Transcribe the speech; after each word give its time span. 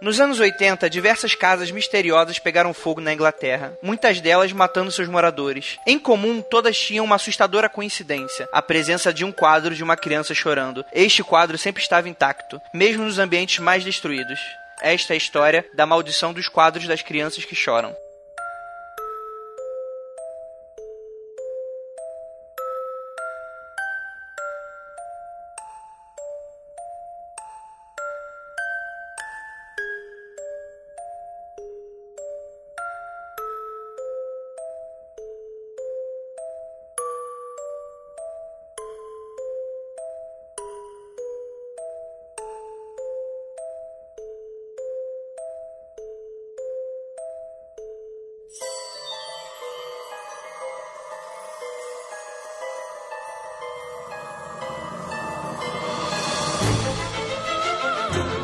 Nos 0.00 0.20
anos 0.20 0.38
80, 0.38 0.88
diversas 0.88 1.34
casas 1.34 1.72
misteriosas 1.72 2.38
pegaram 2.38 2.72
fogo 2.72 3.00
na 3.00 3.12
Inglaterra, 3.12 3.76
muitas 3.82 4.20
delas 4.20 4.52
matando 4.52 4.92
seus 4.92 5.08
moradores. 5.08 5.76
Em 5.84 5.98
comum, 5.98 6.40
todas 6.40 6.78
tinham 6.78 7.04
uma 7.04 7.16
assustadora 7.16 7.68
coincidência: 7.68 8.48
a 8.52 8.62
presença 8.62 9.12
de 9.12 9.24
um 9.24 9.32
quadro 9.32 9.74
de 9.74 9.82
uma 9.82 9.96
criança 9.96 10.34
chorando. 10.34 10.84
Este 10.92 11.24
quadro 11.24 11.58
sempre 11.58 11.82
estava 11.82 12.08
intacto, 12.08 12.60
mesmo 12.72 13.04
nos 13.04 13.18
ambientes 13.18 13.58
mais 13.58 13.84
destruídos. 13.84 14.38
Esta 14.80 15.12
é 15.12 15.14
a 15.14 15.18
história 15.18 15.66
da 15.74 15.84
maldição 15.84 16.32
dos 16.32 16.48
quadros 16.48 16.86
das 16.86 17.02
crianças 17.02 17.44
que 17.44 17.56
choram. 17.56 17.92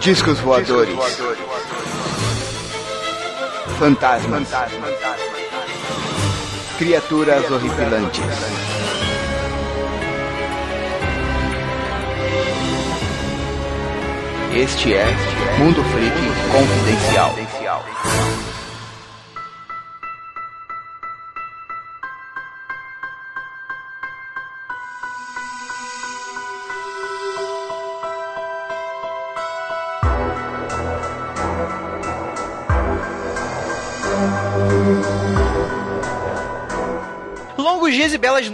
Discos 0.05 0.39
voadores. 0.43 0.99
Fantasmas. 3.79 4.49
Criaturas 6.77 7.51
horripilantes. 7.51 8.23
Este 14.55 14.93
é 14.93 15.07
Mundo 15.59 15.83
Freak 15.85 16.15
Confidencial. 16.53 17.44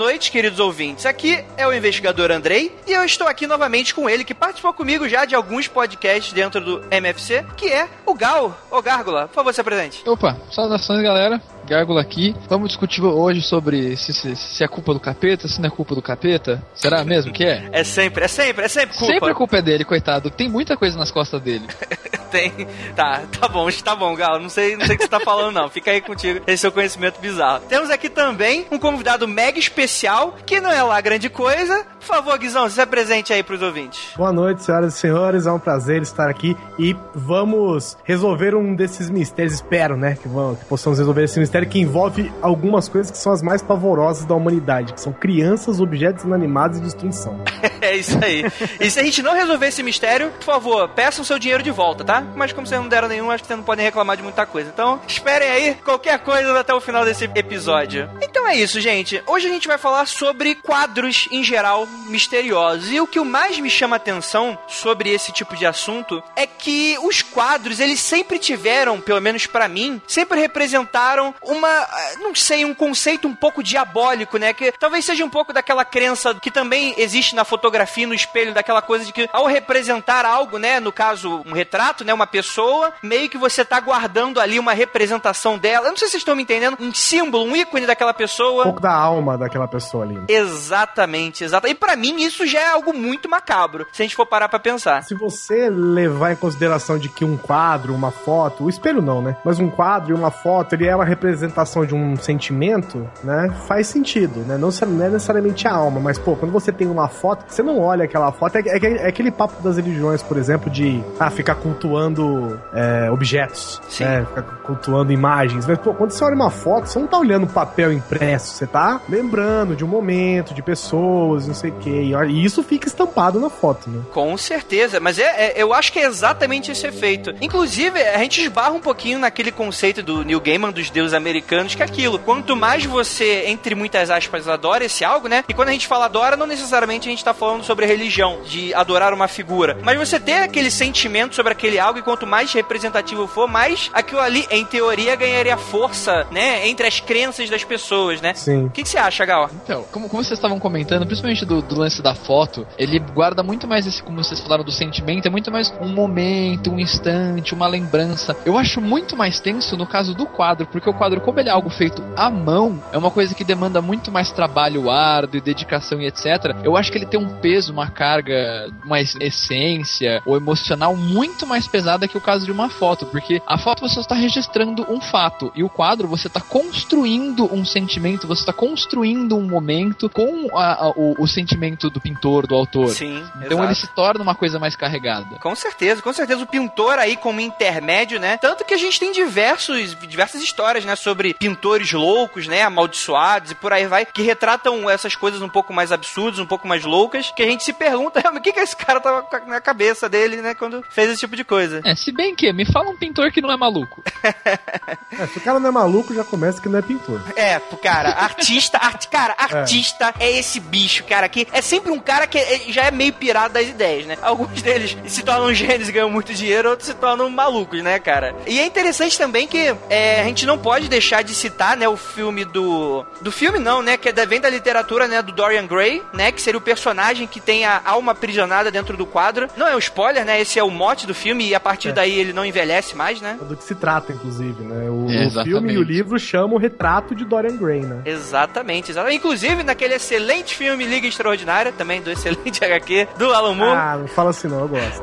E 0.00 0.10
noites, 0.10 0.30
queridos 0.30 0.58
ouvintes. 0.58 1.04
Aqui 1.04 1.44
é 1.58 1.66
o 1.66 1.74
investigador 1.74 2.30
Andrei 2.30 2.74
e 2.86 2.92
eu 2.92 3.04
estou 3.04 3.28
aqui 3.28 3.46
novamente 3.46 3.94
com 3.94 4.08
ele, 4.08 4.24
que 4.24 4.32
participou 4.32 4.72
comigo 4.72 5.06
já 5.06 5.26
de 5.26 5.34
alguns 5.34 5.68
podcasts 5.68 6.32
dentro 6.32 6.58
do 6.58 6.82
MFC, 6.90 7.44
que 7.54 7.66
é 7.66 7.86
o 8.06 8.14
Gal, 8.14 8.58
o 8.70 8.80
Gárgula. 8.80 9.28
Por 9.28 9.34
favor, 9.34 9.52
se 9.52 9.60
apresente. 9.60 10.02
Opa, 10.08 10.38
saudações 10.50 11.02
galera, 11.02 11.40
Gárgula 11.66 12.00
aqui. 12.00 12.34
Vamos 12.48 12.68
discutir 12.68 13.02
hoje 13.02 13.42
sobre 13.42 13.94
se, 13.96 14.14
se, 14.14 14.34
se 14.34 14.64
é 14.64 14.68
culpa 14.68 14.94
do 14.94 15.00
capeta, 15.00 15.46
se 15.46 15.60
não 15.60 15.68
é 15.68 15.70
culpa 15.70 15.94
do 15.94 16.00
capeta. 16.00 16.62
Será 16.74 17.04
mesmo 17.04 17.32
que 17.32 17.44
é? 17.44 17.68
É 17.70 17.84
sempre, 17.84 18.24
é 18.24 18.28
sempre, 18.28 18.64
é 18.64 18.68
sempre 18.68 18.96
culpa. 18.96 19.12
Sempre 19.12 19.30
a 19.30 19.34
culpa 19.34 19.56
é 19.58 19.62
dele, 19.62 19.84
coitado. 19.84 20.30
Tem 20.30 20.48
muita 20.48 20.76
coisa 20.76 20.98
nas 20.98 21.10
costas 21.10 21.42
dele. 21.42 21.66
Tem. 22.30 22.52
Tá, 22.94 23.22
tá 23.40 23.48
bom, 23.48 23.68
tá 23.70 23.94
bom, 23.94 24.14
Gal. 24.14 24.38
Não 24.38 24.48
sei, 24.48 24.76
não 24.76 24.86
sei 24.86 24.94
o 24.94 24.98
que 24.98 25.04
você 25.04 25.10
tá 25.10 25.20
falando, 25.20 25.54
não. 25.54 25.68
Fica 25.68 25.90
aí 25.90 26.00
contigo, 26.00 26.40
esse 26.46 26.60
seu 26.60 26.72
conhecimento 26.72 27.20
bizarro. 27.20 27.64
Temos 27.68 27.90
aqui 27.90 28.08
também 28.08 28.66
um 28.70 28.78
convidado 28.78 29.26
mega 29.26 29.58
especial, 29.58 30.36
que 30.46 30.60
não 30.60 30.70
é 30.70 30.82
lá 30.82 31.00
grande 31.00 31.28
coisa. 31.28 31.86
Por 32.00 32.06
favor, 32.06 32.38
Guizão, 32.38 32.68
se 32.68 32.80
apresente 32.80 33.32
aí 33.32 33.42
pros 33.42 33.60
ouvintes. 33.60 34.12
Boa 34.16 34.32
noite, 34.32 34.64
senhoras 34.64 34.94
e 34.94 34.98
senhores. 34.98 35.46
É 35.46 35.52
um 35.52 35.58
prazer 35.58 36.00
estar 36.00 36.28
aqui 36.30 36.56
e 36.78 36.96
vamos 37.14 37.96
resolver 38.04 38.54
um 38.54 38.74
desses 38.74 39.10
mistérios. 39.10 39.54
Espero, 39.54 39.96
né? 39.96 40.16
Que, 40.20 40.26
vamos, 40.26 40.58
que 40.58 40.64
possamos 40.64 40.98
resolver 40.98 41.24
esse 41.24 41.38
mistério 41.38 41.68
que 41.68 41.78
envolve 41.78 42.32
algumas 42.40 42.88
coisas 42.88 43.10
que 43.10 43.18
são 43.18 43.32
as 43.32 43.42
mais 43.42 43.60
pavorosas 43.60 44.24
da 44.24 44.34
humanidade, 44.34 44.94
que 44.94 45.00
são 45.00 45.12
crianças, 45.12 45.78
objetos 45.78 46.24
inanimados 46.24 46.78
e 46.78 46.80
destruição. 46.80 47.38
é 47.80 47.96
isso 47.96 48.18
aí. 48.22 48.44
E 48.80 48.90
se 48.90 48.98
a 48.98 49.02
gente 49.02 49.22
não 49.22 49.34
resolver 49.34 49.66
esse 49.66 49.82
mistério, 49.82 50.30
por 50.30 50.44
favor, 50.44 50.88
peçam 50.88 51.22
seu 51.22 51.38
dinheiro 51.38 51.62
de 51.62 51.70
volta, 51.70 52.02
tá? 52.02 52.22
Mas 52.34 52.52
como 52.52 52.66
vocês 52.66 52.80
não 52.80 52.88
deram 52.88 53.08
nenhum, 53.08 53.30
acho 53.30 53.42
que 53.42 53.48
vocês 53.48 53.58
não 53.58 53.64
podem 53.64 53.84
reclamar 53.84 54.16
de 54.16 54.22
muita 54.22 54.46
coisa. 54.46 54.70
Então, 54.72 54.98
esperem 55.06 55.50
aí 55.50 55.74
qualquer 55.84 56.18
coisa 56.20 56.58
até 56.58 56.72
o 56.72 56.80
final 56.80 57.04
desse 57.04 57.24
episódio. 57.34 58.08
Então 58.22 58.48
é 58.48 58.56
isso, 58.56 58.80
gente. 58.80 59.22
Hoje 59.26 59.46
a 59.46 59.50
gente 59.50 59.68
vai 59.68 59.76
falar 59.76 60.06
sobre 60.06 60.54
quadros 60.54 61.28
em 61.30 61.44
geral 61.44 61.86
misteriosos. 62.06 62.90
E 62.90 63.00
o 63.00 63.06
que 63.06 63.20
mais 63.20 63.58
me 63.58 63.70
chama 63.70 63.96
atenção 63.96 64.58
sobre 64.66 65.10
esse 65.10 65.32
tipo 65.32 65.56
de 65.56 65.66
assunto 65.66 66.22
é 66.34 66.46
que 66.46 66.96
os 67.02 67.22
quadros, 67.22 67.80
eles 67.80 68.00
sempre 68.00 68.38
tiveram, 68.38 69.00
pelo 69.00 69.20
menos 69.20 69.46
para 69.46 69.68
mim, 69.68 70.00
sempre 70.06 70.40
representaram 70.40 71.34
uma, 71.42 71.88
não 72.20 72.34
sei, 72.34 72.64
um 72.64 72.74
conceito 72.74 73.28
um 73.28 73.34
pouco 73.34 73.62
diabólico, 73.62 74.38
né? 74.38 74.52
Que 74.52 74.72
talvez 74.72 75.04
seja 75.04 75.24
um 75.24 75.30
pouco 75.30 75.52
daquela 75.52 75.84
crença 75.84 76.34
que 76.34 76.50
também 76.50 76.94
existe 76.96 77.34
na 77.34 77.44
fotografia, 77.44 78.06
no 78.06 78.14
espelho, 78.14 78.54
daquela 78.54 78.82
coisa 78.82 79.04
de 79.04 79.12
que 79.12 79.28
ao 79.32 79.46
representar 79.46 80.24
algo, 80.24 80.58
né, 80.58 80.80
no 80.80 80.92
caso, 80.92 81.42
um 81.46 81.52
retrato, 81.52 82.04
né, 82.04 82.12
uma 82.12 82.26
pessoa, 82.26 82.92
meio 83.02 83.28
que 83.28 83.38
você 83.38 83.64
tá 83.64 83.78
guardando 83.80 84.40
ali 84.40 84.58
uma 84.58 84.72
representação 84.72 85.58
dela. 85.58 85.86
Eu 85.86 85.90
não 85.90 85.96
sei 85.96 86.08
se 86.08 86.12
vocês 86.12 86.20
estão 86.20 86.36
me 86.36 86.42
entendendo, 86.42 86.76
um 86.80 86.92
símbolo, 86.92 87.44
um 87.44 87.56
ícone 87.56 87.86
daquela 87.86 88.12
pessoa. 88.12 88.62
Um 88.62 88.64
pouco 88.64 88.80
da 88.80 88.92
alma 88.92 89.38
daquela 89.38 89.68
pessoa 89.68 90.04
ali. 90.04 90.20
Exatamente, 90.28 91.44
exato. 91.44 91.66
Para 91.80 91.96
mim 91.96 92.22
isso 92.22 92.46
já 92.46 92.60
é 92.60 92.68
algo 92.68 92.92
muito 92.92 93.28
macabro, 93.28 93.86
se 93.90 94.02
a 94.02 94.04
gente 94.04 94.14
for 94.14 94.26
parar 94.26 94.48
para 94.48 94.58
pensar. 94.58 95.02
Se 95.02 95.14
você 95.14 95.70
levar 95.70 96.32
em 96.32 96.36
consideração 96.36 96.98
de 96.98 97.08
que 97.08 97.24
um 97.24 97.36
quadro, 97.36 97.94
uma 97.94 98.10
foto, 98.10 98.64
o 98.64 98.68
espelho 98.68 99.00
não, 99.00 99.22
né? 99.22 99.36
Mas 99.42 99.58
um 99.58 99.70
quadro 99.70 100.10
e 100.10 100.14
uma 100.14 100.30
foto, 100.30 100.74
ele 100.74 100.86
é 100.86 100.94
uma 100.94 101.04
representação 101.04 101.86
de 101.86 101.94
um 101.94 102.16
sentimento, 102.16 103.08
né? 103.24 103.52
Faz 103.66 103.86
sentido, 103.86 104.40
né? 104.40 104.58
Não, 104.58 104.68
não 104.68 105.04
é 105.04 105.08
necessariamente 105.08 105.66
a 105.66 105.74
alma, 105.74 106.00
mas 106.00 106.18
pô, 106.18 106.36
quando 106.36 106.52
você 106.52 106.70
tem 106.70 106.86
uma 106.86 107.08
foto, 107.08 107.44
você 107.48 107.62
não 107.62 107.80
olha 107.80 108.04
aquela 108.04 108.30
foto, 108.30 108.56
é, 108.56 108.60
é, 108.66 109.04
é 109.04 109.08
aquele 109.08 109.30
papo 109.30 109.62
das 109.62 109.76
religiões, 109.76 110.22
por 110.22 110.36
exemplo, 110.36 110.70
de 110.70 111.02
ah, 111.18 111.30
ficar 111.30 111.54
cultuando 111.54 112.60
é, 112.74 113.10
objetos, 113.10 113.80
Sim. 113.88 114.04
né? 114.04 114.26
Ficar 114.26 114.42
cultuando 114.42 115.12
imagens. 115.12 115.66
Mas 115.66 115.78
pô, 115.78 115.94
quando 115.94 116.10
você 116.10 116.22
olha 116.22 116.34
uma 116.34 116.50
foto, 116.50 116.86
você 116.86 116.98
não 116.98 117.06
tá 117.06 117.18
olhando 117.18 117.46
papel 117.46 117.92
impresso, 117.92 118.54
você 118.54 118.66
tá 118.66 119.00
lembrando 119.08 119.74
de 119.74 119.84
um 119.84 119.88
momento, 119.88 120.52
de 120.52 120.62
pessoas, 120.62 121.46
não 121.46 121.54
sei 121.54 121.69
o 121.70 121.78
quê. 121.78 122.12
E 122.28 122.44
isso 122.44 122.62
fica 122.62 122.88
estampado 122.88 123.40
na 123.40 123.50
foto, 123.50 123.88
né? 123.88 124.02
Com 124.12 124.36
certeza, 124.36 125.00
mas 125.00 125.18
é, 125.18 125.22
é, 125.24 125.54
eu 125.56 125.72
acho 125.72 125.92
que 125.92 125.98
é 125.98 126.06
exatamente 126.06 126.70
esse 126.70 126.86
efeito. 126.86 127.34
Inclusive, 127.40 128.00
a 128.00 128.18
gente 128.18 128.42
esbarra 128.42 128.72
um 128.72 128.80
pouquinho 128.80 129.18
naquele 129.18 129.52
conceito 129.52 130.02
do 130.02 130.24
Neil 130.24 130.40
Gaiman 130.40 130.72
dos 130.72 130.90
deuses 130.90 131.14
americanos, 131.14 131.74
que 131.74 131.82
é 131.82 131.84
aquilo. 131.84 132.18
Quanto 132.18 132.56
mais 132.56 132.84
você, 132.84 133.44
entre 133.46 133.74
muitas 133.74 134.10
aspas, 134.10 134.48
adora 134.48 134.84
esse 134.84 135.04
algo, 135.04 135.28
né? 135.28 135.44
E 135.48 135.54
quando 135.54 135.68
a 135.68 135.72
gente 135.72 135.86
fala 135.86 136.06
adora, 136.06 136.36
não 136.36 136.46
necessariamente 136.46 137.08
a 137.08 137.10
gente 137.10 137.24
tá 137.24 137.34
falando 137.34 137.64
sobre 137.64 137.86
religião, 137.86 138.40
de 138.44 138.72
adorar 138.74 139.12
uma 139.12 139.28
figura. 139.28 139.78
Mas 139.82 139.98
você 139.98 140.18
ter 140.18 140.42
aquele 140.42 140.70
sentimento 140.70 141.34
sobre 141.34 141.52
aquele 141.52 141.78
algo, 141.78 141.98
e 141.98 142.02
quanto 142.02 142.26
mais 142.26 142.52
representativo 142.52 143.26
for, 143.26 143.48
mais 143.48 143.90
aquilo 143.92 144.20
ali, 144.20 144.46
em 144.50 144.64
teoria, 144.64 145.16
ganharia 145.16 145.56
força, 145.56 146.26
né? 146.30 146.68
Entre 146.68 146.86
as 146.86 147.00
crenças 147.00 147.48
das 147.48 147.64
pessoas, 147.64 148.20
né? 148.20 148.34
Sim. 148.34 148.66
O 148.66 148.70
que, 148.70 148.82
que 148.82 148.88
você 148.88 148.98
acha, 148.98 149.24
Gal? 149.24 149.50
Então, 149.64 149.84
como, 149.90 150.08
como 150.08 150.22
vocês 150.22 150.38
estavam 150.38 150.58
comentando, 150.58 151.06
principalmente 151.06 151.44
do, 151.44 151.59
do 151.62 151.78
lance 151.78 152.02
da 152.02 152.14
foto, 152.14 152.66
ele 152.78 152.98
guarda 152.98 153.42
muito 153.42 153.66
mais 153.66 153.86
esse, 153.86 154.02
como 154.02 154.22
vocês 154.22 154.40
falaram, 154.40 154.64
do 154.64 154.72
sentimento, 154.72 155.26
é 155.26 155.30
muito 155.30 155.50
mais 155.50 155.72
um 155.80 155.88
momento, 155.88 156.70
um 156.70 156.78
instante, 156.78 157.54
uma 157.54 157.66
lembrança. 157.66 158.36
Eu 158.44 158.58
acho 158.58 158.80
muito 158.80 159.16
mais 159.16 159.40
tenso 159.40 159.76
no 159.76 159.86
caso 159.86 160.14
do 160.14 160.26
quadro, 160.26 160.66
porque 160.66 160.88
o 160.88 160.94
quadro, 160.94 161.20
como 161.20 161.38
ele 161.40 161.48
é 161.48 161.52
algo 161.52 161.70
feito 161.70 162.02
à 162.16 162.30
mão, 162.30 162.82
é 162.92 162.98
uma 162.98 163.10
coisa 163.10 163.34
que 163.34 163.44
demanda 163.44 163.80
muito 163.80 164.10
mais 164.10 164.30
trabalho 164.30 164.90
árduo 164.90 165.38
e 165.38 165.40
dedicação 165.40 166.00
e 166.00 166.06
etc. 166.06 166.56
Eu 166.62 166.76
acho 166.76 166.90
que 166.90 166.98
ele 166.98 167.06
tem 167.06 167.20
um 167.20 167.28
peso, 167.40 167.72
uma 167.72 167.90
carga, 167.90 168.70
uma 168.84 169.00
essência 169.00 170.22
ou 170.24 170.36
emocional 170.36 170.96
muito 170.96 171.46
mais 171.46 171.66
pesada 171.66 172.08
que 172.08 172.16
o 172.16 172.20
caso 172.20 172.44
de 172.44 172.52
uma 172.52 172.68
foto, 172.68 173.06
porque 173.06 173.42
a 173.46 173.58
foto 173.58 173.86
você 173.86 174.00
está 174.00 174.14
registrando 174.14 174.86
um 174.88 175.00
fato 175.00 175.52
e 175.54 175.62
o 175.62 175.68
quadro 175.68 176.08
você 176.08 176.26
está 176.26 176.40
construindo 176.40 177.52
um 177.52 177.64
sentimento 177.64 178.26
você 178.26 178.42
está 178.42 178.52
construindo 178.52 179.36
um 179.36 179.46
momento 179.46 180.08
com 180.08 180.56
a, 180.56 180.86
a, 180.86 180.90
o, 180.90 181.14
o, 181.18 181.26
sentimento 181.26 181.49
do 181.90 182.00
pintor, 182.00 182.46
do 182.46 182.54
autor. 182.54 182.90
Sim. 182.90 183.24
Então 183.36 183.58
exato. 183.58 183.64
ele 183.64 183.74
se 183.74 183.86
torna 183.88 184.22
uma 184.22 184.34
coisa 184.34 184.58
mais 184.58 184.76
carregada. 184.76 185.38
Com 185.38 185.54
certeza, 185.54 186.02
com 186.02 186.12
certeza. 186.12 186.42
O 186.42 186.46
pintor 186.46 186.98
aí 186.98 187.16
como 187.16 187.40
intermédio, 187.40 188.18
né? 188.18 188.36
Tanto 188.36 188.64
que 188.64 188.74
a 188.74 188.78
gente 188.78 188.98
tem 188.98 189.12
diversos, 189.12 189.96
diversas 190.06 190.42
histórias, 190.42 190.84
né? 190.84 190.96
Sobre 190.96 191.34
pintores 191.34 191.92
loucos, 191.92 192.46
né? 192.46 192.62
Amaldiçoados 192.62 193.52
e 193.52 193.54
por 193.54 193.72
aí 193.72 193.86
vai, 193.86 194.06
que 194.06 194.22
retratam 194.22 194.88
essas 194.88 195.14
coisas 195.14 195.42
um 195.42 195.48
pouco 195.48 195.72
mais 195.72 195.92
absurdas, 195.92 196.38
um 196.38 196.46
pouco 196.46 196.66
mais 196.66 196.84
loucas, 196.84 197.30
que 197.30 197.42
a 197.42 197.46
gente 197.46 197.64
se 197.64 197.72
pergunta, 197.72 198.20
o 198.34 198.40
que 198.40 198.52
que 198.52 198.60
esse 198.60 198.76
cara 198.76 199.00
tava 199.00 199.26
na 199.46 199.60
cabeça 199.60 200.08
dele, 200.08 200.36
né? 200.36 200.54
Quando 200.54 200.84
fez 200.90 201.10
esse 201.10 201.20
tipo 201.20 201.36
de 201.36 201.44
coisa. 201.44 201.80
É, 201.84 201.94
se 201.94 202.12
bem 202.12 202.34
que, 202.34 202.52
me 202.52 202.64
fala 202.64 202.90
um 202.90 202.96
pintor 202.96 203.30
que 203.30 203.40
não 203.40 203.50
é 203.50 203.56
maluco. 203.56 204.02
é, 204.24 205.26
se 205.26 205.38
o 205.38 205.40
cara 205.40 205.58
não 205.58 205.68
é 205.68 205.72
maluco, 205.72 206.14
já 206.14 206.24
começa 206.24 206.60
que 206.60 206.68
não 206.68 206.78
é 206.78 206.82
pintor. 206.82 207.22
É, 207.36 207.58
cara, 207.82 208.10
artista, 208.10 208.78
art, 208.78 209.06
cara, 209.06 209.34
artista 209.38 210.14
é. 210.18 210.26
é. 210.26 210.38
esse 210.38 210.60
bicho, 210.60 211.04
cara, 211.04 211.28
que 211.28 211.39
é 211.52 211.60
sempre 211.60 211.90
um 211.90 211.98
cara 211.98 212.26
que 212.26 212.38
é, 212.38 212.60
já 212.68 212.84
é 212.84 212.90
meio 212.90 213.12
pirado 213.12 213.54
das 213.54 213.68
ideias, 213.68 214.06
né? 214.06 214.16
Alguns 214.22 214.62
deles 214.62 214.96
se 215.06 215.22
tornam 215.22 215.52
gênios 215.52 215.88
e 215.88 215.92
ganham 215.92 216.10
muito 216.10 216.32
dinheiro, 216.34 216.70
outros 216.70 216.88
se 216.88 216.94
tornam 216.94 217.28
malucos, 217.30 217.82
né, 217.82 217.98
cara? 217.98 218.34
E 218.46 218.58
é 218.58 218.66
interessante 218.66 219.18
também 219.18 219.46
que 219.46 219.74
é, 219.88 220.20
a 220.20 220.24
gente 220.24 220.46
não 220.46 220.58
pode 220.58 220.88
deixar 220.88 221.22
de 221.22 221.34
citar, 221.34 221.76
né, 221.76 221.88
o 221.88 221.96
filme 221.96 222.44
do... 222.44 223.04
Do 223.20 223.32
filme 223.32 223.58
não, 223.58 223.82
né, 223.82 223.96
que 223.96 224.08
é, 224.08 224.26
vem 224.26 224.40
da 224.40 224.48
literatura, 224.48 225.06
né, 225.06 225.22
do 225.22 225.32
Dorian 225.32 225.66
Gray, 225.66 226.02
né, 226.12 226.32
que 226.32 226.40
seria 226.40 226.58
o 226.58 226.60
personagem 226.60 227.26
que 227.26 227.40
tem 227.40 227.64
a 227.64 227.80
alma 227.84 228.12
aprisionada 228.12 228.70
dentro 228.70 228.96
do 228.96 229.06
quadro. 229.06 229.48
Não 229.56 229.66
é 229.66 229.74
um 229.74 229.78
spoiler, 229.78 230.24
né, 230.24 230.40
esse 230.40 230.58
é 230.58 230.64
o 230.64 230.70
mote 230.70 231.06
do 231.06 231.14
filme 231.14 231.48
e 231.48 231.54
a 231.54 231.60
partir 231.60 231.88
é. 231.88 231.92
daí 231.92 232.18
ele 232.18 232.32
não 232.32 232.44
envelhece 232.44 232.96
mais, 232.96 233.20
né? 233.20 233.38
É 233.40 233.44
do 233.44 233.56
que 233.56 233.64
se 233.64 233.74
trata, 233.74 234.12
inclusive, 234.12 234.62
né? 234.64 234.88
O, 234.88 235.06
o 235.06 235.44
filme 235.44 235.74
e 235.74 235.78
o 235.78 235.82
livro 235.82 236.18
chamam 236.18 236.56
o 236.56 236.58
retrato 236.58 237.14
de 237.14 237.24
Dorian 237.24 237.56
Gray, 237.56 237.80
né? 237.80 238.02
Exatamente, 238.04 238.90
exatamente. 238.90 239.18
Inclusive, 239.18 239.62
naquele 239.62 239.94
excelente 239.94 240.54
filme 240.54 240.84
Liga 240.84 241.06
Extraordinária, 241.06 241.29
também 241.76 242.00
do 242.02 242.10
excelente 242.10 242.62
HQ 242.64 243.08
do 243.16 243.32
Alan 243.32 243.54
Moore. 243.54 243.76
Ah, 243.76 243.96
não 243.98 244.08
fala 244.08 244.30
assim 244.30 244.48
não, 244.48 244.60
eu 244.60 244.68
gosto. 244.68 245.02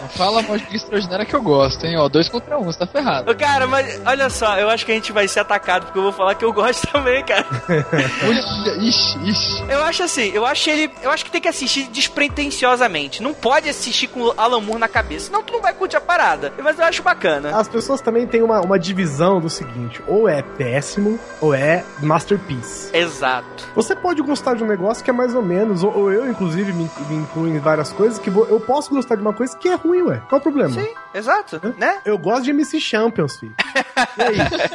não 0.00 0.08
fala 0.08 0.42
mais 0.42 0.62
Liga 0.62 0.76
Extraordinária 0.76 1.24
que 1.24 1.34
eu 1.34 1.42
gosto, 1.42 1.84
hein? 1.84 1.96
Ó, 1.96 2.08
dois 2.08 2.28
contra 2.28 2.58
um, 2.58 2.64
você 2.64 2.78
tá 2.78 2.86
ferrado. 2.86 3.34
Cara, 3.36 3.66
mas 3.66 4.00
olha 4.06 4.28
só, 4.30 4.56
eu 4.58 4.68
acho 4.68 4.84
que 4.84 4.92
a 4.92 4.94
gente 4.94 5.12
vai 5.12 5.26
ser 5.28 5.40
atacado, 5.40 5.86
porque 5.86 5.98
eu 5.98 6.02
vou 6.02 6.12
falar 6.12 6.34
que 6.34 6.44
eu 6.44 6.52
gosto 6.52 6.86
também, 6.92 7.24
cara. 7.24 7.46
ixi, 8.80 9.18
ixi. 9.24 9.64
Eu 9.68 9.82
acho 9.84 10.02
assim, 10.02 10.30
eu 10.32 10.44
acho 10.46 10.68
ele. 10.70 10.90
Eu 11.02 11.10
acho 11.10 11.24
que 11.24 11.30
tem 11.30 11.40
que 11.40 11.48
assistir 11.48 11.88
despretensiosamente. 11.88 13.22
Não 13.22 13.32
pode 13.34 13.68
assistir 13.68 14.08
com 14.08 14.20
o 14.20 14.34
Alan 14.36 14.60
Moore 14.60 14.80
na 14.80 14.88
cabeça, 14.88 15.26
senão 15.26 15.42
tu 15.42 15.52
não 15.52 15.60
vai 15.60 15.72
curtir 15.72 15.96
a 15.96 16.00
parada. 16.00 16.52
Mas 16.62 16.78
eu 16.78 16.84
acho 16.84 17.02
bacana. 17.02 17.56
As 17.56 17.68
pessoas 17.68 18.00
também 18.00 18.26
têm 18.26 18.42
uma, 18.42 18.60
uma 18.60 18.78
divisão 18.78 19.40
do 19.40 19.48
seguinte: 19.48 20.02
ou 20.06 20.28
é 20.28 20.42
péssimo, 20.42 21.18
ou 21.40 21.54
é 21.54 21.84
masterpiece. 22.02 22.90
Exato. 22.96 23.68
Você 23.74 23.94
pode 23.94 24.20
gostar 24.22 24.54
de 24.54 24.62
um 24.62 24.66
negócio 24.66 25.02
que 25.04 25.10
é 25.10 25.12
mais 25.12 25.23
ou 25.32 25.42
menos, 25.42 25.84
ou, 25.84 25.96
ou 25.96 26.12
eu, 26.12 26.28
inclusive, 26.28 26.72
me, 26.72 26.90
me 27.08 27.14
incluo 27.14 27.46
em 27.46 27.60
várias 27.60 27.92
coisas, 27.92 28.18
que 28.18 28.30
vou, 28.30 28.46
eu 28.46 28.58
posso 28.58 28.90
gostar 28.90 29.14
de 29.14 29.22
uma 29.22 29.32
coisa 29.32 29.56
que 29.56 29.68
é 29.68 29.74
ruim, 29.74 30.02
ué. 30.02 30.20
Qual 30.28 30.38
é 30.38 30.40
o 30.40 30.42
problema? 30.42 30.74
Sim, 30.74 30.88
exato, 31.14 31.60
né? 31.78 31.98
Eu 32.04 32.18
gosto 32.18 32.42
de 32.42 32.50
MC 32.50 32.80
Champions, 32.80 33.38
filho. 33.38 33.54
E 34.16 34.22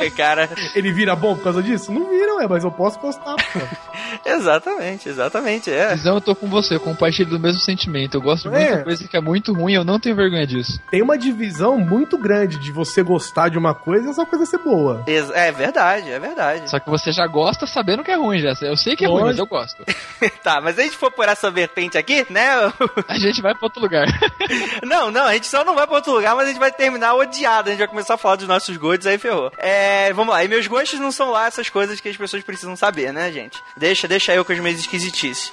aí? 0.03 0.11
Cara. 0.11 0.49
Ele 0.75 0.91
vira 0.91 1.15
bom 1.15 1.35
por 1.35 1.43
causa 1.43 1.61
disso? 1.61 1.91
Não 1.91 2.09
vira, 2.09 2.35
ué, 2.35 2.47
mas 2.47 2.63
eu 2.63 2.71
posso 2.71 2.99
gostar, 2.99 3.35
pô. 3.35 3.59
exatamente, 4.25 5.09
exatamente, 5.09 5.69
é. 5.69 5.93
Então 5.93 6.15
eu 6.15 6.21
tô 6.21 6.35
com 6.35 6.47
você, 6.47 6.75
eu 6.75 6.79
compartilho 6.79 7.29
do 7.29 7.39
mesmo 7.39 7.59
sentimento. 7.59 8.15
Eu 8.15 8.21
gosto 8.21 8.49
de 8.49 8.55
é. 8.55 8.59
muita 8.59 8.83
coisa 8.83 9.07
que 9.07 9.17
é 9.17 9.21
muito 9.21 9.53
ruim, 9.53 9.73
eu 9.73 9.83
não 9.83 9.99
tenho 9.99 10.15
vergonha 10.15 10.47
disso. 10.47 10.79
Tem 10.89 11.01
uma 11.01 11.17
divisão 11.17 11.77
muito 11.77 12.17
grande 12.17 12.57
de 12.59 12.71
você 12.71 13.03
gostar 13.03 13.49
de 13.49 13.57
uma 13.57 13.73
coisa 13.73 14.07
e 14.07 14.09
essa 14.09 14.25
coisa 14.25 14.45
ser 14.45 14.59
boa. 14.59 15.03
É 15.07 15.51
verdade, 15.51 16.09
é 16.09 16.19
verdade. 16.19 16.69
Só 16.69 16.79
que 16.79 16.89
você 16.89 17.11
já 17.11 17.27
gosta 17.27 17.65
sabendo 17.67 18.03
que 18.03 18.11
é 18.11 18.15
ruim, 18.15 18.39
já. 18.39 18.53
Eu 18.61 18.77
sei 18.77 18.95
que 18.95 19.05
é 19.05 19.07
Lógico. 19.07 19.25
ruim, 19.25 19.31
mas 19.31 19.39
eu 19.39 19.45
gosto. 19.45 19.83
tá, 20.39 20.61
mas 20.61 20.77
a 20.79 20.83
gente 20.83 20.97
for 20.97 21.11
por 21.11 21.27
essa 21.27 21.51
vertente 21.51 21.97
aqui, 21.97 22.25
né? 22.29 22.49
a 23.07 23.17
gente 23.17 23.41
vai 23.41 23.53
pra 23.53 23.65
outro 23.65 23.81
lugar. 23.81 24.07
não, 24.83 25.11
não, 25.11 25.25
a 25.25 25.33
gente 25.33 25.47
só 25.47 25.63
não 25.63 25.75
vai 25.75 25.85
pra 25.85 25.97
outro 25.97 26.13
lugar, 26.13 26.35
mas 26.35 26.45
a 26.45 26.49
gente 26.49 26.59
vai 26.59 26.71
terminar 26.71 27.13
odiado. 27.13 27.69
A 27.69 27.71
gente 27.71 27.79
vai 27.79 27.87
começar 27.87 28.15
a 28.15 28.17
falar 28.17 28.35
dos 28.35 28.47
nossos 28.47 28.75
gostos, 28.77 29.07
aí 29.07 29.17
ferrou. 29.17 29.51
É, 29.57 30.11
vamos 30.13 30.33
lá. 30.33 30.43
E 30.43 30.47
meus 30.47 30.67
gostos 30.67 30.99
não 30.99 31.11
são 31.11 31.31
lá 31.31 31.47
essas 31.47 31.69
coisas 31.69 31.99
que 31.99 32.09
as 32.09 32.17
pessoas 32.17 32.43
precisam 32.43 32.75
saber, 32.75 33.13
né, 33.13 33.31
gente? 33.31 33.61
Deixa, 33.77 34.07
deixa 34.07 34.33
eu 34.33 34.45
com 34.45 34.53
as 34.53 34.59
minhas 34.59 34.79
esquisitices. 34.79 35.51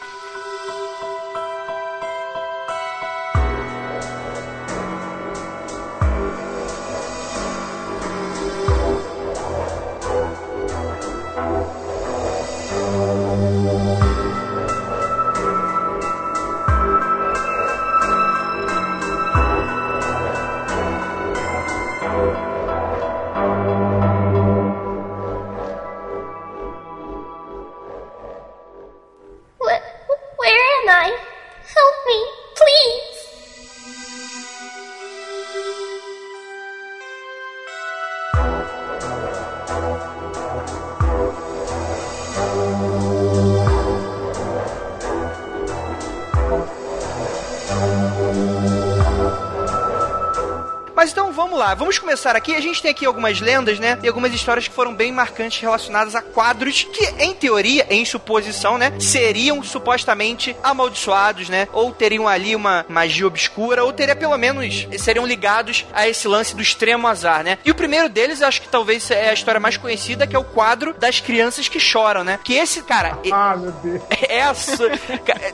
Vamos 51.76 51.99
começar 51.99 52.34
aqui. 52.34 52.55
A 52.55 52.61
gente 52.61 52.82
tem 52.82 52.90
aqui 52.90 53.06
algumas 53.06 53.40
lendas, 53.40 53.78
né? 53.78 53.99
E 54.02 54.08
algumas 54.08 54.32
histórias 54.32 54.67
que 54.67 54.75
foram 54.75 54.94
bem 54.94 55.12
marcantes 55.12 55.61
relacionadas 55.61 56.14
a 56.14 56.23
quadros 56.23 56.84
que, 56.84 57.05
em 57.19 57.34
teoria, 57.34 57.87
em 57.90 58.05
suposição, 58.05 58.78
né? 58.78 58.93
Seriam 58.99 59.62
supostamente 59.62 60.56
amaldiçoados, 60.62 61.49
né? 61.49 61.69
Ou 61.73 61.93
teriam 61.93 62.26
ali 62.26 62.56
uma 62.56 62.84
magia 62.88 63.26
obscura, 63.26 63.84
ou 63.84 63.93
teria 63.93 64.17
pelo 64.17 64.37
menos 64.37 64.87
seriam 64.99 65.26
ligados 65.26 65.84
a 65.93 66.08
esse 66.08 66.26
lance 66.26 66.55
do 66.55 66.62
extremo 66.62 67.06
azar, 67.06 67.44
né? 67.44 67.58
E 67.64 67.70
o 67.70 67.75
primeiro 67.75 68.08
deles, 68.08 68.43
acho 68.43 68.62
que 68.62 68.69
talvez 68.69 69.11
é 69.11 69.31
a 69.31 69.34
história 69.34 69.61
mais 69.61 69.76
conhecida, 69.76 70.26
que 70.26 70.34
é 70.34 70.38
o 70.38 70.44
quadro 70.44 70.94
das 70.94 71.20
crianças 71.20 71.69
que 71.69 71.78
choram, 71.78 72.25
né? 72.25 72.38
Que 72.42 72.54
esse, 72.54 72.83
cara. 72.83 73.18
Ah, 73.30 73.56
meu 73.56 73.73
Deus. 73.73 74.02
É 74.28 74.38
essa. 74.38 74.85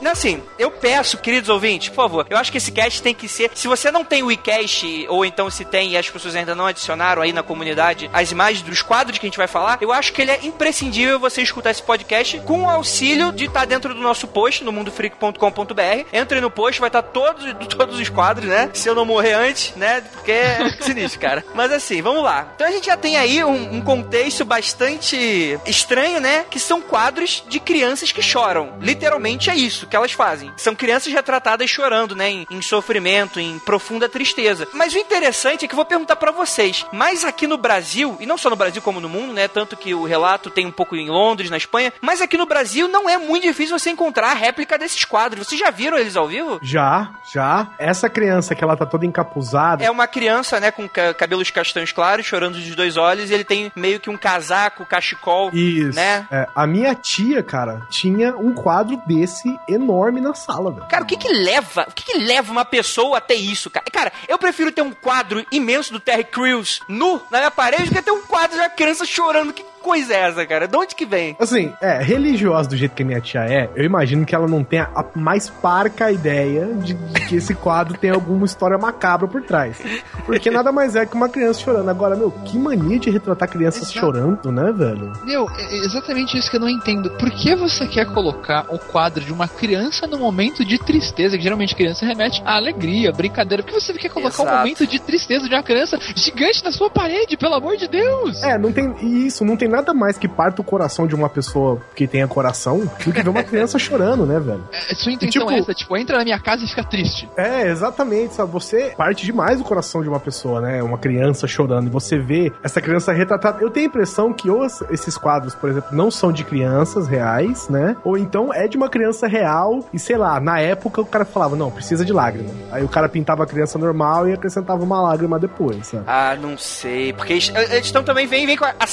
assim, 0.09 0.41
eu 0.57 0.71
peço, 0.71 1.17
queridos 1.17 1.49
ouvintes, 1.49 1.89
por 1.89 1.95
favor, 1.95 2.25
eu 2.29 2.37
acho 2.37 2.51
que 2.51 2.57
esse 2.57 2.71
cast 2.71 3.01
tem 3.01 3.13
que 3.13 3.27
ser. 3.27 3.51
Se 3.53 3.67
você 3.67 3.91
não 3.91 4.05
tem 4.05 4.23
o 4.23 4.27
WeCast, 4.27 5.05
ou 5.09 5.25
então 5.25 5.49
se 5.49 5.65
tem 5.65 5.97
as 5.97 6.09
pessoas 6.13 6.35
ainda 6.35 6.55
não 6.55 6.67
adicionaram 6.67 7.21
aí 7.21 7.33
na 7.33 7.43
comunidade 7.43 8.09
as 8.13 8.31
imagens 8.31 8.61
dos 8.61 8.81
quadros 8.81 9.17
que 9.17 9.25
a 9.25 9.29
gente 9.29 9.37
vai 9.37 9.47
falar, 9.47 9.77
eu 9.81 9.91
acho 9.91 10.13
que 10.13 10.21
ele 10.21 10.31
é 10.31 10.45
imprescindível 10.45 11.19
você 11.19 11.41
escutar 11.41 11.71
esse 11.71 11.81
podcast 11.81 12.39
com 12.41 12.63
o 12.63 12.69
auxílio 12.69 13.31
de 13.31 13.45
estar 13.45 13.61
tá 13.61 13.65
dentro 13.65 13.93
do 13.93 13.99
nosso 13.99 14.27
post 14.27 14.63
no 14.63 14.71
mundofreak.com.br. 14.71 16.05
Entre 16.13 16.39
no 16.39 16.49
post, 16.49 16.79
vai 16.79 16.89
estar 16.89 17.01
tá 17.01 17.09
todos, 17.09 17.45
todos 17.75 17.99
os 17.99 18.09
quadros, 18.09 18.47
né? 18.47 18.69
Se 18.73 18.87
eu 18.87 18.95
não 18.95 19.05
morrer 19.05 19.33
antes, 19.33 19.75
né? 19.75 20.01
Porque 20.01 20.31
é 20.31 20.77
sinistro, 20.81 21.19
cara. 21.19 21.43
Mas 21.53 21.71
assim, 21.71 22.01
vamos 22.01 22.23
lá. 22.23 22.47
Então 22.55 22.67
a 22.67 22.71
gente 22.71 22.85
já 22.85 22.97
tem 22.97 23.17
aí 23.17 23.43
um, 23.43 23.75
um 23.75 23.81
contexto 23.81 24.45
bastante 24.45 25.59
estranho, 25.65 26.19
né? 26.19 26.45
Que 26.49 26.59
são 26.59 26.81
quadros 26.81 27.43
de 27.47 27.59
crianças 27.59 28.11
que 28.11 28.21
choram. 28.21 28.73
Literalmente 28.79 29.49
é 29.49 29.55
isso 29.55 29.87
que 29.87 29.95
elas 29.95 30.11
fazem. 30.11 30.51
São 30.57 30.75
crianças 30.75 31.11
retratadas 31.11 31.69
chorando, 31.69 32.15
né? 32.15 32.29
Em, 32.29 32.47
em 32.49 32.61
sofrimento, 32.61 33.39
em 33.39 33.59
profunda 33.59 34.07
tristeza. 34.07 34.67
Mas 34.73 34.93
o 34.93 34.97
interessante 34.97 35.65
é 35.65 35.67
que 35.67 35.73
eu 35.73 35.77
vou 35.77 35.85
perguntar 35.85 36.02
para 36.05 36.31
vocês, 36.31 36.85
mas 36.91 37.23
aqui 37.23 37.47
no 37.47 37.57
Brasil, 37.57 38.17
e 38.19 38.25
não 38.25 38.37
só 38.37 38.49
no 38.49 38.55
Brasil 38.55 38.81
como 38.81 38.99
no 38.99 39.09
mundo, 39.09 39.33
né? 39.33 39.47
Tanto 39.47 39.77
que 39.77 39.93
o 39.93 40.03
relato 40.03 40.49
tem 40.49 40.65
um 40.65 40.71
pouco 40.71 40.95
em 40.95 41.09
Londres, 41.09 41.49
na 41.49 41.57
Espanha, 41.57 41.93
mas 42.01 42.21
aqui 42.21 42.37
no 42.37 42.45
Brasil 42.45 42.87
não 42.87 43.09
é 43.09 43.17
muito 43.17 43.43
difícil 43.43 43.77
você 43.77 43.89
encontrar 43.89 44.31
a 44.31 44.33
réplica 44.33 44.77
desses 44.77 45.05
quadros. 45.05 45.47
Vocês 45.47 45.59
já 45.59 45.69
viram 45.69 45.97
eles 45.97 46.15
ao 46.15 46.27
vivo? 46.27 46.59
Já, 46.61 47.11
já. 47.31 47.67
Essa 47.77 48.09
criança 48.09 48.55
que 48.55 48.63
ela 48.63 48.75
tá 48.75 48.85
toda 48.85 49.05
encapuzada. 49.05 49.83
É 49.83 49.89
uma 49.89 50.07
criança, 50.07 50.59
né, 50.59 50.71
com 50.71 50.87
cabelos 51.17 51.49
castanhos 51.51 51.91
claros, 51.91 52.25
chorando 52.25 52.55
dos 52.55 52.75
dois 52.75 52.97
olhos, 52.97 53.29
e 53.29 53.33
ele 53.33 53.43
tem 53.43 53.71
meio 53.75 53.99
que 53.99 54.09
um 54.09 54.17
casaco, 54.17 54.85
cachecol, 54.85 55.49
Isso. 55.53 55.95
né? 55.95 56.27
É, 56.31 56.47
a 56.55 56.67
minha 56.67 56.93
tia, 56.95 57.43
cara, 57.43 57.81
tinha 57.89 58.35
um 58.35 58.53
quadro 58.53 59.01
desse 59.05 59.57
enorme 59.67 60.21
na 60.21 60.33
sala, 60.33 60.71
velho. 60.71 60.87
Cara, 60.87 61.03
o 61.03 61.07
que 61.07 61.17
que 61.17 61.29
leva, 61.29 61.85
o 61.89 61.93
que 61.93 62.03
que 62.03 62.17
leva 62.17 62.51
uma 62.51 62.65
pessoa 62.65 63.17
até 63.17 63.33
isso, 63.33 63.69
cara? 63.69 63.85
Cara, 63.91 64.11
eu 64.27 64.37
prefiro 64.37 64.71
ter 64.71 64.81
um 64.81 64.91
quadro 64.91 65.45
imenso 65.51 65.92
do 65.93 65.99
Terry 65.99 66.25
Crews 66.25 66.81
nu 66.87 67.21
na 67.31 67.37
minha 67.37 67.51
parede 67.51 67.85
do 67.85 67.95
que 67.95 68.01
ter 68.01 68.11
um 68.11 68.23
quadro 68.23 68.57
de 68.57 68.61
uma 68.61 68.69
criança 68.69 69.05
chorando. 69.05 69.53
Que 69.53 69.63
coisa 69.83 70.13
é 70.13 70.29
essa, 70.29 70.45
cara? 70.45 70.67
De 70.67 70.75
onde 70.77 70.95
que 70.95 71.05
vem? 71.05 71.35
Assim, 71.37 71.71
é, 71.81 72.01
religiosa 72.01 72.69
do 72.69 72.77
jeito 72.77 72.95
que 72.95 73.03
a 73.03 73.05
minha 73.05 73.19
tia 73.19 73.41
é, 73.41 73.69
eu 73.75 73.83
imagino 73.83 74.25
que 74.25 74.33
ela 74.33 74.47
não 74.47 74.63
tenha 74.63 74.89
a 74.95 75.05
mais 75.13 75.49
parca 75.49 76.09
ideia 76.11 76.65
de, 76.75 76.93
de 76.93 77.27
que 77.27 77.35
esse 77.35 77.53
quadro 77.53 77.97
tem 77.97 78.09
alguma 78.09 78.45
história 78.45 78.77
macabra 78.77 79.27
por 79.27 79.41
trás. 79.43 79.77
Porque 80.25 80.49
nada 80.49 80.71
mais 80.71 80.95
é 80.95 81.05
que 81.05 81.15
uma 81.15 81.27
criança 81.27 81.59
chorando. 81.59 81.89
Agora, 81.89 82.15
meu, 82.15 82.31
que 82.31 82.57
mania 82.57 82.97
de 82.97 83.09
retratar 83.09 83.49
crianças 83.49 83.83
Exato. 83.83 83.99
chorando, 83.99 84.51
né, 84.51 84.71
velho? 84.71 85.11
Meu, 85.25 85.49
é 85.49 85.75
exatamente 85.77 86.37
isso 86.37 86.49
que 86.49 86.55
eu 86.55 86.61
não 86.61 86.69
entendo. 86.69 87.11
Por 87.11 87.29
que 87.29 87.53
você 87.55 87.85
quer 87.85 88.05
colocar 88.13 88.65
o 88.69 88.79
quadro 88.79 89.23
de 89.23 89.33
uma 89.33 89.47
criança 89.47 90.07
no 90.07 90.17
momento 90.17 90.63
de 90.63 90.77
tristeza, 90.77 91.37
que 91.37 91.43
geralmente 91.43 91.75
criança 91.75 92.05
remete 92.05 92.41
à 92.45 92.55
alegria, 92.55 93.11
brincadeira? 93.11 93.61
Por 93.63 93.73
que 93.73 93.81
você 93.81 93.93
quer 93.93 94.09
colocar 94.09 94.43
um 94.43 94.45
Exato. 94.45 94.57
momento 94.59 94.87
de 94.87 94.99
tristeza 94.99 95.49
de 95.49 95.53
uma 95.53 95.63
criança 95.63 95.99
gigante 96.15 96.63
na 96.63 96.71
sua 96.71 96.89
parede, 96.89 97.35
pelo 97.35 97.55
amor 97.55 97.75
de 97.75 97.87
Deus? 97.87 98.41
É, 98.43 98.57
não 98.57 98.71
tem 98.71 98.93
isso, 99.25 99.43
não 99.43 99.57
tem 99.57 99.67
nada 99.73 99.93
mais 99.93 100.17
que 100.17 100.27
parta 100.27 100.61
o 100.61 100.63
coração 100.63 101.05
de 101.07 101.15
uma 101.15 101.27
pessoa 101.29 101.81
que 101.95 102.07
tenha 102.07 102.27
coração 102.27 102.79
do 102.79 103.11
que 103.11 103.21
ver 103.21 103.29
uma 103.29 103.43
criança 103.43 103.77
chorando, 103.79 104.25
né, 104.25 104.39
velho? 104.39 104.63
É, 104.71 104.95
sua 104.95 105.11
intenção 105.11 105.41
tipo- 105.41 105.51
é 105.51 105.59
essa, 105.59 105.73
tipo, 105.73 105.97
entra 105.97 106.17
na 106.17 106.23
minha 106.23 106.39
casa 106.39 106.63
e 106.63 106.67
fica 106.67 106.83
triste. 106.83 107.29
É, 107.35 107.67
exatamente, 107.67 108.33
sabe? 108.35 108.51
Você 108.51 108.93
parte 108.97 109.25
demais 109.25 109.57
do 109.57 109.63
coração 109.63 110.01
de 110.01 110.09
uma 110.09 110.19
pessoa, 110.19 110.61
né? 110.61 110.81
Uma 110.83 110.97
criança 110.97 111.47
chorando. 111.47 111.87
E 111.87 111.89
você 111.89 112.17
vê 112.17 112.51
essa 112.63 112.79
criança 112.81 113.11
retratada. 113.11 113.61
Eu 113.61 113.69
tenho 113.69 113.87
a 113.87 113.89
impressão 113.89 114.31
que 114.33 114.49
ou 114.49 114.65
es- 114.65 114.83
esses 114.89 115.17
quadros, 115.17 115.53
por 115.55 115.69
exemplo, 115.69 115.89
não 115.95 116.09
são 116.11 116.31
de 116.31 116.43
crianças 116.43 117.07
reais, 117.07 117.67
né? 117.69 117.95
Ou 118.03 118.17
então 118.17 118.53
é 118.53 118.67
de 118.67 118.77
uma 118.77 118.89
criança 118.89 119.27
real 119.27 119.85
e, 119.93 119.99
sei 119.99 120.17
lá, 120.17 120.39
na 120.39 120.59
época 120.59 121.01
o 121.01 121.05
cara 121.05 121.25
falava, 121.25 121.55
não, 121.55 121.71
precisa 121.71 122.05
de 122.05 122.13
lágrima. 122.13 122.49
Aí 122.71 122.83
o 122.83 122.89
cara 122.89 123.09
pintava 123.09 123.43
a 123.43 123.47
criança 123.47 123.77
normal 123.77 124.27
e 124.27 124.33
acrescentava 124.33 124.83
uma 124.83 125.01
lágrima 125.01 125.39
depois, 125.39 125.87
sabe? 125.87 126.03
Ah, 126.07 126.37
não 126.39 126.57
sei. 126.57 127.13
Porque 127.13 127.33
eles 127.33 127.51
eles 127.55 127.85
estão 127.85 128.03
também, 128.03 128.27
vem, 128.27 128.45
vem 128.45 128.55
com 128.57 128.65
a, 128.65 128.73
a 128.79 128.87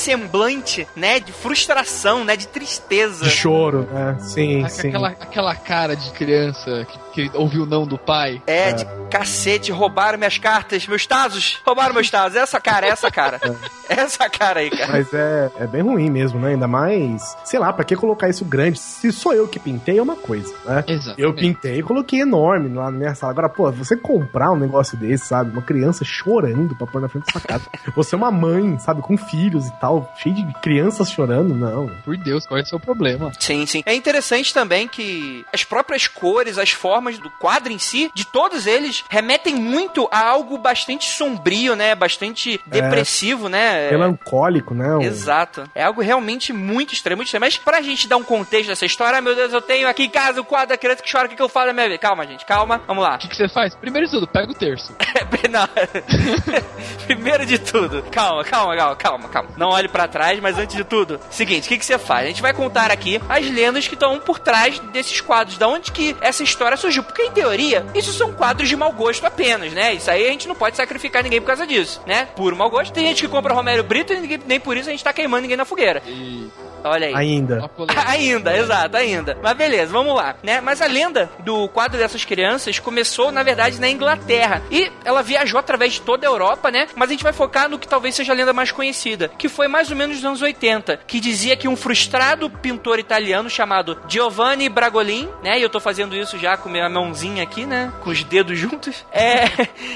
né? 0.97 1.21
De 1.21 1.33
frustração, 1.33 2.25
né? 2.25 2.37
De 2.37 2.49
tristeza. 2.49 3.25
De 3.25 3.31
choro, 3.31 3.89
né? 3.93 4.17
Sim, 4.21 4.69
sim. 4.69 4.89
Aquela, 4.89 5.09
aquela 5.09 5.55
cara 5.55 5.97
de 5.97 6.11
criança 6.11 6.87
que, 6.89 6.99
que 7.13 7.31
ouviu 7.35 7.63
o 7.63 7.67
não 7.67 7.87
do 7.87 7.99
pai. 7.99 8.43
É, 8.47 8.73
de 8.73 8.87
cacete, 9.11 9.73
roubaram 9.73 10.19
minhas 10.19 10.39
cartas, 10.39 10.87
meus 10.87 11.07
tazos, 11.07 11.61
roubaram 11.67 11.95
meus 11.95 12.11
tazos. 12.11 12.37
Essa 12.37 12.61
cara, 12.61 12.87
essa 12.87 13.11
cara. 13.11 13.41
Essa 13.91 14.31
cara 14.31 14.61
aí, 14.61 14.71
cara. 14.71 14.93
Mas 14.93 15.13
é, 15.13 15.51
é 15.59 15.67
bem 15.67 15.83
ruim 15.83 16.09
mesmo, 16.09 16.39
né? 16.39 16.51
Ainda 16.51 16.69
mais, 16.69 17.37
sei 17.45 17.59
lá, 17.59 17.73
pra 17.73 17.85
que 17.85 17.97
colocar 17.97 18.29
isso 18.29 18.45
grande? 18.45 18.79
Se 18.79 19.11
sou 19.11 19.35
eu 19.35 19.49
que 19.49 19.59
pintei, 19.59 19.99
é 19.99 20.03
uma 20.03 20.15
coisa, 20.15 20.55
né? 20.65 20.85
Exato. 20.87 21.21
Eu 21.21 21.35
pintei 21.35 21.81
e 21.81 21.83
coloquei 21.83 22.21
enorme 22.21 22.73
lá 22.73 22.85
na 22.85 22.97
minha 22.97 23.15
sala. 23.17 23.33
Agora, 23.33 23.49
pô, 23.49 23.73
você 23.73 23.97
comprar 23.97 24.53
um 24.53 24.57
negócio 24.57 24.97
desse, 24.97 25.27
sabe? 25.27 25.51
Uma 25.51 25.63
criança 25.63 26.05
chorando 26.05 26.77
pra 26.77 26.87
pôr 26.87 27.01
na 27.01 27.09
frente 27.09 27.27
da 27.27 27.33
sua 27.33 27.41
casa. 27.41 27.65
Você 27.97 28.15
é 28.15 28.19
uma 28.19 28.31
mãe, 28.31 28.79
sabe? 28.79 29.03
Com 29.03 29.17
filhos 29.17 29.67
e 29.67 29.73
tal, 29.81 30.13
cheio 30.17 30.37
de 30.37 30.53
crianças 30.61 31.11
chorando. 31.11 31.55
Não. 31.55 31.89
Por 32.05 32.17
Deus, 32.17 32.47
qual 32.47 32.59
é 32.59 32.63
o 32.63 32.67
seu 32.67 32.79
problema? 32.79 33.33
Sim, 33.39 33.67
sim. 33.67 33.83
É 33.85 33.95
interessante 33.95 34.55
também 34.55 34.87
que 34.87 35.45
as 35.53 35.65
próprias 35.65 36.07
cores, 36.07 36.59
as 36.59 36.71
formas 36.71 37.00
do 37.19 37.31
quadro 37.31 37.73
em 37.73 37.79
si, 37.79 38.11
de 38.15 38.25
todos 38.27 38.67
eles, 38.67 39.05
remetem 39.09 39.55
muito 39.55 40.09
a 40.11 40.21
algo 40.29 40.59
bastante 40.59 41.11
sombrio, 41.11 41.75
né? 41.75 41.95
Bastante 41.95 42.61
depressivo, 42.67 43.49
né? 43.49 43.89
É- 43.89 43.91
Melancólico, 43.91 44.75
né? 44.75 44.99
Exato. 45.05 45.69
É 45.75 45.85
algo 45.85 46.01
realmente 46.01 46.53
muito 46.53 46.93
estranho, 46.95 47.17
muito 47.17 47.29
estranho. 47.29 47.41
Mas 47.41 47.57
pra 47.57 47.81
gente 47.83 48.09
dar 48.09 48.17
um 48.17 48.23
contexto 48.25 48.69
dessa 48.69 48.87
história, 48.87 49.19
ah, 49.19 49.23
meu 49.23 49.35
Deus, 49.35 49.53
eu 49.53 49.61
tenho 49.61 49.89
aqui 49.89 50.05
em 50.05 50.11
casa 50.11 50.41
o 50.41 50.45
quadro 50.45 50.69
da 50.69 50.77
criança 50.77 51.03
que 51.03 51.11
chora, 51.11 51.27
o 51.27 51.29
que, 51.29 51.37
que 51.37 51.43
eu 51.43 51.49
falo 51.49 51.69
na 51.69 51.73
minha 51.73 51.87
vida? 51.87 51.99
Calma, 51.99 52.27
gente, 52.27 52.45
calma, 52.45 52.81
vamos 52.87 53.03
lá. 53.03 53.17
O 53.17 53.19
que, 53.19 53.29
que 53.29 53.37
você 53.37 53.49
faz? 53.49 53.75
Primeiro 53.75 54.07
de 54.07 54.13
tudo, 54.13 54.27
pega 54.27 54.51
o 54.51 54.55
terço. 54.55 54.95
Não. 55.51 55.69
Primeiro 57.07 57.45
de 57.47 57.59
tudo, 57.59 58.03
calma, 58.11 58.45
calma, 58.45 58.77
calma, 58.77 58.97
calma, 58.97 59.29
calma. 59.29 59.49
Não 59.57 59.69
olhe 59.71 59.89
pra 59.89 60.07
trás, 60.07 60.39
mas 60.41 60.59
antes 60.59 60.77
de 60.77 60.85
tudo, 60.85 61.21
seguinte, 61.31 61.67
o 61.67 61.69
que, 61.69 61.79
que 61.79 61.85
você 61.85 61.99
faz? 61.99 62.25
A 62.25 62.29
gente 62.29 62.43
vai 62.43 62.53
contar 62.53 62.91
aqui 62.91 63.21
as 63.29 63.47
lendas 63.51 63.89
que 63.89 63.95
estão 63.95 64.19
por 64.21 64.39
trás 64.39 64.79
desses 64.93 65.21
quadros, 65.21 65.59
da 65.59 65.67
onde 65.69 65.91
que 65.93 66.17
essa 66.21 66.43
história 66.43 66.77
surgiu. 66.77 66.90
Porque, 66.99 67.23
em 67.23 67.31
teoria, 67.31 67.85
isso 67.95 68.13
são 68.13 68.33
quadros 68.33 68.69
de 68.69 68.77
mau 68.77 68.93
gosto 68.93 69.25
apenas, 69.27 69.73
né? 69.73 69.95
Isso 69.95 70.11
aí 70.11 70.27
a 70.27 70.31
gente 70.31 70.49
não 70.49 70.55
pode 70.55 70.77
sacrificar 70.77 71.23
ninguém 71.23 71.41
por 71.41 71.47
causa 71.49 71.67
disso, 71.67 72.01
né? 72.07 72.27
Puro 72.37 72.57
mau 72.57 72.69
gosto. 72.71 72.93
Tem 72.93 73.07
gente 73.07 73.23
que 73.23 73.29
compra 73.29 73.55
Romero 73.55 73.83
Brito 73.83 74.13
e 74.13 74.21
ninguém- 74.21 74.41
nem 74.47 74.59
por 74.61 74.77
isso 74.77 74.89
a 74.89 74.93
gente 74.93 75.05
tá 75.05 75.13
queimando 75.13 75.43
ninguém 75.43 75.57
na 75.57 75.65
fogueira. 75.65 76.03
E. 76.07 76.49
Olha 76.83 77.09
aí. 77.09 77.15
Ainda. 77.15 77.71
Ainda, 78.07 78.57
exato, 78.57 78.97
ainda. 78.97 79.37
Mas 79.43 79.53
beleza, 79.55 79.93
vamos 79.93 80.15
lá, 80.17 80.35
né? 80.43 80.63
Mas 80.63 80.81
a 80.81 80.87
lenda 80.87 81.31
do 81.41 81.69
quadro 81.69 81.99
dessas 81.99 82.25
crianças 82.25 82.79
começou, 82.79 83.31
na 83.31 83.43
verdade, 83.43 83.79
na 83.79 83.89
Inglaterra. 83.91 84.63
E 84.71 84.91
ela 85.05 85.23
viajou 85.23 85.61
através 85.61 85.93
de 85.93 86.01
toda 86.01 86.27
a 86.27 86.31
Europa, 86.31 86.71
né? 86.71 86.87
Mas 86.97 87.11
a 87.11 87.13
gente 87.13 87.23
vai 87.23 87.35
focar 87.35 87.69
no 87.69 87.79
que 87.79 87.87
talvez 87.87 88.15
seja 88.15 88.33
a 88.33 88.35
lenda 88.37 88.55
mais 88.55 88.73
conhecida, 88.73 89.31
que 89.37 89.47
foi 89.49 89.69
mais 89.69 89.91
ou 89.91 89.97
menos 89.97 90.17
nos 90.17 90.25
anos 90.25 90.41
80, 90.43 91.01
que 91.07 91.21
dizia 91.21 91.55
que 91.55 91.69
um 91.69 91.77
frustrado 91.77 92.49
pintor 92.49 92.99
italiano 92.99 93.51
chamado 93.51 94.01
Giovanni 94.09 94.69
Bragolin, 94.71 95.29
né? 95.43 95.59
E 95.59 95.63
eu 95.63 95.69
tô 95.69 95.81
fazendo 95.81 96.17
isso 96.17 96.39
já 96.39 96.57
com 96.57 96.71
minha 96.89 96.89
mãozinha 96.89 97.43
aqui, 97.43 97.67
né? 97.67 97.93
Com 98.03 98.11
os 98.11 98.25
dedos 98.25 98.59
juntos. 98.59 99.05
É. 99.13 99.45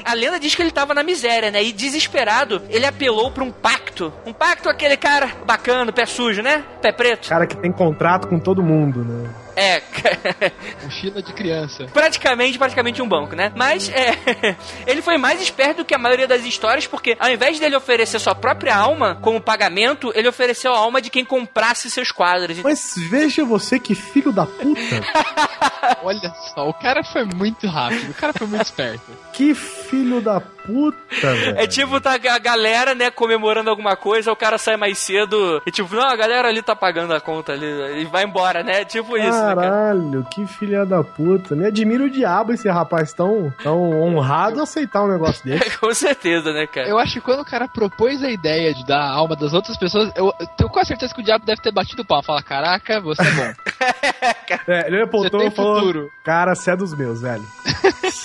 A 0.05 0.15
lenda 0.15 0.39
diz 0.39 0.55
que 0.55 0.63
ele 0.63 0.71
tava 0.71 0.93
na 0.93 1.03
miséria, 1.03 1.51
né? 1.51 1.63
E 1.63 1.73
desesperado, 1.73 2.63
ele 2.69 2.85
apelou 2.85 3.31
pra 3.31 3.45
um 3.45 3.51
pacto. 3.51 4.13
Um 4.27 4.33
pacto, 4.33 4.69
aquele 4.69 4.97
cara 4.97 5.31
bacana, 5.47 5.93
pé 5.93 6.07
sujo, 6.07 6.43
né? 6.43 6.65
Pé 6.83 6.93
preto. 6.93 7.29
Cara 7.29 7.47
que 7.47 7.57
tem 7.57 7.73
contrato 7.73 8.29
com 8.29 8.39
todo 8.39 8.63
mundo, 8.63 9.05
né? 9.05 9.44
É, 9.57 9.83
Mochila 10.83 11.23
de 11.23 11.33
criança. 11.33 11.87
praticamente, 11.93 12.59
praticamente 12.59 13.01
um 13.01 13.09
banco, 13.09 13.35
né? 13.37 13.53
Mas 13.55 13.89
é, 13.89 14.17
ele 14.87 15.03
foi 15.03 15.17
mais 15.17 15.41
esperto 15.41 15.79
do 15.79 15.85
que 15.85 15.95
a 15.95 15.99
maioria 15.99 16.27
das 16.27 16.45
histórias, 16.45 16.87
porque 16.87 17.17
ao 17.19 17.31
invés 17.31 17.59
dele 17.59 17.77
oferecer 17.77 18.19
sua 18.19 18.35
própria 18.35 18.77
alma 18.77 19.17
como 19.21 19.41
pagamento, 19.41 20.13
ele 20.15 20.29
ofereceu 20.29 20.73
a 20.75 20.79
alma 20.79 21.01
de 21.01 21.11
quem 21.11 21.25
comprasse 21.25 21.91
seus 21.91 22.11
quadros. 22.11 22.59
Mas 22.59 22.95
veja 23.09 23.45
você 23.45 23.79
que 23.79 23.95
filho 23.95 24.33
da 24.33 24.47
puta. 24.47 24.81
Olha 26.03 26.33
só, 26.55 26.69
o 26.69 26.75
cara 26.75 27.03
foi 27.05 27.25
muito 27.25 27.67
rápido, 27.67 28.11
o 28.11 28.15
cara 28.15 28.33
foi 28.33 28.47
muito 28.47 28.63
esperto. 28.63 29.13
que 29.33 29.55
filho 29.55 30.21
da 30.21 30.41
puta, 30.41 30.54
velho. 31.21 31.59
É 31.59 31.67
tipo, 31.67 32.01
tá 32.01 32.15
a 32.15 32.39
galera, 32.39 32.95
né, 32.95 33.11
comemorando 33.11 33.71
alguma 33.71 33.97
coisa, 33.97 34.33
o 34.33 34.37
cara 34.37 34.59
sai 34.59 34.77
mais 34.77 34.99
cedo 34.99 35.63
e 35.67 35.71
tipo, 35.71 35.95
não, 35.95 36.05
a 36.05 36.17
galera 36.17 36.49
ali 36.49 36.63
tá 36.63 36.75
pagando 36.75 37.15
a 37.15 37.21
conta 37.21 37.53
ali 37.53 37.67
e 38.01 38.05
vai 38.07 38.25
embora, 38.25 38.63
né? 38.63 38.85
Tipo 38.85 39.17
isso, 39.17 39.31
né, 39.31 39.55
cara? 39.55 39.61
Caralho, 39.61 40.27
que 40.31 40.47
filha 40.47 40.85
da 40.85 41.03
puta. 41.03 41.55
Me 41.55 41.67
admira 41.67 42.05
o 42.05 42.11
diabo 42.11 42.53
esse 42.53 42.69
rapaz 42.69 43.13
tão, 43.13 43.53
tão 43.63 44.03
honrado 44.03 44.61
aceitar 44.61 45.03
um 45.03 45.09
negócio 45.09 45.45
desse. 45.49 45.79
Com 45.79 45.93
certeza, 45.95 46.53
né, 46.53 46.67
cara? 46.67 46.89
Eu 46.89 46.99
acho 46.99 47.15
que 47.15 47.21
quando 47.21 47.41
o 47.41 47.45
cara 47.45 47.69
propôs 47.69 48.23
a 48.23 48.31
ideia 48.31 48.75
de 48.75 48.85
dar 48.85 49.01
a 49.01 49.13
alma 49.13 49.37
das 49.37 49.53
outras 49.53 49.77
pessoas, 49.77 50.11
eu 50.17 50.25
eu 50.41 50.47
tenho 50.57 50.71
quase 50.71 50.89
certeza 50.89 51.15
que 51.15 51.21
o 51.21 51.25
diabo 51.25 51.45
deve 51.45 51.61
ter 51.61 51.73
batido 51.73 52.03
o 52.03 52.05
pau. 52.05 52.23
Fala, 52.23 52.43
caraca, 52.43 53.01
você 53.01 53.23
é 53.23 53.31
bom. 53.31 53.55
É, 54.69 54.87
ele 54.87 55.03
apontou 55.03 55.43
e 55.43 55.51
falou: 55.51 55.81
futuro. 55.81 56.13
Cara, 56.23 56.55
você 56.55 56.71
é 56.71 56.77
dos 56.77 56.97
meus, 56.97 57.21
velho. 57.21 57.45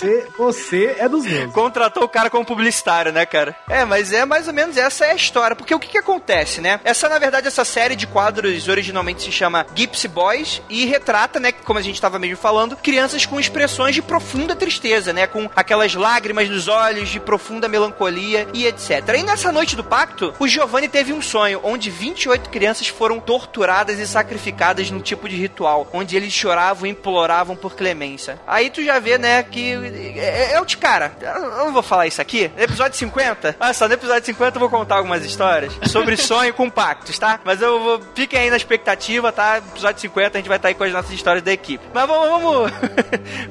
Você, 0.00 0.26
você 0.38 0.96
é 0.98 1.06
dos 1.06 1.26
meus. 1.26 1.52
Contratou 1.52 2.04
o 2.04 2.08
cara 2.08 2.30
como 2.30 2.42
publicitário, 2.42 3.12
né, 3.12 3.26
cara? 3.26 3.54
É, 3.68 3.84
mas 3.84 4.14
é 4.14 4.24
mais 4.24 4.48
ou 4.48 4.54
menos 4.54 4.78
essa 4.78 5.04
é 5.04 5.10
a 5.10 5.14
história. 5.14 5.54
Porque 5.54 5.74
o 5.74 5.78
que 5.78 5.88
que 5.88 5.98
acontece, 5.98 6.62
né? 6.62 6.80
Essa, 6.84 7.06
na 7.06 7.18
verdade, 7.18 7.46
essa 7.46 7.66
série 7.66 7.94
de 7.94 8.06
quadros 8.06 8.66
originalmente 8.66 9.22
se 9.22 9.30
chama 9.30 9.66
Gypsy 9.74 10.08
Boys 10.08 10.62
e 10.70 10.86
retrata, 10.86 11.38
né, 11.38 11.52
como 11.52 11.78
a 11.78 11.82
gente 11.82 12.00
tava 12.00 12.18
mesmo 12.18 12.38
falando, 12.38 12.76
crianças 12.76 13.26
com 13.26 13.38
expressões 13.38 13.94
de 13.94 14.00
profunda 14.00 14.56
tristeza, 14.56 15.12
né? 15.12 15.26
Com 15.26 15.50
aquelas 15.54 15.94
lágrimas 15.94 16.48
nos 16.48 16.66
olhos, 16.66 17.10
de 17.10 17.20
profunda 17.20 17.68
melancolia 17.68 18.48
e 18.54 18.66
etc. 18.66 19.02
E 19.18 19.22
nessa 19.22 19.52
noite 19.52 19.76
do 19.76 19.84
pacto, 19.84 20.32
o 20.38 20.48
Giovanni 20.48 20.88
teve 20.88 21.12
um 21.12 21.20
sonho 21.20 21.60
onde 21.62 21.90
28 21.90 22.48
crianças 22.48 22.88
foram 22.88 23.20
torturadas 23.20 23.98
e 23.98 24.06
sacrificadas 24.06 24.90
num 24.90 25.00
tipo 25.00 25.28
de 25.28 25.36
ritual, 25.36 25.86
onde 25.92 26.16
eles 26.16 26.32
choravam 26.32 26.86
e 26.86 26.90
imploravam 26.90 27.54
por 27.54 27.76
clemência. 27.76 28.40
Aí 28.46 28.70
tu 28.70 28.82
já 28.82 28.98
vê, 28.98 29.18
né, 29.18 29.42
que 29.42 29.89
é, 29.94 30.52
é 30.54 30.60
o 30.60 30.64
de 30.64 30.76
cara. 30.76 31.12
Eu 31.20 31.64
não 31.66 31.72
vou 31.72 31.82
falar 31.82 32.06
isso 32.06 32.20
aqui. 32.20 32.50
No 32.56 32.62
episódio 32.62 32.96
50, 32.98 33.56
olha 33.58 33.74
só, 33.74 33.86
no 33.88 33.94
episódio 33.94 34.24
50 34.26 34.56
eu 34.56 34.60
vou 34.60 34.70
contar 34.70 34.96
algumas 34.96 35.24
histórias 35.24 35.72
sobre 35.88 36.16
sonho 36.16 36.52
com 36.54 36.68
pactos, 36.70 37.18
tá? 37.18 37.40
Mas 37.44 37.60
eu 37.62 37.80
vou. 37.80 38.00
Fiquem 38.14 38.38
aí 38.40 38.50
na 38.50 38.56
expectativa, 38.56 39.32
tá? 39.32 39.60
No 39.60 39.72
episódio 39.72 40.00
50 40.00 40.38
a 40.38 40.40
gente 40.40 40.48
vai 40.48 40.56
estar 40.58 40.68
aí 40.68 40.74
com 40.74 40.84
as 40.84 40.92
nossas 40.92 41.10
histórias 41.12 41.42
da 41.42 41.52
equipe. 41.52 41.84
Mas 41.92 42.06
vamos. 42.06 42.30
Vamos. 42.30 42.72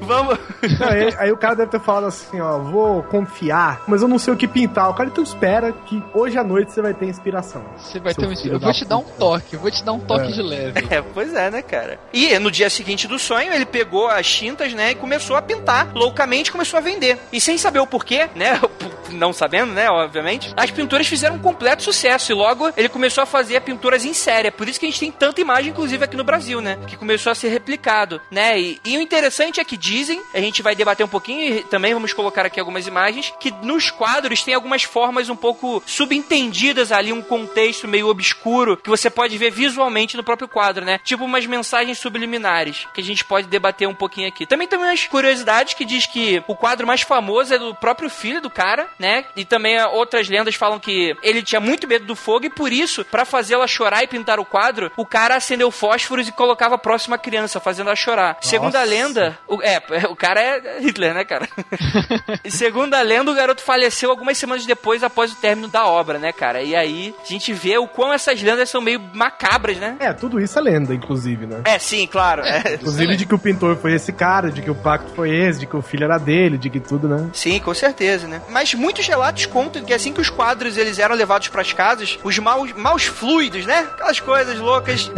vamos. 0.00 0.38
Aí, 0.80 1.14
aí 1.18 1.32
o 1.32 1.36
cara 1.36 1.54
deve 1.56 1.70
ter 1.70 1.80
falado 1.80 2.06
assim, 2.06 2.40
ó, 2.40 2.58
vou 2.58 3.02
confiar, 3.04 3.82
mas 3.86 4.02
eu 4.02 4.08
não 4.08 4.18
sei 4.18 4.32
o 4.32 4.36
que 4.36 4.46
pintar. 4.48 4.88
O 4.90 4.94
cara 4.94 5.08
então 5.08 5.22
espera 5.24 5.72
que 5.72 6.02
hoje 6.14 6.38
à 6.38 6.44
noite 6.44 6.72
você 6.72 6.82
vai 6.82 6.94
ter 6.94 7.06
inspiração. 7.06 7.62
Você 7.78 7.98
vai 7.98 8.14
ter 8.14 8.26
um. 8.26 8.32
Eu 8.32 8.58
vou 8.60 8.72
te 8.72 8.84
dar 8.84 8.96
um 8.98 9.02
toque, 9.04 9.54
eu 9.54 9.60
vou 9.60 9.70
te 9.70 9.84
dar 9.84 9.92
um 9.92 10.00
toque 10.00 10.26
É. 10.28 10.32
de 10.32 10.42
leve. 10.42 10.86
É, 10.90 11.02
pois 11.02 11.34
é, 11.34 11.50
né, 11.50 11.62
cara? 11.62 11.98
E 12.12 12.38
no 12.38 12.50
dia 12.50 12.68
seguinte 12.70 13.06
do 13.06 13.18
sonho, 13.18 13.52
ele 13.52 13.66
pegou 13.66 14.08
as 14.08 14.26
tintas, 14.28 14.72
né, 14.72 14.92
e 14.92 14.94
começou 14.94 15.36
a 15.36 15.42
pintar 15.42 15.88
loucamente 15.94 16.29
começou 16.50 16.78
a 16.78 16.80
vender. 16.80 17.18
E 17.32 17.40
sem 17.40 17.58
saber 17.58 17.80
o 17.80 17.86
porquê, 17.86 18.28
né? 18.34 18.60
Não 19.10 19.32
sabendo, 19.32 19.72
né? 19.72 19.90
Obviamente, 19.90 20.52
as 20.56 20.70
pinturas 20.70 21.06
fizeram 21.06 21.36
um 21.36 21.38
completo 21.40 21.82
sucesso. 21.82 22.30
E 22.30 22.34
logo 22.34 22.72
ele 22.76 22.88
começou 22.88 23.22
a 23.22 23.26
fazer 23.26 23.60
pinturas 23.60 24.04
em 24.04 24.14
série. 24.14 24.48
É 24.48 24.50
por 24.50 24.68
isso 24.68 24.78
que 24.78 24.86
a 24.86 24.88
gente 24.88 25.00
tem 25.00 25.10
tanta 25.10 25.40
imagem, 25.40 25.70
inclusive 25.70 26.04
aqui 26.04 26.16
no 26.16 26.24
Brasil, 26.24 26.60
né? 26.60 26.78
Que 26.86 26.96
começou 26.96 27.32
a 27.32 27.34
ser 27.34 27.48
replicado, 27.48 28.20
né? 28.30 28.60
E, 28.60 28.80
e 28.84 28.96
o 28.96 29.00
interessante 29.00 29.60
é 29.60 29.64
que 29.64 29.76
dizem, 29.76 30.22
a 30.32 30.40
gente 30.40 30.62
vai 30.62 30.74
debater 30.74 31.04
um 31.04 31.08
pouquinho 31.08 31.54
e 31.54 31.62
também 31.64 31.92
vamos 31.92 32.12
colocar 32.12 32.46
aqui 32.46 32.60
algumas 32.60 32.86
imagens, 32.86 33.32
que 33.40 33.50
nos 33.62 33.90
quadros 33.90 34.42
tem 34.42 34.54
algumas 34.54 34.84
formas 34.84 35.28
um 35.28 35.36
pouco 35.36 35.82
subentendidas 35.86 36.92
ali, 36.92 37.12
um 37.12 37.22
contexto 37.22 37.88
meio 37.88 38.08
obscuro 38.08 38.76
que 38.76 38.88
você 38.88 39.10
pode 39.10 39.36
ver 39.36 39.50
visualmente 39.50 40.16
no 40.16 40.22
próprio 40.22 40.48
quadro, 40.48 40.84
né? 40.84 41.00
Tipo 41.02 41.24
umas 41.24 41.46
mensagens 41.46 41.98
subliminares 41.98 42.86
que 42.94 43.00
a 43.00 43.04
gente 43.04 43.24
pode 43.24 43.46
debater 43.48 43.88
um 43.88 43.94
pouquinho 43.94 44.28
aqui. 44.28 44.46
Também 44.46 44.68
tem 44.68 44.78
umas 44.78 45.06
curiosidades 45.06 45.74
que 45.74 45.84
diz 45.84 46.06
que 46.06 46.19
o 46.46 46.54
quadro 46.54 46.86
mais 46.86 47.02
famoso 47.02 47.54
é 47.54 47.58
do 47.58 47.74
próprio 47.74 48.08
filho 48.08 48.40
do 48.40 48.50
cara, 48.50 48.86
né? 48.98 49.24
E 49.36 49.44
também 49.44 49.78
ah, 49.78 49.88
outras 49.88 50.28
lendas 50.28 50.54
falam 50.54 50.78
que 50.78 51.14
ele 51.22 51.42
tinha 51.42 51.60
muito 51.60 51.86
medo 51.86 52.04
do 52.04 52.16
fogo 52.16 52.46
e 52.46 52.50
por 52.50 52.72
isso, 52.72 53.04
para 53.04 53.24
fazê-la 53.24 53.66
chorar 53.66 54.02
e 54.02 54.08
pintar 54.08 54.38
o 54.38 54.44
quadro, 54.44 54.90
o 54.96 55.06
cara 55.06 55.36
acendeu 55.36 55.70
fósforos 55.70 56.28
e 56.28 56.32
colocava 56.32 56.78
próximo 56.78 57.14
à 57.14 57.18
criança, 57.18 57.60
fazendo 57.60 57.88
ela 57.88 57.96
chorar. 57.96 58.34
Nossa. 58.36 58.48
Segundo 58.48 58.76
a 58.76 58.82
lenda, 58.82 59.38
o, 59.46 59.62
é, 59.62 59.80
o 60.08 60.16
cara 60.16 60.40
é 60.40 60.80
Hitler, 60.80 61.14
né, 61.14 61.24
cara? 61.24 61.48
e 62.44 62.50
segundo 62.50 62.94
a 62.94 63.02
lenda, 63.02 63.30
o 63.30 63.34
garoto 63.34 63.62
faleceu 63.62 64.10
algumas 64.10 64.38
semanas 64.38 64.66
depois, 64.66 65.02
após 65.02 65.32
o 65.32 65.36
término 65.36 65.68
da 65.68 65.86
obra, 65.86 66.18
né, 66.18 66.32
cara? 66.32 66.62
E 66.62 66.74
aí 66.74 67.14
a 67.22 67.26
gente 67.26 67.52
vê 67.52 67.78
o 67.78 67.86
quão 67.86 68.12
essas 68.12 68.42
lendas 68.42 68.68
são 68.68 68.80
meio 68.80 69.00
macabras, 69.14 69.76
né? 69.76 69.96
É, 69.98 70.12
tudo 70.12 70.40
isso 70.40 70.58
é 70.58 70.62
lenda, 70.62 70.94
inclusive, 70.94 71.46
né? 71.46 71.62
É, 71.64 71.78
sim, 71.78 72.06
claro. 72.06 72.42
É, 72.42 72.62
é. 72.64 72.74
Inclusive 72.74 73.16
de 73.16 73.26
que 73.26 73.34
o 73.34 73.38
pintor 73.38 73.76
foi 73.76 73.94
esse 73.94 74.12
cara, 74.12 74.50
de 74.50 74.62
que 74.62 74.70
o 74.70 74.74
pacto 74.74 75.12
foi 75.14 75.30
esse, 75.30 75.60
de 75.60 75.66
que 75.66 75.76
o 75.76 75.82
filho 75.82 75.99
era 76.04 76.18
dele, 76.18 76.58
de 76.58 76.70
que 76.70 76.80
tudo, 76.80 77.08
né? 77.08 77.28
Sim, 77.32 77.58
com 77.60 77.74
certeza, 77.74 78.26
né? 78.26 78.40
Mas 78.48 78.74
muitos 78.74 79.06
relatos 79.06 79.46
contam 79.46 79.84
que 79.84 79.92
assim 79.92 80.12
que 80.12 80.20
os 80.20 80.30
quadros 80.30 80.76
eles 80.76 80.98
eram 80.98 81.14
levados 81.14 81.48
para 81.48 81.62
as 81.62 81.72
casas, 81.72 82.18
os 82.22 82.38
maus, 82.38 82.72
maus 82.72 83.04
fluidos, 83.04 83.66
né? 83.66 83.86
Aquelas 83.92 84.20
coisas 84.20 84.58
loucas. 84.58 85.10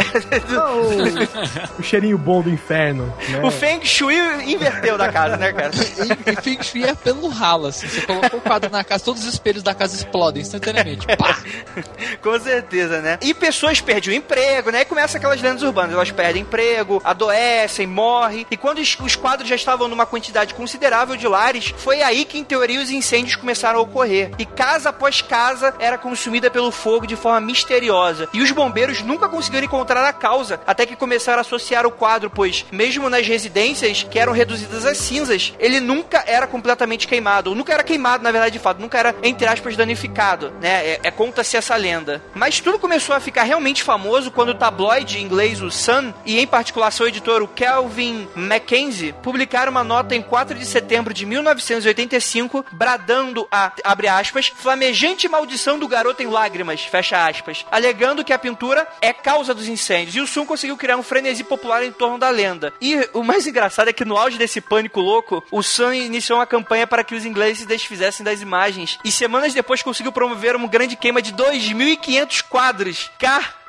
o, 1.79 1.79
o 1.81 1.83
cheirinho 1.83 2.19
bom 2.19 2.43
do 2.43 2.51
inferno. 2.51 3.13
Né? 3.29 3.41
O 3.43 3.51
Feng 3.51 3.85
Shui 3.85 4.17
inverteu 4.47 4.97
da 4.99 5.11
casa, 5.11 5.37
né, 5.37 5.53
cara? 5.53 5.73
e, 5.75 6.31
e 6.31 6.37
Feng 6.43 6.63
Shui 6.63 6.85
é 6.85 6.95
pelo 6.95 7.29
ralo, 7.29 7.67
assim. 7.67 7.87
Você 7.87 8.03
colocou 8.03 8.39
o 8.39 8.43
quadro 8.43 8.71
na 8.71 8.85
casa, 8.85 9.05
todos 9.05 9.23
os 9.23 9.33
espelhos 9.33 9.63
da 9.63 9.75
casa 9.75 9.95
explodem 9.97 10.43
instantaneamente. 10.43 11.07
Pá! 11.17 11.39
com 12.23 12.39
certeza, 12.41 13.01
né? 13.01 13.19
E 13.21 13.33
pessoas 13.35 13.81
perdem 13.81 14.15
o 14.15 14.17
emprego, 14.17 14.71
né? 14.71 14.83
E 14.83 14.85
começa 14.85 15.19
aquelas 15.19 15.41
lendas 15.41 15.63
urbanas. 15.63 15.93
Elas 15.93 16.11
perdem 16.11 16.43
emprego, 16.43 17.01
adoecem, 17.05 17.87
morrem. 17.87 18.47
E 18.51 18.57
quando 18.57 18.79
os 18.79 19.17
quadros 19.17 19.49
já 19.49 19.57
estavam 19.57 19.89
numa 19.89 20.07
quantidade 20.07 20.55
considerável 20.55 20.72
de 20.79 21.29
lares, 21.29 21.75
foi 21.77 22.03
aí 22.03 22.25
que, 22.25 22.39
em 22.39 22.45
teoria, 22.45 22.81
os 22.81 22.91
incêndios 22.91 23.37
começaram 23.37 23.79
a 23.79 23.83
ocorrer. 23.83 24.31
E 24.39 24.45
casa 24.45 24.91
após 24.91 25.21
casa 25.21 25.75
era 25.79 25.99
consumida 25.99 26.51
pelo 26.51 26.71
fogo 26.71 27.07
de 27.07 27.17
forma 27.17 27.41
misteriosa. 27.41 28.29
E 28.33 28.41
os 28.41 28.51
bombeiros 28.51 29.03
nunca 29.03 29.29
conseguiram 29.29 29.67
encontrar 29.67 30.05
a 30.05 30.13
causa, 30.13 30.61
até 30.67 30.87
que 30.87 30.97
começaram 30.97 31.39
a 31.39 31.41
associar 31.43 31.87
o 31.87 31.91
quadro, 31.91 32.31
pois, 32.31 32.65
mesmo 32.71 33.09
nas 33.09 33.27
residências 33.27 34.03
que 34.03 34.19
eram 34.19 34.33
reduzidas 34.33 34.87
a 34.87 34.95
cinzas, 34.95 35.53
ele 35.59 35.81
nunca 35.81 36.23
era 36.27 36.47
completamente 36.47 37.07
queimado. 37.07 37.51
Ou 37.51 37.57
nunca 37.57 37.73
era 37.73 37.83
queimado, 37.83 38.23
na 38.23 38.31
verdade, 38.31 38.53
de 38.53 38.59
fato. 38.59 38.81
Nunca 38.81 38.99
era, 38.99 39.15
entre 39.23 39.47
aspas, 39.47 39.77
danificado. 39.77 40.53
Né? 40.61 40.87
É, 40.87 41.01
é 41.05 41.11
conta-se 41.11 41.57
essa 41.57 41.77
lenda. 41.77 42.23
Mas 42.35 42.61
tudo 42.61 42.79
começou 42.79 43.15
a 43.15 43.21
ficar 43.21 43.43
realmente 43.43 43.83
famoso 43.83 44.31
quando 44.31 44.51
o 44.51 44.55
tabloide 44.55 45.21
inglês, 45.21 45.61
o 45.61 45.71
Sun, 45.71 46.13
e 46.25 46.39
em 46.39 46.47
particular 46.47 46.91
seu 46.91 47.07
editor, 47.07 47.43
o 47.43 47.49
Kelvin 47.49 48.29
Mackenzie, 48.35 49.15
publicaram 49.23 49.71
uma 49.71 49.85
nota 49.85 50.15
em 50.15 50.23
4 50.23 50.59
de 50.63 50.69
setembro 50.69 51.13
de 51.13 51.27
1985, 51.27 52.65
bradando 52.73 53.47
a, 53.51 53.73
abre 53.85 54.09
aspas, 54.09 54.53
flamejante 54.55 55.29
maldição 55.29 55.79
do 55.79 55.89
garoto 55.89 56.23
em 56.23 56.27
lágrimas, 56.27 56.83
fecha 56.83 57.27
aspas, 57.27 57.67
alegando 57.71 58.25
que 58.25 58.33
a 58.33 58.39
pintura 58.39 58.87
é 59.01 59.13
causa 59.13 59.53
dos 59.53 59.69
incêndios. 59.69 60.17
E 60.17 60.21
o 60.21 60.27
Sun 60.27 60.47
conseguiu 60.47 60.77
criar 60.77 60.97
um 60.97 61.03
frenesi 61.03 61.45
popular 61.45 61.85
em 61.85 61.93
torno 61.93 62.19
da 62.19 62.31
lenda. 62.31 62.73
E 62.81 63.09
o 63.13 63.23
mais 63.23 63.47
engraçado 63.47 63.89
é 63.89 63.93
que 63.93 64.05
no 64.05 64.17
auge 64.17 64.39
desse 64.39 64.61
pânico 64.61 65.01
louco, 65.01 65.45
o 65.51 65.63
Sun 65.63 65.93
iniciou 65.93 66.39
uma 66.39 66.47
campanha 66.47 66.87
para 66.87 67.05
que 67.05 67.15
os 67.15 67.27
ingleses 67.27 67.61
se 67.61 67.67
desfizessem 67.67 68.25
das 68.25 68.41
imagens. 68.41 68.99
E 69.05 69.11
semanas 69.11 69.55
depois 69.55 69.83
conseguiu 69.83 70.13
promover 70.13 70.55
uma 70.55 70.69
grande 70.69 70.97
queima 70.97 71.21
de 71.21 71.33
2.500 71.33 72.43
quadros. 72.49 73.11
Car 73.19 73.62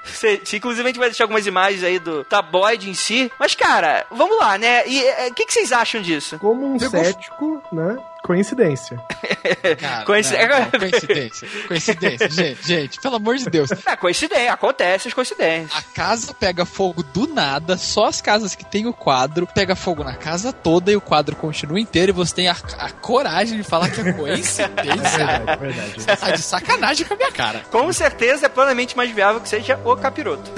inclusive 0.53 0.83
a 0.83 0.87
gente 0.87 0.99
vai 0.99 1.09
deixar 1.09 1.23
algumas 1.23 1.47
imagens 1.47 1.83
aí 1.83 1.99
do 1.99 2.23
tabloide 2.23 2.89
em 2.89 2.93
si. 2.93 3.31
Mas, 3.39 3.55
cara, 3.55 4.05
vamos 4.11 4.37
lá, 4.37 4.57
né? 4.57 4.87
E 4.87 5.03
é, 5.03 5.27
o 5.27 5.33
que, 5.33 5.45
que, 5.45 5.53
vocês 5.53 5.71
acham 5.71 6.01
disso? 6.01 6.37
Como 6.39 6.73
um 6.73 6.79
cético, 6.79 7.63
né? 7.71 7.97
Coincidência. 8.23 8.97
Cara, 9.79 10.05
Coincidência. 10.05 10.47
Não, 10.47 10.59
não, 10.59 10.79
coincidência. 10.79 11.47
Coincidência. 11.67 12.29
gente, 12.31 12.65
gente, 12.65 13.01
pelo 13.01 13.17
amor 13.17 13.35
de 13.35 13.49
Deus. 13.49 13.69
É, 13.85 13.95
coincidência. 13.97 14.53
Acontece 14.53 15.09
as 15.09 15.13
coincidências. 15.13 15.77
A 15.77 15.81
casa 15.93 16.33
pega 16.33 16.65
fogo 16.65 17.03
do 17.03 17.27
nada, 17.27 17.77
só 17.77 18.05
as 18.05 18.21
casas 18.21 18.55
que 18.55 18.63
tem 18.63 18.87
o 18.87 18.93
quadro, 18.93 19.45
pega 19.45 19.75
fogo 19.75 20.05
na 20.05 20.15
casa 20.15 20.53
toda 20.53 20.89
e 20.89 20.95
o 20.95 21.01
quadro 21.01 21.35
continua 21.35 21.77
inteiro 21.77 22.11
e 22.11 22.13
você 22.13 22.33
tem 22.33 22.47
a, 22.47 22.55
a 22.79 22.91
coragem 22.91 23.57
de 23.57 23.63
falar 23.63 23.89
que 23.89 23.99
é 23.99 24.13
coincidência. 24.13 24.71
é 24.77 24.85
verdade, 24.95 25.51
é 25.51 25.55
verdade. 25.57 25.93
Você 25.97 26.15
tá 26.15 26.31
de 26.31 26.41
sacanagem 26.41 27.05
com 27.05 27.13
a 27.15 27.17
minha 27.17 27.31
cara. 27.31 27.61
Com 27.69 27.91
certeza 27.91 28.45
é 28.45 28.49
plenamente 28.49 28.95
mais 28.95 29.11
viável 29.11 29.41
que 29.41 29.49
seja 29.49 29.77
o 29.83 29.97
capiroto. 29.97 30.49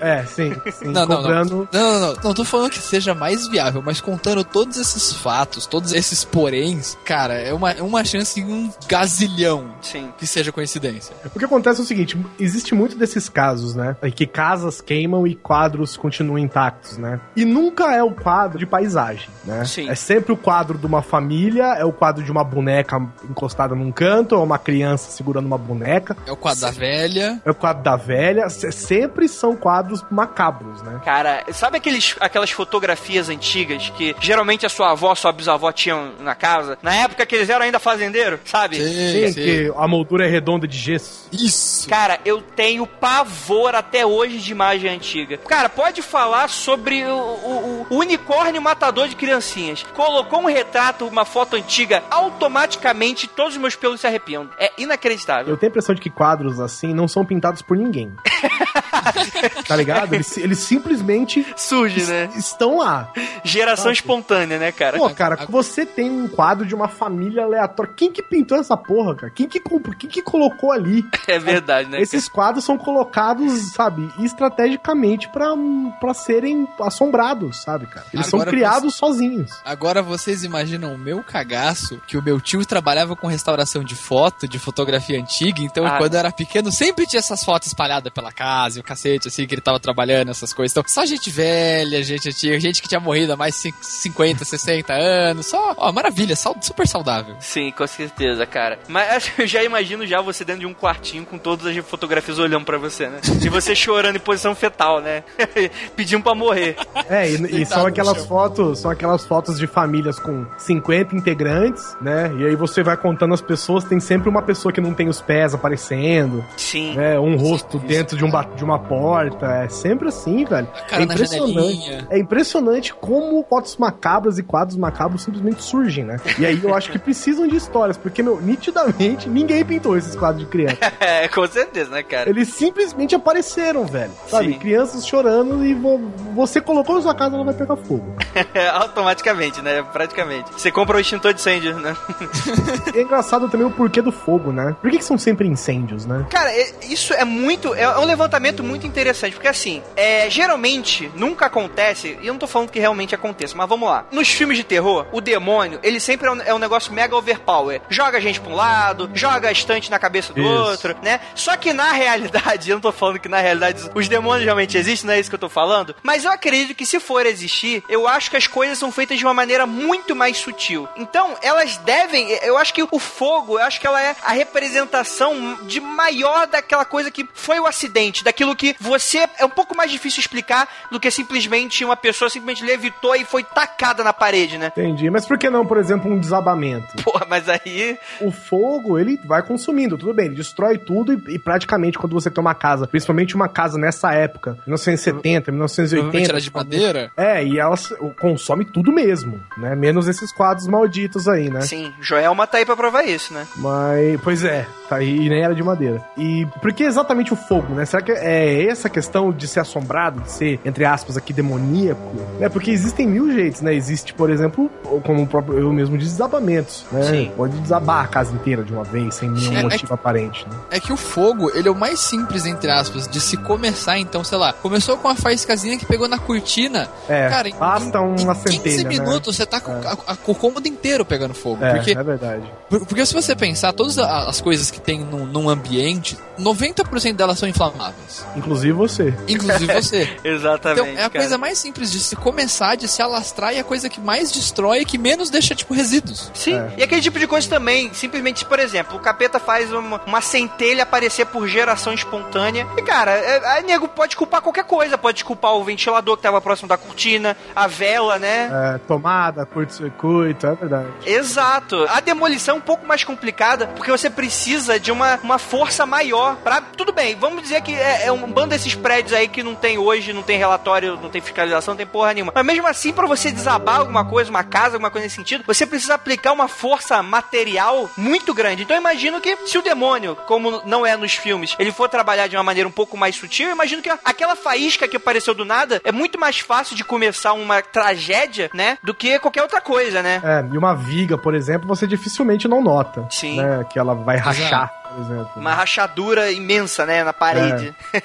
é, 0.00 0.24
sim, 0.26 0.54
sim. 0.70 0.84
Não, 0.86 1.06
não, 1.06 1.16
cobrando... 1.16 1.68
não, 1.72 1.80
não, 1.82 1.92
não, 1.92 2.14
não. 2.14 2.22
Não 2.22 2.34
tô 2.34 2.44
falando 2.44 2.70
que 2.70 2.78
seja 2.78 3.14
mais 3.14 3.48
viável, 3.48 3.82
mas 3.84 4.00
contando 4.00 4.44
todos 4.44 4.76
esses 4.76 5.12
fatos, 5.12 5.66
todos 5.66 5.92
esses 5.92 6.24
poréns, 6.24 6.96
cara, 7.04 7.34
é 7.34 7.52
uma, 7.52 7.70
é 7.70 7.82
uma 7.82 8.04
chance 8.04 8.40
em 8.40 8.44
um 8.44 8.72
gazilhão 8.88 9.74
Sim. 9.80 10.12
que 10.18 10.26
seja 10.26 10.52
coincidência. 10.52 11.14
O 11.34 11.38
que 11.38 11.44
acontece 11.44 11.80
é 11.80 11.84
o 11.84 11.86
seguinte: 11.86 12.16
existe 12.38 12.74
muito 12.74 12.96
desses 12.96 13.28
casos, 13.28 13.74
né? 13.74 13.96
Em 14.02 14.10
que 14.10 14.26
casas 14.26 14.80
queimam 14.80 15.26
e 15.26 15.34
quadros 15.34 15.96
continuam 15.96 16.38
intactos, 16.38 16.98
né? 16.98 17.20
E 17.36 17.44
nunca 17.44 17.94
é 17.94 18.02
o 18.02 18.12
quadro 18.12 18.58
de 18.58 18.66
paisagem, 18.66 19.28
né? 19.44 19.64
Sim. 19.64 19.88
É 19.88 19.94
sempre 19.94 20.32
o 20.32 20.36
quadro 20.36 20.78
de 20.78 20.86
uma 20.86 21.02
família, 21.02 21.74
é 21.74 21.84
o 21.84 21.92
quadro 21.92 22.22
de 22.22 22.30
uma 22.30 22.44
boneca 22.44 23.00
encostada 23.28 23.74
num 23.74 23.92
canto, 23.92 24.36
ou 24.36 24.44
uma 24.44 24.58
criança 24.58 25.10
segurando 25.10 25.46
uma 25.46 25.58
boneca. 25.58 26.16
É 26.26 26.32
o 26.32 26.36
quadro 26.36 26.60
da 26.60 26.70
velha. 26.70 27.40
É 27.44 27.50
o 27.50 27.54
quadro 27.54 27.82
da 27.82 27.96
velha. 27.96 28.48
Sempre 28.48 29.28
são 29.28 29.56
quadros 29.56 30.04
macabros, 30.10 30.82
né? 30.82 31.00
Cara, 31.04 31.44
sabe 31.52 31.76
aqueles, 31.76 32.16
aquelas 32.20 32.50
fotografias 32.50 33.28
antigas 33.28 33.90
que 33.90 34.14
geralmente 34.20 34.66
a 34.66 34.68
sua 34.68 34.92
avó, 34.92 35.14
sua 35.14 35.32
bisavó 35.32 35.70
tinham 35.72 36.12
na 36.20 36.34
casa? 36.34 36.78
Na 36.90 36.96
época 36.96 37.24
que 37.24 37.36
eles 37.36 37.48
eram 37.48 37.64
ainda 37.64 37.78
fazendeiro, 37.78 38.40
sabe? 38.44 38.74
Sim, 38.74 39.28
sim, 39.28 39.34
que 39.34 39.72
a 39.76 39.86
moldura 39.86 40.26
é 40.26 40.28
redonda 40.28 40.66
de 40.66 40.76
gesso. 40.76 41.28
Isso. 41.30 41.88
Cara, 41.88 42.18
eu 42.24 42.42
tenho 42.42 42.84
pavor 42.84 43.76
até 43.76 44.04
hoje 44.04 44.38
de 44.38 44.50
imagem 44.50 44.90
antiga. 44.90 45.38
Cara, 45.38 45.68
pode 45.68 46.02
falar 46.02 46.48
sobre 46.48 47.04
o, 47.04 47.16
o, 47.16 47.86
o 47.90 47.96
unicórnio 47.96 48.60
matador 48.60 49.06
de 49.06 49.14
criancinhas. 49.14 49.84
Colocou 49.94 50.40
um 50.40 50.46
retrato, 50.46 51.06
uma 51.06 51.24
foto 51.24 51.54
antiga, 51.54 52.02
automaticamente 52.10 53.28
todos 53.28 53.54
os 53.54 53.60
meus 53.60 53.76
pelos 53.76 54.00
se 54.00 54.08
arrepiam. 54.08 54.50
É 54.58 54.72
inacreditável. 54.76 55.54
Eu 55.54 55.56
tenho 55.56 55.70
a 55.70 55.72
impressão 55.72 55.94
de 55.94 56.00
que 56.00 56.10
quadros 56.10 56.58
assim 56.58 56.92
não 56.92 57.06
são 57.06 57.24
pintados 57.24 57.62
por 57.62 57.76
ninguém. 57.76 58.12
tá 59.66 59.76
ligado? 59.76 60.14
Eles, 60.14 60.36
eles 60.36 60.58
simplesmente 60.58 61.46
surgem, 61.56 62.04
né? 62.04 62.30
Estão 62.36 62.78
lá. 62.78 63.12
Geração 63.44 63.84
sabe? 63.84 63.96
espontânea, 63.96 64.58
né, 64.58 64.72
cara? 64.72 64.98
Pô, 64.98 65.08
cara, 65.10 65.46
você 65.48 65.86
tem 65.86 66.10
um 66.10 66.28
quadro 66.28 66.66
de 66.66 66.74
uma 66.74 66.88
família 66.88 67.44
aleatória. 67.44 67.92
Quem 67.94 68.12
que 68.12 68.22
pintou 68.22 68.58
essa 68.58 68.76
porra, 68.76 69.14
cara? 69.14 69.32
Quem 69.32 69.48
que, 69.48 69.60
quem 69.60 70.10
que 70.10 70.22
colocou 70.22 70.72
ali? 70.72 71.04
É 71.26 71.38
verdade, 71.38 71.88
né? 71.88 72.00
Esses 72.00 72.28
quadros 72.28 72.64
são 72.64 72.76
colocados, 72.76 73.72
sabe, 73.72 74.10
estrategicamente 74.18 75.28
para 75.28 76.14
serem 76.14 76.68
assombrados, 76.80 77.62
sabe, 77.62 77.86
cara? 77.86 78.06
Eles 78.12 78.28
Agora 78.28 78.44
são 78.44 78.52
criados 78.52 78.94
você... 78.94 78.98
sozinhos. 78.98 79.50
Agora 79.64 80.02
vocês 80.02 80.44
imaginam 80.44 80.94
o 80.94 80.98
meu 80.98 81.22
cagaço, 81.22 82.00
que 82.06 82.16
o 82.16 82.22
meu 82.22 82.40
tio 82.40 82.64
trabalhava 82.66 83.14
com 83.14 83.26
restauração 83.26 83.84
de 83.84 83.94
foto, 83.94 84.48
de 84.48 84.58
fotografia 84.58 85.18
antiga, 85.18 85.62
então 85.62 85.86
ah. 85.86 85.98
quando 85.98 86.14
eu 86.14 86.20
era 86.20 86.32
pequeno 86.32 86.72
sempre 86.72 87.06
tinha 87.06 87.20
essas 87.20 87.44
fotos 87.44 87.68
espalhadas 87.68 88.12
pela 88.12 88.32
casa 88.32 88.79
o 88.80 88.84
cacete, 88.84 89.28
assim, 89.28 89.46
que 89.46 89.54
ele 89.54 89.60
tava 89.60 89.78
trabalhando, 89.78 90.30
essas 90.30 90.52
coisas. 90.52 90.72
Então, 90.72 90.84
só 90.86 91.04
gente 91.04 91.30
velha, 91.30 92.02
gente 92.02 92.28
antiga, 92.28 92.60
gente 92.60 92.82
que 92.82 92.88
tinha 92.88 93.00
morrido 93.00 93.32
há 93.32 93.36
mais 93.36 93.54
50, 93.80 94.44
60 94.44 94.92
anos, 94.92 95.46
só, 95.46 95.74
ó, 95.76 95.92
maravilha, 95.92 96.34
super 96.36 96.86
saudável. 96.86 97.36
Sim, 97.40 97.70
com 97.70 97.86
certeza, 97.86 98.46
cara. 98.46 98.78
Mas 98.88 99.30
eu 99.38 99.46
já 99.46 99.62
imagino 99.62 100.06
já 100.06 100.20
você 100.20 100.44
dentro 100.44 100.60
de 100.60 100.66
um 100.66 100.74
quartinho 100.74 101.24
com 101.24 101.38
todas 101.38 101.66
as 101.66 101.76
fotografias 101.84 102.38
olhando 102.38 102.64
para 102.64 102.78
você, 102.78 103.08
né? 103.08 103.20
E 103.42 103.48
você 103.48 103.74
chorando 103.74 104.16
em 104.16 104.20
posição 104.20 104.54
fetal, 104.54 105.00
né? 105.00 105.22
Pedindo 105.96 106.22
para 106.22 106.34
morrer. 106.34 106.76
É, 107.08 107.30
e, 107.30 107.62
e 107.62 107.66
são 107.66 107.86
aquelas 107.86 108.26
fotos, 108.26 108.80
são 108.80 108.90
aquelas 108.90 109.24
fotos 109.24 109.58
de 109.58 109.66
famílias 109.66 110.18
com 110.18 110.46
50 110.58 111.16
integrantes, 111.16 111.96
né? 112.00 112.32
E 112.38 112.46
aí 112.46 112.56
você 112.56 112.82
vai 112.82 112.96
contando 112.96 113.34
as 113.34 113.40
pessoas, 113.40 113.84
tem 113.84 114.00
sempre 114.00 114.28
uma 114.28 114.42
pessoa 114.42 114.72
que 114.72 114.80
não 114.80 114.94
tem 114.94 115.08
os 115.08 115.20
pés 115.20 115.54
aparecendo. 115.54 116.44
Sim. 116.56 116.94
Né? 116.94 117.18
Um 117.18 117.36
rosto 117.36 117.78
Sim, 117.78 117.86
dentro 117.86 118.16
de, 118.16 118.24
um, 118.24 118.30
de 118.56 118.64
uma 118.64 118.69
porta. 118.78 119.46
É 119.46 119.68
sempre 119.68 120.08
assim, 120.08 120.44
velho. 120.44 120.68
É 120.90 120.98
na 120.98 121.04
impressionante. 121.04 122.06
É 122.10 122.18
impressionante 122.18 122.94
como 122.94 123.44
fotos 123.48 123.76
macabras 123.76 124.38
e 124.38 124.42
quadros 124.42 124.76
macabros 124.76 125.22
simplesmente 125.22 125.62
surgem, 125.62 126.04
né? 126.04 126.18
E 126.38 126.46
aí 126.46 126.60
eu 126.62 126.74
acho 126.74 126.90
que 126.90 126.98
precisam 126.98 127.46
de 127.46 127.56
histórias, 127.56 127.96
porque, 127.96 128.22
meu, 128.22 128.40
nitidamente 128.40 129.28
ninguém 129.28 129.64
pintou 129.64 129.96
esses 129.96 130.14
quadros 130.16 130.44
de 130.44 130.50
criança. 130.50 130.78
É, 131.00 131.26
com 131.28 131.46
certeza, 131.46 131.90
né, 131.90 132.02
cara? 132.02 132.28
Eles 132.28 132.48
simplesmente 132.48 133.14
apareceram, 133.14 133.84
velho. 133.86 134.10
Sabe? 134.28 134.52
Sim. 134.52 134.58
Crianças 134.58 135.06
chorando 135.06 135.64
e 135.64 135.74
vo- 135.74 135.98
você 136.34 136.60
colocou 136.60 136.94
na 136.96 137.02
sua 137.02 137.14
casa, 137.14 137.34
ela 137.36 137.44
vai 137.44 137.54
pegar 137.54 137.76
fogo. 137.76 138.14
Automaticamente, 138.74 139.60
né? 139.62 139.82
Praticamente. 139.92 140.50
Você 140.52 140.70
compra 140.70 140.96
o 140.96 141.00
extintor 141.00 141.32
de 141.34 141.40
incêndio, 141.40 141.78
né? 141.78 141.96
É 142.94 143.02
engraçado 143.02 143.48
também 143.48 143.66
o 143.66 143.70
porquê 143.70 144.02
do 144.02 144.12
fogo, 144.12 144.52
né? 144.52 144.74
Por 144.80 144.90
que, 144.90 144.98
que 144.98 145.04
são 145.04 145.16
sempre 145.18 145.46
incêndios, 145.48 146.04
né? 146.06 146.26
Cara, 146.30 146.50
é- 146.52 146.72
isso 146.88 147.12
é 147.14 147.24
muito. 147.24 147.74
É 147.74 147.98
um 147.98 148.04
levantamento 148.04 148.59
muito 148.62 148.86
interessante, 148.86 149.34
porque 149.34 149.48
assim, 149.48 149.82
é, 149.96 150.28
geralmente 150.30 151.10
nunca 151.14 151.46
acontece, 151.46 152.18
e 152.20 152.26
eu 152.26 152.32
não 152.32 152.38
tô 152.38 152.46
falando 152.46 152.70
que 152.70 152.78
realmente 152.78 153.14
aconteça, 153.14 153.56
mas 153.56 153.68
vamos 153.68 153.88
lá. 153.88 154.06
Nos 154.10 154.28
filmes 154.28 154.56
de 154.56 154.64
terror, 154.64 155.06
o 155.12 155.20
demônio, 155.20 155.78
ele 155.82 156.00
sempre 156.00 156.28
é 156.28 156.30
um, 156.30 156.42
é 156.42 156.54
um 156.54 156.58
negócio 156.58 156.92
mega 156.92 157.16
overpower. 157.16 157.80
Joga 157.88 158.18
a 158.18 158.20
gente 158.20 158.40
pra 158.40 158.50
um 158.50 158.54
lado, 158.54 159.10
joga 159.14 159.48
a 159.48 159.52
estante 159.52 159.90
na 159.90 159.98
cabeça 159.98 160.32
do 160.32 160.40
Isso. 160.40 160.48
outro, 160.48 160.96
né? 161.02 161.20
Só 161.34 161.56
que 161.56 161.72
na 161.72 161.92
realidade, 161.92 162.70
eu 162.70 162.76
não 162.76 162.80
tô 162.80 162.92
falando 162.92 163.18
que 163.18 163.28
na 163.28 163.40
realidade 163.40 163.90
os 163.94 164.08
demônios 164.08 164.44
realmente 164.44 164.76
existem, 164.76 165.06
não 165.06 165.14
é 165.14 165.20
isso 165.20 165.30
que 165.30 165.34
eu 165.34 165.40
tô 165.40 165.48
falando, 165.48 165.94
mas 166.02 166.24
eu 166.24 166.30
acredito 166.30 166.74
que 166.74 166.86
se 166.86 167.00
for 167.00 167.26
existir, 167.26 167.82
eu 167.88 168.06
acho 168.06 168.30
que 168.30 168.36
as 168.36 168.46
coisas 168.46 168.78
são 168.78 168.92
feitas 168.92 169.18
de 169.18 169.24
uma 169.24 169.34
maneira 169.34 169.66
muito 169.66 170.14
mais 170.14 170.38
sutil. 170.38 170.88
Então, 170.96 171.36
elas 171.42 171.76
devem, 171.78 172.30
eu 172.42 172.56
acho 172.56 172.72
que 172.74 172.82
o 172.82 172.98
fogo, 172.98 173.58
eu 173.58 173.64
acho 173.64 173.80
que 173.80 173.86
ela 173.86 174.02
é 174.02 174.14
a 174.22 174.32
representação 174.32 175.58
de 175.62 175.80
maior 175.80 176.46
daquela 176.46 176.84
coisa 176.84 177.10
que 177.10 177.28
foi 177.34 177.58
o 177.60 177.66
acidente, 177.66 178.24
daquilo 178.24 178.49
que 178.54 178.74
você 178.80 179.26
é 179.38 179.44
um 179.44 179.50
pouco 179.50 179.76
mais 179.76 179.90
difícil 179.90 180.20
explicar 180.20 180.68
do 180.90 181.00
que 181.00 181.10
simplesmente 181.10 181.84
uma 181.84 181.96
pessoa 181.96 182.28
simplesmente 182.30 182.64
levitou 182.64 183.14
e 183.14 183.24
foi 183.24 183.42
tacada 183.44 184.02
na 184.04 184.12
parede, 184.12 184.58
né? 184.58 184.66
Entendi. 184.68 185.10
Mas 185.10 185.26
por 185.26 185.38
que 185.38 185.48
não, 185.50 185.64
por 185.66 185.78
exemplo, 185.78 186.10
um 186.10 186.18
desabamento? 186.18 186.96
Porra, 187.02 187.26
mas 187.28 187.48
aí. 187.48 187.98
O 188.20 188.30
fogo, 188.30 188.98
ele 188.98 189.18
vai 189.24 189.42
consumindo, 189.42 189.96
tudo 189.96 190.14
bem, 190.14 190.26
ele 190.26 190.34
destrói 190.34 190.78
tudo 190.78 191.12
e, 191.12 191.34
e 191.34 191.38
praticamente 191.38 191.98
quando 191.98 192.12
você 192.12 192.30
tem 192.30 192.40
uma 192.40 192.54
casa, 192.54 192.86
principalmente 192.86 193.34
uma 193.34 193.48
casa 193.48 193.78
nessa 193.78 194.12
época, 194.12 194.56
1970, 194.66 195.50
Provavelmente 195.50 195.50
1980. 195.52 196.32
era 196.32 196.40
de 196.40 196.52
madeira. 196.52 197.12
É, 197.16 197.44
e 197.44 197.58
ela 197.58 197.76
consome 198.18 198.64
tudo 198.64 198.92
mesmo, 198.92 199.40
né? 199.56 199.74
Menos 199.74 200.08
esses 200.08 200.32
quadros 200.32 200.66
malditos 200.66 201.28
aí, 201.28 201.50
né? 201.50 201.60
Sim, 201.62 201.92
Joelma 202.00 202.46
tá 202.46 202.58
aí 202.58 202.66
pra 202.66 202.76
provar 202.76 203.04
isso, 203.04 203.32
né? 203.32 203.46
Mas, 203.56 204.20
pois 204.22 204.44
é, 204.44 204.66
tá 204.88 204.96
aí, 204.96 205.26
e 205.26 205.28
nem 205.28 205.42
era 205.42 205.54
de 205.54 205.62
madeira. 205.62 206.02
E 206.16 206.46
por 206.60 206.72
que 206.72 206.84
exatamente 206.84 207.32
o 207.32 207.36
fogo, 207.36 207.74
né? 207.74 207.84
Será 207.84 208.02
que 208.02 208.12
é 208.12 208.39
essa 208.40 208.88
questão 208.88 209.32
de 209.32 209.46
ser 209.46 209.60
assombrado, 209.60 210.20
de 210.20 210.30
ser, 210.30 210.60
entre 210.64 210.84
aspas, 210.84 211.16
aqui 211.16 211.32
demoníaco? 211.32 212.00
É 212.40 212.48
porque 212.48 212.70
existem 212.70 213.06
mil 213.06 213.32
jeitos, 213.32 213.60
né? 213.60 213.74
Existe, 213.74 214.14
por 214.14 214.30
exemplo, 214.30 214.70
como 215.04 215.22
o 215.22 215.26
próprio 215.26 215.58
eu 215.58 215.72
mesmo 215.72 215.96
disse, 215.98 216.12
desabamentos, 216.12 216.84
né? 216.92 217.02
Sim. 217.04 217.32
Pode 217.36 217.56
desabar 217.58 218.04
a 218.04 218.08
casa 218.08 218.32
inteira 218.34 218.62
de 218.62 218.72
uma 218.72 218.84
vez, 218.84 219.14
sem 219.16 219.28
nenhum 219.30 219.50
Sim, 219.50 219.56
é 219.56 219.62
motivo 219.62 219.94
aparente, 219.94 220.46
né? 220.48 220.56
É 220.70 220.80
que 220.80 220.92
o 220.92 220.96
fogo, 220.96 221.50
ele 221.54 221.68
é 221.68 221.70
o 221.70 221.74
mais 221.74 222.00
simples, 222.00 222.46
entre 222.46 222.70
aspas, 222.70 223.06
de 223.08 223.20
se 223.20 223.36
começar. 223.36 223.98
Então, 223.98 224.22
sei 224.24 224.38
lá, 224.38 224.52
começou 224.52 224.96
com 224.96 225.08
a 225.08 225.14
faíscazinha 225.14 225.76
que 225.78 225.86
pegou 225.86 226.08
na 226.08 226.18
cortina. 226.18 226.88
É, 227.08 227.28
Cara, 227.28 227.48
em- 227.48 227.54
basta 227.54 227.98
em, 227.98 228.00
uma 228.00 228.32
em 228.32 228.36
15 228.36 228.48
centelha, 228.56 228.82
né? 228.84 228.88
minutos 228.88 229.36
você 229.36 229.46
tá 229.46 229.60
com, 229.60 229.72
a- 229.72 229.96
a- 230.12 230.16
com 230.16 230.32
o 230.32 230.34
cômodo 230.34 230.66
inteiro 230.68 231.04
pegando 231.04 231.34
fogo. 231.34 231.64
É, 231.64 231.74
porque, 231.74 231.92
é 231.92 232.02
verdade. 232.02 232.42
por- 232.68 232.86
porque 232.86 233.04
se 233.06 233.14
você 233.14 233.34
pensar, 233.34 233.72
todas 233.72 233.98
a- 233.98 234.28
as 234.28 234.40
coisas 234.40 234.70
que 234.70 234.80
tem 234.80 235.00
num, 235.00 235.26
num 235.26 235.48
ambiente, 235.48 236.16
90% 236.38 237.16
delas 237.16 237.38
são 237.38 237.48
inflamáveis. 237.48 238.19
Inclusive 238.36 238.72
você. 238.72 239.14
Inclusive 239.28 239.72
você. 239.74 240.16
Exatamente. 240.24 240.80
Então, 240.80 240.92
é 240.92 241.04
a 241.04 241.10
cara. 241.10 241.20
coisa 241.24 241.38
mais 241.38 241.58
simples 241.58 241.90
de 241.90 242.00
se 242.00 242.16
começar, 242.16 242.76
de 242.76 242.86
se 242.88 243.00
alastrar, 243.02 243.54
e 243.54 243.58
a 243.58 243.64
coisa 243.64 243.88
que 243.88 244.00
mais 244.00 244.30
destrói 244.32 244.80
e 244.80 244.84
que 244.84 244.98
menos 244.98 245.30
deixa, 245.30 245.54
tipo, 245.54 245.74
resíduos. 245.74 246.30
Sim, 246.34 246.54
É. 246.54 246.74
e 246.78 246.82
aquele 246.82 247.00
tipo 247.00 247.18
de 247.18 247.26
coisa 247.26 247.48
também, 247.48 247.92
simplesmente, 247.94 248.44
por 248.44 248.58
exemplo, 248.58 248.96
o 248.96 249.00
capeta 249.00 249.38
faz 249.38 249.72
uma, 249.72 250.00
uma 250.06 250.20
centelha 250.20 250.82
aparecer 250.82 251.26
por 251.26 251.46
geração 251.48 251.92
espontânea. 251.92 252.66
E, 252.76 252.82
cara, 252.82 253.12
é, 253.12 253.46
aí 253.54 253.62
nego 253.64 253.88
pode 253.88 254.16
culpar 254.16 254.40
qualquer 254.42 254.64
coisa. 254.64 254.96
Pode 254.98 255.24
culpar 255.24 255.52
o 255.54 255.64
ventilador 255.64 256.16
que 256.16 256.22
tava 256.22 256.40
próximo 256.40 256.68
da 256.68 256.76
cortina, 256.76 257.36
a 257.54 257.66
vela, 257.66 258.18
né? 258.18 258.50
É, 258.74 258.78
tomada, 258.86 259.44
curto-circuito, 259.46 260.46
é 260.46 260.54
verdade. 260.54 260.88
Exato. 261.06 261.86
A 261.88 262.00
demolição 262.00 262.56
é 262.56 262.58
um 262.58 262.62
pouco 262.62 262.86
mais 262.86 263.04
complicada, 263.04 263.66
porque 263.68 263.90
você 263.90 264.08
precisa 264.10 264.78
de 264.78 264.90
uma, 264.92 265.18
uma 265.22 265.38
força 265.38 265.84
maior 265.86 266.36
pra. 266.36 266.60
Tudo 266.60 266.92
bem, 266.92 267.14
vamos 267.16 267.42
dizer 267.42 267.60
que 267.62 267.74
é, 267.74 268.06
é 268.10 268.12
um 268.12 268.30
bando 268.30 268.48
desses 268.48 268.74
prédios 268.74 269.12
aí 269.12 269.28
que 269.28 269.42
não 269.42 269.54
tem 269.54 269.78
hoje, 269.78 270.12
não 270.12 270.22
tem 270.22 270.36
relatório, 270.36 270.98
não 271.00 271.08
tem 271.08 271.20
fiscalização, 271.20 271.72
não 271.72 271.76
tem 271.76 271.86
porra 271.86 272.12
nenhuma. 272.12 272.32
Mas 272.34 272.44
mesmo 272.44 272.66
assim, 272.66 272.92
pra 272.92 273.06
você 273.06 273.30
desabar 273.30 273.80
alguma 273.80 274.04
coisa, 274.04 274.30
uma 274.30 274.44
casa, 274.44 274.76
alguma 274.76 274.90
coisa 274.90 275.06
nesse 275.06 275.16
sentido, 275.16 275.44
você 275.46 275.66
precisa 275.66 275.94
aplicar 275.94 276.32
uma 276.32 276.48
força 276.48 277.02
material 277.02 277.88
muito 277.96 278.34
grande. 278.34 278.62
Então 278.62 278.76
eu 278.76 278.80
imagino 278.80 279.20
que 279.20 279.36
se 279.46 279.56
o 279.56 279.62
demônio, 279.62 280.16
como 280.26 280.62
não 280.64 280.84
é 280.84 280.96
nos 280.96 281.14
filmes, 281.14 281.54
ele 281.58 281.72
for 281.72 281.88
trabalhar 281.88 282.26
de 282.26 282.36
uma 282.36 282.42
maneira 282.42 282.68
um 282.68 282.72
pouco 282.72 282.96
mais 282.96 283.16
sutil, 283.16 283.48
eu 283.48 283.54
imagino 283.54 283.82
que 283.82 283.90
aquela 284.04 284.36
faísca 284.36 284.88
que 284.88 284.96
apareceu 284.96 285.34
do 285.34 285.44
nada 285.44 285.80
é 285.84 285.92
muito 285.92 286.18
mais 286.18 286.40
fácil 286.40 286.76
de 286.76 286.84
começar 286.84 287.32
uma 287.32 287.62
tragédia, 287.62 288.50
né? 288.52 288.78
Do 288.82 288.94
que 288.94 289.18
qualquer 289.18 289.42
outra 289.42 289.60
coisa, 289.60 290.02
né? 290.02 290.20
É, 290.24 290.44
e 290.52 290.58
uma 290.58 290.74
viga, 290.74 291.16
por 291.16 291.34
exemplo, 291.34 291.68
você 291.68 291.86
dificilmente 291.86 292.48
não 292.48 292.62
nota. 292.62 293.06
Sim. 293.10 293.36
Né, 293.36 293.64
que 293.70 293.78
ela 293.78 293.94
vai 293.94 294.16
rachar, 294.16 294.72
por 294.94 295.00
exemplo. 295.04 295.30
Uma 295.36 295.54
rachadura 295.54 296.30
imensa, 296.30 296.84
né, 296.86 297.02
na 297.04 297.12
parede. 297.12 297.74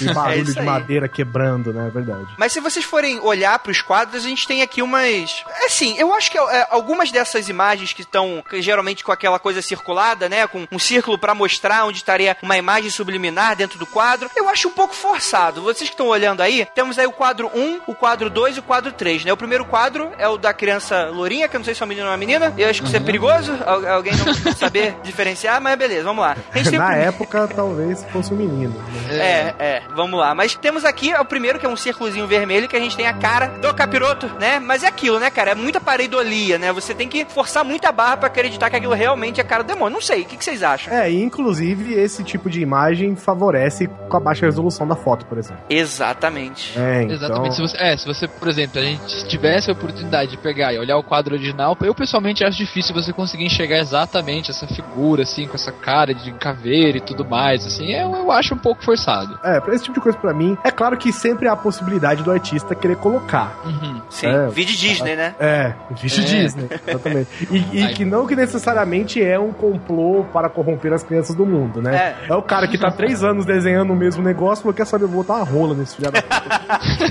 E 0.00 0.12
barulho 0.12 0.40
É 0.50 0.52
de 0.54 0.62
madeira 0.62 1.08
quebrando, 1.08 1.72
né? 1.72 1.88
É 1.88 1.90
verdade. 1.90 2.26
Mas 2.36 2.52
se 2.52 2.60
vocês 2.60 2.84
forem 2.84 3.18
olhar 3.20 3.58
pros 3.58 3.80
quadros, 3.80 4.24
a 4.24 4.28
gente 4.28 4.46
tem 4.46 4.62
aqui 4.62 4.82
umas. 4.82 5.42
Assim, 5.64 5.96
eu 5.98 6.12
acho 6.14 6.30
que 6.30 6.38
é, 6.38 6.66
algumas 6.70 7.10
dessas 7.10 7.48
imagens 7.48 7.92
que 7.92 8.02
estão 8.02 8.42
geralmente 8.54 9.02
com 9.04 9.10
aquela 9.12 9.38
coisa 9.38 9.60
circulada, 9.62 10.28
né? 10.28 10.46
Com 10.46 10.66
um 10.70 10.78
círculo 10.78 11.18
pra 11.18 11.34
mostrar 11.34 11.84
onde 11.84 11.98
estaria 11.98 12.36
uma 12.42 12.56
imagem 12.56 12.90
subliminar 12.90 13.56
dentro 13.56 13.78
do 13.78 13.86
quadro, 13.86 14.30
eu 14.36 14.48
acho 14.48 14.68
um 14.68 14.72
pouco 14.72 14.94
forçado. 14.94 15.62
Vocês 15.62 15.88
que 15.88 15.94
estão 15.94 16.06
olhando 16.08 16.40
aí, 16.42 16.66
temos 16.74 16.98
aí 16.98 17.06
o 17.06 17.12
quadro 17.12 17.50
1, 17.54 17.80
o 17.86 17.94
quadro 17.94 18.28
2 18.30 18.56
e 18.56 18.60
o 18.60 18.62
quadro 18.62 18.92
3, 18.92 19.24
né? 19.24 19.32
O 19.32 19.36
primeiro 19.36 19.64
quadro 19.64 20.12
é 20.18 20.28
o 20.28 20.36
da 20.36 20.52
criança 20.52 21.06
lourinha, 21.06 21.48
que 21.48 21.56
eu 21.56 21.60
não 21.60 21.64
sei 21.64 21.74
se 21.74 21.82
é 21.82 21.86
um 21.86 21.88
menino 21.88 22.06
ou 22.06 22.12
uma 22.12 22.18
menina. 22.18 22.54
Eu 22.56 22.68
acho 22.68 22.80
que 22.82 22.88
isso 22.88 22.96
é 22.96 23.00
perigoso, 23.00 23.52
al- 23.66 23.86
alguém 23.88 24.12
não 24.16 24.54
saber 24.54 24.96
diferenciar, 25.02 25.60
mas 25.60 25.76
beleza, 25.78 26.07
vamos 26.08 26.24
lá. 26.24 26.36
A 26.52 26.58
gente 26.58 26.70
tem 26.70 26.78
o 26.78 26.82
Na 26.82 26.94
época, 26.94 27.48
talvez 27.48 28.04
fosse 28.04 28.32
um 28.32 28.36
menino. 28.36 28.74
né? 29.08 29.18
É, 29.18 29.54
é, 29.58 29.82
vamos 29.94 30.18
lá. 30.18 30.34
Mas 30.34 30.54
temos 30.54 30.84
aqui 30.84 31.12
o 31.14 31.24
primeiro, 31.24 31.58
que 31.58 31.66
é 31.66 31.68
um 31.68 31.76
círculozinho 31.76 32.26
vermelho, 32.26 32.68
que 32.68 32.76
a 32.76 32.80
gente 32.80 32.96
tem 32.96 33.06
a 33.06 33.12
cara 33.12 33.46
do 33.46 33.72
capiroto, 33.74 34.26
né? 34.40 34.58
Mas 34.58 34.82
é 34.82 34.86
aquilo, 34.86 35.18
né, 35.18 35.30
cara? 35.30 35.52
É 35.52 35.54
muita 35.54 35.80
pareidolia, 35.80 36.58
né? 36.58 36.72
Você 36.72 36.94
tem 36.94 37.08
que 37.08 37.24
forçar 37.24 37.64
muita 37.64 37.92
barra 37.92 38.16
pra 38.16 38.26
acreditar 38.28 38.70
que 38.70 38.76
aquilo 38.76 38.94
realmente 38.94 39.40
é 39.40 39.44
a 39.44 39.46
cara 39.46 39.62
do 39.62 39.66
demônio. 39.66 39.94
Não 39.94 40.02
sei, 40.02 40.22
o 40.22 40.24
que, 40.24 40.36
que 40.36 40.44
vocês 40.44 40.62
acham? 40.62 40.92
É, 40.92 41.10
e 41.10 41.22
inclusive 41.22 41.94
esse 41.94 42.22
tipo 42.24 42.48
de 42.48 42.60
imagem 42.60 43.16
favorece 43.16 43.88
com 44.08 44.16
a 44.16 44.20
baixa 44.20 44.46
resolução 44.46 44.86
da 44.86 44.96
foto, 44.96 45.26
por 45.26 45.38
exemplo. 45.38 45.62
Exatamente. 45.68 46.78
É, 46.78 47.02
então... 47.02 47.16
Exatamente. 47.16 47.54
Se 47.54 47.60
você, 47.60 47.76
é, 47.78 47.96
se 47.96 48.06
você, 48.06 48.28
por 48.28 48.48
exemplo, 48.48 48.80
a 48.80 48.84
gente 48.84 49.28
tivesse 49.28 49.70
a 49.70 49.72
oportunidade 49.72 50.30
de 50.30 50.36
pegar 50.38 50.72
e 50.72 50.78
olhar 50.78 50.96
o 50.96 51.02
quadro 51.02 51.34
original, 51.34 51.76
eu 51.82 51.94
pessoalmente 51.94 52.44
acho 52.44 52.56
difícil 52.58 52.94
você 52.94 53.12
conseguir 53.12 53.44
enxergar 53.44 53.78
exatamente 53.78 54.50
essa 54.50 54.66
figura, 54.66 55.22
assim, 55.22 55.46
com 55.46 55.54
essa 55.54 55.72
cara 55.72 55.97
de 56.06 56.32
caveira 56.32 56.98
e 56.98 57.00
tudo 57.00 57.24
mais, 57.24 57.66
assim, 57.66 57.92
eu, 57.92 58.14
eu 58.14 58.32
acho 58.32 58.54
um 58.54 58.58
pouco 58.58 58.84
forçado. 58.84 59.38
É, 59.42 59.60
pra 59.60 59.74
esse 59.74 59.84
tipo 59.84 59.94
de 59.94 60.00
coisa 60.00 60.18
pra 60.18 60.32
mim, 60.32 60.56
é 60.64 60.70
claro 60.70 60.96
que 60.96 61.12
sempre 61.12 61.48
há 61.48 61.52
a 61.52 61.56
possibilidade 61.56 62.22
do 62.22 62.30
artista 62.30 62.74
querer 62.74 62.96
colocar. 62.96 63.60
Uhum. 63.64 64.00
Sim, 64.10 64.26
É, 64.26 64.48
vídeo 64.48 64.76
Disney, 64.76 65.16
né? 65.16 65.34
É, 65.38 65.74
vixe 66.00 66.20
É. 66.20 66.24
Disney, 66.24 66.68
exatamente. 66.86 67.28
E, 67.50 67.82
e 67.84 67.94
que 67.94 68.04
não 68.04 68.26
que 68.26 68.36
necessariamente 68.36 69.22
é 69.22 69.38
um 69.38 69.52
complô 69.52 70.24
para 70.32 70.48
corromper 70.48 70.92
as 70.92 71.02
crianças 71.02 71.34
do 71.34 71.46
mundo, 71.46 71.80
né? 71.82 72.16
É, 72.28 72.34
o 72.34 72.42
cara 72.42 72.66
que 72.68 72.78
tá 72.78 72.90
três 72.90 73.22
anos 73.22 73.44
desenhando 73.44 73.92
o 73.92 73.96
mesmo 73.96 74.22
negócio, 74.22 74.62
falou, 74.62 74.74
quer 74.74 74.86
saber, 74.86 75.04
eu 75.04 75.08
vou 75.08 75.22
botar 75.22 75.36
uma 75.36 75.44
rola 75.44 75.74
nesse 75.74 75.96
filho 75.96 76.10
da 76.10 76.22
puta. 76.22 76.38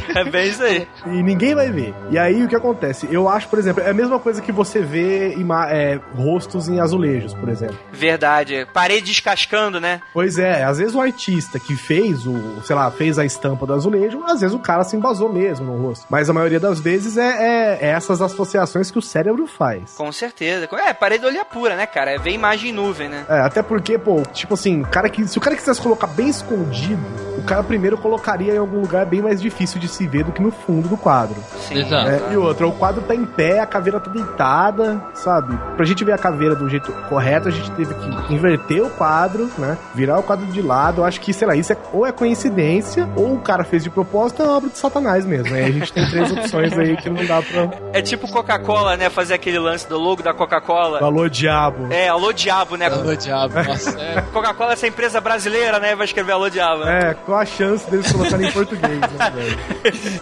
É 0.17 0.23
bem 0.23 0.47
isso 0.49 0.63
aí. 0.63 0.87
E 1.05 1.21
ninguém 1.21 1.53
vai 1.53 1.71
ver. 1.71 1.93
E 2.09 2.17
aí 2.17 2.43
o 2.43 2.47
que 2.47 2.55
acontece? 2.55 3.07
Eu 3.11 3.29
acho, 3.29 3.47
por 3.47 3.59
exemplo, 3.59 3.83
é 3.83 3.89
a 3.89 3.93
mesma 3.93 4.19
coisa 4.19 4.41
que 4.41 4.51
você 4.51 4.81
vê 4.81 5.35
é, 5.69 5.99
rostos 6.15 6.67
em 6.67 6.79
azulejos, 6.79 7.33
por 7.33 7.49
exemplo. 7.49 7.77
Verdade. 7.91 8.67
Parede 8.77 9.07
descascando, 9.07 9.79
né? 9.79 10.01
Pois 10.13 10.37
é, 10.37 10.63
às 10.63 10.77
vezes 10.77 10.93
o 10.93 11.01
artista 11.01 11.57
que 11.59 11.75
fez 11.75 12.27
o, 12.27 12.61
sei 12.63 12.75
lá, 12.75 12.91
fez 12.91 13.17
a 13.17 13.25
estampa 13.25 13.65
do 13.65 13.73
azulejo, 13.73 14.23
às 14.27 14.41
vezes 14.41 14.55
o 14.55 14.59
cara 14.59 14.83
se 14.83 14.95
embasou 14.95 15.33
mesmo 15.33 15.65
no 15.65 15.81
rosto. 15.87 16.05
Mas 16.11 16.29
a 16.29 16.33
maioria 16.33 16.59
das 16.59 16.79
vezes 16.79 17.17
é, 17.17 17.25
é- 17.25 17.77
é 17.81 17.89
essas 17.89 18.21
associações 18.21 18.91
que 18.91 18.99
o 18.99 19.01
cérebro 19.01 19.47
faz. 19.47 19.95
Com 19.97 20.11
certeza. 20.11 20.69
É, 20.85 20.93
pareidolia 20.93 21.43
pura, 21.43 21.75
né, 21.75 21.87
cara? 21.87 22.11
É 22.11 22.19
ver 22.19 22.31
imagem 22.33 22.69
em 22.69 22.73
nuvem, 22.73 23.09
né? 23.09 23.25
É, 23.27 23.39
até 23.39 23.63
porque, 23.63 23.97
pô, 23.97 24.21
tipo 24.31 24.53
assim, 24.53 24.81
o 24.81 24.87
cara 24.87 25.09
que, 25.09 25.27
se 25.27 25.39
o 25.39 25.41
cara 25.41 25.55
quisesse 25.55 25.81
colocar 25.81 26.05
bem 26.07 26.29
escondido 26.29 27.01
o 27.37 27.43
cara 27.47 27.63
primeiro 27.63 27.97
colocaria 27.97 28.55
em 28.55 28.57
algum 28.57 28.81
lugar 28.81 29.05
bem 29.05 29.21
mais 29.21 29.39
difícil 29.39 29.79
de 29.79 29.87
se 29.87 30.05
ver 30.07 30.23
do 30.25 30.31
que 30.33 30.41
no 30.41 30.51
fundo 30.51 30.89
do 30.89 30.97
quadro. 30.97 31.37
Sim. 31.67 31.77
Exato. 31.77 32.09
É, 32.09 32.33
e 32.33 32.35
outra, 32.37 32.67
o 32.67 32.71
quadro 32.73 33.01
tá 33.03 33.15
em 33.15 33.25
pé, 33.25 33.59
a 33.59 33.65
caveira 33.65 33.99
tá 34.01 34.09
deitada, 34.11 35.01
sabe? 35.13 35.55
Pra 35.77 35.85
gente 35.85 36.03
ver 36.03 36.11
a 36.13 36.17
caveira 36.17 36.55
do 36.55 36.67
jeito 36.67 36.91
correto, 37.07 37.47
a 37.47 37.51
gente 37.51 37.71
teve 37.71 37.93
que 37.93 38.33
inverter 38.33 38.66
o 38.81 38.89
quadro, 38.89 39.49
né? 39.57 39.77
Virar 39.95 40.19
o 40.19 40.23
quadro 40.23 40.45
de 40.47 40.61
lado. 40.61 41.01
Eu 41.01 41.05
acho 41.05 41.19
que, 41.21 41.31
sei 41.33 41.47
lá, 41.47 41.55
isso 41.55 41.71
é, 41.73 41.77
ou 41.93 42.05
é 42.05 42.11
coincidência, 42.11 43.07
ou 43.15 43.33
o 43.35 43.39
cara 43.39 43.63
fez 43.63 43.83
de 43.83 43.89
propósito, 43.89 44.43
é 44.43 44.47
obra 44.47 44.69
de 44.69 44.77
Satanás 44.77 45.25
mesmo. 45.25 45.53
Aí 45.55 45.63
a 45.65 45.71
gente 45.71 45.91
tem 45.93 46.07
três 46.09 46.31
opções 46.33 46.77
aí 46.77 46.97
que 46.97 47.09
não 47.09 47.25
dá 47.25 47.41
pra. 47.41 47.69
É 47.93 48.01
tipo 48.01 48.27
Coca-Cola, 48.31 48.97
né? 48.97 49.09
Fazer 49.09 49.33
aquele 49.33 49.59
lance 49.59 49.87
do 49.87 49.97
logo 49.97 50.21
da 50.21 50.33
Coca-Cola. 50.33 50.99
Alô, 51.03 51.27
diabo. 51.29 51.91
É, 51.91 52.07
alô 52.09 52.31
diabo, 52.33 52.75
né? 52.75 52.87
Alô, 52.87 53.15
diabo. 53.15 53.53
Nossa, 53.63 53.99
é. 53.99 54.21
Coca-Cola 54.33 54.71
é 54.71 54.73
essa 54.73 54.87
empresa 54.87 55.21
brasileira, 55.21 55.79
né? 55.79 55.95
Vai 55.95 56.05
escrever 56.05 56.33
alô 56.33 56.49
diabo. 56.49 56.83
né? 56.85 57.11
É, 57.11 57.13
qual 57.13 57.39
a 57.39 57.45
chance 57.45 57.89
deles 57.89 58.11
colocarem 58.11 58.47
em 58.47 58.51
português, 58.51 58.99
né, 58.99 59.31
velho? 59.33 59.57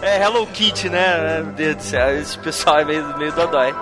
É 0.02 0.22
Hello 0.22 0.46
Kitty, 0.46 0.88
né? 0.88 1.42
Meu 1.42 1.52
Deus 1.52 1.76
do 1.76 1.82
céu, 1.82 2.18
esse 2.20 2.38
pessoal 2.38 2.78
é 2.78 2.84
meio, 2.84 3.18
meio 3.18 3.32
dodói. 3.32 3.74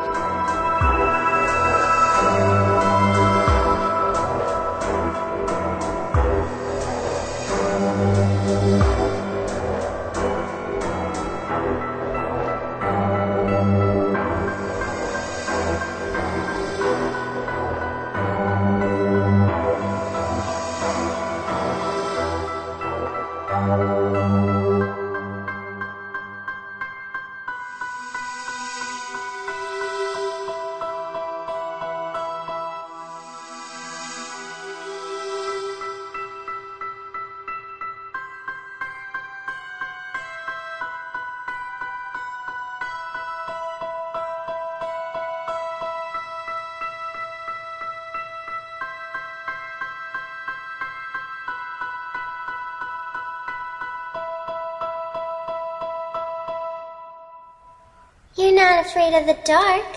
Afraid 58.94 59.18
of 59.18 59.26
the 59.26 59.36
dark, 59.42 59.96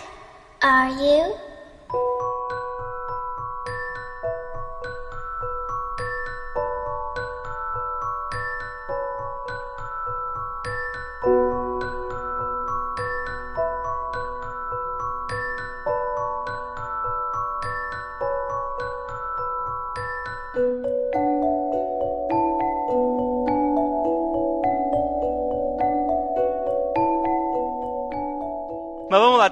are 0.64 0.90
you? 0.90 1.47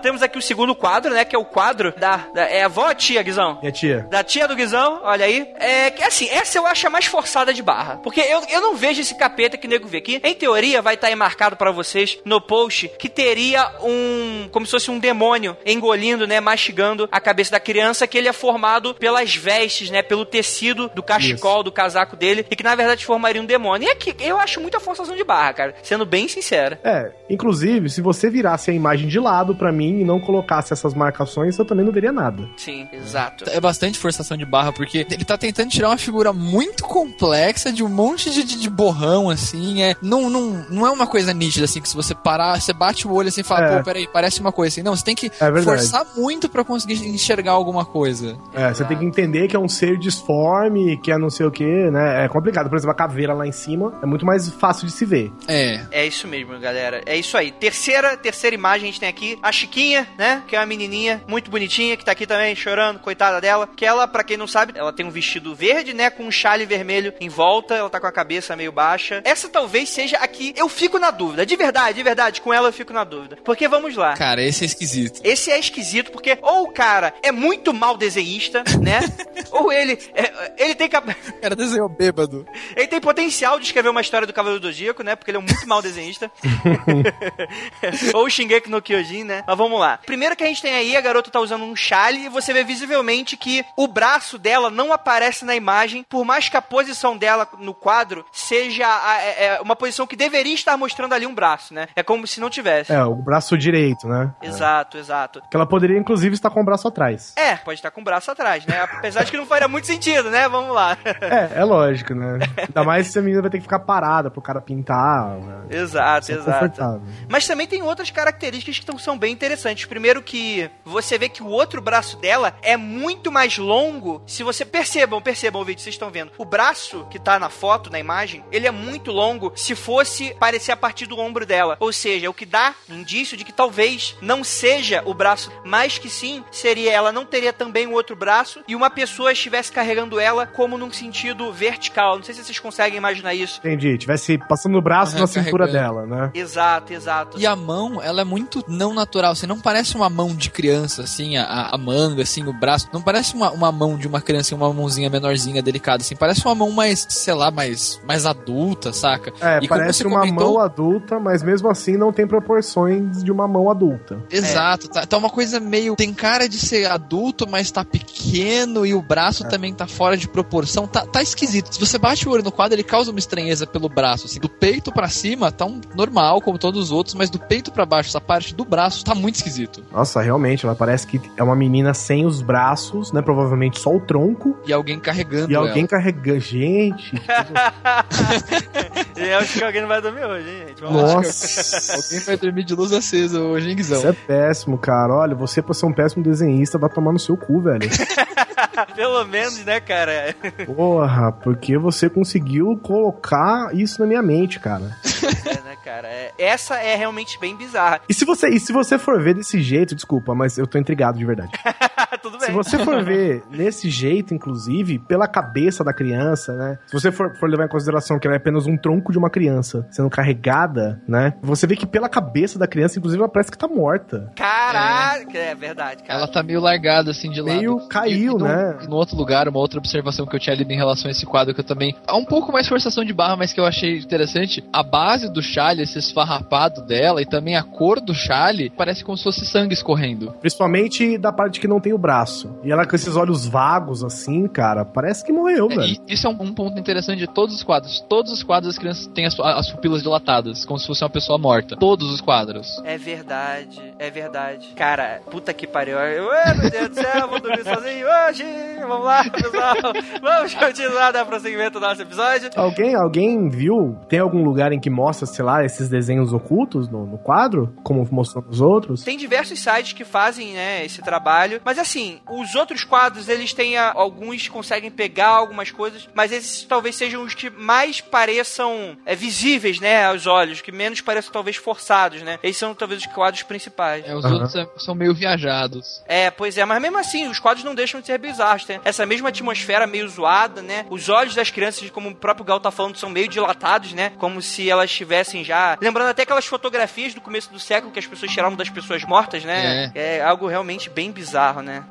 Temos 0.05 0.21
aqui 0.21 0.37
o 0.37 0.41
segundo 0.41 0.75
quadro, 0.75 1.11
né? 1.13 1.25
Que 1.25 1.35
é 1.35 1.39
o 1.39 1.43
quadro 1.43 1.91
da. 1.97 2.17
da- 2.33 2.43
é 2.47 2.61
a 2.61 2.65
avó 2.67 2.81
ou 2.83 2.87
a 2.87 2.93
tia, 2.95 3.23
Guizão? 3.23 3.57
Minha 3.59 3.71
tia. 3.71 4.07
Da 4.09 4.23
tia 4.23 4.47
do 4.47 4.55
Guizão, 4.55 4.99
olha 5.03 5.25
aí. 5.25 5.47
É 5.59 5.89
que 5.89 6.03
assim, 6.03 6.29
essa 6.29 6.57
eu 6.59 6.67
acho 6.67 6.85
a 6.85 6.89
mais 6.91 7.05
forçada 7.05 7.51
de 7.53 7.63
barra. 7.63 7.97
Porque 8.03 8.21
eu, 8.21 8.41
eu 8.49 8.61
não 8.61 8.75
vejo 8.75 9.01
esse 9.01 9.15
capeta 9.15 9.57
que 9.57 9.65
o 9.65 9.69
nego 9.69 9.87
vê 9.87 9.97
aqui. 9.97 10.21
Em 10.23 10.35
teoria, 10.35 10.81
vai 10.81 10.93
estar 10.93 11.07
aí 11.07 11.15
marcado 11.15 11.55
pra 11.55 11.71
vocês 11.71 12.19
no 12.23 12.39
post 12.39 12.87
que 12.99 13.09
teria 13.09 13.67
um. 13.81 14.47
como 14.51 14.65
se 14.65 14.71
fosse 14.73 14.91
um 14.91 14.99
demônio 14.99 15.57
engolindo, 15.65 16.27
né? 16.27 16.39
Mastigando 16.39 17.09
a 17.11 17.19
cabeça 17.19 17.51
da 17.51 17.59
criança, 17.59 18.05
que 18.05 18.17
ele 18.17 18.27
é 18.27 18.33
formado 18.33 18.93
pelas 18.93 19.35
vestes, 19.35 19.89
né? 19.89 20.03
Pelo 20.03 20.23
tecido 20.25 20.89
do 20.93 21.01
cachecol, 21.01 21.63
do 21.63 21.71
casaco 21.71 22.15
dele, 22.15 22.45
e 22.51 22.55
que 22.55 22.63
na 22.63 22.75
verdade 22.75 23.05
formaria 23.05 23.41
um 23.41 23.45
demônio. 23.45 23.87
E 23.87 23.91
aqui, 23.91 24.15
eu 24.19 24.37
acho 24.37 24.61
muita 24.61 24.79
forçação 24.79 25.15
de 25.15 25.23
barra, 25.23 25.53
cara. 25.53 25.75
Sendo 25.81 26.05
bem 26.05 26.27
sincero. 26.27 26.77
É, 26.83 27.11
inclusive, 27.29 27.89
se 27.89 28.01
você 28.01 28.29
virasse 28.29 28.69
a 28.69 28.73
imagem 28.73 29.07
de 29.07 29.19
lado 29.19 29.55
pra 29.55 29.71
mim 29.71 29.94
e 30.01 30.03
não 30.05 30.19
colocasse 30.19 30.73
essas 30.73 30.93
marcações, 30.93 31.58
eu 31.58 31.65
também 31.65 31.86
não 31.86 31.91
veria 31.91 32.12
nada. 32.12 32.47
Sim, 32.58 32.88
exato. 32.91 33.45
É 33.49 33.60
bastante 33.60 33.97
forçação 33.99 34.38
de 34.38 34.45
barra, 34.45 34.71
porque 34.71 35.05
ele 35.10 35.25
tá 35.25 35.38
tentando 35.38 35.69
tirar 35.69 35.89
uma 35.89 35.97
figura 35.97 36.31
muito 36.34 36.84
complexa 36.84 37.71
de 37.71 37.84
um 37.84 37.89
monte 37.89 38.29
de, 38.31 38.43
de, 38.43 38.60
de 38.60 38.69
borrão, 38.69 39.29
assim. 39.29 39.81
É, 39.81 39.95
não, 40.01 40.29
não, 40.29 40.65
não 40.69 40.86
é 40.86 40.91
uma 40.91 41.08
coisa 41.08 41.34
nítida, 41.34 41.65
assim, 41.65 41.81
que 41.81 41.89
se 41.89 41.95
você 41.95 42.13
parar, 42.15 42.60
você 42.60 42.73
bate 42.73 43.08
o 43.08 43.13
olho 43.13 43.27
assim 43.29 43.41
e 43.41 43.43
fala, 43.43 43.65
É. 43.67 43.77
pô, 43.77 43.84
peraí, 43.84 44.08
parece 44.12 44.39
uma 44.39 44.51
coisa 44.51 44.73
assim. 44.73 44.84
Não, 44.84 44.95
você 44.95 45.03
tem 45.03 45.15
que 45.15 45.27
É 45.39 45.62
forçar 45.62 46.05
muito 46.15 46.49
pra 46.49 46.63
conseguir 46.63 46.95
enxergar 47.08 47.51
alguma 47.51 47.86
coisa. 47.86 48.38
É, 48.53 48.73
você 48.73 48.84
tem 48.86 48.97
que 48.97 49.05
entender 49.05 49.47
que 49.47 49.55
é 49.55 49.60
um 49.60 49.69
ser 49.69 49.97
disforme, 49.97 50.97
que 50.97 51.12
é 51.12 51.17
não 51.17 51.29
sei 51.29 51.45
o 51.45 51.51
que, 51.51 51.63
né? 51.91 52.25
É 52.25 52.27
complicado. 52.27 52.69
Por 52.69 52.75
exemplo, 52.77 52.91
a 52.91 52.95
caveira 52.95 53.34
lá 53.34 53.45
em 53.47 53.51
cima 53.51 53.93
é 54.01 54.05
muito 54.05 54.25
mais 54.25 54.49
fácil 54.49 54.86
de 54.88 54.93
se 54.93 55.05
ver. 55.05 55.31
É. 55.47 55.81
É 55.91 56.05
isso 56.08 56.27
mesmo, 56.27 56.58
galera. 56.60 57.01
É 57.05 57.15
isso 57.17 57.38
aí. 57.38 57.51
Terceira, 57.51 58.17
terceira 58.17 58.55
imagem 58.55 58.84
a 58.89 58.91
gente 58.91 58.99
tem 58.99 59.10
aqui 59.10 59.38
a 59.41 59.51
Chiquinha, 59.51 59.84
né? 60.17 60.43
Que 60.47 60.55
é 60.55 60.59
uma 60.59 60.65
menininha 60.65 61.23
muito 61.27 61.49
bonitinha 61.51 61.95
que 61.97 62.03
tá 62.05 62.11
aqui 62.11 62.25
também 62.25 62.55
chorando, 62.55 62.99
coitada 62.99 63.39
dela. 63.39 63.67
Que 63.75 63.85
ela, 63.85 64.07
pra 64.07 64.23
quem 64.23 64.37
não 64.37 64.47
sabe, 64.47 64.73
ela 64.75 64.91
tem 64.91 65.05
um 65.05 65.11
vestido 65.11 65.53
verde, 65.55 65.93
né? 65.93 66.09
Com 66.09 66.23
um 66.23 66.31
chale 66.31 66.65
vermelho 66.65 67.13
em 67.19 67.29
volta. 67.29 67.75
Ela 67.75 67.89
tá 67.89 67.99
com 67.99 68.07
a 68.07 68.11
cabeça 68.11 68.55
meio 68.55 68.71
baixa. 68.71 69.21
Essa 69.23 69.47
talvez 69.49 69.89
seja 69.89 70.17
a 70.17 70.27
que 70.27 70.53
eu 70.57 70.67
fico 70.67 70.97
na 70.99 71.11
dúvida. 71.11 71.45
De 71.45 71.55
verdade, 71.55 71.95
de 71.97 72.03
verdade, 72.03 72.41
com 72.41 72.53
ela 72.53 72.69
eu 72.69 72.73
fico 72.73 72.91
na 72.93 73.03
dúvida. 73.03 73.37
Porque 73.43 73.67
vamos 73.67 73.95
lá. 73.95 74.15
Cara, 74.15 74.41
esse 74.41 74.63
é 74.63 74.65
esquisito. 74.67 75.21
Esse 75.23 75.51
é 75.51 75.59
esquisito 75.59 76.11
porque 76.11 76.37
ou 76.41 76.63
o 76.63 76.71
cara 76.71 77.13
é 77.21 77.31
muito 77.31 77.73
mal 77.73 77.95
desenhista, 77.97 78.63
né? 78.81 78.99
ou 79.51 79.71
ele 79.71 79.97
é- 80.13 80.53
ele 80.57 80.75
tem 80.75 80.87
cap- 80.89 81.09
O 81.29 81.41
cara 81.41 81.55
desenhou 81.55 81.89
bêbado. 81.89 82.45
ele 82.75 82.87
tem 82.87 82.99
potencial 82.99 83.59
de 83.59 83.65
escrever 83.65 83.89
uma 83.89 84.01
história 84.01 84.25
do 84.27 84.33
Cavaleiro 84.33 84.59
do 84.61 84.67
Zodíaco, 84.67 85.03
né? 85.03 85.15
Porque 85.15 85.31
ele 85.31 85.37
é 85.37 85.39
um 85.39 85.43
muito 85.43 85.67
mal 85.67 85.81
desenhista. 85.81 86.31
Ou 88.13 88.25
o 88.25 88.29
Shingeki 88.29 88.69
no 88.69 88.81
Kyojin, 88.81 89.23
né? 89.23 89.43
Mas 89.45 89.57
vamos 89.57 89.74
lá. 89.79 89.99
Primeiro 90.05 90.35
que 90.35 90.43
a 90.43 90.47
gente 90.47 90.61
tem 90.61 90.73
aí, 90.75 90.95
a 90.95 91.01
garota 91.01 91.29
tá 91.31 91.39
usando 91.39 91.63
um 91.63 91.75
chale 91.75 92.25
e 92.25 92.29
você 92.29 92.53
vê 92.53 92.63
visivelmente 92.63 93.38
que 93.38 93.65
o 93.77 93.88
braço 93.88 94.38
dela 94.38 94.69
não 94.69 94.91
aparece 94.93 95.45
na 95.45 95.55
imagem, 95.55 96.03
por 96.09 96.23
mais 96.25 96.49
que 96.49 96.57
a 96.57 96.61
posição 96.61 97.17
dela 97.17 97.47
no 97.59 97.73
quadro 97.73 98.25
seja 98.31 98.85
a- 98.88 99.21
é- 99.21 99.45
é 99.45 99.61
uma 99.61 99.75
posição 99.75 100.07
que 100.07 100.15
deveria 100.15 100.53
estar 100.53 100.77
mostrando 100.77 101.13
ali 101.13 101.25
um 101.25 101.33
braço, 101.35 101.73
né? 101.73 101.88
É 101.95 102.03
como 102.03 102.25
se 102.27 102.39
não 102.39 102.49
tivesse. 102.49 102.91
É, 102.91 103.03
o 103.03 103.15
braço 103.15 103.57
direito, 103.57 104.07
né? 104.07 104.33
Exato, 104.41 104.97
exato. 104.97 105.41
Que 105.49 105.55
ela 105.57 105.65
poderia, 105.65 105.97
inclusive, 105.97 106.33
estar 106.35 106.49
com 106.49 106.61
o 106.61 106.65
braço 106.65 106.88
atrás. 106.88 107.33
É, 107.35 107.55
pode 107.57 107.79
estar 107.79 107.91
com 107.91 108.01
o 108.01 108.03
braço 108.03 108.29
atrás, 108.31 108.65
né? 108.65 108.81
Apesar 108.81 109.23
de 109.23 109.31
que 109.31 109.38
não 109.38 109.45
faria 109.45 109.67
muito 109.67 109.88
sentido, 109.88 110.29
né? 110.29 110.47
Vamos 110.49 110.73
lá. 110.73 110.97
É, 111.25 111.59
é 111.61 111.63
lógico, 111.63 112.13
né? 112.13 112.38
Ainda 112.57 112.83
mais 112.83 113.07
se 113.07 113.17
a 113.17 113.21
menina 113.21 113.41
vai 113.41 113.49
ter 113.49 113.57
que 113.57 113.63
ficar 113.63 113.79
parada 113.79 114.29
pro 114.29 114.41
cara 114.41 114.61
pintar. 114.61 115.29
Né? 115.38 115.65
exato, 115.71 116.31
é 116.31 116.35
exato. 116.35 117.01
Mas 117.29 117.47
também 117.47 117.65
tem 117.67 117.81
outras 117.81 118.09
características 118.11 118.79
que 118.79 119.01
são 119.01 119.17
bem 119.17 119.33
interessantes. 119.33 119.64
Primeiro 119.88 120.21
que 120.21 120.69
você 120.84 121.17
vê 121.17 121.30
que 121.30 121.41
o 121.41 121.47
outro 121.47 121.82
braço 121.82 122.17
dela 122.17 122.56
é 122.62 122.78
muito 122.78 123.32
mais 123.32 123.58
longo. 123.58 124.21
Se 124.28 124.43
você 124.43 124.63
percebam, 124.63 125.21
percebam 125.21 125.62
o 125.62 125.65
vídeo, 125.65 125.82
vocês 125.82 125.95
estão 125.95 126.12
vendo. 126.12 126.32
O 126.38 126.45
braço 126.45 127.08
que 127.10 127.17
tá 127.17 127.39
na 127.39 127.49
foto, 127.49 127.89
na 127.89 127.99
imagem, 127.99 128.43
ele 128.51 128.67
é 128.67 128.71
muito 128.71 129.12
longo 129.12 129.51
se 129.56 129.73
fosse 129.73 130.36
parecer 130.36 130.71
a 130.71 130.78
partir 130.78 131.06
do 131.06 131.17
ombro 131.17 131.45
dela. 131.45 131.78
Ou 131.80 131.91
seja, 131.91 132.30
o 132.30 132.34
que 132.34 132.45
dá 132.45 132.75
indício 132.89 133.36
de 133.36 133.43
que 133.43 133.51
talvez 133.51 134.15
não 134.21 134.43
seja 134.43 135.01
o 135.06 135.13
braço, 135.13 135.51
mas 135.63 135.97
que 135.97 136.10
sim, 136.10 136.43
seria 136.51 136.91
ela 136.91 137.12
não 137.12 137.25
teria 137.25 137.51
também 137.51 137.88
o 137.88 137.93
outro 137.93 138.15
braço 138.15 138.62
e 138.67 138.75
uma 138.75 138.89
pessoa 138.89 139.32
estivesse 139.32 139.71
carregando 139.71 140.19
ela 140.19 140.45
como 140.45 140.78
num 140.78 140.91
sentido 140.91 141.51
vertical. 141.51 142.17
Não 142.17 142.23
sei 142.23 142.36
se 142.36 142.43
vocês 142.43 142.60
conseguem 142.60 142.97
imaginar 142.97 143.34
isso. 143.34 143.60
Entendi. 143.60 143.97
Tivesse 143.97 144.38
passando 144.38 144.78
o 144.78 144.82
braço 144.82 145.13
Aham, 145.13 145.21
na 145.21 145.28
cintura 145.28 145.67
dela, 145.67 146.06
né? 146.06 146.32
Exato, 146.34 146.93
exato. 146.93 147.39
E 147.39 147.45
a 147.45 147.56
mão, 147.56 148.01
ela 148.01 148.21
é 148.21 148.23
muito 148.23 148.63
não 148.67 148.93
natural, 148.93 149.32
assim, 149.32 149.47
não 149.47 149.54
parece 149.59 149.95
uma 149.95 150.09
mão 150.09 150.33
de 150.35 150.49
criança, 150.49 151.03
assim, 151.03 151.37
a, 151.37 151.69
a 151.71 151.77
manga, 151.77 152.23
assim, 152.23 152.43
o 152.45 152.53
braço. 152.53 152.87
Não 152.93 153.01
parece 153.01 153.35
uma, 153.35 153.51
uma 153.51 153.71
mão 153.71 153.97
de 153.97 154.07
uma 154.07 154.21
criança, 154.21 154.55
uma 154.55 154.71
mãozinha 154.73 155.09
menorzinha, 155.09 155.61
delicada, 155.61 156.01
assim. 156.03 156.15
Parece 156.15 156.45
uma 156.45 156.55
mão 156.55 156.71
mais, 156.71 157.05
sei 157.09 157.33
lá, 157.33 157.49
mais, 157.51 157.99
mais 158.07 158.25
adulta, 158.25 158.91
saca? 158.93 159.31
É, 159.41 159.59
E 159.63 159.67
parece 159.67 160.05
uma 160.05 160.19
comentou- 160.21 160.53
mão 160.53 160.59
adulta, 160.61 161.19
mas 161.19 161.43
mesmo 161.43 161.69
assim 161.69 161.97
não 161.97 162.11
tem 162.11 162.27
proporções 162.27 163.23
de 163.23 163.31
uma 163.31 163.47
mão 163.47 163.69
adulta. 163.69 164.19
Exato, 164.29 164.87
tá, 164.87 165.05
tá 165.05 165.17
uma 165.17 165.29
coisa 165.29 165.59
meio. 165.59 165.95
Tem 165.95 166.13
cara 166.13 166.47
de 166.47 166.57
ser 166.57 166.89
adulto, 166.89 167.47
mas 167.49 167.71
tá 167.71 167.83
pequeno 167.83 168.85
e 168.85 168.93
o 168.93 169.01
braço 169.01 169.43
também 169.47 169.73
tá 169.73 169.87
fora 169.87 170.15
de 170.17 170.27
proporção. 170.27 170.87
Tá, 170.87 171.05
tá 171.05 171.21
esquisito. 171.21 171.73
Se 171.73 171.79
você 171.79 171.97
bate 171.97 172.27
o 172.27 172.31
olho 172.31 172.43
no 172.43 172.51
quadro, 172.51 172.75
ele 172.75 172.83
causa 172.83 173.11
uma 173.11 173.19
estranheza 173.19 173.65
pelo 173.67 173.89
braço. 173.89 174.25
Assim. 174.25 174.39
Do 174.39 174.49
peito 174.49 174.91
pra 174.91 175.09
cima 175.09 175.51
tá 175.51 175.65
um 175.65 175.81
normal, 175.95 176.41
como 176.41 176.57
todos 176.57 176.81
os 176.85 176.91
outros, 176.91 177.15
mas 177.15 177.29
do 177.29 177.39
peito 177.39 177.71
pra 177.71 177.85
baixo, 177.85 178.09
essa 178.09 178.21
parte 178.21 178.53
do 178.53 178.65
braço 178.65 179.03
tá 179.03 179.13
muito 179.15 179.35
esquisito. 179.35 179.44
Nossa, 179.91 180.21
realmente, 180.21 180.65
ela 180.65 180.75
parece 180.75 181.08
que 181.08 181.21
é 181.38 181.43
uma 181.43 181.55
menina 181.55 181.93
sem 181.93 182.25
os 182.25 182.41
braços, 182.41 183.12
né? 183.12 183.21
Provavelmente 183.21 183.79
só 183.79 183.95
o 183.95 183.99
tronco. 183.99 184.58
E 184.65 184.73
alguém 184.73 184.99
carregando 184.99 185.51
E 185.51 185.55
alguém 185.55 185.79
ela. 185.79 185.88
carregando. 185.88 186.39
Gente, 186.39 187.15
E 189.17 189.27
eu 189.29 189.38
acho 189.38 189.53
que 189.58 189.63
alguém 189.63 189.81
não 189.81 189.88
vai 189.88 190.01
dormir 190.01 190.25
hoje, 190.25 190.49
hein, 190.49 190.63
gente? 190.67 190.81
Vamos 190.81 191.01
nossa. 191.01 191.95
Alguém 191.95 192.19
vai 192.19 192.38
dormir 192.38 192.63
de 192.65 192.75
luz 192.75 192.91
acesa 192.91 193.39
hoje, 193.39 193.69
hein, 193.69 193.75
Guizão? 193.75 193.99
Isso 193.99 194.08
é 194.08 194.13
péssimo, 194.13 194.77
cara. 194.77 195.13
Olha, 195.13 195.36
você 195.36 195.62
pra 195.62 195.73
ser 195.73 195.86
um 195.86 195.93
péssimo 195.93 196.23
desenhista 196.23 196.77
vai 196.77 196.89
tomar 196.89 197.13
no 197.13 197.19
seu 197.19 197.38
cu, 197.38 197.62
velho. 197.62 197.89
Pelo 198.95 199.23
menos, 199.25 199.63
né, 199.63 199.79
cara? 199.79 200.36
Porra, 200.65 201.31
porque 201.31 201.77
você 201.77 202.10
conseguiu 202.10 202.77
colocar 202.84 203.69
isso 203.73 204.01
na 204.01 204.08
minha 204.08 204.21
mente, 204.21 204.60
cara. 204.60 204.97
É, 205.45 205.53
né, 205.62 205.75
cara? 205.84 206.08
É, 206.08 206.31
essa 206.38 206.75
é 206.75 206.95
realmente 206.95 207.39
bem 207.39 207.55
bizarra. 207.55 208.01
E 208.08 208.13
se 208.13 208.25
você, 208.25 208.49
e 208.49 208.60
se 208.60 208.73
você 208.73 208.97
for 208.97 209.21
ver 209.21 209.34
desse 209.35 209.61
jeito, 209.61 209.93
desculpa, 209.95 210.33
mas 210.33 210.57
eu 210.57 210.65
tô 210.65 210.77
intrigado 210.77 211.17
de 211.17 211.25
verdade. 211.25 211.51
Tudo 212.21 212.37
bem. 212.39 212.47
Se 212.47 212.51
você 212.53 212.79
for 212.79 213.03
ver 213.03 213.43
nesse 213.51 213.89
jeito, 213.89 214.33
inclusive, 214.33 214.97
pela 214.97 215.27
cabeça 215.27 215.83
da 215.83 215.93
criança, 215.93 216.53
né? 216.55 216.79
Se 216.87 216.93
você 216.93 217.11
for, 217.11 217.35
for 217.37 217.47
levar 217.47 217.65
em 217.65 217.69
consideração 217.69 218.17
que 218.17 218.25
ela 218.25 218.35
é 218.35 218.37
apenas 218.37 218.65
um 218.65 218.75
tronco 218.77 219.11
de 219.11 219.17
uma 219.17 219.29
criança 219.29 219.85
sendo 219.91 220.09
carregada, 220.09 220.99
né? 221.07 221.33
Você 221.43 221.67
vê 221.67 221.75
que 221.75 221.85
pela 221.85 222.09
cabeça 222.09 222.57
da 222.57 222.65
criança, 222.67 222.97
inclusive, 222.97 223.21
ela 223.21 223.29
parece 223.31 223.51
que 223.51 223.57
tá 223.57 223.67
morta. 223.67 224.31
Caraca, 224.35 225.37
é, 225.37 225.53
verdade, 225.53 226.03
cara. 226.03 226.19
Ela 226.19 226.27
tá 226.27 226.41
meio 226.41 226.59
largada, 226.59 227.11
assim, 227.11 227.29
de 227.29 227.41
lado. 227.41 227.57
Meio 227.57 227.87
caiu, 227.87 228.15
E- 228.33 228.35
e 228.35 228.39
no- 228.39 228.45
né? 228.45 228.77
e 228.83 228.87
No 228.87 228.95
outro 228.95 229.15
lugar, 229.15 229.47
uma 229.47 229.59
outra 229.59 229.77
observação 229.79 230.25
que 230.25 230.35
eu 230.35 230.39
tinha 230.39 230.55
lido 230.55 230.71
em 230.71 230.75
relação 230.77 231.07
a 231.07 231.11
esse 231.11 231.25
quadro, 231.25 231.53
que 231.53 231.59
eu 231.61 231.65
também... 231.65 231.95
Há 232.07 232.15
um 232.15 232.25
pouco 232.25 232.51
mais 232.51 232.67
forçação 232.67 233.03
de 233.03 233.13
barra, 233.13 233.35
mas 233.35 233.53
que 233.53 233.59
eu 233.59 233.65
achei 233.65 233.99
interessante. 233.99 234.63
A 234.73 234.81
base 234.81 235.31
do 235.31 235.41
chale, 235.41 235.81
esse 235.83 235.99
esfarrapado 235.99 236.81
dela, 236.85 237.21
e 237.21 237.25
também 237.25 237.55
a 237.55 237.63
cor 237.63 237.99
do 238.01 238.13
chale, 238.15 238.69
parece 238.75 239.03
como 239.15 239.17
se 239.17 239.23
fosse 239.23 239.45
sangue 239.45 239.73
escorrendo. 239.73 240.34
Principalmente 240.41 241.17
da 241.17 241.32
parte 241.32 241.60
que 241.60 241.67
não 241.67 241.80
tem 241.80 241.93
o 241.93 241.97
braço. 241.97 242.54
E 242.63 242.71
ela 242.71 242.86
com 242.86 242.95
esses 242.95 243.15
olhos 243.15 243.45
vagos, 243.45 244.04
assim, 244.04 244.47
cara, 244.47 244.84
parece 244.84 245.23
que 245.23 245.32
morreu, 245.32 245.67
É, 245.71 245.75
velho. 245.75 245.97
isso 246.08 246.28
é 246.28 246.30
um, 246.30 246.34
um 246.41 246.54
ponto 246.54 246.78
interessante 246.78 247.19
de 247.19 247.28
todos 247.28 247.56
os 247.56 247.63
quadros. 247.63 248.01
Todos 248.10 248.32
os 248.32 248.43
quadros 248.43 248.73
as 248.75 248.78
crianças 248.80 249.08
têm 249.08 249.25
as, 249.25 249.39
as 249.39 249.71
pupilas 249.71 250.01
dilatadas, 250.04 250.65
como 250.65 250.78
se 250.80 250.86
fosse 250.88 251.04
uma 251.04 251.10
pessoa 251.10 251.38
morta. 251.38 251.78
Todos 251.78 252.12
os 252.12 252.19
quadros. 252.19 252.67
É 252.84 252.97
verdade, 252.97 253.80
é 253.97 254.10
verdade. 254.10 254.67
Cara, 254.75 255.21
puta 255.32 255.54
que 255.54 255.65
pariu. 255.65 255.97
Eu, 255.97 256.30
"Ai, 256.32 256.58
meu 256.58 256.69
Deus 256.69 256.89
do 256.89 256.95
céu, 256.95 257.28
vou 257.30 257.39
dormir 257.39 257.63
sozinho 257.63 258.06
hoje. 258.28 258.43
Vamos 258.88 259.06
lá, 259.06 259.23
pessoal. 259.30 259.75
Vamos 260.21 260.54
continuar 260.54 261.12
dar 261.12 261.25
prosseguimento 261.25 261.80
do 261.80 261.86
nosso 261.86 262.01
episódio. 262.01 262.49
Alguém, 262.56 262.95
alguém 262.95 263.49
viu? 263.49 263.95
Tem 264.10 264.19
algum 264.19 264.43
lugar 264.43 264.71
em 264.73 264.80
que 264.80 264.89
mostra, 264.89 265.25
sei 265.25 265.45
lá, 265.45 265.63
esses 265.63 265.88
desenhos 265.89 266.34
ocultos 266.34 266.89
no, 266.89 267.06
no 267.06 267.17
quadro? 267.17 267.73
Como 267.84 268.06
mostrou 268.12 268.43
nos 268.45 268.60
outros? 268.62 269.04
Tem 269.05 269.17
diversos 269.17 269.59
sites 269.59 269.93
que 269.93 270.03
fazem, 270.03 270.53
né, 270.53 270.83
esse 270.83 271.01
trabalho. 271.01 271.61
Mas 271.63 271.77
assim, 271.79 272.19
os 272.27 272.55
outros 272.55 272.83
quadros, 272.83 273.29
eles 273.29 273.53
têm 273.53 273.77
a- 273.77 273.93
alguns 273.95 274.47
conseguem 274.49 274.91
pegar 274.91 275.27
algumas 275.29 275.71
coisas, 275.71 276.09
mas 276.13 276.31
esses 276.31 276.63
talvez 276.63 276.95
sejam 276.95 277.23
os 277.23 277.33
que 277.33 277.49
mais 277.49 278.01
pareçam 278.01 278.97
é, 279.05 279.15
visíveis, 279.15 279.79
né, 279.79 280.05
aos 280.07 280.25
olhos, 280.27 280.61
que 280.61 280.71
menos 280.71 280.99
pareçam 281.01 281.31
talvez 281.31 281.55
forçados, 281.55 282.21
né? 282.23 282.39
Esses 282.43 282.57
são 282.57 282.73
talvez 282.73 283.01
os 283.01 283.07
quadros 283.07 283.43
principais. 283.43 284.03
É, 284.05 284.15
os 284.15 284.25
Aham. 284.25 284.33
outros 284.33 284.55
é- 284.55 284.67
são 284.77 284.95
meio 284.95 285.13
viajados. 285.13 286.01
É, 286.07 286.31
pois 286.31 286.57
é, 286.57 286.65
mas 286.65 286.81
mesmo 286.81 286.97
assim, 286.97 287.27
os 287.27 287.39
quadros 287.39 287.63
não 287.63 287.75
deixam 287.75 288.01
de 288.01 288.07
ser 288.07 288.17
bizarros. 288.17 288.65
Tem 288.65 288.79
essa 288.83 289.05
mesma 289.05 289.29
atmosfera 289.29 289.85
meio 289.85 290.07
zoada, 290.09 290.61
né? 290.61 290.85
Os 290.89 291.07
olhos 291.09 291.35
das 291.35 291.49
crianças, 291.51 291.89
como 291.91 292.09
o 292.09 292.15
próprio 292.15 292.43
Gal 292.45 292.59
tá 292.59 292.71
falando, 292.71 292.97
são 292.97 293.09
meio 293.09 293.27
dilatados, 293.27 293.93
né? 293.93 294.11
Como 294.17 294.41
se 294.41 294.69
elas 294.69 294.89
estivessem 294.89 295.43
já. 295.43 295.77
Lembrando 295.79 296.09
até 296.09 296.23
aquelas 296.23 296.45
fotografias 296.45 297.13
do 297.13 297.21
começo 297.21 297.51
do 297.51 297.59
século 297.59 297.91
que 297.93 297.99
as 297.99 298.07
pessoas 298.07 298.31
tiravam 298.31 298.57
das 298.57 298.69
pessoas 298.69 298.94
mortas, 299.03 299.43
né? 299.43 299.91
É, 299.93 300.21
algo 300.21 300.47
realmente 300.47 300.89
bem 300.89 301.12
bizarro, 301.12 301.62
né? 301.62 301.84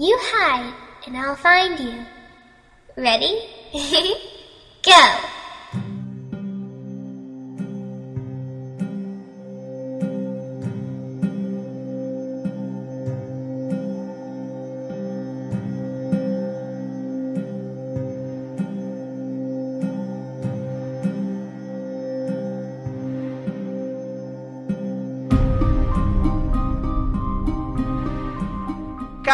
You 0.00 0.16
hide, 0.16 0.74
and 1.08 1.16
I'll 1.16 1.34
find 1.34 1.80
you. 1.80 2.06
Ready? 2.96 3.57
Go! 4.82 5.27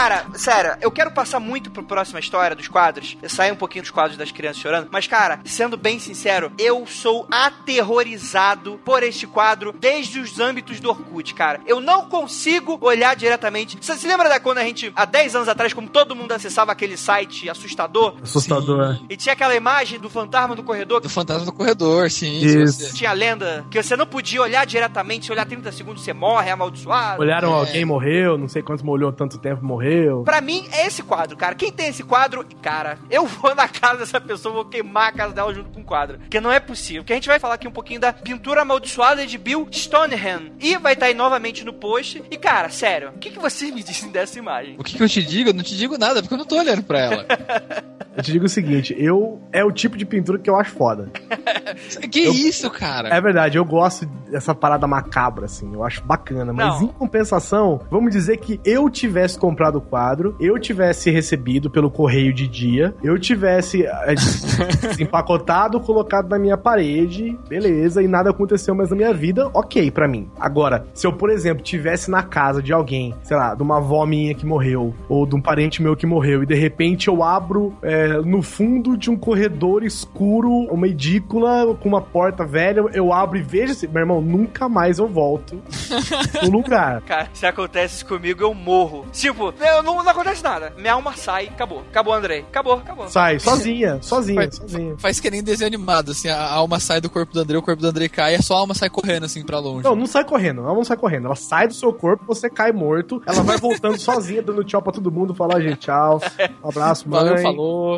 Cara, 0.05 0.27
sério, 0.35 0.77
eu 0.83 0.91
quero 0.91 1.11
passar 1.13 1.41
muito 1.41 1.71
pro 1.71 1.83
próxima 1.83 2.21
história 2.21 2.55
dos 2.55 2.69
quadros. 2.69 3.17
Eu 3.23 3.31
saio 3.31 3.55
um 3.55 3.57
pouquinho 3.57 3.81
dos 3.83 3.91
quadros 3.91 4.19
das 4.19 4.31
crianças 4.31 4.61
chorando. 4.61 4.89
Mas, 4.91 5.07
cara, 5.07 5.41
sendo 5.47 5.79
bem 5.79 5.99
sincero, 5.99 6.53
eu 6.59 6.87
sou 6.87 7.27
aterrorizado 7.31 8.79
por 8.85 9.03
este 9.03 9.27
quadro 9.27 9.73
desde 9.73 10.21
os 10.21 10.39
âmbitos 10.39 10.79
do 10.79 10.91
Orkut, 10.91 11.33
cara. 11.33 11.59
Eu 11.67 11.81
não 11.81 12.07
consigo 12.07 12.77
olhar 12.83 13.17
diretamente. 13.17 13.79
Você 13.81 13.97
se 13.97 14.07
lembra 14.07 14.29
da 14.29 14.39
quando 14.39 14.59
a 14.59 14.63
gente, 14.65 14.93
há 14.95 15.07
10 15.07 15.37
anos 15.37 15.49
atrás, 15.49 15.73
como 15.73 15.89
todo 15.89 16.15
mundo 16.15 16.33
acessava 16.33 16.71
aquele 16.71 16.99
site 16.99 17.49
assustador? 17.49 18.17
Assustador. 18.23 18.99
E 19.09 19.17
tinha 19.17 19.33
aquela 19.33 19.55
imagem 19.57 19.99
do 19.99 20.11
fantasma 20.11 20.55
do 20.55 20.63
corredor 20.63 21.01
Do 21.01 21.09
fantasma 21.09 21.47
do 21.47 21.53
corredor, 21.53 22.11
sim. 22.11 22.41
Isso. 22.45 22.67
você- 22.67 22.93
tinha 22.93 23.09
a 23.09 23.15
lenda 23.15 23.65
que 23.71 23.83
você 23.83 23.97
não 23.97 24.07
podia 24.07 24.43
olhar 24.43 24.67
diretamente, 24.67 25.25
se 25.25 25.33
olhar 25.33 25.47
30 25.47 25.73
segundos 25.73 26.03
você 26.05 26.13
morre, 26.13 26.51
é 26.51 26.53
amaldiçoado. 26.53 27.23
Olharam 27.23 27.49
É. 27.55 27.59
alguém 27.61 27.85
morreu, 27.87 28.37
não 28.37 28.49
sei 28.49 28.63
quantos 28.63 28.85
molhou 28.85 29.11
tanto 29.11 29.39
tempo 29.39 29.65
morreu. 29.65 29.94
Pra 30.25 30.41
mim, 30.41 30.67
é 30.73 30.87
esse 30.87 31.03
quadro, 31.03 31.37
cara. 31.37 31.55
Quem 31.55 31.73
tem 31.73 31.89
esse 31.89 32.03
quadro, 32.03 32.47
cara, 32.63 32.99
eu 33.11 33.27
vou 33.27 33.55
na 33.55 33.69
casa 33.69 33.99
dessa 33.99 34.21
pessoa, 34.21 34.55
vou 34.55 34.65
queimar 34.65 35.09
a 35.09 35.13
casa 35.13 35.35
dela 35.35 35.55
junto 35.55 35.71
com 35.71 35.81
o 35.81 35.85
quadro. 35.85 36.19
Porque 36.19 36.41
não 36.41 36.53
é 36.53 36.61
possível. 36.61 37.03
Porque 37.03 37.13
a 37.13 37.17
gente 37.17 37.29
vai 37.29 37.39
falar 37.39 37.55
aqui 37.55 37.69
um 37.69 37.73
pouquinho 37.73 38.01
da 38.01 38.13
pintura 38.13 38.63
amaldiçoada 38.63 39.27
de 39.27 39.39
Bill 39.39 39.69
Stoneham. 39.71 40.53
E 40.61 40.77
vai 40.77 40.95
estar 40.95 41.07
aí 41.07 41.15
novamente 41.15 41.65
no 41.65 41.73
post. 41.73 42.23
E, 42.31 42.37
cara, 42.37 42.69
sério, 42.69 43.11
o 43.11 43.19
que, 43.19 43.31
que 43.31 43.39
vocês 43.39 43.73
me 43.73 43.83
dizem 43.85 44.11
dessa 44.11 44.39
imagem? 44.39 44.77
O 44.79 44.85
que, 44.85 44.97
que 44.97 45.03
eu 45.03 45.09
te 45.09 45.23
digo? 45.23 45.51
Eu 45.51 45.55
não 45.55 45.63
te 45.63 45.77
digo 45.77 45.99
nada, 45.99 46.23
porque 46.23 46.35
eu 46.35 46.39
não 46.39 46.45
tô 46.45 46.59
olhando 46.59 46.83
pra 46.83 46.99
ela. 47.01 47.27
Eu 48.17 48.23
te 48.23 48.31
digo 48.33 48.45
o 48.45 48.49
seguinte, 48.49 48.95
eu 48.99 49.41
é 49.53 49.65
o 49.65 49.73
tipo 49.73 49.97
de 49.97 50.05
pintura 50.07 50.39
que 50.39 50.49
eu 50.49 50.57
acho 50.57 50.71
foda. 50.73 51.11
que 52.11 52.25
Eu- 52.25 52.33
isso, 52.33 52.71
cara? 52.71 53.09
É 53.09 53.21
verdade, 53.21 53.59
eu 53.59 53.65
gosto 53.65 54.07
dessa 54.31 54.55
parada 54.55 54.87
macabra, 54.87 55.47
assim, 55.47 55.73
eu 55.75 55.83
acho 55.85 56.03
bacana. 56.05 56.53
Mas 56.53 56.81
Não. 56.81 56.85
em 56.89 56.93
compensação, 56.93 57.81
vamos 57.91 58.13
dizer 58.13 58.37
que 58.39 58.61
eu 58.65 58.89
tivesse 58.89 59.39
comprado 59.39 59.77
o 59.77 59.81
quadro, 59.81 60.37
eu 60.41 60.59
tivesse 60.59 61.11
recebido 61.11 61.69
pelo 61.71 61.91
correio 61.91 62.33
de 62.33 62.47
dia, 62.47 62.95
eu 63.03 63.19
tivesse 63.19 63.85
é, 63.85 64.15
empacotado, 65.01 65.81
colocado 65.81 66.29
na 66.29 66.39
minha 66.39 66.57
parede, 66.57 67.37
beleza, 67.49 68.03
e 68.03 68.09
nada 68.09 68.31
aconteceu 68.31 68.75
mais 68.75 68.91
na 68.91 68.97
minha 68.97 69.13
vida, 69.13 69.51
ok 69.53 69.91
pra 69.91 70.07
mim. 70.09 70.29
Agora, 70.39 70.87
se 70.95 71.07
eu, 71.07 71.13
por 71.13 71.31
exemplo, 71.31 71.63
tivesse 71.63 72.11
na 72.11 72.23
casa 72.23 72.63
de 72.63 72.73
alguém, 72.73 73.15
sei 73.23 73.37
lá, 73.37 73.55
de 73.55 73.63
uma 73.63 73.79
avó 73.79 74.05
minha 74.07 74.35
que 74.35 74.47
morreu, 74.47 74.95
ou 75.09 75.27
de 75.27 75.35
um 75.35 75.41
parente 75.41 75.83
meu 75.83 75.97
que 75.97 76.07
morreu, 76.07 76.43
e 76.43 76.47
de 76.47 76.55
repente 76.55 77.09
eu 77.09 77.23
abro 77.23 77.75
é, 77.83 78.04
é, 78.05 78.21
no 78.23 78.43
fundo 78.43 78.97
de 78.97 79.11
um 79.11 79.17
corredor 79.17 79.83
escuro, 79.85 80.51
uma 80.71 80.87
edícula 80.89 81.75
com 81.81 81.89
uma 81.89 82.01
porta 82.01 82.45
velha, 82.45 82.83
eu 82.93 83.13
abro 83.13 83.39
e 83.39 83.43
vejo 83.43 83.73
assim, 83.73 83.87
meu 83.87 84.01
irmão, 84.01 84.21
nunca 84.21 84.69
mais 84.69 84.99
eu 84.99 85.09
volto 85.09 85.61
no 86.43 86.51
lugar. 86.51 87.03
Cara, 87.03 87.29
se 87.33 87.47
acontece 87.47 87.97
isso 87.97 88.07
comigo, 88.07 88.43
eu 88.43 88.55
morro. 88.55 89.05
Tipo, 89.13 89.53
eu 89.61 89.83
não, 89.83 90.03
não 90.03 90.09
acontece 90.11 90.43
nada. 90.43 90.73
Minha 90.77 90.95
alma 90.95 91.15
sai, 91.17 91.47
acabou. 91.47 91.81
Acabou, 91.91 92.13
Andrei. 92.15 92.41
Acabou, 92.41 92.75
acabou. 92.75 93.09
Sai, 93.09 93.39
sozinha, 93.39 93.99
sozinha, 94.03 94.43
Faz- 94.43 94.57
sozinha. 94.57 94.95
Faz 94.99 95.21
que 95.21 95.31
nem 95.31 95.43
desenho 95.43 95.67
animado, 95.69 96.11
assim, 96.13 96.29
a 96.29 96.51
alma 96.53 96.79
sai 96.81 97.01
do 97.01 97.11
corpo 97.11 97.33
do 97.33 97.41
André, 97.41 97.57
o 97.57 97.63
corpo 97.63 97.81
do 97.83 97.89
André 97.89 98.09
cai, 98.09 98.35
e 98.35 98.43
só 98.43 98.57
a 98.57 98.59
alma 98.61 98.75
sai 98.75 98.91
correndo, 98.91 99.25
assim, 99.25 99.45
pra 99.45 99.59
longe. 99.59 99.85
Não, 99.85 99.95
não 99.97 100.07
sai 100.07 100.25
correndo, 100.25 100.61
ela 100.63 100.75
não 100.75 100.85
sai 100.85 100.97
correndo. 100.97 101.27
Ela 101.27 101.37
sai 101.37 101.67
do 101.69 101.75
seu 101.75 101.93
corpo, 101.93 102.25
você 102.27 102.49
cai 102.51 102.73
morto. 102.73 103.23
Ela 103.27 103.43
vai 103.43 103.57
voltando 103.59 103.99
sozinha, 104.01 104.43
dando 104.43 104.65
tchau 104.65 104.83
pra 104.83 104.93
todo 104.93 105.11
mundo, 105.11 105.35
falar, 105.35 105.61
gente, 105.61 105.79
tchau. 105.79 106.21
Um 106.63 106.69
abraço, 106.69 107.09
mãe. 107.09 107.21
Valeu, 107.25 107.39
falou. 107.39 107.94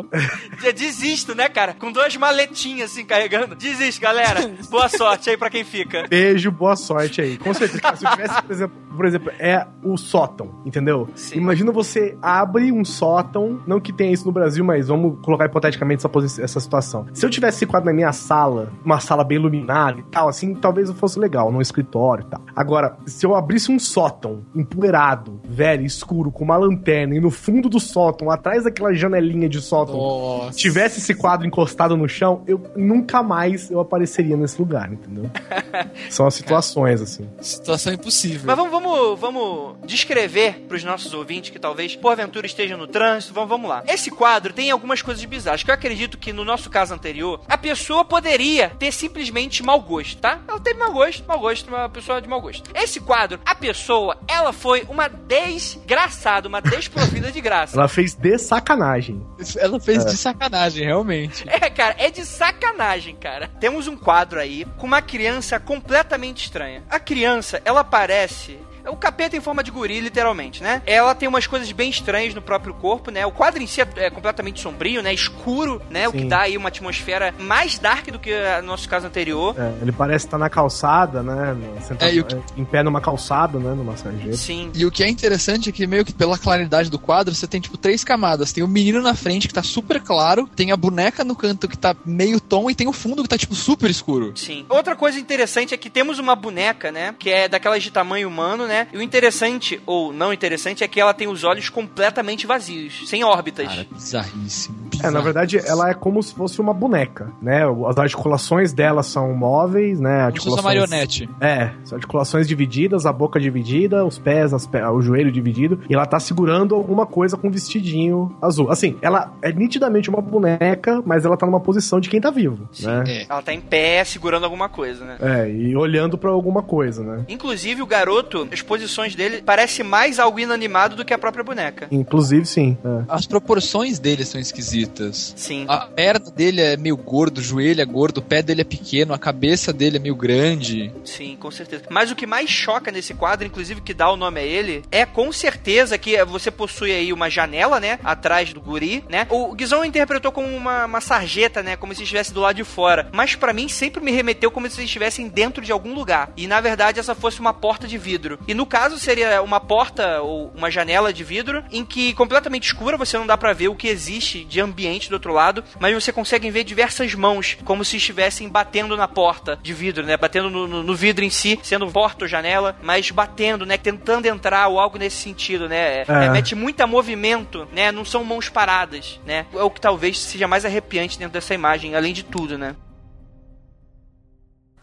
Já 0.61 0.71
desisto, 0.71 1.33
né, 1.35 1.49
cara? 1.49 1.73
Com 1.73 1.91
duas 1.91 2.15
maletinhas 2.17 2.91
assim 2.91 3.05
carregando. 3.05 3.55
Desisto, 3.55 4.01
galera. 4.01 4.47
Boa 4.69 4.89
sorte 4.89 5.29
aí 5.29 5.37
pra 5.37 5.49
quem 5.49 5.63
fica. 5.63 6.07
Beijo, 6.07 6.51
boa 6.51 6.75
sorte 6.75 7.21
aí. 7.21 7.37
Com 7.37 7.53
certeza. 7.53 7.81
Cara, 7.81 7.95
se 7.95 8.05
eu 8.05 8.11
tivesse, 8.11 8.41
por 8.41 8.51
exemplo, 8.51 8.86
por 8.97 9.05
exemplo, 9.05 9.31
é 9.39 9.65
o 9.83 9.95
sótão, 9.97 10.49
entendeu? 10.65 11.07
Sim. 11.15 11.37
Imagina 11.37 11.71
você 11.71 12.17
abre 12.21 12.71
um 12.71 12.83
sótão, 12.83 13.59
não 13.65 13.79
que 13.79 13.93
tenha 13.93 14.11
isso 14.11 14.25
no 14.25 14.31
Brasil, 14.31 14.63
mas 14.65 14.87
vamos 14.87 15.19
colocar 15.23 15.45
hipoteticamente 15.45 15.99
essa, 16.01 16.09
posi- 16.09 16.41
essa 16.41 16.59
situação. 16.59 17.05
Se 17.13 17.25
eu 17.25 17.29
tivesse 17.29 17.57
esse 17.59 17.65
quadro 17.65 17.85
na 17.87 17.93
minha 17.93 18.11
sala, 18.11 18.71
uma 18.83 18.99
sala 18.99 19.23
bem 19.23 19.37
iluminada 19.37 19.99
e 19.99 20.03
tal, 20.03 20.27
assim, 20.27 20.53
talvez 20.55 20.91
fosse 20.91 21.19
legal, 21.19 21.51
num 21.51 21.61
escritório 21.61 22.23
e 22.25 22.29
tal. 22.29 22.41
Agora, 22.55 22.97
se 23.05 23.25
eu 23.25 23.35
abrisse 23.35 23.71
um 23.71 23.79
sótão 23.79 24.41
empoeirado, 24.55 25.39
velho, 25.47 25.85
escuro, 25.85 26.31
com 26.31 26.43
uma 26.43 26.57
lanterna, 26.57 27.15
e 27.15 27.19
no 27.19 27.31
fundo 27.31 27.69
do 27.69 27.79
sótão, 27.79 28.29
atrás 28.31 28.63
daquela 28.63 28.93
janelinha 28.93 29.47
de 29.49 29.61
sótão, 29.61 29.95
Nossa. 29.97 30.57
tivesse 30.57 30.99
esse 30.99 31.13
quadro 31.13 31.45
encostado 31.47 31.95
no 31.95 32.07
chão, 32.07 32.41
eu 32.47 32.61
nunca 32.75 33.21
mais 33.23 33.69
eu 33.71 33.79
apareceria 33.79 34.35
nesse 34.37 34.59
lugar, 34.59 34.91
entendeu? 34.91 35.29
São 36.09 36.25
as 36.27 36.33
situações, 36.33 37.01
assim. 37.01 37.27
Situação 37.41 37.93
impossível. 37.93 38.41
Mas 38.45 38.55
vamos, 38.55 38.71
vamos, 38.71 38.86
vamos 39.15 39.75
descrever 39.85 40.65
pros 40.67 40.83
nossos 40.83 41.13
ouvintes 41.13 41.49
que 41.49 41.59
talvez 41.59 41.95
porventura 41.95 42.45
estejam 42.45 42.77
no 42.77 42.87
trânsito. 42.87 43.33
Vamos, 43.33 43.49
vamos 43.49 43.69
lá. 43.69 43.83
Esse 43.87 44.09
quadro 44.11 44.53
tem 44.53 44.71
algumas 44.71 45.01
coisas 45.01 45.23
bizarras 45.25 45.63
que 45.63 45.69
eu 45.69 45.75
acredito 45.75 46.17
que 46.17 46.33
no 46.33 46.43
nosso 46.43 46.69
caso 46.69 46.93
anterior, 46.93 47.41
a 47.47 47.57
pessoa 47.57 48.05
poderia 48.05 48.69
ter 48.69 48.91
simplesmente 48.91 49.63
mau 49.63 49.81
gosto, 49.81 50.19
tá? 50.19 50.39
Ela 50.47 50.59
teve 50.59 50.79
mau 50.79 50.91
gosto, 50.91 51.23
mau 51.27 51.39
gosto, 51.39 51.67
uma 51.67 51.89
pessoa 51.89 52.21
de 52.21 52.27
mau 52.27 52.41
gosto. 52.41 52.69
Esse 52.73 52.99
quadro, 52.99 53.39
a 53.45 53.55
pessoa, 53.55 54.17
ela 54.27 54.53
foi 54.53 54.85
uma 54.87 55.07
desgraçada, 55.07 56.47
uma 56.47 56.61
desprovida 56.61 57.31
de 57.31 57.41
graça. 57.41 57.77
Ela 57.77 57.87
fez 57.87 58.15
de 58.15 58.37
sacanagem. 58.37 59.25
Ela 59.57 59.79
fez 59.79 60.05
de 60.05 60.17
sacanagem, 60.17 60.85
realmente. 60.85 61.43
É, 61.47 61.69
cara, 61.69 61.95
é 61.97 62.09
de 62.09 62.25
sacanagem, 62.25 63.15
cara. 63.15 63.49
Temos 63.59 63.87
um 63.87 63.97
quadro 63.97 64.39
aí 64.39 64.65
com 64.77 64.87
uma 64.87 65.01
criança 65.01 65.59
completamente 65.59 66.43
estranha. 66.43 66.83
A 66.89 66.99
criança, 66.99 67.61
ela 67.65 67.83
parece. 67.83 68.59
É 68.87 68.89
o 68.89 68.95
capeta 68.95 69.35
em 69.35 69.41
forma 69.41 69.61
de 69.61 69.69
guri, 69.69 69.99
literalmente, 69.99 70.63
né? 70.63 70.81
Ela 70.85 71.13
tem 71.13 71.27
umas 71.27 71.45
coisas 71.45 71.69
bem 71.73 71.89
estranhas 71.89 72.33
no 72.33 72.41
próprio 72.41 72.73
corpo, 72.73 73.11
né? 73.11 73.25
O 73.25 73.31
quadro 73.33 73.61
em 73.61 73.67
si 73.67 73.81
é, 73.81 73.87
é 73.97 74.09
completamente 74.09 74.61
sombrio, 74.61 75.03
né? 75.03 75.13
Escuro, 75.13 75.81
né? 75.89 76.07
O 76.07 76.13
que 76.13 76.19
Sim. 76.21 76.27
dá 76.29 76.43
aí 76.43 76.55
uma 76.55 76.69
atmosfera 76.69 77.35
mais 77.37 77.77
dark 77.77 78.07
do 78.09 78.17
que 78.17 78.31
o 78.31 78.61
nosso 78.63 78.87
caso 78.87 79.05
anterior. 79.05 79.53
É, 79.59 79.73
ele 79.81 79.91
parece 79.91 80.25
estar 80.25 80.37
na 80.37 80.49
calçada, 80.49 81.21
né? 81.21 81.53
sentado- 81.81 82.07
É, 82.17 82.23
que- 82.23 82.35
é, 82.35 82.39
Em 82.55 82.63
pé 82.63 82.81
numa 82.81 83.01
calçada, 83.01 83.59
né? 83.59 83.73
Numa 83.75 83.97
sarjeta. 83.97 84.37
Sim. 84.37 84.71
E 84.73 84.85
o 84.85 84.89
que 84.91 85.03
é 85.03 85.09
interessante 85.09 85.67
é 85.67 85.71
que, 85.73 85.85
meio 85.85 86.05
que 86.05 86.13
pela 86.13 86.37
claridade 86.37 86.89
do 86.89 86.97
quadro, 86.97 87.35
você 87.35 87.45
tem, 87.45 87.59
tipo, 87.59 87.77
três 87.77 88.05
camadas. 88.05 88.53
Tem 88.53 88.63
o 88.63 88.67
menino 88.69 89.01
na 89.01 89.13
frente, 89.15 89.49
que 89.49 89.53
tá 89.53 89.63
super 89.63 89.99
claro, 89.99 90.49
tem 90.55 90.71
a 90.71 90.77
boneca 90.77 91.25
no 91.25 91.35
canto, 91.35 91.67
que 91.67 91.77
tá 91.77 91.93
meio 92.05 92.39
tom, 92.39 92.69
e 92.71 92.75
tem 92.75 92.87
o 92.87 92.93
fundo, 92.93 93.21
que 93.21 93.27
tá, 93.27 93.37
tipo, 93.37 93.53
super 93.53 93.89
escuro. 93.91 94.31
Sim. 94.35 94.65
Outra 94.69 94.95
coisa 94.95 95.19
interessante 95.19 95.73
é 95.73 95.77
que 95.77 95.89
temos 95.89 96.19
uma 96.19 96.37
boneca, 96.37 96.89
né? 96.89 97.13
Que 97.19 97.29
é 97.29 97.49
daquelas 97.49 97.83
de 97.83 97.91
tamanho 97.91 98.29
humano, 98.29 98.65
né? 98.65 98.76
E 98.93 98.97
o 98.97 99.01
interessante, 99.01 99.81
ou 99.85 100.11
não 100.13 100.31
interessante, 100.33 100.83
é 100.83 100.87
que 100.87 100.99
ela 100.99 101.13
tem 101.13 101.27
os 101.27 101.43
olhos 101.43 101.69
completamente 101.69 102.45
vazios, 102.45 103.07
sem 103.07 103.23
órbitas. 103.23 103.67
Cara, 103.67 103.87
bizarríssimo. 103.91 104.87
É, 105.03 105.09
na 105.11 105.21
verdade, 105.21 105.59
ela 105.65 105.89
é 105.89 105.93
como 105.93 106.21
se 106.21 106.33
fosse 106.33 106.59
uma 106.59 106.73
boneca, 106.73 107.31
né? 107.41 107.61
As 107.87 107.97
articulações 107.97 108.73
dela 108.73 109.03
são 109.03 109.33
móveis, 109.33 109.99
né? 109.99 110.25
Como 110.25 110.39
se 110.41 110.49
fosse 110.49 110.59
Articulações... 110.59 110.59
uma 110.59 110.69
marionete. 110.87 111.29
É, 111.39 111.71
são 111.83 111.95
articulações 111.95 112.47
divididas, 112.47 113.05
a 113.05 113.13
boca 113.13 113.39
dividida, 113.39 114.03
os 114.05 114.17
pés, 114.17 114.53
as 114.53 114.65
pe- 114.65 114.81
o 114.83 115.01
joelho 115.01 115.31
dividido, 115.31 115.79
e 115.89 115.93
ela 115.93 116.05
tá 116.05 116.19
segurando 116.19 116.73
alguma 116.73 117.05
coisa 117.05 117.37
com 117.37 117.47
um 117.47 117.51
vestidinho 117.51 118.35
azul. 118.41 118.71
Assim, 118.71 118.97
ela 119.01 119.33
é 119.41 119.51
nitidamente 119.51 120.09
uma 120.09 120.21
boneca, 120.21 121.01
mas 121.05 121.25
ela 121.25 121.37
tá 121.37 121.45
numa 121.45 121.59
posição 121.59 121.99
de 121.99 122.09
quem 122.09 122.19
tá 122.19 122.31
vivo, 122.31 122.67
né? 122.81 123.03
É. 123.07 123.25
Ela 123.29 123.41
tá 123.41 123.53
em 123.53 123.61
pé, 123.61 124.03
segurando 124.03 124.45
alguma 124.45 124.67
coisa, 124.67 125.05
né? 125.05 125.17
É, 125.21 125.51
e 125.51 125.75
olhando 125.75 126.17
pra 126.17 126.31
alguma 126.31 126.63
coisa, 126.63 127.03
né? 127.03 127.25
Inclusive, 127.29 127.81
o 127.81 127.85
garoto, 127.85 128.47
posições 128.67 129.15
dele 129.15 129.41
parece 129.43 129.81
mais 129.81 130.19
algo 130.19 130.39
inanimado 130.39 130.95
do 130.95 131.05
que 131.05 131.13
a 131.13 131.17
própria 131.17 131.43
boneca. 131.43 131.87
Inclusive, 131.89 132.45
sim. 132.45 132.77
é. 132.83 133.05
As 133.07 133.25
proporções 133.25 133.97
dele 133.97 134.25
são 134.25 134.39
esquisitas. 134.39 135.33
Sim. 135.35 135.65
A 135.67 135.79
perna 135.79 136.29
dele 136.29 136.61
é 136.61 136.75
meio 136.77 136.97
gordo, 136.97 137.39
o 137.39 137.41
joelho 137.41 137.81
é 137.81 137.85
gordo, 137.85 138.17
o 138.17 138.21
pé 138.21 138.41
dele 138.43 138.61
é 138.61 138.65
pequeno, 138.65 139.13
a 139.13 139.17
cabeça 139.17 139.71
dele 139.71 139.97
é 139.97 139.99
meio 139.99 140.15
grande. 140.15 140.91
Sim, 141.05 141.37
com 141.39 141.49
certeza. 141.49 141.83
Mas 141.89 142.11
o 142.11 142.15
que 142.15 142.27
mais 142.27 142.49
choca 142.49 142.91
nesse 142.91 143.13
quadro, 143.13 143.47
inclusive 143.47 143.81
que 143.81 143.93
dá 143.93 144.11
o 144.11 144.17
nome 144.17 144.41
a 144.41 144.43
ele, 144.43 144.83
é 144.91 145.05
com 145.05 145.31
certeza 145.31 145.97
que 145.97 146.23
você 146.25 146.51
possui 146.51 146.91
aí 146.91 147.13
uma 147.13 147.29
janela, 147.29 147.79
né? 147.79 147.99
Atrás 148.03 148.51
do 148.51 148.59
guri, 148.59 149.03
né? 149.09 149.25
O 149.29 149.53
Guizão 149.53 149.85
interpretou 149.85 150.31
como 150.31 150.47
uma, 150.47 150.85
uma 150.85 151.01
sarjeta, 151.01 151.63
né? 151.63 151.75
Como 151.77 151.95
se 151.95 152.03
estivesse 152.03 152.33
do 152.33 152.41
lado 152.41 152.55
de 152.55 152.63
fora. 152.63 153.09
Mas 153.13 153.35
pra 153.35 153.53
mim 153.53 153.69
sempre 153.69 154.03
me 154.03 154.11
remeteu 154.11 154.51
como 154.51 154.69
se 154.69 154.79
eles 154.79 154.89
estivessem 154.89 155.27
dentro 155.27 155.63
de 155.63 155.71
algum 155.71 155.93
lugar. 155.93 156.31
E 156.35 156.47
na 156.47 156.59
verdade 156.59 156.99
essa 156.99 157.15
fosse 157.15 157.39
uma 157.39 157.53
porta 157.53 157.87
de 157.87 157.97
vidro. 157.97 158.39
E 158.47 158.53
no 158.57 158.65
caso 158.65 158.97
seria 158.99 159.41
uma 159.41 159.59
porta 159.59 160.21
ou 160.21 160.51
uma 160.55 160.69
janela 160.71 161.13
de 161.13 161.23
vidro 161.23 161.63
em 161.71 161.85
que 161.85 162.13
completamente 162.15 162.65
escura, 162.65 162.97
você 162.97 163.17
não 163.17 163.25
dá 163.27 163.37
pra 163.37 163.53
ver 163.53 163.67
o 163.69 163.75
que 163.75 163.87
existe 163.87 164.43
de 164.43 164.59
ambiente 164.59 165.09
do 165.09 165.13
outro 165.13 165.31
lado, 165.31 165.63
mas 165.79 165.93
você 165.93 166.11
consegue 166.11 166.49
ver 166.49 166.63
diversas 166.63 167.13
mãos 167.13 167.55
como 167.63 167.85
se 167.85 167.97
estivessem 167.97 168.49
batendo 168.49 168.97
na 168.97 169.07
porta 169.07 169.57
de 169.61 169.73
vidro, 169.73 170.03
né? 170.05 170.17
Batendo 170.17 170.49
no, 170.49 170.67
no- 170.67 170.83
no 170.83 170.95
vidro 170.95 171.23
em 171.23 171.29
si, 171.29 171.59
sendo 171.63 171.87
porta 171.91 172.25
ou 172.25 172.27
janela, 172.27 172.75
mas 172.81 173.11
batendo, 173.11 173.65
né? 173.65 173.77
Tentando 173.77 174.25
entrar 174.25 174.67
ou 174.67 174.79
algo 174.79 174.97
nesse 174.97 175.17
sentido, 175.17 175.69
né? 175.69 176.01
É. 176.01 176.05
Remete 176.07 176.55
muito 176.55 176.81
a 176.81 176.87
movimento, 176.87 177.67
né? 177.71 177.91
Não 177.91 178.03
são 178.03 178.23
mãos 178.23 178.49
paradas, 178.49 179.19
né? 179.25 179.45
É 179.53 179.61
o 179.63 179.69
que 179.69 179.79
talvez 179.79 180.19
seja 180.19 180.47
mais 180.47 180.65
arrepiante 180.65 181.19
dentro 181.19 181.33
dessa 181.33 181.53
imagem, 181.53 181.93
além 181.95 182.11
de 182.13 182.23
tudo, 182.23 182.57
né? 182.57 182.75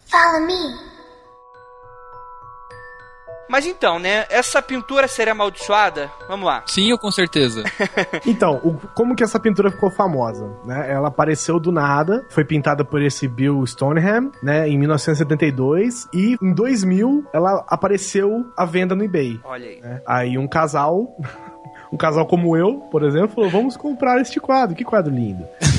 Follow 0.05 0.45
me. 0.47 0.94
Mas 3.47 3.65
então, 3.65 3.99
né? 3.99 4.25
Essa 4.29 4.61
pintura 4.61 5.07
seria 5.07 5.33
amaldiçoada? 5.33 6.09
Vamos 6.27 6.45
lá. 6.45 6.63
Sim, 6.67 6.89
eu 6.89 6.97
com 6.97 7.11
certeza. 7.11 7.63
Então, 8.25 8.59
o- 8.63 8.75
como 8.95 9.15
que 9.15 9.23
essa 9.23 9.39
pintura 9.39 9.69
ficou 9.71 9.91
famosa? 9.91 10.49
Né? 10.65 10.91
Ela 10.91 11.09
apareceu 11.09 11.59
do 11.59 11.71
nada, 11.71 12.25
foi 12.29 12.43
pintada 12.43 12.83
por 12.83 13.01
esse 13.01 13.27
Bill 13.27 13.65
Stoneham, 13.65 14.31
né, 14.41 14.67
em 14.67 14.77
1972, 14.79 16.07
e 16.13 16.35
em 16.41 16.53
2000 16.53 17.23
ela 17.33 17.63
apareceu 17.67 18.45
à 18.57 18.65
venda 18.65 18.95
no 18.95 19.03
eBay. 19.03 19.39
Olha 19.43 19.67
aí. 19.67 19.79
né? 19.81 20.01
Aí 20.07 20.37
um 20.37 20.47
casal, 20.47 21.15
um 21.91 21.97
casal 21.97 22.25
como 22.25 22.57
eu, 22.57 22.79
por 22.91 23.03
exemplo, 23.03 23.35
falou: 23.35 23.49
vamos 23.49 23.77
comprar 23.77 24.19
este 24.21 24.39
quadro, 24.39 24.75
que 24.75 24.83
quadro 24.83 25.13
lindo. 25.13 25.45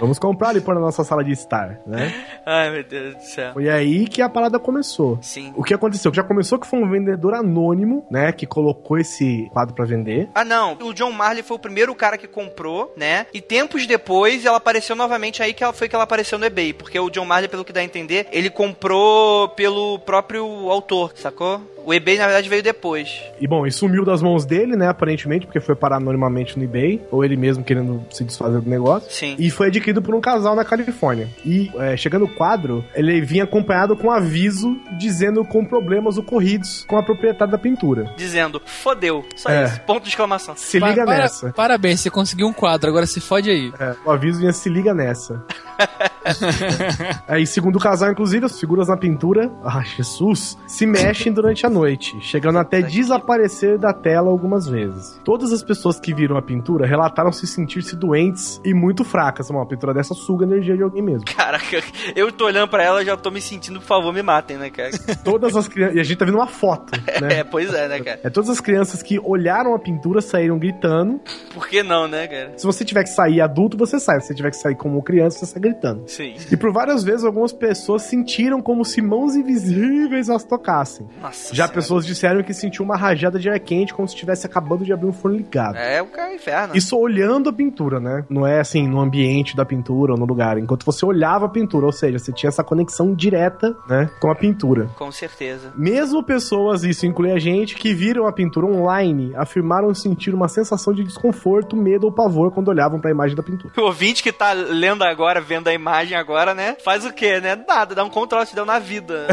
vamos 0.00 0.18
comprar 0.18 0.56
e 0.56 0.60
pôr 0.60 0.74
na 0.74 0.80
nossa 0.80 1.04
sala 1.04 1.24
de 1.24 1.32
estar, 1.32 1.80
né? 1.86 2.12
Ai, 2.44 2.70
meu 2.70 2.84
Deus 2.84 3.14
do 3.16 3.22
céu. 3.22 3.52
Foi 3.52 3.68
aí 3.68 4.06
que 4.06 4.22
a 4.22 4.28
parada 4.28 4.58
começou. 4.58 5.18
Sim. 5.22 5.52
O 5.56 5.62
que 5.62 5.74
aconteceu? 5.74 6.12
Já 6.12 6.22
começou 6.22 6.58
que 6.58 6.66
foi 6.66 6.78
um 6.78 6.90
vendedor 6.90 7.34
anônimo, 7.34 8.06
né, 8.10 8.32
que 8.32 8.46
colocou 8.46 8.98
esse 8.98 9.48
quadro 9.52 9.74
pra 9.74 9.84
vender. 9.84 10.28
Ah, 10.34 10.44
não. 10.44 10.76
O 10.80 10.92
John 10.92 11.12
Marley 11.12 11.42
foi 11.42 11.56
o 11.56 11.60
primeiro 11.60 11.94
cara 11.94 12.16
que 12.16 12.26
comprou, 12.26 12.92
né? 12.96 13.26
E 13.32 13.40
tempos 13.40 13.86
depois 13.86 14.44
ela 14.44 14.56
apareceu 14.56 14.96
novamente 14.96 15.42
aí 15.42 15.52
que 15.52 15.62
ela 15.62 15.72
foi 15.72 15.88
que 15.88 15.94
ela 15.94 16.04
apareceu 16.04 16.38
no 16.38 16.46
eBay. 16.46 16.72
Porque 16.72 16.98
o 16.98 17.10
John 17.10 17.24
Marley, 17.24 17.48
pelo 17.48 17.64
que 17.64 17.72
dá 17.72 17.80
a 17.80 17.84
entender, 17.84 18.26
ele 18.32 18.50
comprou 18.50 19.48
pelo 19.50 19.98
próprio 20.00 20.70
autor, 20.70 21.12
sacou? 21.14 21.60
O 21.84 21.94
eBay, 21.94 22.18
na 22.18 22.26
verdade, 22.26 22.48
veio 22.48 22.62
depois. 22.62 23.20
E 23.40 23.46
bom, 23.46 23.66
e 23.66 23.72
sumiu 23.72 24.04
das 24.04 24.20
mãos 24.20 24.44
dele, 24.44 24.76
né, 24.76 24.88
aparentemente, 24.88 25.46
porque 25.46 25.58
foi 25.60 25.74
parar 25.74 25.96
anonimamente 25.96 26.58
no 26.58 26.64
eBay, 26.64 27.00
ou 27.10 27.24
ele 27.24 27.36
mesmo 27.36 27.64
querendo 27.64 28.04
se 28.10 28.24
desfazer 28.24 28.60
do 28.60 28.68
negócio. 28.68 29.10
Sim. 29.10 29.34
E 29.38 29.50
foi 29.50 29.68
adquirido 29.68 30.02
por 30.02 30.14
um 30.14 30.20
casal 30.20 30.54
na 30.54 30.64
Califórnia. 30.64 31.28
E 31.44 31.70
é, 31.78 31.96
chegando 31.96 32.26
o 32.26 32.28
quadro, 32.28 32.84
ele 32.94 33.20
vinha 33.22 33.44
acompanhado 33.44 33.96
com 33.96 34.08
um 34.08 34.10
aviso 34.10 34.76
dizendo 34.98 35.44
com 35.44 35.64
problemas 35.64 36.18
ocorridos 36.18 36.84
com 36.86 36.96
a 36.98 37.02
proprietária 37.02 37.52
da 37.52 37.58
pintura. 37.58 38.12
Dizendo, 38.16 38.60
fodeu. 38.64 39.24
Só 39.36 39.48
É. 39.48 39.64
isso. 39.64 39.80
Ponto 39.82 40.02
de 40.02 40.08
exclamação. 40.10 40.54
Se 40.56 40.78
Pa- 40.78 40.90
liga 40.90 41.04
para- 41.04 41.18
nessa. 41.18 41.52
Parabéns, 41.52 42.00
você 42.00 42.10
conseguiu 42.10 42.46
um 42.48 42.52
quadro, 42.52 42.90
agora 42.90 43.06
se 43.06 43.20
fode 43.20 43.48
aí. 43.50 43.72
É, 43.80 43.94
o 44.04 44.10
aviso 44.10 44.40
vinha 44.40 44.52
se 44.52 44.68
liga 44.68 44.92
nessa. 44.92 45.42
Aí, 47.26 47.46
segundo 47.46 47.76
o 47.76 47.80
casal, 47.80 48.10
inclusive, 48.10 48.44
as 48.46 48.58
figuras 48.58 48.88
na 48.88 48.96
pintura, 48.96 49.50
ah, 49.64 49.82
Jesus, 49.82 50.58
se 50.66 50.86
mexem 50.86 51.32
durante 51.32 51.64
a 51.66 51.67
noite, 51.68 52.20
chegando 52.20 52.58
até 52.58 52.82
desaparecer 52.82 53.78
da 53.78 53.92
tela 53.92 54.30
algumas 54.30 54.66
vezes. 54.66 55.20
Todas 55.24 55.52
as 55.52 55.62
pessoas 55.62 55.98
que 55.98 56.14
viram 56.14 56.36
a 56.36 56.42
pintura 56.42 56.86
relataram 56.86 57.32
se 57.32 57.46
sentir-se 57.46 57.96
doentes 57.96 58.60
e 58.64 58.74
muito 58.74 59.04
fracas. 59.04 59.50
Uma 59.50 59.66
pintura 59.66 59.94
dessa 59.94 60.14
suga 60.14 60.44
a 60.44 60.48
energia 60.48 60.76
de 60.76 60.82
alguém 60.82 61.02
mesmo. 61.02 61.24
Caraca, 61.24 61.82
eu 62.14 62.30
tô 62.32 62.46
olhando 62.46 62.68
pra 62.68 62.82
ela 62.82 63.02
e 63.02 63.06
já 63.06 63.16
tô 63.16 63.30
me 63.30 63.40
sentindo, 63.40 63.80
por 63.80 63.86
favor, 63.86 64.12
me 64.12 64.22
matem, 64.22 64.56
né, 64.56 64.70
cara? 64.70 64.90
Todas 65.24 65.56
as 65.56 65.68
crianças. 65.68 65.96
E 65.96 66.00
a 66.00 66.02
gente 66.02 66.18
tá 66.18 66.24
vendo 66.24 66.36
uma 66.36 66.46
foto, 66.46 66.92
né? 67.20 67.40
É, 67.40 67.44
pois 67.44 67.72
é, 67.72 67.88
né, 67.88 68.00
cara? 68.00 68.20
É 68.22 68.30
todas 68.30 68.50
as 68.50 68.60
crianças 68.60 69.02
que 69.02 69.18
olharam 69.18 69.74
a 69.74 69.78
pintura 69.78 70.20
saíram 70.20 70.58
gritando. 70.58 71.20
Por 71.52 71.68
que 71.68 71.82
não, 71.82 72.08
né, 72.08 72.26
cara? 72.26 72.52
Se 72.56 72.64
você 72.66 72.84
tiver 72.84 73.02
que 73.04 73.10
sair 73.10 73.40
adulto, 73.40 73.76
você 73.76 73.98
sai. 73.98 74.20
Se 74.20 74.28
você 74.28 74.34
tiver 74.34 74.50
que 74.50 74.56
sair 74.56 74.74
como 74.74 75.02
criança, 75.02 75.38
você 75.38 75.46
sai 75.46 75.60
gritando. 75.60 76.08
Sim. 76.08 76.34
E 76.50 76.56
por 76.56 76.72
várias 76.72 77.04
vezes 77.04 77.24
algumas 77.24 77.52
pessoas 77.52 78.02
sentiram 78.02 78.60
como 78.60 78.84
se 78.84 79.00
mãos 79.00 79.34
invisíveis 79.34 80.30
as 80.30 80.44
tocassem. 80.44 81.06
Nossa 81.20 81.54
Já 81.58 81.64
senhora. 81.64 81.74
pessoas 81.74 82.06
disseram 82.06 82.42
que 82.42 82.54
sentiu 82.54 82.84
uma 82.84 82.96
rajada 82.96 83.38
de 83.38 83.50
ar 83.50 83.58
quente 83.58 83.92
como 83.92 84.06
se 84.06 84.14
estivesse 84.14 84.46
acabando 84.46 84.84
de 84.84 84.92
abrir 84.92 85.08
um 85.08 85.12
forno 85.12 85.36
ligado. 85.36 85.76
É 85.76 86.00
o 86.00 86.06
cara 86.06 86.32
inferno. 86.32 86.76
Isso 86.76 86.96
olhando 86.96 87.50
a 87.50 87.52
pintura, 87.52 87.98
né? 87.98 88.24
Não 88.30 88.46
é 88.46 88.60
assim, 88.60 88.86
no 88.86 89.00
ambiente 89.00 89.56
da 89.56 89.64
pintura 89.64 90.12
ou 90.12 90.18
no 90.18 90.24
lugar. 90.24 90.58
Enquanto 90.58 90.84
você 90.84 91.04
olhava 91.04 91.46
a 91.46 91.48
pintura, 91.48 91.86
ou 91.86 91.92
seja, 91.92 92.18
você 92.18 92.32
tinha 92.32 92.48
essa 92.48 92.62
conexão 92.62 93.14
direta, 93.14 93.74
né, 93.88 94.08
com 94.20 94.30
a 94.30 94.34
pintura. 94.34 94.86
Com 94.96 95.10
certeza. 95.10 95.72
Mesmo 95.76 96.22
pessoas, 96.22 96.84
isso 96.84 97.06
inclui 97.06 97.32
a 97.32 97.38
gente, 97.38 97.74
que 97.74 97.92
viram 97.92 98.26
a 98.26 98.32
pintura 98.32 98.66
online, 98.66 99.32
afirmaram 99.36 99.92
sentir 99.94 100.34
uma 100.34 100.48
sensação 100.48 100.92
de 100.92 101.02
desconforto, 101.02 101.76
medo 101.76 102.04
ou 102.04 102.12
pavor 102.12 102.52
quando 102.52 102.68
olhavam 102.68 103.00
para 103.00 103.10
a 103.10 103.12
imagem 103.12 103.36
da 103.36 103.42
pintura. 103.42 103.72
O 103.76 103.82
ouvinte 103.82 104.22
que 104.22 104.32
tá 104.32 104.52
lendo 104.52 105.02
agora, 105.02 105.40
vendo 105.40 105.68
a 105.68 105.72
imagem 105.72 106.16
agora, 106.16 106.54
né? 106.54 106.76
Faz 106.84 107.04
o 107.04 107.12
quê, 107.12 107.40
né? 107.40 107.56
Nada, 107.66 107.94
dá 107.94 108.04
um 108.04 108.10
controle 108.10 108.46
te 108.46 108.54
deu 108.54 108.64
na 108.64 108.78
vida. 108.78 109.26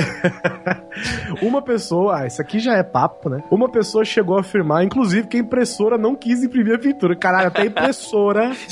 Uma 1.41 1.61
pessoa, 1.61 2.14
ah, 2.15 2.27
isso 2.27 2.41
aqui 2.41 2.59
já 2.59 2.75
é 2.75 2.83
papo, 2.83 3.29
né? 3.29 3.43
Uma 3.51 3.69
pessoa 3.69 4.03
chegou 4.05 4.37
a 4.37 4.41
afirmar, 4.41 4.83
inclusive, 4.83 5.27
que 5.27 5.37
a 5.37 5.39
impressora 5.39 5.97
não 5.97 6.15
quis 6.15 6.43
imprimir 6.43 6.75
a 6.75 6.79
pintura. 6.79 7.15
Caralho, 7.15 7.47
até 7.47 7.61
a 7.61 7.65
impressora 7.65 8.51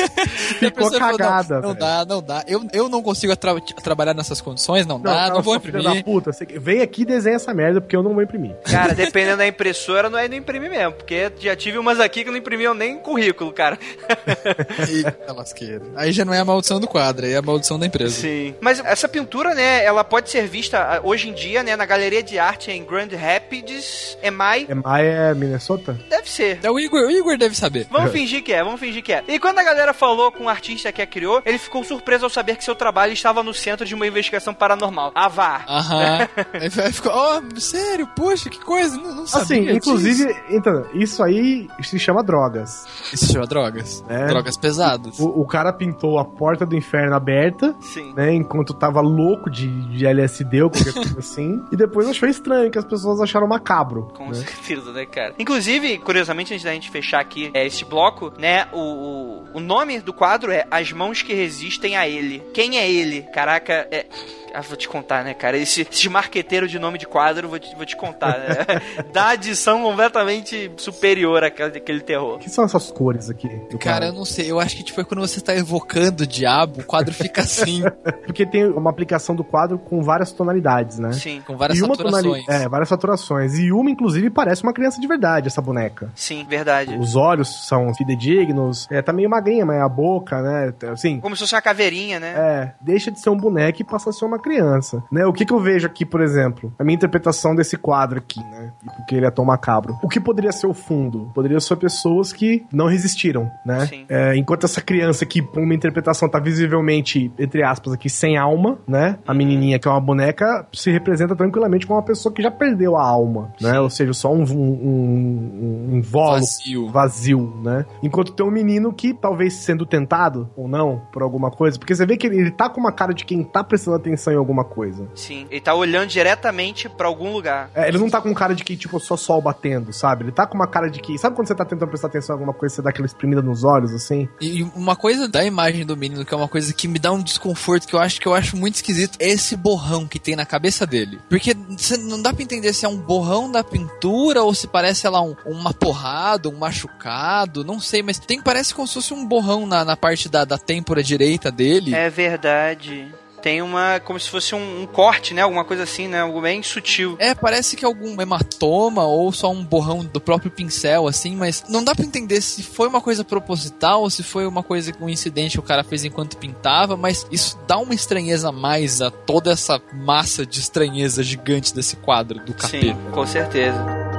E 0.00 0.66
a 0.66 0.68
ficou 0.68 0.90
pessoa 0.90 0.98
falou, 1.00 1.18
cagada. 1.18 1.60
Não, 1.60 1.68
não 1.70 1.74
dá, 1.74 2.04
não 2.06 2.22
dá. 2.22 2.44
Eu, 2.46 2.64
eu 2.72 2.88
não 2.88 3.02
consigo 3.02 3.34
tra- 3.36 3.54
trabalhar 3.82 4.14
nessas 4.14 4.40
condições, 4.40 4.86
não, 4.86 4.98
dá, 5.00 5.12
cara, 5.12 5.34
não 5.34 5.42
vou 5.42 5.54
imprimir. 5.56 5.82
Da 5.82 6.02
puta, 6.02 6.32
você- 6.32 6.46
vem 6.46 6.80
aqui 6.80 7.02
e 7.02 7.04
desenha 7.04 7.36
essa 7.36 7.52
merda, 7.52 7.80
porque 7.80 7.94
eu 7.94 8.02
não 8.02 8.14
vou 8.14 8.22
imprimir. 8.22 8.54
Cara, 8.64 8.94
dependendo 8.94 9.36
da 9.38 9.46
impressora, 9.46 10.08
não 10.08 10.18
é 10.18 10.26
nem 10.28 10.38
imprimir 10.38 10.70
mesmo. 10.70 10.92
Porque 10.92 11.30
já 11.38 11.54
tive 11.54 11.78
umas 11.78 12.00
aqui 12.00 12.24
que 12.24 12.30
não 12.30 12.36
imprimiam 12.38 12.72
nem 12.74 12.98
currículo, 12.98 13.52
cara. 13.52 13.78
Eita 14.88 15.32
lasqueira. 15.32 15.82
Aí 15.96 16.12
já 16.12 16.24
não 16.24 16.32
é 16.34 16.38
a 16.38 16.44
maldição 16.44 16.80
do 16.80 16.86
quadro, 16.88 17.26
aí 17.26 17.32
é 17.32 17.36
a 17.36 17.42
maldição 17.42 17.78
da 17.78 17.86
empresa. 17.86 18.14
Sim. 18.14 18.54
Mas 18.60 18.80
essa 18.84 19.08
pintura, 19.08 19.54
né, 19.54 19.84
ela 19.84 20.02
pode 20.04 20.30
ser 20.30 20.46
vista 20.46 20.78
ah, 20.78 21.00
hoje 21.02 21.28
em 21.28 21.32
dia, 21.34 21.62
né, 21.62 21.76
na 21.76 21.84
Galeria 21.86 22.22
de 22.22 22.38
Arte 22.38 22.70
em 22.70 22.84
Grand 22.90 23.08
Rapids, 23.16 24.18
EMI. 24.22 24.66
EMI 24.68 25.06
é 25.06 25.34
Minnesota? 25.34 25.96
Deve 26.08 26.28
ser. 26.28 26.58
É 26.62 26.70
o 26.70 26.78
Igor, 26.78 27.00
o 27.06 27.10
Igor 27.10 27.38
deve 27.38 27.56
saber. 27.56 27.86
Vamos 27.90 28.10
fingir 28.12 28.42
que 28.42 28.52
é, 28.52 28.62
vamos 28.64 28.80
fingir 28.80 29.02
que 29.02 29.12
é. 29.12 29.22
E 29.28 29.38
quando 29.38 29.58
a 29.60 29.62
galera 29.62 29.94
falou 29.94 30.32
com 30.32 30.44
o 30.44 30.48
artista 30.48 30.90
que 30.92 31.00
a 31.00 31.06
criou, 31.06 31.40
ele 31.46 31.58
ficou 31.58 31.84
surpreso 31.84 32.24
ao 32.24 32.30
saber 32.30 32.56
que 32.56 32.64
seu 32.64 32.74
trabalho 32.74 33.12
estava 33.12 33.42
no 33.42 33.54
centro 33.54 33.86
de 33.86 33.94
uma 33.94 34.06
investigação 34.06 34.52
paranormal. 34.52 35.12
Ah, 35.14 35.28
vá. 35.28 35.64
Aham. 35.68 36.28
Aí 36.52 36.92
ficou, 36.92 37.12
oh, 37.14 37.60
sério, 37.60 38.06
poxa, 38.16 38.50
que 38.50 38.58
coisa, 38.58 38.96
não, 38.96 39.14
não 39.14 39.26
sabia 39.26 39.44
Assim, 39.44 39.64
disso. 39.64 39.76
inclusive, 39.76 40.36
então, 40.50 40.84
isso 40.94 41.22
aí 41.22 41.68
se 41.82 41.98
chama 41.98 42.22
drogas. 42.22 42.86
Isso 43.12 43.26
se 43.26 43.32
chama 43.32 43.46
drogas. 43.46 44.04
É. 44.08 44.26
Drogas 44.26 44.56
pesadas. 44.56 45.18
O, 45.20 45.40
o 45.40 45.46
cara 45.46 45.72
pintou 45.72 46.18
a 46.18 46.24
porta 46.24 46.66
do 46.66 46.76
inferno 46.76 47.14
aberta, 47.14 47.74
Sim. 47.80 48.12
né? 48.14 48.34
Enquanto 48.34 48.74
tava 48.74 49.00
louco 49.00 49.48
de, 49.48 49.68
de 49.96 50.06
LSD 50.06 50.62
ou 50.62 50.70
qualquer 50.70 50.92
coisa 50.92 51.18
assim. 51.20 51.62
E 51.70 51.76
depois 51.76 52.08
achou 52.08 52.28
estranho, 52.28 52.70
que 52.70 52.78
as 52.80 52.84
pessoas 52.84 53.20
acharam 53.20 53.46
macabro. 53.46 54.12
Com 54.16 54.28
né? 54.28 54.34
certeza, 54.34 54.92
né, 54.92 55.06
cara? 55.06 55.34
Inclusive, 55.38 55.98
curiosamente, 55.98 56.52
antes 56.52 56.64
da 56.64 56.72
gente 56.72 56.90
fechar 56.90 57.20
aqui 57.20 57.50
é, 57.54 57.66
esse 57.66 57.84
bloco, 57.84 58.32
né? 58.38 58.66
O, 58.72 58.78
o, 58.80 59.44
o 59.54 59.60
nome 59.60 60.00
do 60.00 60.12
quadro 60.12 60.50
é 60.52 60.66
As 60.70 60.92
Mãos 60.92 61.22
que 61.22 61.32
Resistem 61.32 61.96
a 61.96 62.08
Ele. 62.08 62.40
Quem 62.52 62.78
é 62.78 62.90
ele? 62.90 63.22
Caraca, 63.32 63.86
é. 63.90 64.06
Ah, 64.52 64.62
vou 64.62 64.76
te 64.76 64.88
contar, 64.88 65.22
né, 65.22 65.32
cara? 65.32 65.56
Esse, 65.56 65.86
esse 65.88 66.08
marqueteiro 66.08 66.66
de 66.66 66.76
nome 66.76 66.98
de 66.98 67.06
quadro, 67.06 67.48
vou 67.48 67.60
te, 67.60 67.72
vou 67.76 67.86
te 67.86 67.94
contar, 67.96 68.36
né? 68.36 68.56
Dá 69.14 69.28
adição 69.28 69.80
completamente 69.80 70.72
superior 70.76 71.44
àquele, 71.44 71.78
àquele 71.78 72.00
terror. 72.00 72.34
O 72.34 72.38
que 72.40 72.50
são 72.50 72.64
essas 72.64 72.90
cores 72.90 73.30
aqui? 73.30 73.46
do 73.70 73.78
Cara, 73.78 74.06
eu 74.06 74.08
quadro? 74.08 74.18
não 74.18 74.24
sei, 74.24 74.50
eu 74.50 74.58
acho 74.58 74.76
que 74.76 74.82
tipo, 74.82 75.00
é 75.00 75.04
quando 75.04 75.20
você 75.20 75.40
tá 75.40 75.54
evocando 75.54 76.24
o 76.24 76.26
diabo, 76.26 76.80
o 76.80 76.84
quadro 76.84 77.14
fica 77.14 77.42
assim, 77.42 77.82
Porque 78.26 78.44
tem 78.44 78.64
uma 78.66 78.90
aplicação 78.90 79.36
do 79.36 79.44
quadro 79.44 79.78
com 79.78 80.02
várias 80.02 80.32
tonalidades, 80.32 80.98
né? 80.98 81.12
Sim, 81.12 81.40
com 81.46 81.56
várias 81.56 81.78
e 81.78 81.80
saturações. 81.82 82.44
tonali- 82.44 82.44
É, 82.48 82.68
várias 82.70 82.88
saturações. 82.88 83.58
E 83.58 83.72
uma, 83.72 83.90
inclusive, 83.90 84.30
parece 84.30 84.62
uma 84.62 84.72
criança 84.72 85.00
de 85.00 85.06
verdade, 85.06 85.48
essa 85.48 85.60
boneca. 85.60 86.10
sim, 86.14 86.44
verdade. 86.48 86.96
Os 86.98 87.16
olhos 87.16 87.66
são 87.66 87.92
fidedignos. 87.94 88.86
É, 88.90 89.02
tá 89.02 89.12
meio 89.12 89.28
magrinha, 89.28 89.64
mas 89.66 89.80
a 89.80 89.88
boca, 89.88 90.40
né? 90.42 90.72
Assim, 90.92 91.20
Como 91.20 91.34
se 91.36 91.40
fosse 91.42 91.54
uma 91.54 91.62
caveirinha, 91.62 92.18
né? 92.20 92.28
É, 92.36 92.72
deixa 92.80 93.10
de 93.10 93.20
ser 93.20 93.30
um 93.30 93.36
boneco 93.36 93.80
e 93.80 93.84
passa 93.84 94.10
a 94.10 94.12
ser 94.12 94.24
uma 94.24 94.38
criança, 94.38 95.02
né? 95.10 95.26
O 95.26 95.32
que 95.32 95.44
que 95.44 95.52
eu 95.52 95.60
vejo 95.60 95.86
aqui, 95.86 96.04
por 96.04 96.20
exemplo? 96.20 96.72
A 96.78 96.84
minha 96.84 96.94
interpretação 96.94 97.54
desse 97.54 97.76
quadro 97.76 98.18
aqui, 98.18 98.40
né? 98.40 98.72
E 98.84 98.90
porque 98.90 99.14
ele 99.16 99.26
é 99.26 99.30
tão 99.30 99.44
macabro. 99.44 99.98
O 100.02 100.08
que 100.08 100.20
poderia 100.20 100.52
ser 100.52 100.66
o 100.66 100.74
fundo? 100.74 101.30
Poderia 101.34 101.60
ser 101.60 101.76
pessoas 101.76 102.32
que 102.32 102.64
não 102.72 102.86
resistiram, 102.86 103.50
né? 103.64 103.86
Sim. 103.86 104.04
É, 104.08 104.36
enquanto 104.36 104.64
essa 104.64 104.80
criança 104.80 105.24
aqui, 105.24 105.42
por 105.42 105.62
uma 105.62 105.74
interpretação, 105.74 106.28
tá 106.28 106.38
visivelmente, 106.38 107.32
entre 107.38 107.62
aspas, 107.62 107.92
aqui, 107.92 108.08
sem 108.08 108.36
alma, 108.36 108.78
né? 108.86 109.18
A 109.26 109.34
menininha, 109.34 109.78
que 109.78 109.88
é 109.88 109.90
uma 109.90 110.00
boneca, 110.00 110.66
se 110.72 110.90
representa 110.90 111.34
tranquilamente 111.34 111.86
como 111.86 111.98
uma 111.98 112.04
pessoa 112.04 112.32
que 112.32 112.42
já 112.42 112.50
perdeu 112.60 112.94
a 112.94 113.02
alma, 113.02 113.52
né? 113.58 113.80
Ou 113.80 113.88
seja, 113.88 114.12
só 114.12 114.30
um, 114.30 114.42
um, 114.42 114.52
um, 114.52 115.96
um 115.96 116.02
Vazio. 116.02 116.88
vazio, 116.88 117.54
né? 117.64 117.86
Enquanto 118.02 118.32
tem 118.32 118.44
um 118.44 118.50
menino 118.50 118.92
que, 118.92 119.14
talvez 119.14 119.54
sendo 119.54 119.86
tentado 119.86 120.50
ou 120.54 120.68
não 120.68 121.00
por 121.10 121.22
alguma 121.22 121.50
coisa, 121.50 121.78
porque 121.78 121.94
você 121.94 122.04
vê 122.04 122.18
que 122.18 122.26
ele, 122.26 122.38
ele 122.38 122.50
tá 122.50 122.68
com 122.68 122.78
uma 122.78 122.92
cara 122.92 123.14
de 123.14 123.24
quem 123.24 123.42
tá 123.42 123.64
prestando 123.64 123.96
atenção 123.96 124.32
em 124.32 124.36
alguma 124.36 124.62
coisa. 124.62 125.08
Sim. 125.14 125.46
Ele 125.50 125.60
tá 125.60 125.74
olhando 125.74 126.08
diretamente 126.08 126.86
pra 126.88 127.08
algum 127.08 127.32
lugar. 127.32 127.70
É, 127.74 127.88
ele 127.88 127.96
não 127.96 128.10
tá 128.10 128.20
com 128.20 128.34
cara 128.34 128.54
de 128.54 128.62
que, 128.62 128.76
tipo, 128.76 129.00
só 129.00 129.16
sol 129.16 129.40
batendo, 129.40 129.90
sabe? 129.92 130.24
Ele 130.24 130.32
tá 130.32 130.46
com 130.46 130.54
uma 130.54 130.66
cara 130.66 130.90
de 130.90 131.00
que. 131.00 131.16
Sabe 131.18 131.34
quando 131.34 131.48
você 131.48 131.54
tá 131.54 131.64
tentando 131.64 131.88
prestar 131.88 132.08
atenção 132.08 132.36
em 132.36 132.38
alguma 132.38 132.52
coisa, 132.52 132.74
você 132.74 132.82
dá 132.82 132.90
aquela 132.90 133.06
espremida 133.06 133.40
nos 133.40 133.64
olhos, 133.64 133.94
assim? 133.94 134.28
E 134.40 134.62
uma 134.76 134.94
coisa 134.94 135.26
da 135.26 135.42
imagem 135.44 135.86
do 135.86 135.96
menino, 135.96 136.24
que 136.24 136.34
é 136.34 136.36
uma 136.36 136.48
coisa 136.48 136.74
que 136.74 136.86
me 136.86 136.98
dá 136.98 137.10
um 137.10 137.22
desconforto, 137.22 137.88
que 137.88 137.94
eu 137.94 138.00
acho 138.00 138.20
que 138.20 138.28
eu 138.28 138.34
acho 138.34 138.56
muito 138.56 138.74
esquisito, 138.74 139.16
é 139.18 139.28
esse 139.28 139.56
borrão 139.56 140.06
que 140.06 140.18
tem 140.18 140.36
na 140.36 140.44
cabeça 140.44 140.86
dele. 140.86 141.18
Porque 141.28 141.56
cê 141.78 141.96
não 141.96 142.20
dá 142.20 142.32
pra 142.32 142.42
entender 142.54 142.72
se 142.72 142.84
é 142.84 142.88
um 142.88 142.96
borrão 142.96 143.50
da 143.50 143.62
pintura 143.62 144.42
ou 144.42 144.52
se 144.54 144.66
parece, 144.66 145.02
sei 145.02 145.10
lá, 145.10 145.22
um- 145.22 145.36
uma 145.46 145.72
porrada, 145.72 146.48
um 146.48 146.56
machucado, 146.58 147.64
não 147.64 147.78
sei, 147.80 148.02
mas 148.02 148.18
tem 148.18 148.40
parece 148.40 148.74
como 148.74 148.86
se 148.88 148.94
fosse 148.94 149.14
um 149.14 149.24
borrão 149.24 149.66
na, 149.66 149.84
na 149.84 149.96
parte 149.96 150.28
da, 150.28 150.44
da 150.44 150.58
têmpora 150.58 151.02
direita 151.02 151.50
dele. 151.50 151.94
É 151.94 152.10
verdade. 152.10 153.12
Tem 153.42 153.62
uma. 153.62 154.00
como 154.00 154.18
se 154.18 154.28
fosse 154.28 154.54
um, 154.54 154.82
um 154.82 154.86
corte, 154.86 155.34
né? 155.34 155.42
Alguma 155.42 155.64
coisa 155.64 155.82
assim, 155.82 156.08
né? 156.08 156.20
Algo 156.20 156.40
bem 156.40 156.62
sutil. 156.62 157.16
É, 157.18 157.34
parece 157.34 157.76
que 157.76 157.84
é 157.84 157.88
algum 157.88 158.20
hematoma 158.20 159.04
ou 159.04 159.32
só 159.32 159.50
um 159.50 159.64
borrão 159.64 160.04
do 160.04 160.20
próprio 160.20 160.50
pincel, 160.50 161.06
assim, 161.06 161.36
mas 161.36 161.64
não 161.68 161.82
dá 161.82 161.94
pra 161.94 162.04
entender 162.04 162.40
se 162.40 162.62
foi 162.62 162.88
uma 162.88 163.00
coisa 163.00 163.24
proposital 163.24 164.02
ou 164.02 164.10
se 164.10 164.22
foi 164.22 164.46
uma 164.46 164.62
coisa, 164.62 164.92
um 165.00 165.08
incidente 165.08 165.52
que 165.52 165.60
o 165.60 165.62
cara 165.62 165.82
fez 165.82 166.04
enquanto 166.04 166.36
pintava, 166.36 166.96
mas 166.96 167.26
isso 167.30 167.58
dá 167.66 167.78
uma 167.78 167.94
estranheza 167.94 168.48
a 168.48 168.52
mais 168.52 169.00
a 169.00 169.10
toda 169.10 169.50
essa 169.52 169.80
massa 169.92 170.44
de 170.44 170.60
estranheza 170.60 171.22
gigante 171.22 171.74
desse 171.74 171.96
quadro 171.96 172.40
do 172.40 172.54
capeta. 172.54 172.86
Sim, 172.86 172.96
com 173.12 173.26
certeza. 173.26 174.10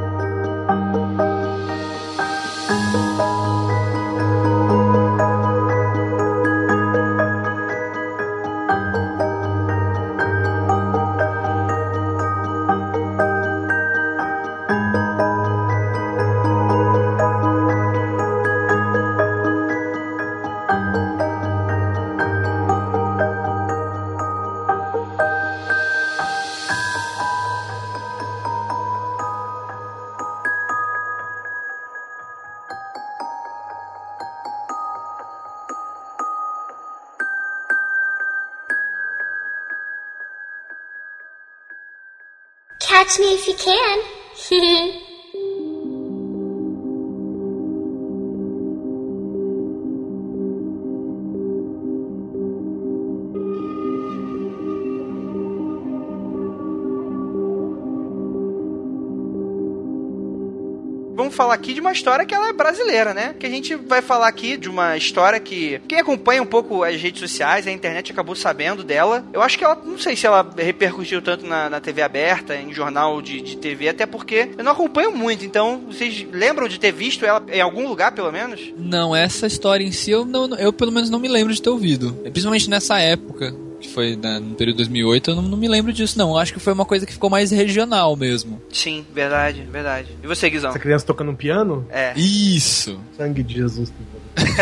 Vamos 61.15 61.35
falar 61.35 61.53
aqui 61.53 61.73
de 61.73 61.79
uma 61.79 61.91
história 61.91 62.25
que 62.25 62.33
ela 62.33 62.49
é 62.49 62.53
brasileira, 62.53 63.13
né? 63.13 63.35
Que 63.39 63.45
a 63.45 63.49
gente 63.49 63.75
vai 63.75 64.01
falar 64.01 64.27
aqui 64.27 64.57
de 64.57 64.69
uma 64.69 64.97
história 64.97 65.39
que 65.39 65.81
quem 65.87 65.99
acompanha 65.99 66.41
um 66.41 66.45
pouco 66.45 66.83
as 66.83 66.99
redes 67.01 67.19
sociais, 67.19 67.67
a 67.67 67.71
internet 67.71 68.11
acabou 68.11 68.35
sabendo 68.35 68.83
dela. 68.83 69.25
Eu 69.33 69.41
acho 69.41 69.57
que 69.57 69.63
ela, 69.63 69.75
não 69.83 69.97
sei 69.97 70.15
se 70.15 70.25
ela 70.25 70.49
repercutiu 70.57 71.21
tanto 71.21 71.45
na, 71.45 71.69
na 71.69 71.79
TV 71.79 72.01
aberta, 72.01 72.55
em 72.55 72.73
jornal 72.73 73.21
de, 73.21 73.41
de 73.41 73.57
TV, 73.57 73.89
até 73.89 74.05
porque 74.05 74.49
eu 74.57 74.63
não 74.63 74.71
acompanho 74.71 75.15
muito. 75.15 75.45
Então, 75.45 75.83
vocês 75.87 76.25
lembram 76.31 76.67
de 76.67 76.79
ter 76.79 76.91
visto 76.91 77.25
ela 77.25 77.43
em 77.51 77.61
algum 77.61 77.87
lugar, 77.87 78.11
pelo 78.11 78.31
menos? 78.31 78.61
Não, 78.77 79.15
essa 79.15 79.47
história 79.47 79.83
em 79.83 79.91
si 79.91 80.11
eu, 80.11 80.25
não, 80.25 80.55
eu 80.55 80.73
pelo 80.73 80.91
menos 80.91 81.09
não 81.09 81.19
me 81.19 81.27
lembro 81.27 81.53
de 81.53 81.61
ter 81.61 81.69
ouvido. 81.69 82.13
Principalmente 82.23 82.69
nessa 82.69 82.99
época 82.99 83.53
que 83.81 83.89
foi 83.89 84.15
né, 84.15 84.39
no 84.39 84.55
período 84.55 84.77
2008, 84.77 85.31
eu 85.31 85.35
não, 85.35 85.43
não, 85.43 85.57
me 85.57 85.67
lembro 85.67 85.91
disso, 85.91 86.17
não. 86.17 86.29
Eu 86.29 86.37
acho 86.37 86.53
que 86.53 86.59
foi 86.59 86.71
uma 86.71 86.85
coisa 86.85 87.05
que 87.05 87.13
ficou 87.13 87.29
mais 87.29 87.51
regional 87.51 88.15
mesmo. 88.15 88.61
Sim, 88.71 89.05
verdade, 89.13 89.61
verdade. 89.63 90.15
E 90.23 90.27
você, 90.27 90.49
Guizão? 90.49 90.69
Essa 90.69 90.79
criança 90.79 91.05
tocando 91.05 91.31
um 91.31 91.35
piano? 91.35 91.85
É. 91.89 92.13
Isso! 92.17 92.99
Sangue 93.17 93.43
de 93.43 93.55
Jesus. 93.55 93.91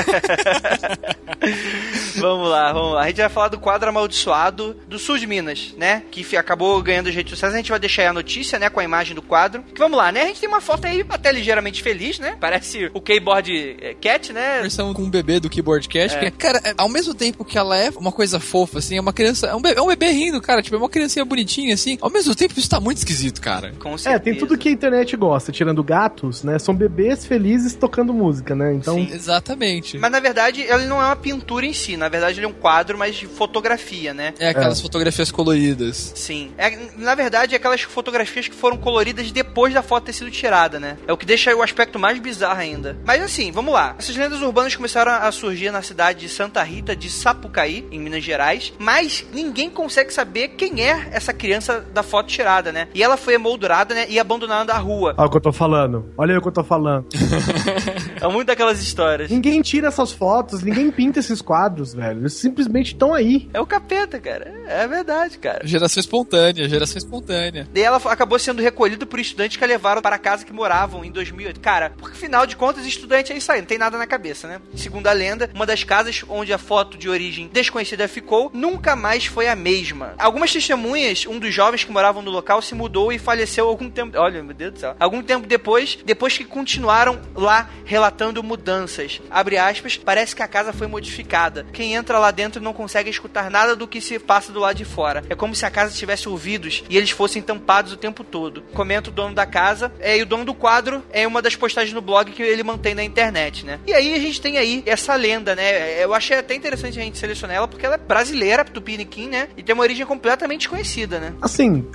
vamos 2.16 2.50
lá, 2.50 2.74
vamos 2.74 2.94
lá. 2.94 3.04
A 3.04 3.08
gente 3.08 3.18
vai 3.18 3.30
falar 3.30 3.48
do 3.50 3.60
quadro 3.60 3.90
amaldiçoado 3.90 4.76
do 4.88 5.00
sul 5.00 5.18
de 5.18 5.28
Minas, 5.28 5.74
né? 5.78 6.04
Que 6.12 6.36
acabou 6.36 6.82
ganhando 6.82 7.10
as 7.10 7.16
redes 7.16 7.32
sociais. 7.32 7.54
A 7.54 7.58
gente 7.58 7.70
vai 7.70 7.80
deixar 7.80 8.04
aí 8.04 8.08
a 8.08 8.14
notícia, 8.14 8.60
né? 8.60 8.70
Com 8.70 8.80
a 8.80 8.84
imagem 8.84 9.16
do 9.16 9.22
quadro. 9.22 9.64
Que 9.64 9.80
vamos 9.80 9.98
lá, 9.98 10.12
né? 10.12 10.24
A 10.24 10.28
gente 10.28 10.42
tem 10.42 10.50
uma 10.50 10.62
foto 10.62 10.86
aí 10.86 11.06
até 11.10 11.32
ligeiramente 11.32 11.82
feliz, 11.82 12.20
né? 12.20 12.38
Parece 12.40 12.90
o 12.94 13.02
Keyboard 13.02 13.78
Cat, 14.02 14.34
né? 14.34 14.62
Versão 14.62 14.94
com 14.94 15.04
um 15.04 15.10
bebê 15.10 15.40
do 15.40 15.50
Keyboard 15.50 15.88
Cat. 15.88 16.16
É. 16.16 16.18
Porque, 16.18 16.32
cara, 16.32 16.62
ao 16.78 16.90
mesmo 16.90 17.14
tempo 17.14 17.46
que 17.46 17.58
ela 17.58 17.78
é 17.78 17.90
uma 17.96 18.12
coisa 18.12 18.40
fofa, 18.40 18.80
assim, 18.80 18.98
é 18.98 19.02
uma 19.02 19.14
criança. 19.14 19.48
É 19.48 19.56
um 19.56 19.62
bebê, 19.62 19.80
é 19.80 19.82
um 19.82 19.88
bebê 19.88 20.12
rindo, 20.12 20.42
cara. 20.42 20.62
Tipo, 20.62 20.76
é 20.76 20.80
uma 20.80 20.90
criancinha 20.90 21.26
bonitinha, 21.26 21.74
assim. 21.74 21.98
Ao 22.02 22.10
mesmo 22.10 22.36
tempo, 22.36 22.58
isso 22.58 22.70
tá 22.70 22.80
muito 22.80 22.98
esquisito, 22.98 23.42
cara. 23.42 23.74
Com 23.80 23.98
certeza. 23.98 24.16
É, 24.16 24.20
tem 24.20 24.36
tudo 24.36 24.58
que 24.58 24.70
a 24.70 24.72
internet 24.72 25.16
gosta, 25.16 25.52
tirando 25.52 25.84
gatos, 25.84 26.44
né? 26.44 26.60
São 26.60 26.76
bebês 26.76 27.26
felizes 27.26 27.74
tocando 27.74 28.14
música, 28.14 28.56
né? 28.56 28.74
Então. 28.74 28.96
Sim, 28.96 29.10
exatamente. 29.12 29.89
Mas 29.98 30.12
na 30.12 30.20
verdade, 30.20 30.62
ele 30.62 30.86
não 30.86 31.02
é 31.02 31.06
uma 31.06 31.16
pintura 31.16 31.66
em 31.66 31.74
si. 31.74 31.98
Na 31.98 32.10
verdade, 32.10 32.40
ele 32.40 32.46
é 32.46 32.50
um 32.50 32.54
quadro, 32.54 32.98
mas 32.98 33.16
de 33.16 33.28
fotografia, 33.28 34.14
né? 34.14 34.34
É 34.40 34.50
aquelas 34.50 34.80
é. 34.80 34.82
fotografias 34.82 35.32
coloridas. 35.32 36.14
Sim. 36.16 36.52
É, 36.58 36.78
na 36.98 37.16
verdade, 37.16 37.54
é 37.54 37.58
aquelas 37.58 37.82
fotografias 37.82 38.48
que 38.48 38.56
foram 38.56 38.78
coloridas 38.78 39.32
depois 39.32 39.74
da 39.74 39.82
foto 39.82 40.06
ter 40.06 40.14
sido 40.14 40.32
tirada, 40.32 40.80
né? 40.80 40.98
É 41.08 41.14
o 41.14 41.18
que 41.18 41.26
deixa 41.26 41.56
o 41.56 41.62
aspecto 41.62 41.98
mais 41.98 42.20
bizarro 42.20 42.60
ainda. 42.60 42.98
Mas 43.06 43.22
assim, 43.22 43.52
vamos 43.52 43.74
lá. 43.74 43.96
Essas 43.98 44.16
lendas 44.16 44.42
urbanas 44.42 44.76
começaram 44.76 45.12
a 45.12 45.32
surgir 45.32 45.72
na 45.72 45.82
cidade 45.82 46.20
de 46.20 46.30
Santa 46.30 46.62
Rita 46.64 46.96
de 46.96 47.10
Sapucaí, 47.10 47.86
em 47.92 48.00
Minas 48.00 48.24
Gerais, 48.24 48.74
mas 48.78 49.26
ninguém 49.34 49.70
consegue 49.70 50.14
saber 50.14 50.50
quem 50.50 50.84
é 50.84 51.10
essa 51.12 51.34
criança 51.34 51.80
da 51.94 52.04
foto 52.04 52.28
tirada, 52.28 52.72
né? 52.72 52.88
E 52.94 53.04
ela 53.04 53.18
foi 53.18 53.34
emoldurada, 53.34 53.94
né? 53.94 54.06
E 54.10 54.20
abandonada 54.20 54.74
na 54.74 54.80
rua. 54.80 55.16
Olha 55.18 55.28
o 55.28 55.32
que 55.32 55.38
eu 55.38 55.42
tô 55.42 55.52
falando. 55.52 56.12
Olha 56.18 56.34
aí 56.34 56.38
o 56.38 56.42
que 56.42 56.48
eu 56.48 56.52
tô 56.52 56.64
falando. 56.64 57.08
é 58.20 58.28
muito 58.28 58.48
daquelas 58.48 58.82
histórias. 58.82 59.30
Ninguém 59.30 59.62
tira 59.70 59.90
essas 59.90 60.12
fotos, 60.12 60.64
ninguém 60.64 60.90
pinta 60.90 61.20
esses 61.20 61.44
quadros, 61.44 61.94
velho. 61.94 62.22
Eles 62.22 62.34
simplesmente 62.34 62.94
estão 62.94 63.14
aí. 63.14 63.48
É 63.54 63.62
o 63.62 63.68
capeta, 63.68 64.20
cara. 64.20 64.52
É 64.68 64.88
verdade, 64.88 65.38
cara. 65.38 65.62
Geração 65.64 66.02
espontânea, 66.02 66.68
geração 66.68 66.98
espontânea. 66.98 67.68
E 67.76 67.80
ela 67.80 67.98
acabou 67.98 68.40
sendo 68.40 68.64
recolhida 68.64 69.06
por 69.06 69.20
estudantes 69.20 69.58
que 69.58 69.64
a 69.64 69.68
levaram 69.68 70.02
para 70.02 70.16
a 70.16 70.20
casa 70.20 70.44
que 70.44 70.52
moravam 70.52 71.06
em 71.06 71.12
2008. 71.12 71.60
Cara, 71.60 71.94
porque 72.00 72.18
afinal 72.18 72.48
de 72.48 72.56
contas, 72.56 72.84
estudante 72.84 73.32
é 73.32 73.38
isso 73.38 73.52
aí, 73.52 73.60
não 73.60 73.68
tem 73.68 73.78
nada 73.78 73.96
na 73.96 74.08
cabeça, 74.08 74.48
né? 74.48 74.60
Segundo 74.76 75.06
a 75.06 75.12
lenda, 75.12 75.52
uma 75.54 75.68
das 75.68 75.84
casas 75.84 76.24
onde 76.28 76.52
a 76.52 76.58
foto 76.58 76.98
de 76.98 77.08
origem 77.08 77.48
desconhecida 77.54 78.08
ficou 78.08 78.50
nunca 78.52 78.96
mais 78.96 79.28
foi 79.28 79.48
a 79.48 79.56
mesma. 79.56 80.16
Algumas 80.18 80.52
testemunhas, 80.52 81.28
um 81.28 81.38
dos 81.38 81.54
jovens 81.54 81.84
que 81.84 81.92
moravam 81.92 82.24
no 82.24 82.32
local 82.32 82.60
se 82.60 82.74
mudou 82.74 83.12
e 83.12 83.20
faleceu 83.20 83.68
algum 83.68 83.88
tempo. 83.88 84.18
Olha, 84.18 84.42
meu 84.42 84.56
Deus 84.56 84.74
do 84.74 84.80
céu. 84.80 84.96
Algum 85.00 85.22
tempo 85.22 85.46
depois, 85.46 86.00
depois 86.04 86.36
que 86.36 86.44
continuaram 86.44 87.22
lá 87.36 87.70
relatando 87.86 88.42
mudanças. 88.42 89.22
Abre 89.30 89.59
aspas, 89.60 89.98
parece 89.98 90.36
que 90.36 90.42
a 90.42 90.48
casa 90.48 90.74
foi 90.74 90.88
modificada. 90.88 91.66
Quem 91.72 91.94
entra 91.94 92.20
lá 92.20 92.32
dentro 92.32 92.62
não 92.62 92.74
consegue 92.74 93.10
escutar 93.10 93.52
nada 93.52 93.76
do 93.76 93.88
que 93.88 94.02
se 94.02 94.18
passa 94.20 94.52
do 94.52 94.60
lado 94.60 94.78
de 94.78 94.86
fora. 94.86 95.24
É 95.30 95.36
como 95.36 95.56
se 95.56 95.66
a 95.66 95.72
casa 95.72 95.96
tivesse 95.96 96.28
ouvidos 96.28 96.84
e 96.90 96.98
eles 96.98 97.12
fossem 97.12 97.42
tampados 97.42 97.94
o 97.94 97.98
tempo 97.98 98.24
todo. 98.24 98.62
Comenta 98.74 99.10
o 99.10 99.14
dono 99.14 99.36
da 99.36 99.46
casa, 99.46 99.92
é, 100.00 100.18
e 100.18 100.22
o 100.22 100.26
dono 100.26 100.46
do 100.46 100.54
quadro 100.54 101.04
é 101.12 101.28
uma 101.28 101.42
das 101.42 101.56
postagens 101.56 101.94
no 101.94 102.02
blog 102.02 102.32
que 102.32 102.42
ele 102.42 102.64
mantém 102.64 102.96
na 102.96 103.04
internet, 103.04 103.66
né? 103.66 103.80
E 103.86 103.94
aí 103.94 104.16
a 104.16 104.20
gente 104.20 104.42
tem 104.42 104.58
aí 104.58 104.84
essa 104.86 105.16
lenda, 105.16 105.56
né? 105.56 106.04
Eu 106.04 106.14
achei 106.14 106.38
até 106.38 106.56
interessante 106.56 107.00
a 107.00 107.04
gente 107.04 107.18
selecionar 107.18 107.58
ela 107.58 107.68
porque 107.68 107.86
ela 107.86 107.96
é 107.96 107.98
brasileira, 107.98 108.64
Tupiniquim, 108.64 109.28
né? 109.28 109.50
E 109.58 109.64
tem 109.64 109.74
uma 109.74 109.84
origem 109.84 110.06
completamente 110.06 110.62
desconhecida, 110.62 111.20
né? 111.20 111.34
Assim. 111.42 111.86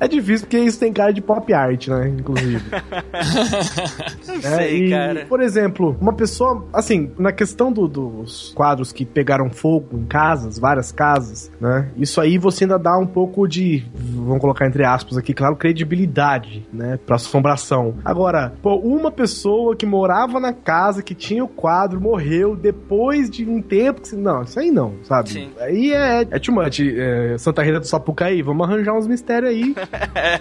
É 0.00 0.08
difícil 0.08 0.46
porque 0.46 0.58
isso 0.58 0.78
tem 0.78 0.92
cara 0.92 1.12
de 1.12 1.20
pop 1.20 1.52
art, 1.52 1.88
né? 1.88 2.08
Inclusive. 2.08 2.62
Não 4.26 4.34
é, 4.34 4.40
sei, 4.40 4.86
e, 4.86 4.90
cara. 4.90 5.26
Por 5.26 5.40
exemplo, 5.40 5.96
uma 6.00 6.12
pessoa, 6.12 6.66
assim, 6.72 7.10
na 7.18 7.32
questão 7.32 7.72
do, 7.72 7.86
dos 7.88 8.52
quadros 8.54 8.92
que 8.92 9.04
pegaram 9.04 9.50
fogo 9.50 9.98
em 9.98 10.04
casas, 10.04 10.58
várias 10.58 10.92
casas, 10.92 11.50
né? 11.60 11.90
Isso 11.96 12.20
aí 12.20 12.38
você 12.38 12.64
ainda 12.64 12.78
dá 12.78 12.96
um 12.96 13.06
pouco 13.06 13.46
de, 13.46 13.84
vamos 13.94 14.40
colocar 14.40 14.66
entre 14.66 14.84
aspas 14.84 15.16
aqui, 15.16 15.34
claro, 15.34 15.56
credibilidade, 15.56 16.66
né? 16.72 16.98
Pra 17.04 17.16
assombração. 17.16 17.96
Agora, 18.04 18.52
pô, 18.62 18.76
uma 18.76 19.10
pessoa 19.10 19.74
que 19.76 19.86
morava 19.86 20.40
na 20.40 20.52
casa, 20.52 21.02
que 21.02 21.14
tinha 21.14 21.44
o 21.44 21.48
quadro, 21.48 22.00
morreu 22.00 22.56
depois 22.56 23.30
de 23.30 23.48
um 23.48 23.60
tempo 23.60 24.00
que. 24.00 24.14
Não, 24.16 24.42
isso 24.42 24.58
aí 24.58 24.70
não, 24.70 24.94
sabe? 25.02 25.30
Sim. 25.30 25.50
Aí 25.60 25.92
é, 25.92 26.22
é 26.22 26.38
too 26.38 26.54
much. 26.54 26.80
É, 26.80 27.36
Santa 27.38 27.62
Rita 27.62 27.80
do 27.80 27.86
Sapucaí, 27.86 28.42
vamos 28.42 28.68
arranjar 28.68 28.94
uns 28.94 29.06
mistérios 29.06 29.50
aí 29.50 29.57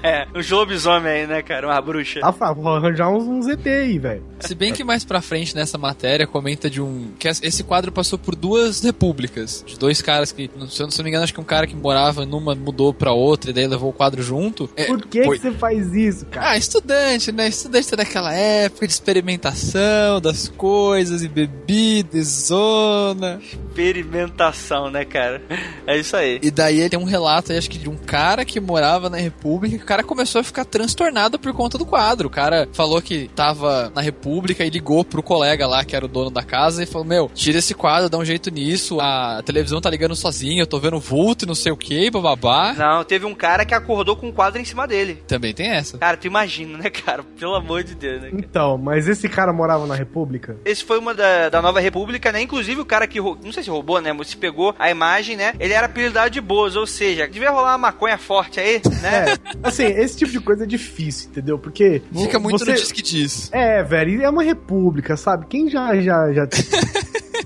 é, 0.03 0.27
um 0.35 0.55
lobisomem 0.55 1.11
aí, 1.11 1.27
né, 1.27 1.41
cara? 1.41 1.67
Uma 1.67 1.81
bruxa. 1.81 2.19
Ah, 2.23 2.31
vou 2.53 2.75
arranjar 2.75 3.09
uns, 3.09 3.23
uns 3.23 3.47
ET 3.47 3.65
aí, 3.65 3.99
velho. 3.99 4.23
Se 4.39 4.53
bem 4.53 4.73
que 4.73 4.83
mais 4.83 5.03
pra 5.03 5.21
frente 5.21 5.55
nessa 5.55 5.77
matéria 5.77 6.27
comenta 6.27 6.69
de 6.69 6.81
um. 6.81 7.11
que 7.17 7.27
esse 7.27 7.63
quadro 7.63 7.91
passou 7.91 8.19
por 8.19 8.35
duas 8.35 8.81
repúblicas. 8.81 9.63
De 9.65 9.77
dois 9.77 10.01
caras 10.01 10.31
que, 10.31 10.49
se 10.69 10.81
eu 10.81 10.87
não 10.87 11.03
me 11.03 11.09
engano, 11.09 11.23
acho 11.23 11.33
que 11.33 11.41
um 11.41 11.45
cara 11.45 11.65
que 11.67 11.75
morava 11.75 12.25
numa 12.25 12.55
mudou 12.55 12.93
pra 12.93 13.11
outra 13.11 13.51
e 13.51 13.53
daí 13.53 13.67
levou 13.67 13.89
o 13.89 13.93
quadro 13.93 14.21
junto. 14.21 14.69
É, 14.75 14.85
por 14.85 15.01
que, 15.05 15.23
foi... 15.23 15.37
que 15.37 15.43
você 15.43 15.51
faz 15.51 15.93
isso, 15.93 16.25
cara? 16.27 16.51
Ah, 16.51 16.57
estudante, 16.57 17.31
né? 17.31 17.47
Estudante 17.47 17.95
daquela 17.95 18.33
época 18.33 18.85
de 18.85 18.93
experimentação 18.93 20.21
das 20.21 20.47
coisas 20.47 21.23
e 21.23 21.27
bebida 21.27 22.17
e 22.17 22.23
zona. 22.23 23.39
Experimentação, 23.41 24.89
né, 24.89 25.05
cara? 25.05 25.41
É 25.85 25.97
isso 25.97 26.15
aí. 26.15 26.39
E 26.41 26.51
daí 26.51 26.89
tem 26.89 26.99
um 26.99 27.03
relato 27.03 27.51
aí, 27.51 27.57
acho 27.57 27.69
que 27.69 27.77
de 27.77 27.89
um 27.89 27.97
cara 27.97 28.45
que 28.45 28.59
morava 28.59 29.06
na 29.09 29.17
República 29.17 29.75
e 29.75 29.79
o 29.79 29.85
cara 29.85 30.03
começou 30.03 30.41
a 30.41 30.43
ficar 30.43 30.65
transtornado 30.65 31.39
por 31.39 31.53
conta 31.53 31.77
do 31.77 31.85
quadro. 31.85 32.27
O 32.27 32.31
cara 32.31 32.67
falou 32.73 33.01
que 33.01 33.29
tava 33.35 33.91
na 33.95 34.01
República 34.01 34.63
e 34.65 34.69
ligou 34.69 35.03
pro 35.03 35.23
colega 35.23 35.67
lá, 35.67 35.83
que 35.83 35.95
era 35.95 36.05
o 36.05 36.09
dono 36.09 36.29
da 36.29 36.43
casa, 36.43 36.83
e 36.83 36.85
falou: 36.85 37.07
Meu, 37.07 37.29
tira 37.33 37.59
esse 37.59 37.73
quadro, 37.73 38.09
dá 38.09 38.17
um 38.17 38.25
jeito 38.25 38.49
nisso. 38.49 38.99
A 38.99 39.41
televisão 39.45 39.81
tá 39.81 39.89
ligando 39.89 40.15
sozinha, 40.15 40.61
eu 40.61 40.67
tô 40.67 40.79
vendo 40.79 40.99
vulto 40.99 41.45
e 41.45 41.47
não 41.47 41.55
sei 41.55 41.71
o 41.71 41.77
que, 41.77 42.09
bababá. 42.09 42.73
Não, 42.73 43.03
teve 43.03 43.25
um 43.25 43.35
cara 43.35 43.65
que 43.65 43.73
acordou 43.73 44.15
com 44.15 44.27
um 44.27 44.31
quadro 44.31 44.61
em 44.61 44.65
cima 44.65 44.87
dele. 44.87 45.23
Também 45.27 45.53
tem 45.53 45.67
essa. 45.69 45.97
Cara, 45.97 46.17
tu 46.17 46.27
imagina, 46.27 46.77
né, 46.77 46.89
cara? 46.89 47.23
Pelo 47.39 47.55
amor 47.55 47.83
de 47.83 47.95
Deus, 47.95 48.21
né? 48.21 48.29
Cara? 48.29 48.39
Então, 48.39 48.77
mas 48.77 49.07
esse 49.07 49.27
cara 49.29 49.53
morava 49.53 49.85
na 49.85 49.95
República? 49.95 50.57
Esse 50.65 50.83
foi 50.83 50.99
uma 50.99 51.13
da, 51.13 51.49
da 51.49 51.61
Nova 51.61 51.79
República, 51.79 52.31
né? 52.31 52.41
Inclusive 52.41 52.81
o 52.81 52.85
cara 52.85 53.07
que, 53.07 53.19
não 53.19 53.51
sei 53.51 53.63
se 53.63 53.69
roubou, 53.69 54.01
né? 54.01 54.13
Mas 54.13 54.29
se 54.29 54.37
pegou 54.37 54.75
a 54.77 54.89
imagem, 54.89 55.35
né? 55.35 55.53
Ele 55.59 55.73
era 55.73 55.85
apelidado 55.85 56.29
de 56.29 56.41
Boas, 56.41 56.75
ou 56.75 56.87
seja, 56.87 57.27
devia 57.27 57.51
rolar 57.51 57.71
uma 57.71 57.77
maconha 57.77 58.17
forte 58.17 58.59
aí, 58.59 58.81
né? 59.01 59.33
É, 59.33 59.37
assim, 59.63 59.85
esse 59.85 60.17
tipo 60.17 60.31
de 60.31 60.39
coisa 60.39 60.63
é 60.63 60.67
difícil, 60.67 61.29
entendeu? 61.29 61.57
Porque. 61.57 62.01
Fica 62.13 62.39
muito 62.39 62.59
você... 62.59 62.71
no 62.71 62.77
disque 62.77 63.01
diz. 63.01 63.49
É, 63.51 63.83
velho, 63.83 64.21
é 64.21 64.29
uma 64.29 64.43
república, 64.43 65.15
sabe? 65.17 65.45
Quem 65.47 65.69
já. 65.69 65.95
já, 65.99 66.31
já... 66.33 66.47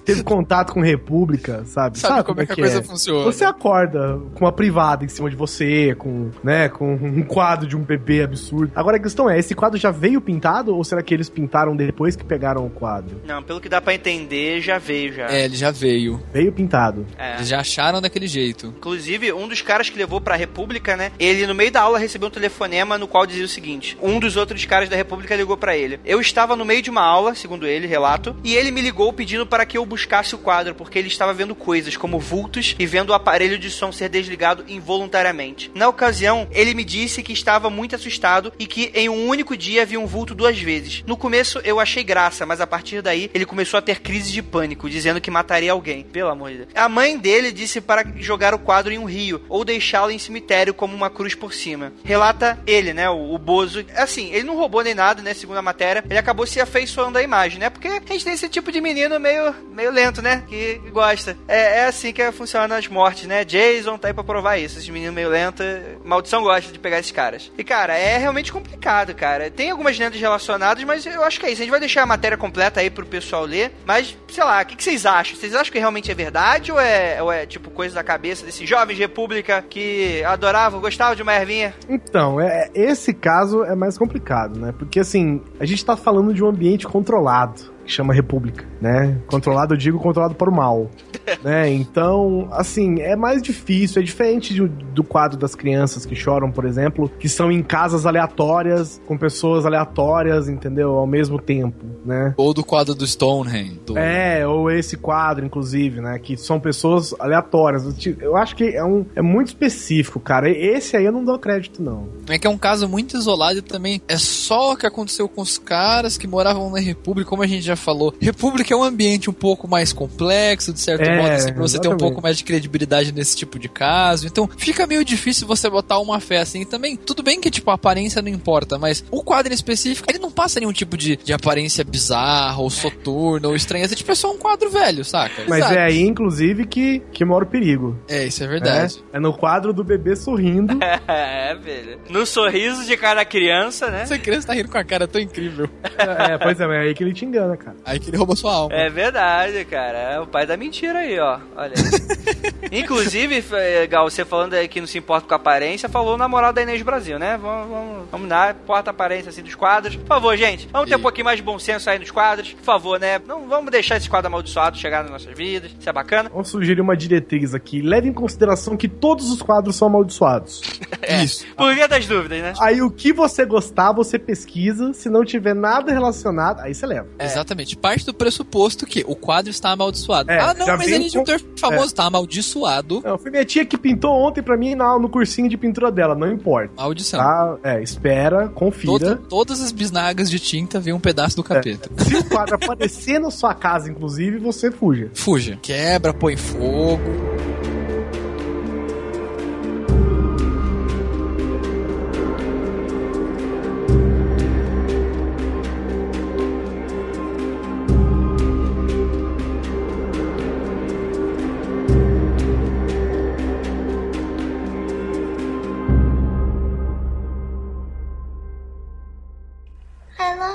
teve 0.03 0.23
contato 0.23 0.73
com 0.73 0.81
república, 0.81 1.63
sabe? 1.65 1.97
Sabe, 1.97 1.99
sabe 1.99 2.23
como, 2.23 2.41
é 2.41 2.45
que, 2.45 2.53
que 2.53 2.61
a 2.61 2.63
coisa 2.63 2.79
é? 2.79 2.83
funciona. 2.83 3.23
Você 3.23 3.45
acorda 3.45 4.19
com 4.33 4.45
uma 4.45 4.51
privada 4.51 5.05
em 5.05 5.07
cima 5.07 5.29
de 5.29 5.35
você, 5.35 5.95
com, 5.95 6.31
né, 6.43 6.69
com 6.69 6.93
um 6.93 7.23
quadro 7.23 7.67
de 7.67 7.75
um 7.75 7.81
bebê 7.81 8.23
absurdo. 8.23 8.71
Agora 8.75 8.97
a 8.97 8.99
questão 8.99 9.29
é, 9.29 9.39
esse 9.39 9.55
quadro 9.55 9.79
já 9.79 9.91
veio 9.91 10.21
pintado 10.21 10.75
ou 10.75 10.83
será 10.83 11.01
que 11.01 11.13
eles 11.13 11.29
pintaram 11.29 11.75
depois 11.75 12.15
que 12.15 12.23
pegaram 12.23 12.65
o 12.65 12.69
quadro? 12.69 13.21
Não, 13.25 13.41
pelo 13.41 13.59
que 13.61 13.69
dá 13.69 13.81
para 13.81 13.93
entender, 13.93 14.61
já 14.61 14.77
veio 14.77 15.13
já. 15.13 15.27
É, 15.31 15.45
ele 15.45 15.55
já 15.55 15.71
veio. 15.71 16.21
Veio 16.33 16.51
pintado. 16.51 17.05
É. 17.17 17.35
Eles 17.35 17.47
já 17.47 17.59
acharam 17.59 18.01
daquele 18.01 18.27
jeito. 18.27 18.67
Inclusive, 18.77 19.31
um 19.33 19.47
dos 19.47 19.61
caras 19.61 19.89
que 19.89 19.97
levou 19.97 20.19
pra 20.19 20.35
República, 20.35 20.97
né, 20.97 21.11
ele 21.19 21.40
no 21.47 21.55
meio 21.55 21.71
da 21.71 21.81
aula 21.81 21.99
recebeu 21.99 22.27
um 22.27 22.31
telefonema 22.31 22.97
no 22.97 23.07
qual 23.07 23.25
dizia 23.25 23.45
o 23.45 23.47
seguinte: 23.47 23.97
um 24.01 24.19
dos 24.19 24.35
outros 24.35 24.65
caras 24.65 24.89
da 24.89 24.95
República 24.95 25.35
ligou 25.35 25.57
para 25.57 25.75
ele. 25.75 25.99
Eu 26.05 26.19
estava 26.19 26.55
no 26.55 26.65
meio 26.65 26.81
de 26.81 26.89
uma 26.89 27.01
aula, 27.01 27.35
segundo 27.35 27.67
ele, 27.67 27.87
relato, 27.87 28.35
e 28.43 28.55
ele 28.55 28.71
me 28.71 28.81
ligou 28.81 29.11
pedindo 29.13 29.45
para 29.45 29.65
que 29.65 29.77
eu 29.77 29.85
buscasse 29.85 30.35
o 30.35 30.37
quadro 30.37 30.75
porque 30.75 30.97
ele 30.97 31.07
estava 31.07 31.33
vendo 31.33 31.55
coisas 31.55 31.97
como 31.97 32.19
vultos 32.19 32.75
e 32.77 32.85
vendo 32.85 33.09
o 33.09 33.13
aparelho 33.13 33.57
de 33.57 33.69
som 33.69 33.91
ser 33.91 34.09
desligado 34.09 34.63
involuntariamente. 34.67 35.71
Na 35.73 35.87
ocasião, 35.87 36.47
ele 36.51 36.73
me 36.73 36.83
disse 36.83 37.23
que 37.23 37.33
estava 37.33 37.69
muito 37.69 37.95
assustado 37.95 38.53
e 38.57 38.65
que 38.65 38.91
em 38.93 39.09
um 39.09 39.27
único 39.27 39.55
dia 39.55 39.85
viu 39.85 40.01
um 40.01 40.07
vulto 40.07 40.35
duas 40.35 40.59
vezes. 40.59 41.03
No 41.05 41.17
começo 41.17 41.59
eu 41.63 41.79
achei 41.79 42.03
graça, 42.03 42.45
mas 42.45 42.61
a 42.61 42.67
partir 42.67 43.01
daí 43.01 43.29
ele 43.33 43.45
começou 43.45 43.77
a 43.77 43.81
ter 43.81 43.99
crise 43.99 44.31
de 44.31 44.41
pânico, 44.41 44.89
dizendo 44.89 45.21
que 45.21 45.31
mataria 45.31 45.71
alguém. 45.71 46.03
Pelo 46.03 46.29
amor 46.29 46.51
de 46.51 46.57
Deus. 46.57 46.69
A 46.75 46.89
mãe 46.89 47.17
dele 47.17 47.51
disse 47.51 47.81
para 47.81 48.05
jogar 48.17 48.53
o 48.53 48.59
quadro 48.59 48.91
em 48.91 48.97
um 48.97 49.05
rio 49.05 49.41
ou 49.49 49.63
deixá-lo 49.63 50.11
em 50.11 50.19
cemitério 50.19 50.73
como 50.73 50.95
uma 50.95 51.09
cruz 51.09 51.30
por 51.37 51.53
cima. 51.53 51.91
Relata 52.03 52.59
ele, 52.65 52.93
né, 52.93 53.09
o, 53.09 53.33
o 53.33 53.37
Bozo. 53.37 53.85
Assim, 53.95 54.31
ele 54.31 54.43
não 54.43 54.55
roubou 54.55 54.83
nem 54.83 54.95
nada, 54.95 55.21
né, 55.21 55.33
segundo 55.33 55.57
a 55.57 55.61
matéria. 55.61 56.03
Ele 56.09 56.19
acabou 56.19 56.45
se 56.45 56.59
afeiçoando 56.59 57.17
à 57.17 57.23
imagem, 57.23 57.59
né? 57.59 57.69
Porque 57.69 57.87
a 57.87 57.93
gente 57.93 58.25
tem 58.25 58.33
esse 58.33 58.49
tipo 58.49 58.71
de 58.71 58.81
menino 58.81 59.19
meio, 59.19 59.53
meio 59.71 59.91
lento, 59.91 60.21
né? 60.21 60.43
Que, 60.47 60.81
gosta. 60.91 61.37
É, 61.47 61.79
é 61.79 61.85
assim 61.85 62.13
que 62.13 62.31
funciona 62.31 62.77
as 62.77 62.87
mortes, 62.87 63.25
né? 63.25 63.43
Jason 63.43 63.97
tá 63.97 64.07
aí 64.07 64.13
pra 64.13 64.23
provar 64.23 64.57
isso. 64.57 64.77
Esses 64.77 64.89
meninos 64.89 65.15
meio 65.15 65.29
lentos, 65.29 65.65
maldição 66.03 66.41
gosta 66.43 66.71
de 66.71 66.79
pegar 66.79 66.99
esses 66.99 67.11
caras. 67.11 67.51
E, 67.57 67.63
cara, 67.63 67.97
é 67.97 68.17
realmente 68.17 68.51
complicado, 68.51 69.13
cara. 69.13 69.49
Tem 69.49 69.71
algumas 69.71 69.97
lendas 69.97 70.19
relacionadas, 70.19 70.83
mas 70.83 71.05
eu 71.05 71.23
acho 71.23 71.39
que 71.39 71.45
é 71.45 71.51
isso. 71.51 71.61
A 71.61 71.65
gente 71.65 71.71
vai 71.71 71.79
deixar 71.79 72.03
a 72.03 72.05
matéria 72.05 72.37
completa 72.37 72.79
aí 72.79 72.89
pro 72.89 73.05
pessoal 73.05 73.43
ler. 73.43 73.73
Mas, 73.85 74.17
sei 74.29 74.43
lá, 74.43 74.61
o 74.61 74.65
que, 74.65 74.75
que 74.75 74.83
vocês 74.83 75.05
acham? 75.05 75.35
Vocês 75.35 75.55
acham 75.55 75.71
que 75.71 75.79
realmente 75.79 76.11
é 76.11 76.15
verdade 76.15 76.71
ou 76.71 76.79
é, 76.79 77.21
ou 77.21 77.31
é 77.31 77.45
tipo 77.45 77.69
coisa 77.69 77.95
da 77.95 78.03
cabeça 78.03 78.45
desses 78.45 78.67
jovens 78.67 78.95
de 78.95 79.01
república 79.01 79.63
que 79.69 80.23
adoravam, 80.23 80.79
gostavam 80.79 81.15
de 81.15 81.20
uma 81.23 81.33
ervinha? 81.33 81.73
Então, 81.87 82.39
é, 82.39 82.69
esse 82.73 83.13
caso 83.13 83.63
é 83.63 83.75
mais 83.75 83.97
complicado, 83.97 84.59
né? 84.59 84.73
Porque 84.77 84.99
assim, 84.99 85.41
a 85.59 85.65
gente 85.65 85.85
tá 85.85 85.95
falando 85.95 86.33
de 86.33 86.43
um 86.43 86.47
ambiente 86.47 86.87
controlado 86.87 87.70
que 87.85 87.91
chama 87.91 88.13
República, 88.13 88.65
né? 88.79 89.17
Controlado, 89.27 89.73
eu 89.73 89.77
digo 89.77 89.99
controlado 89.99 90.35
para 90.35 90.49
o 90.49 90.55
mal, 90.55 90.89
né? 91.43 91.69
Então, 91.69 92.47
assim, 92.51 92.99
é 93.01 93.15
mais 93.15 93.41
difícil, 93.41 94.01
é 94.01 94.05
diferente 94.05 94.53
de, 94.53 94.67
do 94.67 95.03
quadro 95.03 95.37
das 95.37 95.55
crianças 95.55 96.05
que 96.05 96.15
choram, 96.15 96.51
por 96.51 96.65
exemplo, 96.65 97.09
que 97.19 97.29
são 97.29 97.51
em 97.51 97.61
casas 97.63 98.05
aleatórias, 98.05 99.01
com 99.07 99.17
pessoas 99.17 99.65
aleatórias, 99.65 100.47
entendeu? 100.47 100.91
Ao 100.91 101.07
mesmo 101.07 101.39
tempo, 101.39 101.85
né? 102.05 102.33
Ou 102.37 102.53
do 102.53 102.63
quadro 102.63 102.93
do 102.93 103.05
Stonehenge. 103.05 103.79
Do... 103.85 103.97
É, 103.97 104.45
ou 104.47 104.69
esse 104.69 104.97
quadro, 104.97 105.45
inclusive, 105.45 106.01
né? 106.01 106.19
Que 106.19 106.37
são 106.37 106.59
pessoas 106.59 107.13
aleatórias. 107.19 107.85
Eu 108.19 108.35
acho 108.35 108.55
que 108.55 108.63
é, 108.63 108.83
um, 108.83 109.05
é 109.15 109.21
muito 109.21 109.47
específico, 109.47 110.19
cara. 110.19 110.49
Esse 110.49 110.97
aí 110.97 111.05
eu 111.05 111.11
não 111.11 111.23
dou 111.23 111.37
crédito, 111.39 111.81
não. 111.81 112.09
É 112.27 112.37
que 112.37 112.47
é 112.47 112.49
um 112.49 112.57
caso 112.57 112.87
muito 112.87 113.17
isolado 113.17 113.59
e 113.59 113.61
também 113.61 114.01
é 114.07 114.17
só 114.17 114.73
o 114.73 114.77
que 114.77 114.85
aconteceu 114.85 115.27
com 115.27 115.41
os 115.41 115.57
caras 115.57 116.17
que 116.17 116.27
moravam 116.27 116.69
na 116.69 116.79
República, 116.79 117.29
como 117.29 117.43
a 117.43 117.47
gente 117.47 117.63
já 117.63 117.70
falou. 117.75 118.13
República 118.19 118.73
é 118.73 118.77
um 118.77 118.83
ambiente 118.83 119.29
um 119.29 119.33
pouco 119.33 119.67
mais 119.67 119.93
complexo, 119.93 120.73
de 120.73 120.79
certo 120.79 121.01
É, 121.03 121.17
modo, 121.17 121.31
assim, 121.31 121.53
pra 121.53 121.61
você 121.61 121.79
ter 121.79 121.87
um 121.87 121.97
pouco 121.97 122.21
mais 122.21 122.37
de 122.37 122.43
credibilidade 122.43 123.11
nesse 123.11 123.35
tipo 123.35 123.57
de 123.59 123.69
caso. 123.69 124.27
Então, 124.27 124.49
fica 124.57 124.85
meio 124.87 125.03
difícil 125.03 125.47
você 125.47 125.69
botar 125.69 125.99
uma 125.99 126.19
fé 126.19 126.39
assim. 126.39 126.61
E 126.61 126.65
também, 126.65 126.95
tudo 126.95 127.23
bem 127.23 127.39
que, 127.39 127.49
tipo, 127.49 127.69
a 127.71 127.75
aparência 127.75 128.21
não 128.21 128.29
importa, 128.29 128.77
mas 128.77 129.03
o 129.11 129.23
quadro 129.23 129.51
em 129.51 129.55
específico, 129.55 130.07
ele 130.09 130.19
não 130.19 130.31
passa 130.31 130.59
nenhum 130.59 130.73
tipo 130.73 130.97
de, 130.97 131.17
de 131.17 131.33
aparência 131.33 131.83
bizarra, 131.83 132.59
ou 132.59 132.69
soturna, 132.69 133.47
ou 133.47 133.55
estranha. 133.55 133.85
É 133.85 133.87
tipo, 133.87 134.11
é 134.11 134.15
só 134.15 134.31
um 134.31 134.37
quadro 134.37 134.69
velho, 134.69 135.03
saca? 135.03 135.43
Mas 135.47 135.59
Exato. 135.59 135.73
é 135.73 135.83
aí, 135.83 136.01
inclusive, 136.01 136.65
que, 136.65 137.01
que 137.11 137.25
mora 137.25 137.43
o 137.43 137.47
perigo. 137.47 137.97
É, 138.07 138.25
isso 138.25 138.43
é 138.43 138.47
verdade. 138.47 139.03
É 139.11 139.19
no 139.19 139.33
quadro 139.33 139.73
do 139.73 139.83
bebê 139.83 140.15
sorrindo. 140.15 140.77
É, 141.07 141.55
velho. 141.55 141.99
No 142.09 142.25
sorriso 142.25 142.85
de 142.85 142.95
cada 142.95 143.25
criança, 143.25 143.89
né? 143.89 144.03
Essa 144.03 144.17
criança 144.17 144.47
tá 144.47 144.53
rindo 144.53 144.69
com 144.69 144.77
a 144.77 144.83
cara 144.83 145.07
tão 145.07 145.19
incrível. 145.19 145.69
é, 145.97 146.37
pois 146.37 146.59
é, 146.59 146.67
mas 146.67 146.77
é 146.77 146.79
aí 146.81 146.93
que 146.93 147.03
ele 147.03 147.13
te 147.13 147.25
engana, 147.25 147.57
cara. 147.63 147.77
Aí 147.85 147.99
que 147.99 148.09
ele 148.09 148.17
rouba 148.17 148.35
sua 148.35 148.53
alma. 148.53 148.75
É 148.75 148.89
verdade, 148.89 149.63
cara. 149.65 149.97
É 149.97 150.19
o 150.19 150.27
pai 150.27 150.45
da 150.45 150.57
mentira 150.57 150.99
aí, 150.99 151.19
ó. 151.19 151.39
Olha. 151.55 151.73
Inclusive, 152.71 153.43
é, 153.53 153.87
Gal, 153.87 154.09
você 154.09 154.23
falando 154.23 154.53
aí 154.53 154.67
que 154.67 154.79
não 154.79 154.87
se 154.87 154.97
importa 154.97 155.27
com 155.27 155.33
a 155.33 155.37
aparência, 155.37 155.89
falou 155.89 156.15
o 156.15 156.17
namorado 156.17 156.55
da 156.55 156.61
Inês 156.61 156.81
Brasil, 156.81 157.17
né? 157.19 157.37
Vamos, 157.41 157.69
vamos, 157.69 158.09
vamos 158.11 158.29
dar, 158.29 158.55
importa 158.55 158.89
a 158.89 158.91
aparência 158.91 159.29
assim 159.29 159.41
dos 159.41 159.55
quadros. 159.55 159.95
Por 159.95 160.07
favor, 160.07 160.35
gente, 160.37 160.67
vamos 160.71 160.89
ter 160.89 160.95
um 160.95 160.99
E- 160.99 161.01
pouquinho 161.01 161.25
mais 161.25 161.37
de 161.37 161.43
bom 161.43 161.57
senso 161.59 161.89
aí 161.89 161.99
nos 161.99 162.11
quadros. 162.11 162.53
Por 162.53 162.63
favor, 162.63 162.99
né? 162.99 163.19
Não 163.27 163.47
vamos 163.47 163.71
deixar 163.71 163.97
esse 163.97 164.09
quadro 164.09 164.27
amaldiçoado 164.27 164.77
chegar 164.77 165.01
nas 165.03 165.11
nossas 165.11 165.35
vidas. 165.37 165.71
Isso 165.77 165.89
é 165.89 165.93
bacana. 165.93 166.29
Vamos 166.29 166.49
sugerir 166.49 166.81
uma 166.81 166.95
diretriz 166.95 167.53
aqui. 167.53 167.81
Leve 167.81 168.07
em 168.09 168.13
consideração 168.13 168.77
que 168.77 168.87
todos 168.87 169.31
os 169.31 169.41
quadros 169.41 169.75
são 169.75 169.87
amaldiçoados. 169.87 170.61
Isso. 171.23 171.45
Por 171.55 171.73
via 171.75 171.87
das 171.87 172.05
dúvidas, 172.07 172.41
né? 172.41 172.53
Aí 172.61 172.81
o 172.81 172.89
que 172.91 173.11
você 173.13 173.45
gostar, 173.45 173.91
você 173.91 174.17
pesquisa. 174.17 174.93
Se 174.93 175.09
não 175.09 175.25
tiver 175.25 175.53
nada 175.53 175.91
relacionado, 175.91 176.59
aí 176.61 176.73
você 176.73 176.85
leva. 176.85 177.07
Exatamente. 177.19 177.50
Parte 177.81 178.05
do 178.05 178.13
pressuposto 178.13 178.85
que 178.85 179.03
o 179.07 179.15
quadro 179.15 179.49
está 179.51 179.71
amaldiçoado. 179.71 180.31
É, 180.31 180.39
ah, 180.39 180.53
não, 180.53 180.65
mas 180.77 180.87
ele 180.87 181.05
é 181.05 181.09
de 181.09 181.17
um 181.17 181.23
com- 181.23 181.37
famoso, 181.57 181.85
está 181.87 182.05
amaldiçoado. 182.05 183.01
Não, 183.03 183.17
foi 183.17 183.31
minha 183.31 183.45
tia 183.45 183.65
que 183.65 183.77
pintou 183.77 184.11
ontem 184.11 184.41
pra 184.41 184.57
mim 184.57 184.75
na- 184.75 184.97
no 184.97 185.09
cursinho 185.09 185.49
de 185.49 185.57
pintura 185.57 185.91
dela, 185.91 186.15
não 186.15 186.31
importa. 186.31 186.71
Maldição. 186.77 187.19
Tá? 187.19 187.57
É, 187.63 187.81
espera, 187.83 188.47
confira. 188.49 189.15
Todo- 189.15 189.17
todas 189.27 189.61
as 189.61 189.71
bisnagas 189.71 190.29
de 190.29 190.39
tinta 190.39 190.79
vêm 190.79 190.93
um 190.93 190.99
pedaço 190.99 191.35
do 191.35 191.43
capeta. 191.43 191.89
Se 192.03 192.15
o 192.15 192.23
quadro 192.29 192.55
aparecer 192.55 193.19
na 193.19 193.31
sua 193.31 193.53
casa, 193.53 193.89
inclusive, 193.89 194.37
você 194.37 194.71
fuja. 194.71 195.09
Fuja. 195.13 195.57
Quebra, 195.61 196.13
põe 196.13 196.35
fogo. 196.37 196.99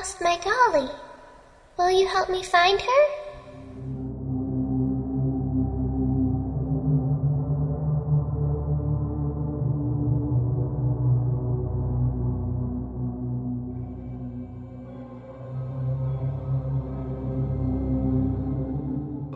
Lost 0.06 0.20
my 0.20 0.38
dolly. 0.38 0.88
Will 1.76 1.90
you 1.90 2.06
help 2.06 2.30
me 2.30 2.42
find 2.42 2.80
her? 2.80 3.25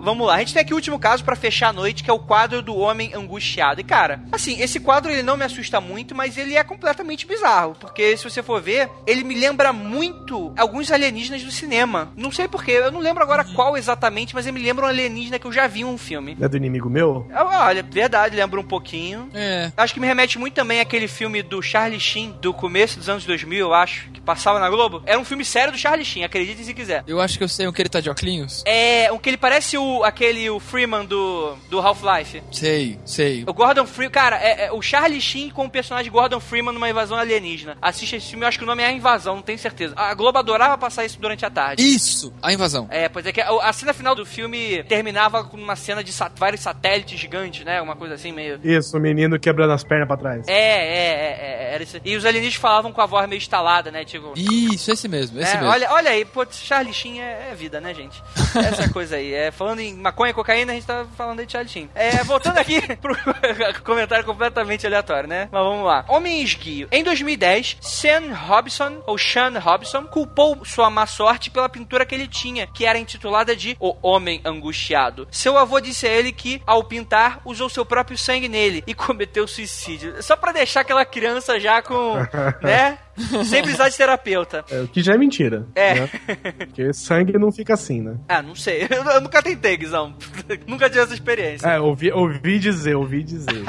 Vamos 0.03 0.27
lá, 0.27 0.35
a 0.35 0.39
gente 0.39 0.53
tem 0.55 0.63
aqui 0.63 0.73
o 0.73 0.77
último 0.77 0.99
caso 0.99 1.25
pra 1.25 1.37
fechar 1.37 1.69
a 1.69 1.73
noite, 1.73 2.03
que 2.03 2.11
é 2.11 2.13
o 2.13 2.19
quadro 2.19 2.63
do 2.63 2.77
Homem 2.77 3.13
Angustiado. 3.15 3.81
E 3.81 3.85
cara, 3.85 4.23
assim, 4.33 4.61
esse 4.61 4.81
quadro 4.81 5.11
ele 5.11 5.23
não 5.23 5.37
me 5.37 5.45
assusta 5.45 5.81
muito, 5.81 6.15
mas 6.15 6.37
ele 6.37 6.57
é 6.57 6.65
completamente 6.65 7.27
bizarro, 7.27 7.77
porque 7.79 8.17
se 8.17 8.25
você 8.25 8.43
for 8.43 8.61
ver, 8.61 8.89
ele 9.07 9.23
me 9.25 9.35
lembra 9.35 9.73
muito 9.73 10.53
alguns 10.57 10.91
alienígenas 10.91 11.43
do 11.43 11.51
cinema. 11.51 12.13
Não 12.17 12.33
sei 12.33 12.49
porquê, 12.49 12.73
eu 12.73 12.93
não 12.93 13.01
lembro 13.01 13.23
agora 13.23 13.45
qual 13.45 13.77
exatamente, 13.77 14.35
mas 14.35 14.47
ele 14.47 14.59
me 14.59 14.65
lembra 14.65 14.87
um 14.87 14.89
alienígena 14.89 15.39
que 15.39 15.47
eu 15.47 15.53
já 15.53 15.67
vi 15.67 15.81
em 15.81 15.85
um 15.85 15.99
filme. 15.99 16.37
É 16.41 16.49
do 16.49 16.57
inimigo 16.57 16.89
meu? 16.89 17.27
Ah, 17.33 17.67
Olha, 17.67 17.83
verdade, 17.83 18.37
lembra 18.37 18.59
um 18.61 18.65
pouquinho. 18.65 19.29
É. 19.35 19.71
Acho 19.77 19.93
que 19.93 20.01
me 20.01 20.07
remete 20.07 20.39
muito 20.39 20.55
também 20.55 20.81
àquele 20.81 21.07
filme 21.09 21.43
do 21.43 21.61
Charlie 21.61 22.01
Sheen, 22.01 22.35
do 22.41 22.55
começo 22.55 22.99
dos 22.99 23.09
anos 23.09 23.25
2000, 23.25 23.59
eu 23.59 23.75
acho, 23.75 24.09
que 24.11 24.21
passava 24.21 24.59
na 24.59 24.71
Globo. 24.71 25.03
Era 25.05 25.19
um 25.19 25.25
filme 25.25 25.45
sério 25.45 25.73
do 25.73 25.79
Charlie 25.79 26.05
Sheen, 26.05 26.25
acreditem 26.25 26.65
se 26.65 26.73
quiser. 26.73 27.05
Eu 27.07 27.21
acho 27.21 27.37
que 27.37 27.45
eu 27.45 27.49
sei 27.49 27.67
um 27.67 27.73
que 27.73 27.83
ele 27.83 27.89
tá 27.89 28.01
de 28.01 28.09
óculos. 28.09 28.63
É, 28.67 29.11
um 29.13 29.19
que 29.19 29.29
ele 29.29 29.37
parece 29.37 29.77
o 29.77 29.90
aquele 30.05 30.49
o 30.51 30.59
Freeman 30.61 31.05
do, 31.05 31.55
do 31.69 31.79
Half-Life. 31.81 32.43
Sei, 32.53 32.99
sei. 33.05 33.45
O 33.47 33.53
Gordon 33.53 33.87
Freeman, 33.87 34.11
cara, 34.13 34.37
é, 34.37 34.67
é 34.67 34.73
o 34.73 34.81
Charlie 34.83 35.21
Sheen 35.21 35.51
com 35.51 35.65
o 35.67 35.71
personagem 35.71 36.11
Gordon 36.11 36.41
Freeman 36.41 36.73
numa 36.75 36.89
invasão 36.89 37.17
alienígena. 37.17 37.77
Assiste 37.83 38.17
esse 38.17 38.29
filme, 38.31 38.45
eu 38.45 38.49
acho 38.49 38.59
que 38.59 38.65
o 38.65 38.67
nome 38.67 38.83
é 38.83 38.87
A 38.87 38.93
Invasão, 38.93 39.37
não 39.37 39.43
tenho 39.43 39.59
certeza. 39.59 39.95
A 39.97 40.13
Globo 40.15 40.39
adorava 40.39 40.77
passar 40.79 41.05
isso 41.05 41.19
durante 41.21 41.45
a 41.45 41.51
tarde. 41.51 41.83
Isso! 41.83 42.33
A 42.43 42.53
invasão. 42.53 42.87
É, 42.91 43.09
pois 43.09 43.25
é 43.27 43.33
que 43.33 43.41
a, 43.41 43.49
a 43.63 43.73
cena 43.73 43.93
final 43.93 44.15
do 44.15 44.25
filme 44.27 44.83
terminava 44.85 45.45
com 45.45 45.57
uma 45.57 45.77
cena 45.77 46.03
de 46.05 46.13
sat- 46.13 46.39
vários 46.39 46.61
satélites 46.63 47.19
gigantes, 47.19 47.65
né? 47.65 47.81
Uma 47.83 47.97
coisa 47.97 48.15
assim 48.15 48.33
meio. 48.33 48.61
Isso, 48.63 48.97
o 48.97 49.01
menino 49.01 49.39
quebrando 49.39 49.73
as 49.73 49.85
pernas 49.85 50.07
pra 50.09 50.17
trás. 50.17 50.49
É, 50.49 50.53
é, 50.53 50.57
é, 50.59 51.39
é, 51.71 51.75
era 51.75 51.83
isso. 51.83 51.99
E 52.05 52.17
os 52.17 52.25
alienígenas 52.25 52.61
falavam 52.61 52.93
com 52.93 53.01
a 53.01 53.07
voz 53.07 53.29
meio 53.29 53.39
instalada, 53.39 53.91
né? 53.91 54.05
Tipo. 54.05 54.33
Isso, 54.37 54.91
esse 54.93 55.09
mesmo, 55.09 55.41
esse 55.41 55.51
É, 55.53 55.57
mesmo. 55.57 55.71
olha, 55.71 55.91
olha 55.93 56.11
aí, 56.11 56.25
pô, 56.25 56.47
Charlie 56.51 56.93
Sheen 56.95 57.21
é, 57.21 57.49
é 57.53 57.55
vida, 57.55 57.81
né, 57.81 57.95
gente? 57.95 58.23
Essa 58.57 58.89
coisa 58.91 59.17
aí. 59.17 59.33
É, 59.33 59.51
falando 59.51 59.80
em 59.81 59.95
maconha 59.95 60.31
e 60.31 60.35
cocaína, 60.35 60.73
a 60.73 60.75
gente 60.75 60.87
tá 60.87 61.07
falando 61.17 61.45
de 61.45 61.51
Charlie 61.51 61.71
Sheen. 61.71 61.91
É, 61.95 62.23
voltando 62.25 62.59
aqui 62.59 62.81
pro 62.97 63.17
comentário 63.85 64.25
completamente 64.25 64.87
aleatório, 64.87 65.29
né? 65.29 65.49
Mas 65.51 65.63
vamos 65.63 65.85
lá. 65.85 66.05
Homem 66.09 66.43
esguio. 66.43 66.89
Em 66.91 67.03
2010, 67.03 67.79
Sean 67.81 68.33
Robson, 68.35 69.03
ou 69.07 69.19
Sean 69.19 69.59
Robson, 69.59 70.05
culpou 70.05 70.65
sua 70.65 70.91
má 70.91 71.07
sorte 71.07 71.51
pela 71.51 71.69
pintura 71.69 72.07
que 72.07 72.15
ele 72.15 72.29
tinha, 72.29 72.67
que 72.67 72.87
era 72.87 72.99
intitulada 72.99 73.57
de 73.57 73.77
O 73.81 73.97
Homem 74.03 74.41
Angustiado. 74.45 75.27
Seu 75.31 75.57
avô 75.59 75.81
disse 75.81 76.07
a 76.07 76.11
ele 76.11 76.33
que, 76.33 76.63
ao 76.67 76.85
pintar, 76.85 77.41
usou 77.45 77.69
seu 77.69 77.85
próprio 77.85 78.19
sangue 78.19 78.49
nele 78.49 78.85
e 78.87 78.95
cometeu 78.95 79.47
suicídio. 79.47 80.23
Só 80.23 80.37
pra 80.37 80.53
deixar 80.53 80.81
aquela 80.81 81.05
criança 81.05 81.59
já 81.59 81.83
com, 81.83 82.15
né? 82.63 82.99
Sem 83.45 83.63
precisar 83.63 83.89
de 83.89 83.97
terapeuta. 83.97 84.65
É, 84.71 84.81
o 84.81 84.89
que 84.89 85.03
já 85.03 85.15
é 85.15 85.19
mentira. 85.19 85.67
É. 85.75 85.95
né? 85.95 86.11
Porque 86.59 86.93
sangue 86.93 87.39
não 87.39 87.53
fica 87.53 87.75
assim, 87.75 88.01
né? 88.01 88.17
Ah, 88.29 88.43
não 88.43 88.55
sei. 88.55 88.87
Eu, 88.91 89.05
eu 89.05 89.21
nunca 89.21 89.43
tentei, 89.43 89.77
Guizão. 89.77 90.15
nunca 90.67 90.89
tive 90.89 91.03
essa 91.03 91.15
experiência. 91.15 91.67
É, 91.67 91.79
ouvi, 91.79 92.11
ouvi 92.13 92.59
dizer, 92.59 92.97
ouvi 92.97 93.23
dizer. 93.23 93.65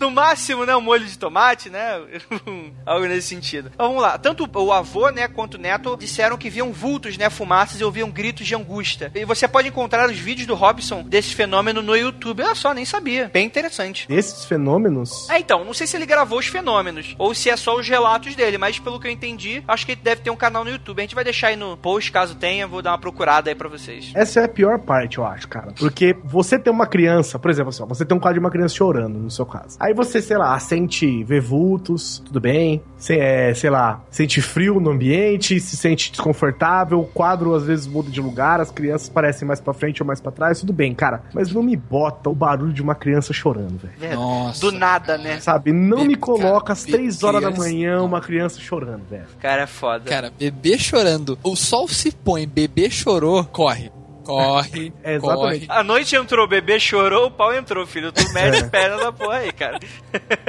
No 0.00 0.10
máximo, 0.10 0.64
né, 0.64 0.74
um 0.74 0.80
molho 0.80 1.04
de 1.04 1.18
tomate, 1.18 1.68
né? 1.68 2.00
Algo 2.86 3.06
nesse 3.06 3.28
sentido. 3.28 3.70
Então 3.74 3.88
vamos 3.88 4.02
lá. 4.02 4.18
Tanto 4.18 4.48
o 4.52 4.72
avô, 4.72 5.10
né, 5.10 5.28
quanto 5.28 5.54
o 5.54 5.58
neto 5.58 5.96
disseram 5.96 6.36
que 6.36 6.48
viam 6.48 6.72
vultos, 6.72 7.16
né, 7.16 7.28
fumaças 7.28 7.80
e 7.80 7.84
ouviam 7.84 8.10
gritos 8.10 8.46
de 8.46 8.54
angústia. 8.54 9.10
E 9.14 9.24
você 9.24 9.46
pode 9.46 9.68
encontrar 9.68 10.08
os 10.08 10.18
vídeos 10.18 10.46
do 10.46 10.54
Robson 10.54 11.02
desse 11.02 11.34
fenômeno 11.34 11.82
no 11.82 11.96
YouTube. 11.96 12.42
Olha 12.42 12.54
só, 12.54 12.72
nem 12.72 12.84
sabia. 12.84 13.30
Bem 13.32 13.46
interessante. 13.46 14.06
Esses 14.08 14.44
fenômenos. 14.44 15.28
É, 15.30 15.38
então, 15.38 15.64
não 15.64 15.74
sei 15.74 15.86
se 15.86 15.96
ele 15.96 16.06
gravou 16.06 16.38
os 16.38 16.46
fenômenos 16.46 17.14
ou 17.18 17.34
se 17.34 17.50
é 17.50 17.56
só 17.56 17.76
os 17.76 17.88
relatos 17.88 18.34
dele, 18.34 18.58
mas 18.58 18.78
pelo 18.82 19.00
que 19.00 19.06
eu 19.06 19.12
entendi, 19.12 19.62
acho 19.66 19.86
que 19.86 19.92
ele 19.92 20.00
deve 20.02 20.22
ter 20.22 20.30
um 20.30 20.36
canal 20.36 20.64
no 20.64 20.70
YouTube. 20.70 20.98
A 20.98 21.02
gente 21.02 21.14
vai 21.14 21.24
deixar 21.24 21.48
aí 21.48 21.56
no 21.56 21.76
post, 21.76 22.10
caso 22.12 22.34
tenha, 22.34 22.66
vou 22.66 22.82
dar 22.82 22.92
uma 22.92 22.98
procurada 22.98 23.50
aí 23.50 23.54
pra 23.54 23.68
vocês. 23.68 24.12
Essa 24.14 24.40
é 24.40 24.44
a 24.44 24.48
pior 24.48 24.78
parte, 24.78 25.18
eu 25.18 25.24
acho, 25.24 25.48
cara. 25.48 25.72
Porque 25.78 26.16
você 26.24 26.58
tem 26.58 26.72
uma 26.72 26.86
criança, 26.86 27.38
por 27.38 27.50
exemplo, 27.50 27.70
assim, 27.70 27.82
ó, 27.82 27.86
você 27.86 28.04
tem 28.04 28.16
um 28.16 28.20
quadro 28.20 28.38
de 28.38 28.44
uma 28.44 28.50
criança 28.50 28.74
chorando, 28.74 29.18
no 29.18 29.30
seu 29.30 29.46
caso. 29.46 29.76
Aí 29.80 29.94
você, 29.94 30.20
sei 30.20 30.36
lá, 30.36 30.58
sente 30.58 31.24
ver 31.24 31.40
vultos, 31.40 32.18
tudo 32.24 32.40
bem. 32.40 32.82
Cê, 32.96 33.16
é, 33.16 33.54
sei 33.54 33.70
lá, 33.70 34.02
sente 34.10 34.40
frio 34.40 34.80
no 34.80 34.90
ambiente, 34.90 35.58
se 35.60 35.76
sente 35.76 36.10
desconfortável, 36.10 37.00
o 37.00 37.06
quadro 37.06 37.54
às 37.54 37.64
vezes 37.64 37.86
muda 37.86 38.10
de 38.10 38.20
lugar, 38.20 38.60
as 38.60 38.70
crianças 38.70 39.08
parecem 39.08 39.46
mais 39.46 39.60
pra 39.60 39.72
frente 39.72 40.02
ou 40.02 40.06
mais 40.06 40.20
pra 40.20 40.32
trás, 40.32 40.60
tudo 40.60 40.72
bem, 40.72 40.94
cara. 40.94 41.22
Mas 41.34 41.52
não 41.52 41.62
me 41.62 41.76
bota 41.76 42.30
o 42.30 42.34
barulho 42.34 42.72
de 42.72 42.82
uma 42.82 42.94
criança 42.94 43.32
chorando, 43.32 43.78
velho. 43.78 44.16
Nossa, 44.16 44.60
Do 44.60 44.72
nada, 44.72 45.18
né? 45.18 45.40
Sabe? 45.40 45.72
Não 45.72 46.04
me 46.04 46.16
coloca 46.16 46.66
cara, 46.66 46.72
às 46.72 46.84
três 46.84 47.22
horas 47.22 47.42
da 47.42 47.50
manhã 47.50 47.98
não. 47.98 48.06
uma 48.06 48.20
criança 48.20 48.60
chorando, 48.60 48.71
velho. 49.08 49.26
Cara, 49.40 49.62
é 49.62 49.66
foda. 49.66 50.08
Cara, 50.08 50.30
bebê 50.30 50.78
chorando. 50.78 51.38
O 51.42 51.54
sol 51.56 51.88
se 51.88 52.10
põe, 52.10 52.46
bebê 52.46 52.90
chorou, 52.90 53.44
corre. 53.44 53.90
Corre, 54.24 54.92
É, 55.02 55.14
exatamente. 55.14 55.66
corre. 55.66 55.78
A 55.80 55.82
noite 55.82 56.14
entrou, 56.16 56.44
o 56.44 56.48
bebê 56.48 56.78
chorou, 56.78 57.26
o 57.26 57.30
pau 57.30 57.52
entrou, 57.54 57.86
filho. 57.86 58.12
Tu 58.12 58.22
mete 58.32 58.58
É. 58.58 58.68
perna 58.68 58.96
da 58.96 59.12
porra 59.12 59.36
aí, 59.36 59.52
cara. 59.52 59.78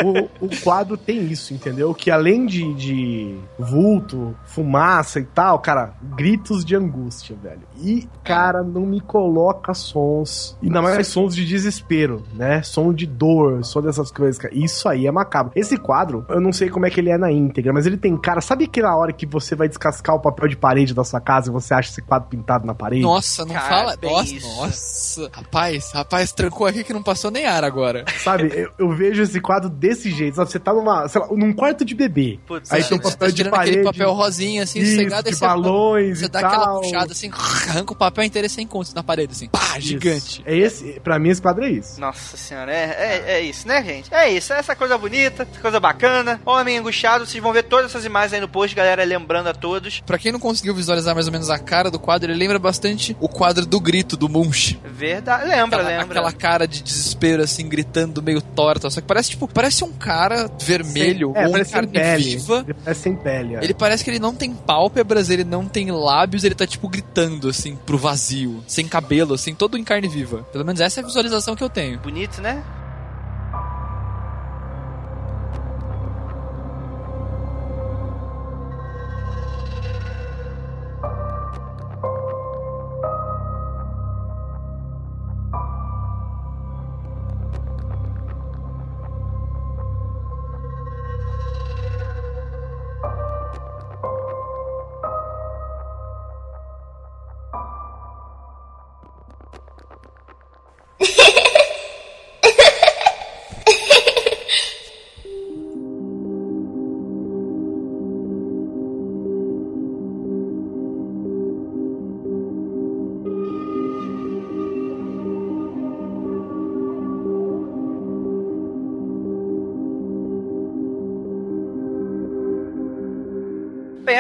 o, 0.04 0.46
o 0.46 0.50
quadro 0.62 0.98
tem 0.98 1.26
isso, 1.26 1.54
entendeu? 1.54 1.94
Que 1.94 2.12
além 2.12 2.46
de, 2.46 2.74
de 2.74 3.38
vulto, 3.58 4.36
fumaça 4.46 5.20
e 5.20 5.24
tal, 5.26 5.60
cara, 5.60 5.94
gritos 6.16 6.64
de 6.64 6.76
angústia, 6.76 7.36
velho. 7.42 7.62
E, 7.82 8.08
cara, 8.24 8.64
não 8.64 8.82
me 8.86 9.02
coloca 9.02 9.74
sons. 9.74 10.58
Ainda 10.62 10.82
mais 10.82 11.08
sons 11.08 11.36
de 11.36 11.46
desespero, 11.46 12.24
né? 12.34 12.62
Som 12.64 12.94
de 12.94 13.06
dor, 13.06 13.64
som 13.66 13.82
dessas 13.82 14.12
coisas, 14.12 14.38
cara. 14.38 14.54
Isso 14.56 14.88
aí 14.88 15.08
é 15.08 15.12
macabro. 15.12 15.52
Esse 15.56 15.78
quadro, 15.78 16.26
eu 16.30 16.40
não 16.40 16.54
sei 16.54 16.70
como 16.70 16.86
é 16.86 16.90
que 16.90 17.00
ele 17.00 17.10
é 17.10 17.18
na 17.18 17.32
íntegra, 17.32 17.74
mas 17.74 17.86
ele 17.86 17.98
tem 17.98 18.16
cara. 18.18 18.42
Sabe 18.42 18.66
aquela 18.66 18.96
hora 18.96 19.12
que 19.12 19.26
você 19.26 19.56
vai 19.56 19.68
descascar 19.68 20.16
o 20.16 20.20
papel 20.20 20.48
de 20.48 20.56
parede 20.56 20.94
da 20.94 21.04
sua 21.04 21.20
casa 21.20 21.50
e 21.50 21.54
você 21.54 21.74
acha 21.74 21.90
esse 21.90 22.02
quadro 22.02 22.30
pintado 22.30 22.66
na 22.66 22.74
parede? 22.76 23.02
Nossa, 23.02 23.46
não 23.46 23.54
Cara, 23.54 23.63
fala. 23.70 23.96
bem 23.98 24.12
Nossa, 24.12 24.48
nossa. 24.68 25.30
Rapaz, 25.34 25.92
rapaz, 25.92 26.32
trancou 26.32 26.68
aqui 26.68 26.84
que 26.84 26.94
não 26.94 27.04
passou 27.04 27.30
nem 27.32 27.46
ar 27.46 27.64
agora. 27.64 28.06
Sabe, 28.24 28.52
eu, 28.54 28.72
eu 28.78 28.92
vejo 28.96 29.22
esse 29.22 29.40
quadro 29.40 29.70
desse 29.70 30.12
jeito. 30.12 30.36
Sabe, 30.36 30.52
você 30.52 30.60
tá 30.60 30.74
numa, 30.74 31.08
sei 31.08 31.22
lá, 31.22 31.28
num 31.32 31.54
quarto 31.54 31.84
de 31.86 31.94
bebê. 31.96 32.40
Putz, 32.46 32.72
Aí 32.72 32.82
é. 32.82 32.84
tem 32.84 32.98
um 32.98 33.02
Você 33.02 33.12
papel 33.12 33.28
tá 33.30 33.34
de 33.36 33.50
parede. 33.50 33.70
aquele 33.72 33.84
papel 33.86 34.14
rosinha, 34.14 34.64
assim, 34.64 34.80
Isso, 34.80 34.92
sossegado, 34.92 35.30
de 35.30 35.36
você, 35.36 35.46
balões 35.46 36.20
você 36.20 36.26
e 36.26 36.30
dá 36.30 36.40
aquela 36.40 36.66
tal. 36.66 36.82
puxada 36.82 37.12
assim, 37.12 37.32
arranca 37.32 37.94
o 37.94 37.96
papel 37.96 38.24
inteiro 38.24 38.46
e 38.46 38.50
você 38.50 38.62
encontra 38.62 38.94
na 38.96 39.04
parede, 39.04 39.32
assim. 39.34 39.48
Pá, 39.50 39.78
Isso. 39.78 39.88
gigante. 39.88 40.42
É 40.46 40.56
esse, 40.58 41.00
pra 41.02 41.20
mim 41.20 41.30
esse 41.30 41.42
quadro 41.42 41.64
é 41.66 41.70
isso. 41.70 42.00
Nossa 42.00 42.38
senhora, 42.38 42.72
é, 42.74 42.84
é, 43.28 43.32
é 43.34 43.42
isso, 43.42 43.68
né, 43.68 43.84
gente? 43.84 44.14
É 44.14 44.30
isso, 44.32 44.54
é 44.54 44.58
essa 44.60 44.76
coisa 44.76 44.98
bonita, 44.98 45.48
essa 45.52 45.62
coisa 45.62 45.80
bacana. 45.80 46.40
Homem 46.46 46.78
angustiado, 46.78 47.26
vocês 47.26 47.42
vão 47.44 47.54
ver 47.54 47.64
todas 47.64 47.88
essas 47.88 48.06
imagens 48.06 48.34
aí 48.34 48.42
no 48.42 48.48
post, 48.48 48.76
galera, 48.76 49.04
lembrando 49.04 49.48
a 49.48 49.54
todos. 49.54 50.00
Pra 50.06 50.18
quem 50.18 50.32
não 50.32 50.40
conseguiu 50.40 50.74
visualizar 50.74 51.14
mais 51.14 51.28
ou 51.28 51.32
menos 51.34 51.50
a 51.50 51.60
cara 51.60 51.92
do 51.92 52.00
quadro, 52.00 52.32
ele 52.32 52.40
lembra 52.40 52.58
bastante 52.58 53.16
o 53.20 53.28
quadro 53.28 53.53
do 53.54 53.80
grito 53.80 54.18
do 54.18 54.28
Munch. 54.30 54.80
Verdade, 54.86 55.44
lembra, 55.48 55.80
Aquela, 55.82 55.90
lembra. 55.90 56.06
aquela 56.20 56.32
cara 56.32 56.68
de 56.68 56.82
desespero, 56.82 57.44
assim, 57.44 57.68
gritando 57.68 58.22
meio 58.22 58.42
torta. 58.42 58.90
Só 58.90 59.00
que 59.02 59.08
parece, 59.08 59.32
tipo, 59.32 59.48
parece 59.48 59.84
um 59.84 59.92
cara 59.92 60.50
vermelho 60.62 61.32
é, 61.36 61.44
ou 61.44 61.50
um 61.50 61.52
parece 61.52 61.72
sem 61.72 61.80
carne 61.82 61.94
pele. 61.94 62.24
viva. 62.38 62.64
Ele 62.68 62.74
parece 62.84 63.02
sem 63.02 63.16
pele. 63.16 63.56
é. 63.56 63.64
Ele 63.64 63.74
parece 63.74 64.04
que 64.04 64.10
ele 64.10 64.20
não 64.20 64.34
tem 64.36 64.54
pálpebras, 64.54 65.30
ele 65.30 65.44
não 65.44 65.66
tem 65.66 65.92
lábios, 65.92 66.44
ele 66.44 66.56
tá, 66.56 66.66
tipo, 66.68 66.88
gritando, 66.90 67.50
assim, 67.50 67.76
pro 67.76 67.98
vazio. 67.98 68.64
Sem 68.68 68.88
cabelo, 68.88 69.34
assim, 69.34 69.54
todo 69.54 69.78
em 69.78 69.84
carne 69.84 70.08
viva. 70.08 70.44
Pelo 70.52 70.66
menos 70.66 70.82
essa 70.82 71.00
é 71.00 71.04
a 71.04 71.06
visualização 71.06 71.56
que 71.56 71.64
eu 71.64 71.70
tenho. 71.70 72.00
Bonito, 72.00 72.42
né? 72.42 72.64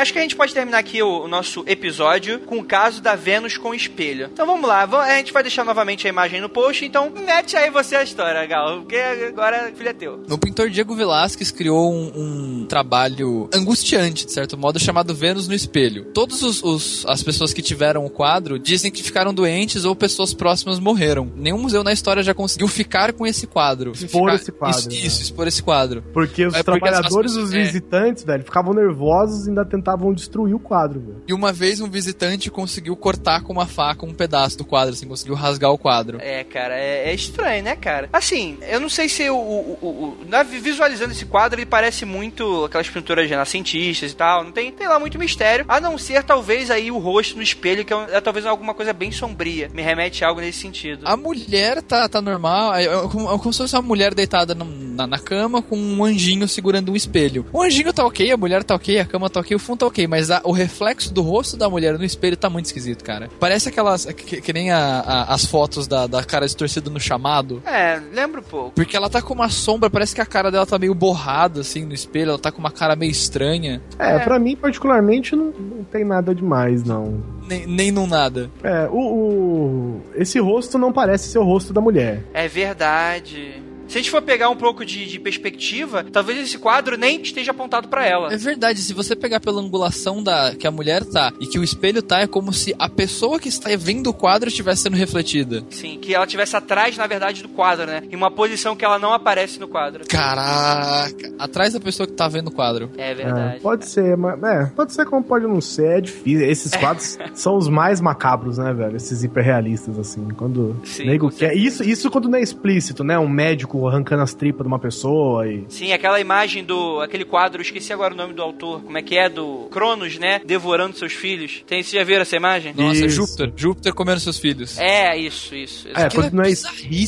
Acho 0.03 0.11
que 0.11 0.19
a 0.19 0.21
gente 0.21 0.35
pode 0.35 0.53
terminar 0.53 0.79
aqui 0.79 1.01
o, 1.01 1.23
o 1.23 1.27
nosso 1.29 1.63
episódio 1.65 2.39
com 2.39 2.59
o 2.59 2.63
caso 2.63 3.01
da 3.01 3.15
Vênus 3.15 3.57
com 3.57 3.73
espelho. 3.73 4.29
Então 4.31 4.45
vamos 4.45 4.67
lá, 4.67 4.83
a 4.83 5.17
gente 5.17 5.31
vai 5.31 5.41
deixar 5.41 5.63
novamente 5.63 6.05
a 6.05 6.09
imagem 6.09 6.41
no 6.41 6.49
post, 6.49 6.85
então 6.85 7.09
mete 7.09 7.55
aí 7.55 7.71
você 7.71 7.95
a 7.95 8.03
história, 8.03 8.45
Gal, 8.45 8.81
porque 8.81 8.97
agora 8.97 9.71
o 9.71 9.75
filho 9.75 9.89
é 9.89 9.93
teu. 9.93 10.23
O 10.29 10.37
pintor 10.37 10.69
Diego 10.69 10.93
Velázquez 10.93 11.51
criou 11.51 11.93
um, 11.93 12.11
um 12.15 12.62
trabalho 12.63 13.49
angustiante, 13.53 14.25
de 14.25 14.31
certo 14.31 14.57
modo, 14.57 14.79
chamado 14.79 15.13
Vênus 15.13 15.47
no 15.47 15.53
Espelho. 15.53 16.05
Todas 16.13 16.41
os, 16.41 16.61
os- 16.63 17.05
as 17.07 17.21
pessoas 17.23 17.53
que 17.53 17.61
tiveram 17.61 18.05
o 18.05 18.09
quadro 18.09 18.57
dizem 18.59 18.91
que 18.91 19.03
ficaram 19.03 19.33
doentes 19.33 19.85
ou 19.85 19.95
pessoas 19.95 20.33
próximas 20.33 20.79
morreram. 20.79 21.31
Nenhum 21.35 21.57
museu 21.59 21.83
na 21.83 21.91
história 21.93 22.23
já 22.23 22.33
conseguiu 22.33 22.67
ficar 22.67 23.13
com 23.13 23.25
esse 23.25 23.47
quadro. 23.47 23.91
Expor 23.91 24.31
Ficar- 24.31 24.35
esse 24.35 24.51
quadro, 24.51 24.79
Isso, 24.79 24.89
né? 24.89 24.95
isso, 24.95 25.21
expor 25.21 25.47
esse 25.47 25.63
quadro. 25.63 26.03
Porque 26.13 26.45
os 26.45 26.53
É 26.53 26.63
porque 26.63 26.71
as- 26.87 26.91
trabalhadores, 26.91 27.31
as 27.31 27.37
pessoas- 27.37 27.49
os 27.49 27.53
é. 27.53 27.63
visitantes, 27.63 28.23
velho, 28.23 28.43
ficavam 28.43 28.73
nervosos 28.73 29.45
e 29.45 29.49
ainda 29.49 29.65
tentavam 29.65 30.13
destruir 30.13 30.53
o 30.55 30.59
quadro, 30.59 30.99
velho. 30.99 31.23
E 31.27 31.33
uma 31.33 31.51
vez 31.53 31.79
um 31.81 31.89
visitante 31.89 32.49
conseguiu 32.51 32.95
cortar 32.95 33.41
com 33.43 33.53
uma 33.53 33.65
faca 33.65 34.05
um 34.05 34.13
pedaço 34.13 34.57
do 34.57 34.65
quadro, 34.65 34.93
assim, 34.93 35.07
conseguiu 35.07 35.35
rasgar 35.35 35.71
o 35.71 35.77
quadro. 35.77 36.17
É, 36.21 36.43
cara, 36.43 36.75
é, 36.75 37.09
é 37.09 37.13
estranho, 37.13 37.63
né, 37.63 37.75
cara? 37.75 38.09
Assim, 38.11 38.57
eu 38.69 38.79
não 38.79 38.89
sei 38.89 39.07
se 39.09 39.29
o, 39.29 39.35
o, 39.35 39.77
o- 39.81 39.87
o- 39.87 40.17
na- 40.27 40.43
visualizando 40.43 41.11
esse 41.11 41.25
quadro, 41.25 41.59
ele 41.59 41.65
parece 41.65 42.05
muito 42.05 42.43
aquelas 42.65 42.89
pinturas 42.89 43.29
renascentistas 43.29 44.11
e 44.11 44.15
tal. 44.15 44.43
Não 44.43 44.51
tem, 44.51 44.71
tem 44.71 44.87
lá 44.87 44.99
muito 44.99 45.17
mistério. 45.19 45.65
A 45.67 45.79
não 45.79 45.97
ser, 45.97 46.23
talvez, 46.23 46.69
aí 46.71 46.91
o 46.91 46.97
rosto 46.97 47.35
no 47.37 47.43
espelho, 47.43 47.85
que 47.85 47.93
é, 47.93 48.07
é 48.13 48.21
talvez 48.21 48.45
alguma 48.45 48.73
coisa 48.73 48.93
bem 48.93 49.11
sombria. 49.11 49.69
Me 49.73 49.81
remete 49.81 50.23
a 50.23 50.27
algo 50.27 50.41
nesse 50.41 50.59
sentido. 50.59 51.01
A 51.07 51.15
mulher 51.17 51.81
tá, 51.81 52.07
tá 52.07 52.21
normal, 52.21 52.75
é, 52.75 52.85
é 52.85 53.07
como, 53.09 53.25
é 53.33 53.37
como 53.37 53.53
se 53.53 53.59
fosse 53.59 53.75
uma 53.75 53.81
mulher 53.81 54.13
deitada 54.13 54.53
num- 54.55 54.93
na, 54.93 55.07
na 55.07 55.19
cama 55.19 55.61
com 55.61 55.77
um 55.77 56.03
anjinho 56.03 56.47
segurando 56.47 56.91
um 56.91 56.95
espelho. 56.95 57.45
O 57.51 57.61
anjinho 57.61 57.91
tá 57.93 58.05
ok, 58.05 58.31
a 58.31 58.37
mulher 58.37 58.63
tá 58.63 58.75
ok, 58.75 58.99
a 58.99 59.05
cama 59.05 59.29
tá 59.29 59.39
ok, 59.39 59.55
o 59.55 59.59
fundo 59.59 59.79
tá 59.79 59.87
ok, 59.87 60.07
mas 60.07 60.29
a- 60.31 60.41
o 60.43 60.51
reflexo 60.51 61.13
do 61.13 61.21
rosto 61.21 61.57
da 61.57 61.69
mulher 61.69 61.97
no 61.97 62.05
espelho 62.05 62.37
tá 62.37 62.49
muito 62.49 62.65
esquisito, 62.65 63.03
cara. 63.03 63.29
Parece 63.39 63.69
aquelas. 63.69 64.05
que, 64.05 64.41
que 64.41 64.53
nem 64.53 64.71
a- 64.71 64.99
a- 65.05 65.33
as 65.33 65.45
fotos 65.45 65.87
da, 65.87 66.07
da 66.07 66.23
cara 66.23 66.45
distorcida 66.45 66.89
no 66.89 66.99
chamado. 66.99 67.61
É, 67.65 67.99
lembro 68.13 68.41
um 68.41 68.43
pouco. 68.43 68.71
Porque 68.71 68.95
ela 68.95 69.09
tá 69.09 69.21
com 69.21 69.33
uma 69.33 69.49
sombra, 69.49 69.89
parece 69.89 70.13
que 70.15 70.21
a 70.21 70.25
cara 70.25 70.51
dela 70.51 70.65
tá 70.65 70.77
meio 70.77 70.93
borrada, 70.93 71.61
assim, 71.61 71.85
no 71.85 71.93
espelho, 71.93 72.29
ela 72.31 72.37
tá 72.43 72.51
com 72.51 72.59
uma 72.59 72.69
cara 72.71 72.95
meio 72.95 73.11
estranha. 73.11 73.81
É, 73.97 74.17
É. 74.17 74.19
pra 74.19 74.37
mim, 74.37 74.55
particularmente, 74.55 75.35
não, 75.35 75.45
não 75.45 75.83
tem 75.85 76.03
nada 76.03 76.35
demais, 76.35 76.83
não. 76.83 77.23
Nem, 77.47 77.65
nem 77.65 77.91
num 77.91 78.05
nada. 78.05 78.51
É, 78.63 78.87
o, 78.91 78.97
o- 78.99 80.01
Esse 80.15 80.39
rosto 80.39 80.77
não 80.77 80.91
parece 80.93 81.29
ser 81.29 81.39
o 81.39 81.43
rosto 81.43 81.73
da 81.73 81.79
mulher. 81.81 82.23
É 82.33 82.47
verdade. 82.47 83.61
Se 83.93 83.99
a 83.99 84.01
gente 84.01 84.09
for 84.09 84.23
pegar 84.23 84.49
um 84.49 84.55
pouco 84.55 84.83
de, 84.83 85.05
de 85.05 85.19
perspectiva, 85.19 86.03
talvez 86.11 86.39
esse 86.39 86.57
quadro 86.57 86.97
nem 86.97 87.21
esteja 87.21 87.51
apontado 87.51 87.87
pra 87.87 88.03
ela. 88.03 88.33
É 88.33 88.37
verdade, 88.37 88.79
se 88.79 88.91
você 88.91 89.15
pegar 89.15 89.39
pela 89.39 89.61
angulação 89.61 90.23
da 90.23 90.55
que 90.55 90.65
a 90.65 90.71
mulher 90.71 91.05
tá 91.05 91.31
e 91.39 91.45
que 91.45 91.59
o 91.59 91.63
espelho 91.63 92.01
tá, 92.01 92.21
é 92.21 92.25
como 92.25 92.51
se 92.51 92.73
a 92.79 92.89
pessoa 92.89 93.39
que 93.39 93.49
está 93.49 93.69
vendo 93.77 94.09
o 94.09 94.13
quadro 94.13 94.49
estivesse 94.49 94.81
sendo 94.81 94.97
refletida. 94.97 95.63
Sim, 95.69 95.99
que 96.01 96.15
ela 96.15 96.25
estivesse 96.25 96.55
atrás, 96.55 96.97
na 96.97 97.05
verdade, 97.05 97.43
do 97.43 97.49
quadro, 97.49 97.85
né? 97.85 98.01
Em 98.09 98.15
uma 98.15 98.31
posição 98.31 98.75
que 98.75 98.83
ela 98.83 98.97
não 98.97 99.13
aparece 99.13 99.59
no 99.59 99.67
quadro. 99.67 100.05
Caraca! 100.09 101.31
Atrás 101.37 101.73
da 101.73 101.79
pessoa 101.79 102.07
que 102.07 102.13
tá 102.13 102.27
vendo 102.27 102.47
o 102.47 102.51
quadro. 102.51 102.89
É 102.97 103.13
verdade. 103.13 103.57
É, 103.57 103.59
pode 103.59 103.85
ser, 103.85 104.17
mas 104.17 104.41
é, 104.41 104.65
pode 104.75 104.91
ser 104.91 105.05
como 105.05 105.23
pode 105.23 105.45
não 105.45 105.61
ser, 105.61 105.99
é 105.99 106.01
difícil. 106.01 106.49
Esses 106.49 106.75
quadros 106.75 107.15
são 107.35 107.55
os 107.55 107.69
mais 107.69 108.01
macabros, 108.01 108.57
né, 108.57 108.73
velho? 108.73 108.95
Esses 108.95 109.23
hiperrealistas, 109.23 109.99
assim. 109.99 110.29
Quando 110.29 110.81
Sim, 110.83 111.05
nego 111.05 111.29
quer. 111.29 111.55
Isso, 111.55 111.83
isso 111.83 112.09
quando 112.09 112.27
não 112.27 112.39
é 112.39 112.41
explícito, 112.41 113.03
né? 113.03 113.19
Um 113.19 113.29
médico 113.29 113.82
arrancando 113.87 114.23
as 114.23 114.33
tripas 114.33 114.63
de 114.63 114.67
uma 114.67 114.79
pessoa 114.79 115.47
e. 115.47 115.65
Sim, 115.69 115.93
aquela 115.93 116.19
imagem 116.19 116.63
do. 116.63 117.01
aquele 117.01 117.25
quadro, 117.25 117.61
esqueci 117.61 117.91
agora 117.93 118.13
o 118.13 118.17
nome 118.17 118.33
do 118.33 118.41
autor. 118.41 118.81
Como 118.81 118.97
é 118.97 119.01
que 119.01 119.17
é? 119.17 119.29
Do 119.29 119.67
Cronos, 119.71 120.17
né? 120.17 120.39
Devorando 120.45 120.97
seus 120.97 121.13
filhos. 121.13 121.63
Tem, 121.67 121.81
vocês 121.81 121.93
já 121.93 122.03
viram 122.03 122.21
essa 122.21 122.35
imagem? 122.35 122.73
Nossa, 122.75 123.05
Isso. 123.05 123.15
Júpiter. 123.15 123.51
Júpiter 123.55 123.93
comendo 123.93 124.19
seus 124.19 124.37
filhos. 124.37 124.77
É, 124.77 125.17
isso, 125.17 125.55
isso. 125.55 125.87
É, 125.89 126.09
quando 126.09 126.33
não 126.33 126.43
é, 126.43 126.53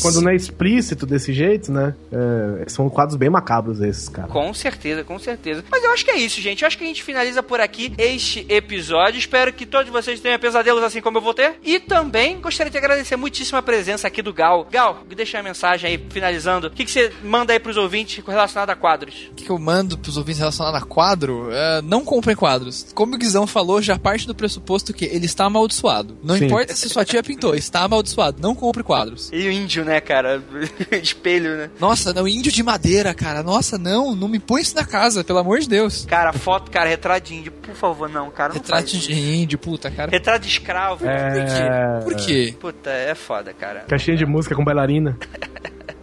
quando 0.01 0.21
não 0.21 0.32
é 0.32 0.36
explícito 0.36 1.05
desse 1.05 1.34
jeito, 1.34 1.71
né? 1.71 1.93
é, 2.11 2.69
são 2.69 2.89
quadros 2.89 3.17
bem 3.17 3.30
macabros 3.30 3.82
esses, 3.82 4.07
cara. 4.09 4.28
Com 4.28 4.53
certeza, 4.53 5.03
com 5.03 5.19
certeza. 5.19 5.63
Mas 5.69 5.84
eu 5.84 5.91
acho 5.91 6.05
que 6.05 6.11
é 6.11 6.17
isso, 6.17 6.39
gente. 6.41 6.61
Eu 6.61 6.67
acho 6.67 6.78
que 6.78 6.84
a 6.84 6.88
gente 6.88 7.03
finaliza 7.03 7.43
por 7.43 7.59
aqui 7.59 7.93
este 7.97 8.45
episódio. 8.49 9.19
Espero 9.19 9.51
que 9.51 9.65
todos 9.65 9.91
vocês 9.91 10.19
tenham 10.19 10.39
pesadelos 10.39 10.84
assim 10.84 11.01
como 11.01 11.17
eu 11.17 11.21
vou 11.21 11.34
ter. 11.34 11.55
E 11.63 11.80
também 11.80 12.39
gostaria 12.39 12.71
de 12.71 12.78
agradecer 12.78 13.15
muitíssimo 13.15 13.57
a 13.57 13.61
presença 13.61 14.07
aqui 14.07 14.21
do 14.21 14.34
Gal. 14.34 14.67
Gal, 14.71 15.03
deixa 15.15 15.39
a 15.39 15.43
mensagem 15.43 15.89
aí, 15.89 16.05
finalizando. 16.09 16.64
O 16.68 16.72
que, 16.72 16.86
que 16.86 16.91
você 16.91 17.11
manda 17.24 17.53
aí 17.53 17.59
pros 17.59 17.78
ouvintes 17.78 18.24
relacionado 18.26 18.70
a 18.70 18.76
quadros? 18.76 19.30
O 19.32 19.36
que, 19.36 19.45
que 19.45 19.49
eu 19.49 19.57
mando 19.57 19.97
pros 19.97 20.18
ouvintes 20.18 20.39
relacionado 20.39 20.76
a 20.76 20.82
quadro? 20.82 21.49
É, 21.51 21.82
não 21.82 22.03
comprem 22.03 22.36
quadros. 22.36 22.88
Como 22.93 23.16
o 23.16 23.18
Guizão 23.18 23.47
falou, 23.47 23.82
já 23.82 23.97
parte 23.97 24.28
do 24.28 24.36
pressuposto 24.36 24.93
que 24.93 25.05
ele 25.05 25.26
está 25.26 25.45
amaldiçoado. 25.45 26.18
Não 26.24 26.38
Sim. 26.38 26.45
importa 26.45 26.76
se 26.76 26.89
sua 26.89 27.05
tia 27.05 27.24
pintou, 27.24 27.55
está 27.55 27.82
amaldiçoado. 27.82 28.41
Não 28.41 28.55
compre 28.55 28.84
quadros. 28.84 29.30
E 29.32 29.47
o 29.47 29.51
índio, 29.51 29.84
né, 29.86 29.99
cara? 29.99 30.41
Espelho, 31.01 31.55
né? 31.57 31.70
Nossa, 31.80 32.13
não, 32.13 32.28
índio 32.28 32.51
de 32.51 32.63
madeira, 32.63 33.13
cara. 33.13 33.43
Nossa, 33.43 33.78
não, 33.78 34.16
não 34.16 34.28
me 34.28 34.39
põe 34.39 34.61
isso 34.61 34.76
na 34.76 34.86
casa, 34.86 35.24
pelo 35.24 35.39
amor 35.39 35.59
de 35.59 35.70
Deus. 35.70 36.05
Cara, 36.05 36.34
foto, 36.34 36.72
cara, 36.72 36.89
retrato 36.89 37.28
de 37.28 37.36
índio. 37.36 37.51
Por 37.51 37.76
favor, 37.76 38.09
não, 38.09 38.30
cara. 38.30 38.49
Não 38.49 38.55
Retrato 38.55 38.97
de 38.97 39.13
índio, 39.13 39.57
puta, 39.57 39.89
cara. 39.89 40.11
Retrato 40.11 40.41
de 40.41 40.49
escravo. 40.49 41.05
É. 41.05 41.99
Por 42.03 42.16
quê? 42.16 42.55
Puta, 42.59 42.89
é 42.89 43.16
foda, 43.16 43.53
cara. 43.53 43.82
Caixinha 43.82 44.18
de 44.18 44.26
música 44.26 44.55
com 44.55 44.63
bailarina. 44.63 45.18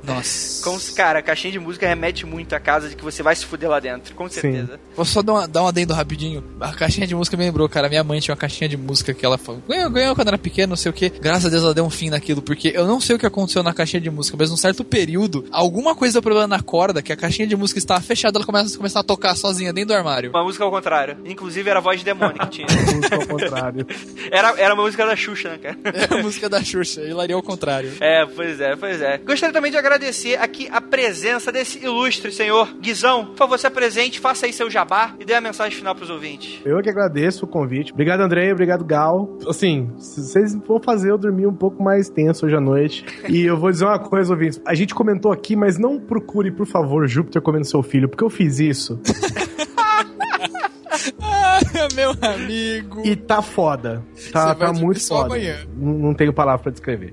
Nossa. 0.02 0.62
Como 0.64 0.80
cara, 0.94 1.20
a 1.20 1.22
caixinha 1.22 1.52
de 1.52 1.58
música 1.58 1.86
remete 1.86 2.26
muito 2.26 2.54
à 2.54 2.60
casa 2.60 2.88
de 2.88 2.96
que 2.96 3.04
você 3.04 3.22
vai 3.22 3.34
se 3.36 3.44
fuder 3.44 3.68
lá 3.68 3.80
dentro, 3.80 4.14
com 4.14 4.28
certeza. 4.28 4.78
Vou 4.96 5.04
só 5.04 5.22
dar, 5.22 5.32
uma, 5.32 5.48
dar 5.48 5.62
um 5.62 5.66
adendo 5.68 5.94
rapidinho. 5.94 6.44
A 6.60 6.72
caixinha 6.72 7.06
de 7.06 7.14
música 7.14 7.36
me 7.36 7.44
lembrou, 7.44 7.68
cara. 7.68 7.88
Minha 7.88 8.04
mãe 8.04 8.20
tinha 8.20 8.32
uma 8.32 8.38
caixinha 8.38 8.68
de 8.68 8.76
música 8.76 9.14
que 9.14 9.24
ela 9.24 9.38
falou, 9.38 9.62
ganhou, 9.68 9.90
ganhou 9.90 10.14
quando 10.14 10.28
era 10.28 10.38
pequena, 10.38 10.68
não 10.68 10.76
sei 10.76 10.90
o 10.90 10.92
que. 10.92 11.08
Graças 11.08 11.46
a 11.46 11.48
Deus 11.48 11.62
ela 11.62 11.74
deu 11.74 11.84
um 11.84 11.90
fim 11.90 12.10
naquilo, 12.10 12.42
porque 12.42 12.72
eu 12.74 12.86
não 12.86 13.00
sei 13.00 13.16
o 13.16 13.18
que 13.18 13.26
aconteceu 13.26 13.62
na 13.62 13.72
caixinha 13.72 14.00
de 14.00 14.10
música, 14.10 14.36
mas 14.38 14.50
num 14.50 14.56
certo 14.56 14.84
período, 14.84 15.44
alguma 15.50 15.94
coisa 15.94 16.14
deu 16.14 16.22
problema 16.22 16.46
na 16.46 16.62
corda, 16.62 17.02
que 17.02 17.12
a 17.12 17.16
caixinha 17.16 17.46
de 17.46 17.56
música 17.56 17.78
estava 17.78 18.00
fechada, 18.00 18.38
ela 18.38 18.46
começa, 18.46 18.76
começar 18.76 19.00
a 19.00 19.04
tocar 19.04 19.34
sozinha 19.36 19.72
dentro 19.72 19.88
do 19.88 19.94
armário. 19.94 20.30
Uma 20.30 20.44
música 20.44 20.64
ao 20.64 20.70
contrário. 20.70 21.16
Inclusive 21.24 21.68
era 21.68 21.78
a 21.78 21.82
voz 21.82 22.00
de 22.00 22.04
demônio 22.04 22.38
que 22.38 22.48
tinha. 22.48 22.66
Música 22.92 23.16
ao 23.16 23.26
contrário. 23.26 23.86
Era, 24.30 24.58
era 24.58 24.74
uma 24.74 24.84
música 24.84 25.04
da 25.04 25.16
Xuxa, 25.16 25.50
né, 25.50 25.58
cara? 25.58 25.76
É 25.92 26.14
a 26.14 26.22
música 26.22 26.48
da 26.48 26.62
Xuxa, 26.62 27.02
hilaria 27.02 27.34
ao 27.34 27.42
contrário. 27.42 27.92
É, 28.00 28.24
pois 28.24 28.60
é, 28.60 28.76
pois 28.76 29.00
é. 29.00 29.18
Gostaria 29.18 29.52
também 29.52 29.70
de 29.70 29.76
agradecer 29.76 29.91
aqui 30.40 30.68
a 30.70 30.80
presença 30.80 31.52
desse 31.52 31.84
ilustre 31.84 32.32
senhor 32.32 32.72
Guizão. 32.80 33.26
Por 33.26 33.36
favor, 33.36 33.58
se 33.58 33.66
apresente, 33.66 34.20
faça 34.20 34.46
aí 34.46 34.52
seu 34.52 34.70
jabá 34.70 35.14
e 35.18 35.24
dê 35.24 35.34
a 35.34 35.40
mensagem 35.40 35.76
final 35.76 35.94
pros 35.94 36.10
ouvintes. 36.10 36.60
Eu 36.64 36.80
que 36.82 36.88
agradeço 36.88 37.44
o 37.44 37.48
convite. 37.48 37.92
Obrigado, 37.92 38.20
Andrei. 38.20 38.52
Obrigado, 38.52 38.84
Gal. 38.84 39.38
Assim, 39.46 39.90
se 39.98 40.22
vocês 40.22 40.54
vão 40.54 40.80
fazer 40.80 41.10
eu 41.10 41.18
dormir 41.18 41.46
um 41.46 41.54
pouco 41.54 41.82
mais 41.82 42.08
tenso 42.08 42.46
hoje 42.46 42.56
à 42.56 42.60
noite. 42.60 43.04
E 43.28 43.42
eu 43.42 43.56
vou 43.56 43.70
dizer 43.70 43.84
uma 43.84 43.98
coisa, 43.98 44.32
ouvintes. 44.32 44.60
A 44.64 44.74
gente 44.74 44.94
comentou 44.94 45.32
aqui, 45.32 45.56
mas 45.56 45.78
não 45.78 46.00
procure, 46.00 46.50
por 46.50 46.66
favor, 46.66 47.06
Júpiter 47.06 47.42
comendo 47.42 47.64
seu 47.64 47.82
filho, 47.82 48.08
porque 48.08 48.24
eu 48.24 48.30
fiz 48.30 48.58
isso. 48.58 49.00
meu 51.94 52.12
amigo. 52.22 53.02
E 53.04 53.14
tá 53.16 53.42
foda. 53.42 54.02
Tá, 54.32 54.54
tá 54.54 54.72
muito 54.72 55.06
foda. 55.06 55.36
Não, 55.76 55.92
não 55.92 56.14
tenho 56.14 56.32
palavra 56.32 56.62
pra 56.62 56.72
descrever. 56.72 57.12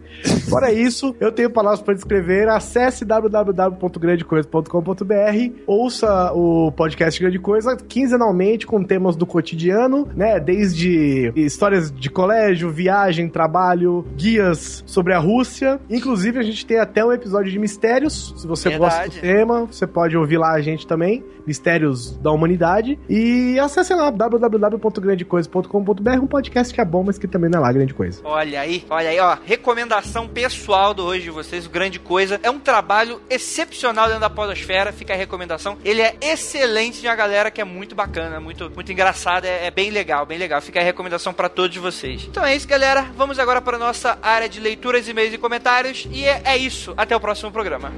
Fora 0.50 0.72
isso, 0.72 1.16
eu 1.20 1.32
tenho 1.32 1.50
palavras 1.50 1.82
pra 1.82 1.94
descrever. 1.94 2.48
Acesse 2.50 3.06
www.grandecoisa.com.br. 3.06 5.64
Ouça 5.66 6.32
o 6.34 6.72
podcast 6.72 7.20
Grande 7.20 7.40
Coisa 7.40 7.76
quinzenalmente 7.76 8.68
com 8.68 8.84
temas 8.84 9.16
do 9.16 9.26
cotidiano, 9.26 10.08
né? 10.16 10.40
Desde 10.40 11.32
histórias 11.36 11.92
de 11.92 12.10
colégio, 12.10 12.70
viagem, 12.70 13.28
trabalho, 13.30 14.06
guias 14.16 14.84
sobre 14.86 15.14
a 15.14 15.20
Rússia. 15.20 15.80
Inclusive, 15.90 16.40
a 16.40 16.44
gente 16.44 16.66
tem 16.66 16.80
até 16.80 17.04
um 17.06 17.12
episódio 17.12 17.52
de 17.52 17.60
mistérios. 17.60 18.34
Se 18.38 18.48
você 18.48 18.78
gosta 18.78 19.06
do 19.06 19.12
Verdade. 19.12 19.22
tema, 19.22 19.66
você 19.66 19.86
pode 19.88 20.18
ouvir 20.18 20.38
lá 20.38 20.54
a 20.54 20.62
gente 20.62 20.88
também. 20.88 21.24
Mistérios 21.46 22.18
da 22.18 22.32
Humanidade. 22.32 22.98
E 23.10 23.60
acesse 23.60 23.94
lá 23.94 24.10
www.grandecoisa.com.br. 24.50 26.20
Um 26.22 26.28
podcast 26.28 26.74
que 26.74 26.82
é 26.82 26.86
bom, 26.86 27.04
mas 27.04 27.18
que 27.18 27.28
também 27.28 27.50
não 27.50 27.60
é 27.60 27.62
lá 27.62 27.72
grande 27.72 27.94
coisa. 27.94 28.22
Olha 28.24 28.62
aí, 28.62 28.86
olha 28.90 29.10
aí, 29.10 29.20
ó. 29.20 29.38
Recomendação 29.46 30.28
pessoal 30.28 30.94
do 30.94 31.04
hoje 31.04 31.24
de 31.24 31.30
vocês, 31.30 31.66
o 31.66 31.70
Grande 31.70 32.00
Coisa. 32.00 32.40
É 32.44 32.50
um 32.50 32.60
trabalho 32.60 33.22
excepcional 33.30 34.06
dentro 34.08 34.22
da 34.22 34.30
Podosfera, 34.30 34.92
fica 34.92 35.14
a 35.14 35.18
recomendação. 35.18 35.78
Ele 35.84 36.02
é 36.02 36.16
excelente 36.22 37.02
de 37.02 37.08
uma 37.08 37.16
galera 37.16 37.52
que 37.52 37.62
é 37.62 37.66
muito 37.66 37.96
bacana, 37.96 38.40
muito, 38.40 38.72
muito 38.74 38.92
engraçada, 38.92 39.48
é, 39.48 39.68
é 39.68 39.72
bem 39.72 39.90
legal, 39.90 40.26
bem 40.26 40.38
legal. 40.38 40.62
Fica 40.62 40.80
a 40.80 40.84
recomendação 40.84 41.34
pra 41.34 41.50
todos 41.50 41.78
vocês. 41.78 42.28
Então 42.30 42.46
é 42.46 42.56
isso, 42.56 42.68
galera. 42.68 43.06
Vamos 43.16 43.40
agora 43.40 43.62
para 43.62 43.78
nossa 43.78 44.18
área 44.22 44.50
de 44.50 44.60
leituras, 44.60 45.08
e-mails 45.08 45.34
e 45.34 45.38
comentários. 45.38 46.08
E 46.12 46.26
é, 46.26 46.42
é 46.46 46.58
isso. 46.58 46.94
Até 46.98 47.16
o 47.16 47.20
próximo 47.20 47.52
programa. 47.52 47.92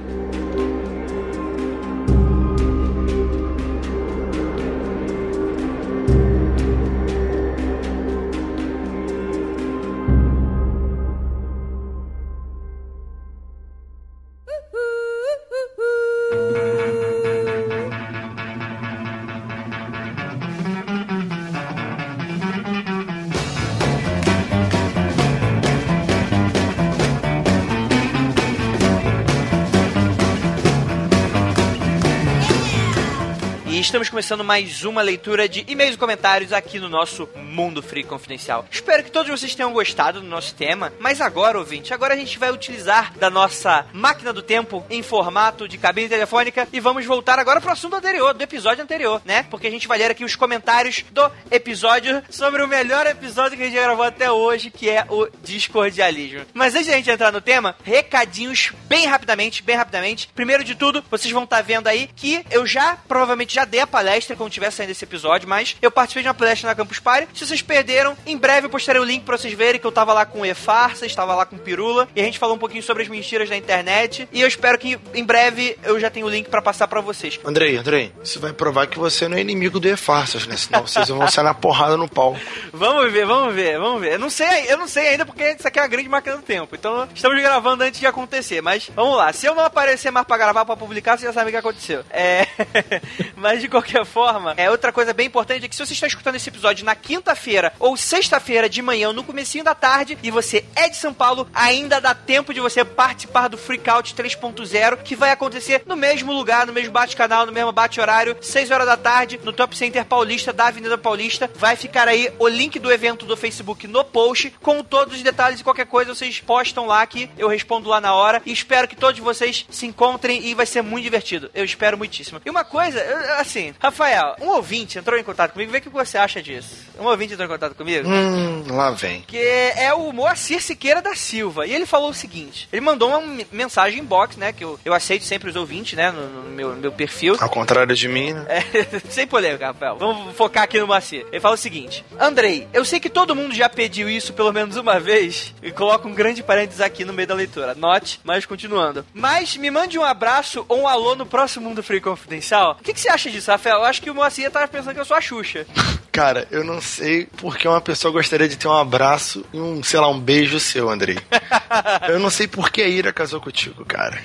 Começando 34.12 34.44
mais 34.44 34.84
uma 34.84 35.00
leitura 35.00 35.48
de 35.48 35.64
e-mails 35.66 35.94
e 35.94 35.98
comentários 35.98 36.52
aqui 36.52 36.78
no 36.78 36.86
nosso 36.86 37.26
Mundo 37.34 37.82
Free 37.82 38.04
Confidencial. 38.04 38.66
Espero 38.70 39.02
que 39.02 39.10
todos 39.10 39.30
vocês 39.30 39.54
tenham 39.54 39.72
gostado 39.72 40.20
do 40.20 40.26
nosso 40.26 40.54
tema, 40.54 40.92
mas 41.00 41.18
agora, 41.22 41.58
ouvinte, 41.58 41.94
agora 41.94 42.12
a 42.12 42.16
gente 42.18 42.38
vai 42.38 42.50
utilizar 42.50 43.16
da 43.16 43.30
nossa 43.30 43.86
máquina 43.90 44.30
do 44.30 44.42
tempo 44.42 44.84
em 44.90 45.02
formato 45.02 45.66
de 45.66 45.78
cabine 45.78 46.10
telefônica 46.10 46.68
e 46.70 46.78
vamos 46.78 47.06
voltar 47.06 47.38
agora 47.38 47.58
pro 47.58 47.72
assunto 47.72 47.96
anterior, 47.96 48.34
do 48.34 48.42
episódio 48.42 48.84
anterior, 48.84 49.22
né? 49.24 49.44
Porque 49.44 49.66
a 49.66 49.70
gente 49.70 49.88
vai 49.88 49.96
ler 49.96 50.10
aqui 50.10 50.26
os 50.26 50.36
comentários 50.36 51.06
do 51.10 51.32
episódio 51.50 52.22
sobre 52.28 52.62
o 52.62 52.68
melhor 52.68 53.06
episódio 53.06 53.56
que 53.56 53.62
a 53.62 53.66
gente 53.66 53.80
gravou 53.80 54.04
até 54.04 54.30
hoje, 54.30 54.70
que 54.70 54.90
é 54.90 55.06
o 55.08 55.26
Discordialismo. 55.42 56.44
Mas 56.52 56.74
antes 56.74 56.84
de 56.84 56.92
a 56.92 56.96
gente 56.96 57.10
entrar 57.10 57.32
no 57.32 57.40
tema, 57.40 57.76
recadinhos 57.82 58.72
bem 58.86 59.06
rapidamente, 59.06 59.62
bem 59.62 59.76
rapidamente. 59.76 60.28
Primeiro 60.34 60.62
de 60.62 60.74
tudo, 60.74 61.02
vocês 61.10 61.32
vão 61.32 61.44
estar 61.44 61.62
vendo 61.62 61.86
aí 61.86 62.10
que 62.14 62.44
eu 62.50 62.66
já, 62.66 62.98
provavelmente, 63.08 63.54
já 63.54 63.64
dei 63.64 63.80
a 63.80 63.86
palestra 64.02 64.34
quando 64.34 64.50
tiver 64.50 64.70
saindo 64.72 64.90
esse 64.90 65.04
episódio, 65.04 65.48
mas 65.48 65.76
eu 65.80 65.88
participei 65.88 66.24
de 66.24 66.28
uma 66.28 66.34
palestra 66.34 66.68
na 66.68 66.74
Campus 66.74 66.98
Party. 66.98 67.28
Se 67.34 67.46
vocês 67.46 67.62
perderam, 67.62 68.16
em 68.26 68.36
breve 68.36 68.66
eu 68.66 68.70
postarei 68.70 69.00
o 69.00 69.04
link 69.04 69.22
pra 69.22 69.38
vocês 69.38 69.54
verem 69.54 69.80
que 69.80 69.86
eu 69.86 69.92
tava 69.92 70.12
lá 70.12 70.26
com 70.26 70.40
o 70.40 70.46
E-Farsa, 70.46 71.06
estava 71.06 71.36
lá 71.36 71.46
com 71.46 71.54
o 71.54 71.58
Pirula, 71.58 72.08
e 72.16 72.20
a 72.20 72.24
gente 72.24 72.36
falou 72.36 72.56
um 72.56 72.58
pouquinho 72.58 72.82
sobre 72.82 73.04
as 73.04 73.08
mentiras 73.08 73.48
da 73.48 73.56
internet, 73.56 74.28
e 74.32 74.40
eu 74.40 74.48
espero 74.48 74.76
que 74.76 74.98
em 75.14 75.24
breve 75.24 75.78
eu 75.84 76.00
já 76.00 76.10
tenha 76.10 76.26
o 76.26 76.28
link 76.28 76.48
pra 76.48 76.60
passar 76.60 76.88
pra 76.88 77.00
vocês. 77.00 77.38
Andrei, 77.44 77.76
Andrei, 77.76 78.12
isso 78.24 78.40
vai 78.40 78.52
provar 78.52 78.88
que 78.88 78.98
você 78.98 79.28
não 79.28 79.36
é 79.36 79.40
inimigo 79.40 79.78
do 79.78 79.88
E-Farsas, 79.88 80.48
né? 80.48 80.56
Senão 80.56 80.84
vocês 80.84 81.08
vão 81.08 81.28
sair 81.28 81.44
na 81.44 81.54
porrada 81.54 81.96
no 81.96 82.08
pau. 82.08 82.36
Vamos 82.72 83.12
ver, 83.12 83.26
vamos 83.26 83.54
ver, 83.54 83.78
vamos 83.78 84.00
ver. 84.00 84.14
Eu 84.14 84.18
não 84.18 84.30
sei, 84.30 84.64
eu 84.68 84.76
não 84.76 84.88
sei 84.88 85.08
ainda 85.10 85.26
porque 85.26 85.56
isso 85.56 85.68
aqui 85.68 85.78
é 85.78 85.82
uma 85.82 85.88
grande 85.88 86.08
máquina 86.08 86.36
do 86.36 86.42
tempo. 86.42 86.74
Então, 86.74 87.06
estamos 87.14 87.40
gravando 87.40 87.84
antes 87.84 88.00
de 88.00 88.06
acontecer, 88.06 88.60
mas 88.60 88.90
vamos 88.94 89.16
lá. 89.16 89.32
Se 89.32 89.46
eu 89.46 89.54
não 89.54 89.64
aparecer 89.64 90.10
mais 90.10 90.26
pra 90.26 90.38
gravar, 90.38 90.64
pra 90.64 90.76
publicar, 90.76 91.16
você 91.18 91.26
já 91.26 91.32
sabe 91.32 91.48
o 91.48 91.52
que 91.52 91.58
aconteceu. 91.58 92.02
É, 92.10 92.46
mas 93.36 93.60
de 93.60 93.68
qualquer 93.68 93.91
forma, 94.04 94.54
é 94.56 94.70
outra 94.70 94.92
coisa 94.92 95.12
bem 95.12 95.26
importante 95.26 95.64
é 95.64 95.68
que 95.68 95.76
se 95.76 95.84
você 95.84 95.92
está 95.92 96.06
escutando 96.06 96.36
esse 96.36 96.48
episódio 96.48 96.84
na 96.84 96.94
quinta-feira 96.94 97.72
ou 97.78 97.96
sexta-feira 97.96 98.68
de 98.68 98.80
manhã, 98.80 99.12
no 99.12 99.24
comecinho 99.24 99.64
da 99.64 99.74
tarde, 99.74 100.18
e 100.22 100.30
você 100.30 100.64
é 100.74 100.88
de 100.88 100.96
São 100.96 101.12
Paulo, 101.12 101.48
ainda 101.54 102.00
dá 102.00 102.14
tempo 102.14 102.54
de 102.54 102.60
você 102.60 102.84
participar 102.84 103.48
do 103.48 103.58
Freakout 103.58 104.14
3.0, 104.14 105.02
que 105.02 105.16
vai 105.16 105.30
acontecer 105.30 105.82
no 105.86 105.96
mesmo 105.96 106.32
lugar, 106.32 106.66
no 106.66 106.72
mesmo 106.72 106.92
bate-canal, 106.92 107.46
no 107.46 107.52
mesmo 107.52 107.72
bate-horário, 107.72 108.36
6 108.40 108.70
horas 108.70 108.86
da 108.86 108.96
tarde, 108.96 109.40
no 109.42 109.52
Top 109.52 109.76
Center 109.76 110.04
Paulista, 110.04 110.52
da 110.52 110.66
Avenida 110.66 110.96
Paulista. 110.96 111.50
Vai 111.54 111.76
ficar 111.76 112.08
aí 112.08 112.32
o 112.38 112.48
link 112.48 112.78
do 112.78 112.92
evento 112.92 113.26
do 113.26 113.36
Facebook 113.36 113.86
no 113.86 114.04
post, 114.04 114.50
com 114.60 114.82
todos 114.82 115.16
os 115.16 115.22
detalhes 115.22 115.60
e 115.60 115.64
qualquer 115.64 115.86
coisa 115.86 116.14
vocês 116.14 116.40
postam 116.40 116.86
lá 116.86 117.06
que 117.06 117.28
eu 117.36 117.48
respondo 117.48 117.88
lá 117.88 118.00
na 118.00 118.14
hora. 118.14 118.42
E 118.46 118.52
espero 118.52 118.88
que 118.88 118.96
todos 118.96 119.20
vocês 119.20 119.66
se 119.70 119.86
encontrem 119.86 120.46
e 120.46 120.54
vai 120.54 120.66
ser 120.66 120.82
muito 120.82 121.04
divertido. 121.04 121.50
Eu 121.54 121.64
espero 121.64 121.98
muitíssimo. 121.98 122.40
E 122.44 122.50
uma 122.50 122.64
coisa, 122.64 123.00
assim, 123.38 123.74
Rafael, 123.82 124.36
um 124.40 124.48
ouvinte 124.50 124.96
entrou 124.96 125.18
em 125.18 125.24
contato 125.24 125.52
comigo, 125.52 125.72
vê 125.72 125.78
o 125.78 125.80
que 125.80 125.88
você 125.88 126.16
acha 126.16 126.40
disso. 126.40 126.86
Um 127.00 127.04
ouvinte 127.06 127.32
entrou 127.32 127.48
em 127.48 127.50
contato 127.50 127.74
comigo. 127.74 128.08
Hum, 128.08 128.64
lá 128.68 128.92
vem. 128.92 129.22
Que 129.22 129.36
é 129.76 129.92
o 129.92 130.12
Moacir 130.12 130.62
Siqueira 130.62 131.02
da 131.02 131.16
Silva. 131.16 131.66
E 131.66 131.74
ele 131.74 131.84
falou 131.84 132.10
o 132.10 132.14
seguinte: 132.14 132.68
ele 132.72 132.80
mandou 132.80 133.08
uma 133.08 133.44
mensagem 133.50 133.98
inbox, 133.98 134.36
né? 134.36 134.52
Que 134.52 134.62
eu, 134.62 134.78
eu 134.84 134.94
aceito 134.94 135.24
sempre 135.24 135.50
os 135.50 135.56
ouvintes, 135.56 135.94
né? 135.94 136.12
No, 136.12 136.28
no 136.28 136.50
meu, 136.50 136.68
no 136.76 136.80
meu 136.80 136.92
perfil. 136.92 137.36
Ao 137.40 137.48
contrário 137.48 137.92
de 137.96 138.06
mim, 138.06 138.32
né? 138.32 138.46
É, 138.48 139.00
sem 139.10 139.26
polêmica, 139.26 139.66
Rafael. 139.66 139.96
Vamos 139.98 140.36
focar 140.36 140.62
aqui 140.62 140.78
no 140.78 140.86
Moacir. 140.86 141.26
Ele 141.32 141.40
fala 141.40 141.56
o 141.56 141.58
seguinte: 141.58 142.04
Andrei, 142.20 142.68
eu 142.72 142.84
sei 142.84 143.00
que 143.00 143.10
todo 143.10 143.34
mundo 143.34 143.52
já 143.52 143.68
pediu 143.68 144.08
isso 144.08 144.32
pelo 144.32 144.52
menos 144.52 144.76
uma 144.76 145.00
vez. 145.00 145.52
E 145.60 145.72
coloca 145.72 146.06
um 146.06 146.14
grande 146.14 146.40
parênteses 146.40 146.80
aqui 146.80 147.04
no 147.04 147.12
meio 147.12 147.26
da 147.26 147.34
leitura. 147.34 147.74
Note, 147.74 148.20
mas 148.22 148.46
continuando. 148.46 149.04
Mas 149.12 149.56
me 149.56 149.72
mande 149.72 149.98
um 149.98 150.04
abraço 150.04 150.64
ou 150.68 150.82
um 150.82 150.88
alô 150.88 151.16
no 151.16 151.26
próximo 151.26 151.68
Mundo 151.68 151.82
Free 151.82 152.00
Confidencial. 152.00 152.76
O 152.78 152.84
que, 152.84 152.92
que 152.92 153.00
você 153.00 153.08
acha 153.08 153.28
disso, 153.28 153.50
Rafael? 153.50 153.71
Eu 153.72 153.84
acho 153.84 154.02
que 154.02 154.10
o 154.10 154.14
Moacir 154.14 154.50
tava 154.50 154.68
pensando 154.68 154.94
que 154.94 155.00
eu 155.00 155.04
sou 155.04 155.16
a 155.16 155.20
Xuxa. 155.20 155.66
Cara, 156.12 156.46
eu 156.50 156.62
não 156.62 156.80
sei 156.80 157.26
porque 157.38 157.66
uma 157.66 157.80
pessoa 157.80 158.12
gostaria 158.12 158.46
de 158.46 158.56
ter 158.56 158.68
um 158.68 158.76
abraço 158.76 159.44
e 159.50 159.58
um, 159.58 159.82
sei 159.82 159.98
lá, 159.98 160.08
um 160.08 160.20
beijo 160.20 160.60
seu, 160.60 160.90
Andrei. 160.90 161.18
eu 162.06 162.18
não 162.18 162.28
sei 162.28 162.46
por 162.46 162.70
que 162.70 162.82
a 162.82 162.86
Ira 162.86 163.14
casou 163.14 163.40
contigo, 163.40 163.82
cara. 163.86 164.20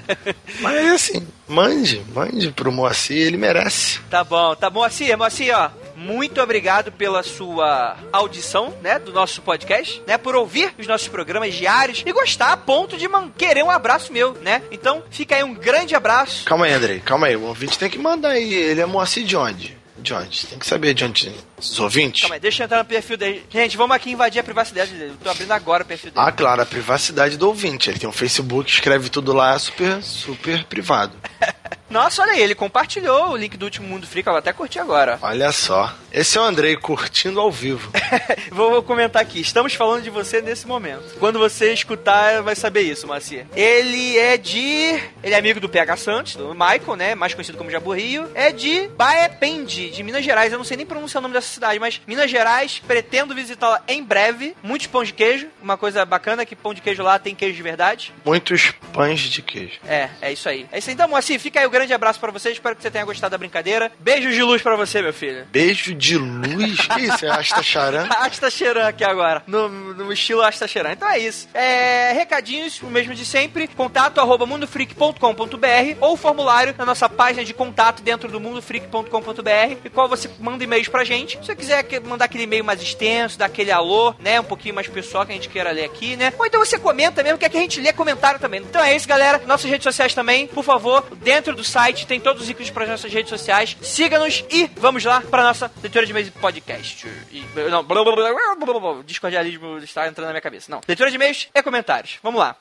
Mas 0.59 0.91
assim, 0.91 1.25
mande, 1.47 2.01
mande 2.13 2.51
pro 2.51 2.73
Moacir, 2.73 3.15
ele 3.15 3.37
merece. 3.37 4.01
Tá 4.09 4.21
bom, 4.21 4.53
tá 4.53 4.69
bom. 4.69 4.81
Moacir, 4.81 5.17
Moacir, 5.17 5.55
ó. 5.57 5.69
Muito 5.97 6.39
obrigado 6.39 6.91
pela 6.91 7.23
sua 7.23 7.97
audição, 8.13 8.71
né, 8.83 8.99
do 8.99 9.11
nosso 9.11 9.41
podcast, 9.41 9.99
né, 10.05 10.15
por 10.15 10.35
ouvir 10.35 10.71
os 10.77 10.85
nossos 10.85 11.07
programas 11.07 11.55
diários 11.55 12.03
e 12.05 12.11
gostar 12.11 12.53
a 12.53 12.57
ponto 12.57 12.95
de 12.95 13.07
querer 13.35 13.63
um 13.63 13.71
abraço 13.71 14.13
meu, 14.13 14.33
né? 14.33 14.61
Então, 14.71 15.03
fica 15.09 15.35
aí 15.35 15.43
um 15.43 15.55
grande 15.55 15.95
abraço. 15.95 16.45
Calma 16.45 16.67
aí, 16.67 16.73
Andrei, 16.73 16.99
calma 16.99 17.25
aí. 17.25 17.35
O 17.35 17.45
ouvinte 17.45 17.79
tem 17.79 17.89
que 17.89 17.97
mandar 17.97 18.29
aí. 18.29 18.53
Ele 18.53 18.79
é 18.79 18.85
Moacir 18.85 19.25
de 19.25 19.35
onde? 19.35 19.75
De 19.97 20.13
onde? 20.13 20.45
Tem 20.45 20.59
que 20.59 20.67
saber 20.67 20.93
de 20.93 21.03
onde. 21.03 21.33
Os 21.57 21.79
ouvintes? 21.79 22.21
Calma 22.21 22.35
aí, 22.35 22.39
deixa 22.39 22.61
eu 22.61 22.65
entrar 22.65 22.77
no 22.77 22.85
perfil 22.85 23.17
dele. 23.17 23.43
Gente, 23.49 23.75
vamos 23.75 23.95
aqui 23.95 24.11
invadir 24.11 24.39
a 24.39 24.43
privacidade 24.43 24.91
dele. 24.91 25.11
Eu 25.11 25.17
tô 25.23 25.29
abrindo 25.31 25.51
agora 25.51 25.81
o 25.81 25.85
perfil 25.87 26.11
dele. 26.11 26.27
Ah, 26.27 26.31
claro, 26.31 26.61
a 26.61 26.65
privacidade 26.65 27.37
do 27.37 27.47
ouvinte. 27.47 27.89
Ele 27.89 27.97
tem 27.97 28.07
um 28.07 28.13
Facebook, 28.13 28.69
escreve 28.69 29.09
tudo 29.09 29.33
lá, 29.33 29.55
é 29.55 29.59
super, 29.59 30.03
super 30.03 30.63
privado. 30.65 31.13
Nossa, 31.89 32.21
olha 32.21 32.33
aí, 32.33 32.41
ele 32.41 32.55
compartilhou 32.55 33.31
o 33.31 33.37
link 33.37 33.55
do 33.55 33.63
último 33.63 33.87
Mundo 33.87 34.05
Freak, 34.05 34.27
eu 34.27 34.33
vou 34.33 34.39
até 34.39 34.51
curtir 34.51 34.79
agora. 34.79 35.17
Olha 35.23 35.51
só. 35.51 35.93
Esse 36.11 36.37
é 36.37 36.41
o 36.41 36.43
Andrei 36.43 36.75
curtindo 36.75 37.39
ao 37.39 37.51
vivo. 37.51 37.91
Vou, 38.51 38.71
vou 38.71 38.81
comentar 38.81 39.21
aqui. 39.21 39.39
Estamos 39.39 39.73
falando 39.75 40.01
de 40.01 40.09
você 40.09 40.41
nesse 40.41 40.65
momento. 40.65 41.15
Quando 41.19 41.37
você 41.37 41.73
escutar, 41.73 42.41
vai 42.41 42.55
saber 42.55 42.81
isso, 42.81 43.05
Macia. 43.05 43.45
Ele 43.55 44.17
é 44.17 44.35
de. 44.35 44.99
Ele 45.21 45.35
é 45.35 45.37
amigo 45.37 45.59
do 45.59 45.69
PH 45.69 45.97
Santos, 45.97 46.35
do 46.35 46.53
Michael, 46.53 46.95
né? 46.95 47.13
Mais 47.13 47.33
conhecido 47.35 47.57
como 47.57 47.69
Jabu 47.69 47.93
Rio. 47.93 48.27
É 48.33 48.51
de 48.51 48.87
Baependi, 48.97 49.91
de 49.91 50.01
Minas 50.01 50.23
Gerais. 50.23 50.51
Eu 50.51 50.57
não 50.57 50.65
sei 50.65 50.77
nem 50.77 50.85
pronunciar 50.87 51.21
o 51.21 51.23
nome 51.23 51.33
dessa 51.35 51.49
cidade, 51.49 51.79
mas 51.79 52.01
Minas 52.07 52.31
Gerais. 52.31 52.81
Pretendo 52.87 53.35
visitá-la 53.35 53.83
em 53.87 54.03
breve. 54.03 54.55
Muitos 54.63 54.87
pão 54.87 55.03
de 55.03 55.13
queijo. 55.13 55.47
Uma 55.61 55.77
coisa 55.77 56.03
bacana 56.03 56.41
é 56.41 56.45
que 56.45 56.55
pão 56.55 56.73
de 56.73 56.81
queijo 56.81 57.03
lá 57.03 57.19
tem 57.19 57.35
queijo 57.35 57.55
de 57.55 57.63
verdade. 57.63 58.13
Muitos 58.25 58.71
pães 58.91 59.19
de 59.19 59.41
queijo. 59.43 59.79
É, 59.87 60.09
é 60.21 60.33
isso 60.33 60.49
aí. 60.49 60.65
É 60.71 60.79
isso 60.79 60.89
aí. 60.89 60.95
Então, 60.95 61.07
Moacir, 61.07 61.39
fica 61.39 61.59
aí 61.59 61.67
um 61.67 61.69
grande 61.77 61.93
abraço 61.93 62.19
pra 62.19 62.31
você. 62.31 62.51
Espero 62.51 62.75
que 62.75 62.81
você 62.81 62.91
tenha 62.91 63.05
gostado 63.05 63.31
da 63.31 63.37
brincadeira. 63.37 63.91
Beijos 63.99 64.33
de 64.33 64.43
luz 64.43 64.61
pra 64.61 64.75
você, 64.75 65.01
meu 65.01 65.13
filho. 65.13 65.45
Beijo 65.51 65.93
de 65.93 66.17
luz? 66.17 66.81
Que 66.87 67.01
isso? 67.01 67.25
É 67.25 67.29
Asta 67.29 67.61
Charan? 67.63 68.07
Asta 68.19 68.49
Cheran 68.49 68.87
aqui 68.87 69.03
agora, 69.03 69.43
no, 69.47 69.69
no 69.69 70.11
estilo 70.13 70.41
Asta 70.41 70.67
Cheran. 70.67 70.91
Então 70.93 71.09
é 71.09 71.19
isso. 71.19 71.47
É, 71.53 72.11
recadinhos, 72.13 72.81
o 72.81 72.87
mesmo 72.87 73.13
de 73.13 73.25
sempre, 73.25 73.67
contato 73.67 74.19
arroba 74.19 74.45
mundofreak.com.br 74.45 75.97
ou 76.01 76.17
formulário 76.17 76.73
na 76.77 76.85
nossa 76.85 77.07
página 77.09 77.43
de 77.43 77.53
contato 77.53 78.01
dentro 78.01 78.29
do 78.29 78.39
mundofreak.com.br 78.39 79.77
e 79.85 79.89
qual 79.89 80.07
você 80.07 80.29
manda 80.39 80.63
e-mails 80.63 80.87
pra 80.87 81.03
gente. 81.03 81.37
Se 81.37 81.45
você 81.45 81.55
quiser 81.55 81.83
que- 81.83 81.99
mandar 81.99 82.25
aquele 82.25 82.43
e-mail 82.43 82.63
mais 82.63 82.81
extenso, 82.81 83.37
dar 83.37 83.45
aquele 83.45 83.71
alô, 83.71 84.13
né, 84.19 84.39
um 84.39 84.43
pouquinho 84.43 84.75
mais 84.75 84.87
pessoal 84.87 85.25
que 85.25 85.31
a 85.31 85.35
gente 85.35 85.49
queira 85.49 85.71
ler 85.71 85.85
aqui, 85.85 86.15
né? 86.15 86.33
Ou 86.37 86.45
então 86.45 86.63
você 86.63 86.77
comenta 86.79 87.23
mesmo, 87.23 87.37
que 87.37 87.45
aqui 87.45 87.57
a 87.57 87.61
gente 87.61 87.79
lê 87.81 87.93
comentário 87.93 88.39
também. 88.39 88.61
Então 88.61 88.83
é 88.83 88.95
isso, 88.95 89.07
galera. 89.07 89.41
Nossas 89.45 89.69
redes 89.69 89.83
sociais 89.83 90.13
também, 90.13 90.47
por 90.47 90.63
favor, 90.63 91.05
dentro 91.21 91.55
do 91.55 91.63
site 91.67 92.07
tem 92.07 92.19
todos 92.19 92.43
os 92.43 92.49
ícones 92.49 92.69
para 92.69 92.83
as 92.83 92.89
nossas 92.89 93.11
redes 93.11 93.29
sociais. 93.29 93.75
Siga-nos 93.81 94.43
e 94.49 94.69
vamos 94.77 95.03
lá 95.03 95.21
para 95.21 95.43
nossa 95.43 95.71
leitura 95.81 96.05
de 96.05 96.11
e-mails 96.11 96.29
e 96.29 96.31
podcast. 96.31 97.07
E, 97.31 97.43
não, 97.69 97.83
blá, 97.83 98.03
blá, 98.03 98.15
blá, 98.15 98.33
blá, 98.33 98.65
blá, 98.65 98.79
blá, 98.79 99.03
discordialismo 99.05 99.77
está 99.79 100.07
entrando 100.07 100.27
na 100.27 100.33
minha 100.33 100.41
cabeça. 100.41 100.71
Não, 100.71 100.81
leitura 100.87 101.09
de 101.09 101.15
e-mails 101.15 101.47
e 101.53 101.63
comentários. 101.63 102.19
Vamos 102.23 102.39
lá. 102.39 102.55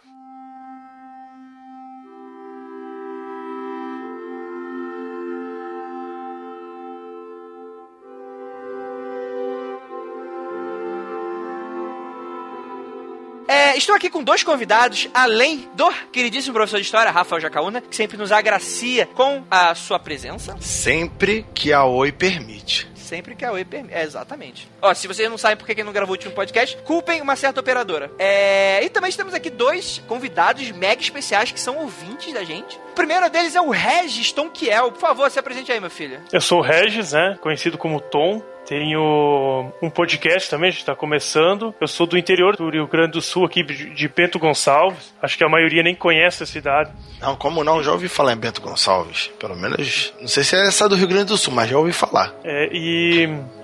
Estou 13.77 13.95
aqui 13.95 14.09
com 14.09 14.23
dois 14.23 14.43
convidados, 14.43 15.09
além 15.13 15.69
do 15.75 15.91
queridíssimo 16.13 16.55
professor 16.55 16.79
de 16.79 16.85
história, 16.85 17.11
Rafael 17.11 17.41
Jacaúna, 17.41 17.81
que 17.81 17.95
sempre 17.95 18.17
nos 18.17 18.33
agracia 18.33 19.07
com 19.07 19.45
a 19.51 19.75
sua 19.75 19.99
presença. 19.99 20.57
Sempre 20.61 21.47
que 21.55 21.73
a 21.73 21.85
Oi 21.85 22.13
permite. 22.13 22.96
Sempre 23.07 23.37
que 23.37 23.45
a 23.45 23.53
Oi 23.53 23.65
permite. 23.65 23.95
É, 23.95 24.03
exatamente. 24.03 24.69
Ó, 24.83 24.93
se 24.93 25.07
vocês 25.07 25.31
não 25.31 25.39
sabem 25.39 25.57
por 25.57 25.67
que 25.67 25.85
não 25.85 25.93
gravou 25.93 26.13
o 26.13 26.17
último 26.17 26.35
podcast, 26.35 26.77
culpem 26.79 27.21
uma 27.23 27.37
certa 27.37 27.61
operadora. 27.61 28.11
É, 28.19 28.83
e 28.85 28.89
também 28.89 29.13
temos 29.13 29.33
aqui 29.33 29.49
dois 29.49 30.03
convidados 30.09 30.71
mega 30.73 31.01
especiais 31.01 31.53
que 31.53 31.61
são 31.61 31.77
ouvintes 31.79 32.35
da 32.35 32.43
gente. 32.43 32.77
O 32.91 32.95
primeiro 32.97 33.31
deles 33.31 33.55
é 33.55 33.61
o 33.61 33.71
Regis 33.71 34.33
Tonquiel. 34.33 34.91
Por 34.91 35.01
favor, 35.01 35.31
se 35.31 35.39
apresente 35.39 35.71
aí, 35.71 35.81
meu 35.81 35.91
filho. 35.91 36.21
Eu 36.33 36.41
sou 36.41 36.59
o 36.59 36.63
Regis, 36.63 37.13
né? 37.13 37.39
Conhecido 37.41 37.79
como 37.79 38.01
Tom. 38.01 38.43
Tenho 38.67 39.71
um 39.81 39.89
podcast 39.89 40.51
também, 40.51 40.71
a 40.71 40.73
gente 40.73 40.85
tá 40.85 40.97
começando. 40.97 41.73
Eu 41.81 41.87
sou 41.87 42.05
do 42.05 42.19
interior 42.19 42.57
do 42.57 42.69
Rio 42.69 42.89
Grande 42.89 43.13
do 43.13 43.23
Sul, 43.23 43.45
aqui 43.45 43.63
de 43.63 43.91
de 43.91 44.09
Bento 44.09 44.41
Gonçalves. 44.41 45.15
Acho 45.23 45.39
que 45.39 45.45
a 45.45 45.49
maioria 45.49 45.85
nem 45.85 45.95
conhece 45.95 46.43
a 46.43 46.47
cidade. 46.47 46.91
Não, 47.21 47.37
como 47.37 47.63
não? 47.63 47.81
Já 47.81 47.93
ouvi 47.93 48.09
falar 48.09 48.33
em 48.33 48.37
Bento 48.37 48.61
Gonçalves. 48.61 49.31
Pelo 49.39 49.55
menos, 49.55 50.13
não 50.21 50.27
sei 50.27 50.43
se 50.43 50.57
é 50.57 50.67
essa 50.67 50.89
do 50.89 50.97
Rio 50.97 51.07
Grande 51.07 51.27
do 51.27 51.39
Sul, 51.39 51.55
mas 51.55 51.71
já 51.71 51.79
ouvi 51.79 51.93
falar. 51.93 52.35
É, 52.43 52.69
e 52.73 52.96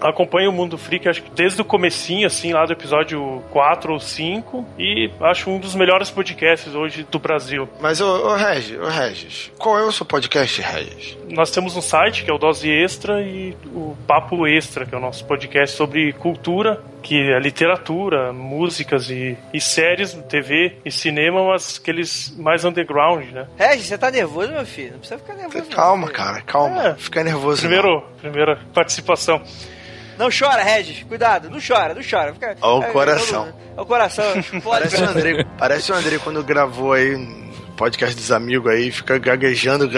acompanho 0.01 0.51
o 0.51 0.53
Mundo 0.53 0.77
Freak, 0.77 1.09
acho 1.09 1.23
que 1.23 1.31
desde 1.31 1.61
o 1.61 1.65
comecinho, 1.65 2.27
assim, 2.27 2.53
lá 2.53 2.65
do 2.67 2.73
episódio 2.73 3.43
4 3.51 3.93
ou 3.93 4.01
5. 4.01 4.67
E 4.79 5.11
acho 5.21 5.51
um 5.51 5.59
dos 5.59 5.75
melhores 5.75 6.11
podcasts 6.11 6.75
hoje 6.75 7.07
do 7.11 7.19
Brasil. 7.19 7.69
Mas, 7.81 8.01
ô, 8.01 8.29
ô 8.29 8.35
Regis, 8.35 8.79
ô 8.79 8.89
Regis, 8.89 9.53
qual 9.59 9.79
é 9.79 9.83
o 9.83 9.93
seu 9.93 10.07
podcast, 10.07 10.61
Regis? 10.61 11.17
Nós 11.31 11.51
temos 11.51 11.77
um 11.77 11.83
site 11.83 12.25
que 12.25 12.31
é 12.31 12.35
o 12.35 12.39
Dose 12.39 12.69
Extra 12.69 13.23
e 13.23 13.57
o 13.75 13.97
Papo 14.07 14.47
Extra, 14.47 14.85
que 14.87 14.95
é 14.95 14.99
o 14.99 15.01
nosso 15.01 15.25
podcast 15.25 15.77
sobre 15.77 16.13
cultura, 16.13 16.83
que 17.03 17.33
é 17.33 17.39
literatura, 17.39 18.33
músicas 18.33 19.11
e, 19.11 19.37
e 19.53 19.61
séries, 19.61 20.15
TV 20.29 20.79
e 20.85 20.91
cinema, 20.91 21.45
mas 21.49 21.79
aqueles 21.81 22.35
mais 22.39 22.65
underground, 22.65 23.31
né? 23.31 23.47
Regis, 23.57 23.87
você 23.87 23.99
tá 23.99 24.11
nervoso, 24.11 24.53
meu 24.53 24.65
filho? 24.65 24.93
Não 24.93 24.99
precisa 24.99 25.19
ficar 25.19 25.35
nervoso. 25.35 25.65
não, 25.65 25.77
Calma, 25.77 26.07
filho. 26.07 26.17
cara, 26.17 26.43
calma. 26.43 26.89
É. 26.89 26.95
Fica 26.95 27.25
nervoso. 27.25 27.63
não. 27.63 27.69
Primeiro, 27.71 28.03
primeira 28.21 28.59
participação. 28.73 29.43
Não 30.19 30.29
chora, 30.31 30.63
Regis. 30.63 31.03
Cuidado, 31.03 31.51
não 31.51 31.59
chora, 31.59 31.95
não 31.95 32.03
chora. 32.09 32.33
Fica... 32.33 32.57
Ó 32.61 32.79
o 32.79 32.85
é, 32.85 32.91
coração. 32.93 33.53
É, 33.77 33.81
o 33.81 33.85
coração. 33.85 34.25
Parece 34.63 35.03
o 35.03 35.09
André, 35.09 35.47
parece 35.59 35.93
o 35.93 35.95
André 35.95 36.19
quando 36.19 36.43
gravou 36.45 36.93
aí 36.93 37.17
podcast 37.77 38.15
dos 38.15 38.31
amigos 38.31 38.71
aí, 38.71 38.91
fica 38.91 39.19
gaguejando. 39.19 39.89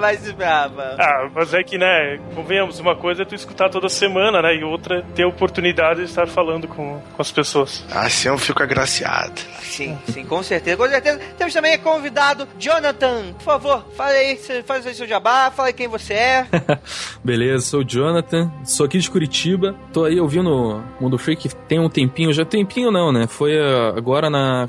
Vai 0.00 0.16
se 0.16 0.34
mano. 0.34 0.96
Ah, 0.98 1.30
mas 1.34 1.54
é 1.54 1.62
que, 1.62 1.78
né, 1.78 2.18
convenhamos, 2.34 2.78
uma 2.80 2.96
coisa 2.96 3.22
é 3.22 3.24
tu 3.24 3.34
escutar 3.34 3.68
toda 3.68 3.88
semana, 3.88 4.40
né, 4.42 4.56
e 4.56 4.64
outra 4.64 4.98
é 4.98 5.02
ter 5.14 5.22
a 5.24 5.28
oportunidade 5.28 6.00
de 6.00 6.06
estar 6.06 6.26
falando 6.26 6.66
com, 6.66 7.00
com 7.00 7.22
as 7.22 7.30
pessoas. 7.30 7.84
Assim 7.90 8.28
eu 8.28 8.38
fico 8.38 8.62
agraciado. 8.62 9.40
Sim, 9.60 9.98
sim, 10.08 10.24
com 10.24 10.42
certeza, 10.42 10.76
com 10.76 10.88
certeza. 10.88 11.20
Temos 11.36 11.52
também 11.54 11.78
convidado 11.78 12.46
Jonathan. 12.58 13.32
Por 13.34 13.42
favor, 13.44 13.84
fala 13.96 14.10
aí, 14.10 14.36
você- 14.36 14.62
faz 14.62 14.86
aí 14.86 14.94
seu 14.94 15.06
jabá, 15.06 15.50
fala 15.50 15.68
aí 15.68 15.74
quem 15.74 15.88
você 15.88 16.14
é. 16.14 16.46
Beleza, 17.24 17.66
sou 17.66 17.80
o 17.80 17.84
Jonathan, 17.84 18.50
sou 18.64 18.86
aqui 18.86 18.98
de 18.98 19.10
Curitiba, 19.10 19.74
tô 19.92 20.04
aí 20.04 20.18
ouvindo 20.20 20.50
o 20.50 20.82
Mundo 21.00 21.18
Freak 21.18 21.48
tem 21.68 21.78
um 21.78 21.88
tempinho, 21.88 22.32
já 22.32 22.44
tempinho 22.44 22.90
não, 22.90 23.12
né? 23.12 23.26
Foi 23.26 23.58
ah, 23.58 23.92
agora 23.96 24.30
na 24.30 24.68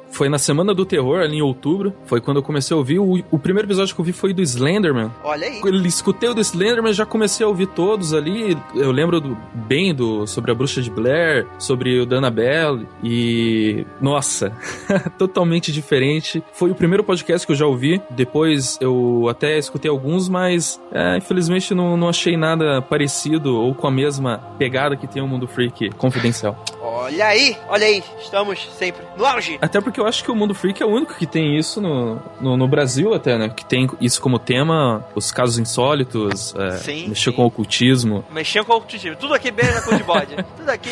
foi 0.11 0.29
na 0.29 0.37
Semana 0.37 0.73
do 0.73 0.85
Terror, 0.85 1.21
ali 1.21 1.37
em 1.37 1.41
outubro. 1.41 1.93
Foi 2.05 2.21
quando 2.21 2.37
eu 2.37 2.43
comecei 2.43 2.75
a 2.75 2.77
ouvir. 2.77 2.99
O, 2.99 3.23
o 3.31 3.39
primeiro 3.39 3.67
episódio 3.67 3.95
que 3.95 4.01
eu 4.01 4.05
vi 4.05 4.11
foi 4.11 4.33
do 4.33 4.41
Slenderman. 4.41 5.11
Olha 5.23 5.47
aí. 5.47 5.61
Eu 5.63 5.85
escutei 5.85 6.29
o 6.29 6.33
do 6.33 6.41
Slenderman, 6.41 6.93
já 6.93 7.05
comecei 7.05 7.45
a 7.45 7.49
ouvir 7.49 7.67
todos 7.67 8.13
ali. 8.13 8.57
Eu 8.75 8.91
lembro 8.91 9.19
do, 9.19 9.37
bem 9.53 9.93
do 9.93 10.27
sobre 10.27 10.51
a 10.51 10.53
Bruxa 10.53 10.81
de 10.81 10.89
Blair, 10.89 11.47
sobre 11.57 11.99
o 11.99 12.05
da 12.05 12.17
Annabelle. 12.17 12.87
E. 13.03 13.85
Nossa, 13.99 14.51
totalmente 15.17 15.71
diferente. 15.71 16.43
Foi 16.53 16.71
o 16.71 16.75
primeiro 16.75 17.03
podcast 17.03 17.45
que 17.45 17.53
eu 17.53 17.57
já 17.57 17.65
ouvi. 17.65 18.01
Depois 18.09 18.77
eu 18.81 19.27
até 19.29 19.57
escutei 19.57 19.89
alguns, 19.89 20.27
mas 20.27 20.79
é, 20.91 21.17
infelizmente 21.17 21.73
não, 21.73 21.95
não 21.95 22.09
achei 22.09 22.35
nada 22.35 22.81
parecido 22.81 23.55
ou 23.55 23.73
com 23.73 23.87
a 23.87 23.91
mesma 23.91 24.37
pegada 24.57 24.95
que 24.95 25.07
tem 25.07 25.21
o 25.21 25.27
Mundo 25.27 25.47
Freak 25.47 25.89
confidencial. 25.91 26.63
Olha 26.81 27.27
aí, 27.27 27.57
olha 27.67 27.85
aí. 27.85 28.03
Estamos 28.19 28.67
sempre 28.77 29.03
no 29.17 29.25
auge. 29.25 29.57
Até 29.61 29.79
porque 29.79 30.00
eu 30.01 30.07
acho 30.07 30.23
que 30.23 30.31
o 30.31 30.35
Mundo 30.35 30.53
Freak 30.53 30.81
é 30.81 30.85
o 30.85 30.89
único 30.89 31.15
que 31.15 31.25
tem 31.25 31.57
isso 31.57 31.79
no, 31.81 32.19
no, 32.39 32.57
no 32.57 32.67
Brasil 32.67 33.13
até, 33.13 33.37
né? 33.37 33.49
Que 33.49 33.65
tem 33.65 33.89
isso 33.99 34.21
como 34.21 34.39
tema, 34.39 35.05
os 35.15 35.31
casos 35.31 35.57
insólitos, 35.57 36.53
é, 36.55 36.71
Sim, 36.77 37.09
mexer 37.09 37.31
sim. 37.31 37.35
com 37.35 37.43
o 37.43 37.45
ocultismo. 37.45 38.23
Mexendo 38.31 38.65
com 38.65 38.73
o 38.73 38.81
cultivo. 38.81 39.15
Tudo 39.15 39.33
aqui 39.33 39.51
beija 39.51 39.81
com 39.81 39.95
de 39.95 40.03
bode. 40.03 40.35
Tudo 40.57 40.69
aqui. 40.69 40.91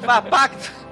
Faz 0.00 0.83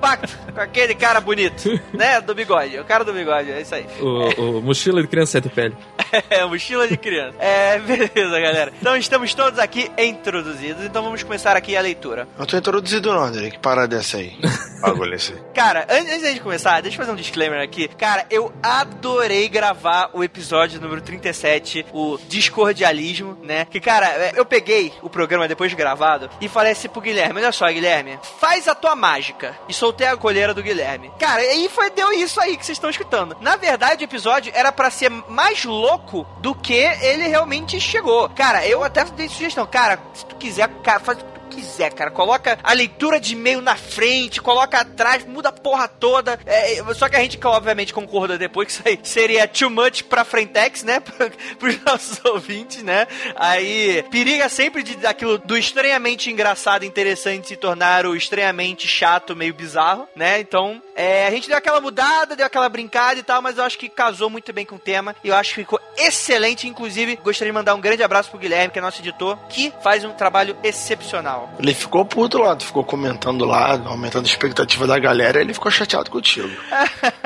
com 0.54 0.60
aquele 0.60 0.94
cara 0.94 1.20
bonito, 1.20 1.68
né? 1.94 2.20
Do 2.20 2.34
bigode. 2.34 2.78
O 2.78 2.84
cara 2.84 3.04
do 3.04 3.12
bigode, 3.12 3.50
é 3.50 3.60
isso 3.60 3.74
aí. 3.74 3.86
O, 4.00 4.58
o 4.58 4.62
mochila 4.62 5.00
de 5.02 5.08
criança 5.08 5.32
sete 5.32 5.48
pele. 5.48 5.76
É, 6.28 6.44
mochila 6.44 6.86
de 6.86 6.96
criança. 6.98 7.38
É, 7.40 7.78
beleza, 7.78 8.38
galera. 8.38 8.70
Então 8.78 8.94
estamos 8.94 9.32
todos 9.32 9.58
aqui 9.58 9.90
introduzidos, 9.96 10.84
então 10.84 11.02
vamos 11.02 11.22
começar 11.22 11.56
aqui 11.56 11.74
a 11.74 11.80
leitura. 11.80 12.28
Não 12.38 12.44
tô 12.44 12.54
introduzido 12.58 13.10
não, 13.14 13.22
Andrei. 13.24 13.50
Que 13.50 13.58
parada 13.58 13.96
é 13.96 13.98
essa 14.00 14.18
aí? 14.18 14.36
Bagulho 14.82 15.14
esse. 15.14 15.32
Cara, 15.54 15.86
an- 15.88 16.00
antes 16.02 16.20
da 16.22 16.28
gente 16.28 16.42
começar, 16.42 16.82
deixa 16.82 16.96
eu 16.96 17.00
fazer 17.00 17.12
um 17.12 17.16
disclaimer 17.16 17.62
aqui. 17.62 17.88
Cara, 17.96 18.26
eu 18.30 18.52
adorei 18.62 19.48
gravar 19.48 20.10
o 20.12 20.22
episódio 20.22 20.78
número 20.82 21.00
37, 21.00 21.86
o 21.94 22.18
Discordialismo, 22.28 23.38
né? 23.42 23.64
Que, 23.64 23.80
cara, 23.80 24.06
é, 24.06 24.32
eu 24.36 24.44
peguei 24.44 24.92
o 25.02 25.08
programa 25.08 25.48
depois 25.48 25.70
de 25.70 25.76
gravado 25.76 26.28
e 26.42 26.48
falei 26.48 26.72
assim 26.72 26.88
pro 26.90 27.00
Guilherme: 27.00 27.40
olha 27.40 27.52
só, 27.52 27.66
Guilherme, 27.72 28.18
faz 28.38 28.68
a 28.68 28.74
tua 28.74 28.94
mágica. 28.94 29.56
E 29.68 29.72
soltei 29.92 30.06
a 30.06 30.16
colheira 30.16 30.54
do 30.54 30.62
Guilherme. 30.62 31.12
Cara, 31.18 31.44
e 31.54 31.68
foi, 31.68 31.90
deu 31.90 32.12
isso 32.12 32.40
aí 32.40 32.56
que 32.56 32.64
vocês 32.64 32.76
estão 32.76 32.88
escutando. 32.88 33.36
Na 33.40 33.56
verdade, 33.56 34.02
o 34.02 34.06
episódio 34.06 34.50
era 34.54 34.72
pra 34.72 34.90
ser 34.90 35.10
mais 35.10 35.64
louco 35.64 36.26
do 36.38 36.54
que 36.54 36.72
ele 36.72 37.28
realmente 37.28 37.78
chegou. 37.78 38.28
Cara, 38.30 38.66
eu 38.66 38.82
até 38.82 39.04
dei 39.04 39.28
sugestão. 39.28 39.66
Cara, 39.66 40.00
se 40.14 40.24
tu 40.24 40.36
quiser, 40.36 40.68
cara, 40.82 40.98
faz 41.00 41.18
quiser, 41.52 41.92
cara. 41.92 42.10
Coloca 42.10 42.58
a 42.62 42.72
leitura 42.72 43.20
de 43.20 43.34
e-mail 43.34 43.60
na 43.60 43.76
frente, 43.76 44.40
coloca 44.40 44.78
atrás, 44.80 45.24
muda 45.26 45.50
a 45.50 45.52
porra 45.52 45.86
toda. 45.88 46.38
É, 46.46 46.78
é, 46.78 46.94
só 46.94 47.08
que 47.08 47.16
a 47.16 47.20
gente, 47.20 47.38
obviamente, 47.44 47.92
concorda 47.92 48.38
depois 48.38 48.66
que 48.68 48.72
isso 48.72 48.82
aí 48.84 48.98
seria 49.02 49.46
too 49.46 49.70
much 49.70 50.02
pra 50.04 50.24
Frentex, 50.24 50.82
né? 50.82 51.00
Pro- 51.00 51.30
Pros 51.58 51.82
nossos 51.84 52.24
ouvintes, 52.24 52.82
né? 52.82 53.06
Aí, 53.36 54.04
periga 54.10 54.48
sempre 54.48 54.82
de 54.82 54.96
daquilo 54.96 55.38
do 55.38 55.56
estranhamente 55.56 56.30
engraçado 56.30 56.84
interessante 56.84 57.48
se 57.48 57.56
tornar 57.56 58.06
o 58.06 58.16
estranhamente 58.16 58.86
chato, 58.88 59.34
meio 59.36 59.54
bizarro, 59.54 60.08
né? 60.16 60.40
Então, 60.40 60.82
é, 60.94 61.26
a 61.26 61.30
gente 61.30 61.48
deu 61.48 61.56
aquela 61.56 61.80
mudada, 61.80 62.36
deu 62.36 62.46
aquela 62.46 62.68
brincada 62.68 63.18
e 63.18 63.22
tal, 63.22 63.40
mas 63.40 63.58
eu 63.58 63.64
acho 63.64 63.78
que 63.78 63.88
casou 63.88 64.28
muito 64.28 64.52
bem 64.52 64.66
com 64.66 64.76
o 64.76 64.78
tema. 64.78 65.14
E 65.24 65.28
eu 65.28 65.34
acho 65.34 65.50
que 65.50 65.60
ficou 65.62 65.80
excelente. 65.96 66.68
Inclusive, 66.68 67.16
gostaria 67.16 67.52
de 67.52 67.56
mandar 67.56 67.74
um 67.74 67.80
grande 67.80 68.02
abraço 68.02 68.30
pro 68.30 68.38
Guilherme, 68.38 68.72
que 68.72 68.78
é 68.78 68.82
nosso 68.82 69.00
editor, 69.00 69.36
que 69.48 69.72
faz 69.82 70.04
um 70.04 70.12
trabalho 70.12 70.56
excepcional. 70.62 71.50
Ele 71.58 71.74
ficou 71.74 72.04
puto 72.04 72.38
lá, 72.38 72.54
tu 72.56 72.66
ficou 72.66 72.84
comentando 72.84 73.44
lá, 73.44 73.80
aumentando 73.86 74.24
a 74.24 74.28
expectativa 74.28 74.86
da 74.86 74.98
galera, 74.98 75.40
ele 75.40 75.54
ficou 75.54 75.70
chateado 75.70 76.10
contigo. 76.10 76.48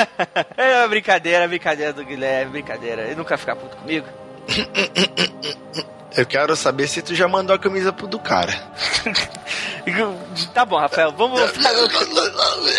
É 0.56 0.78
uma 0.78 0.88
brincadeira, 0.88 1.47
brincadeira 1.47 1.93
do 1.93 2.05
Guilherme, 2.05 2.52
brincadeira. 2.52 3.02
Ele 3.02 3.14
nunca 3.14 3.30
vai 3.30 3.38
ficar 3.38 3.56
puto 3.56 3.76
comigo. 3.76 4.06
Eu 6.16 6.26
quero 6.26 6.56
saber 6.56 6.88
se 6.88 7.02
tu 7.02 7.14
já 7.14 7.28
mandou 7.28 7.55
a 7.55 7.59
camisa 7.59 7.93
pro 7.93 8.06
do 8.06 8.18
cara. 8.18 8.52
Tá 10.52 10.64
bom, 10.64 10.76
Rafael, 10.80 11.12
vamos. 11.12 11.40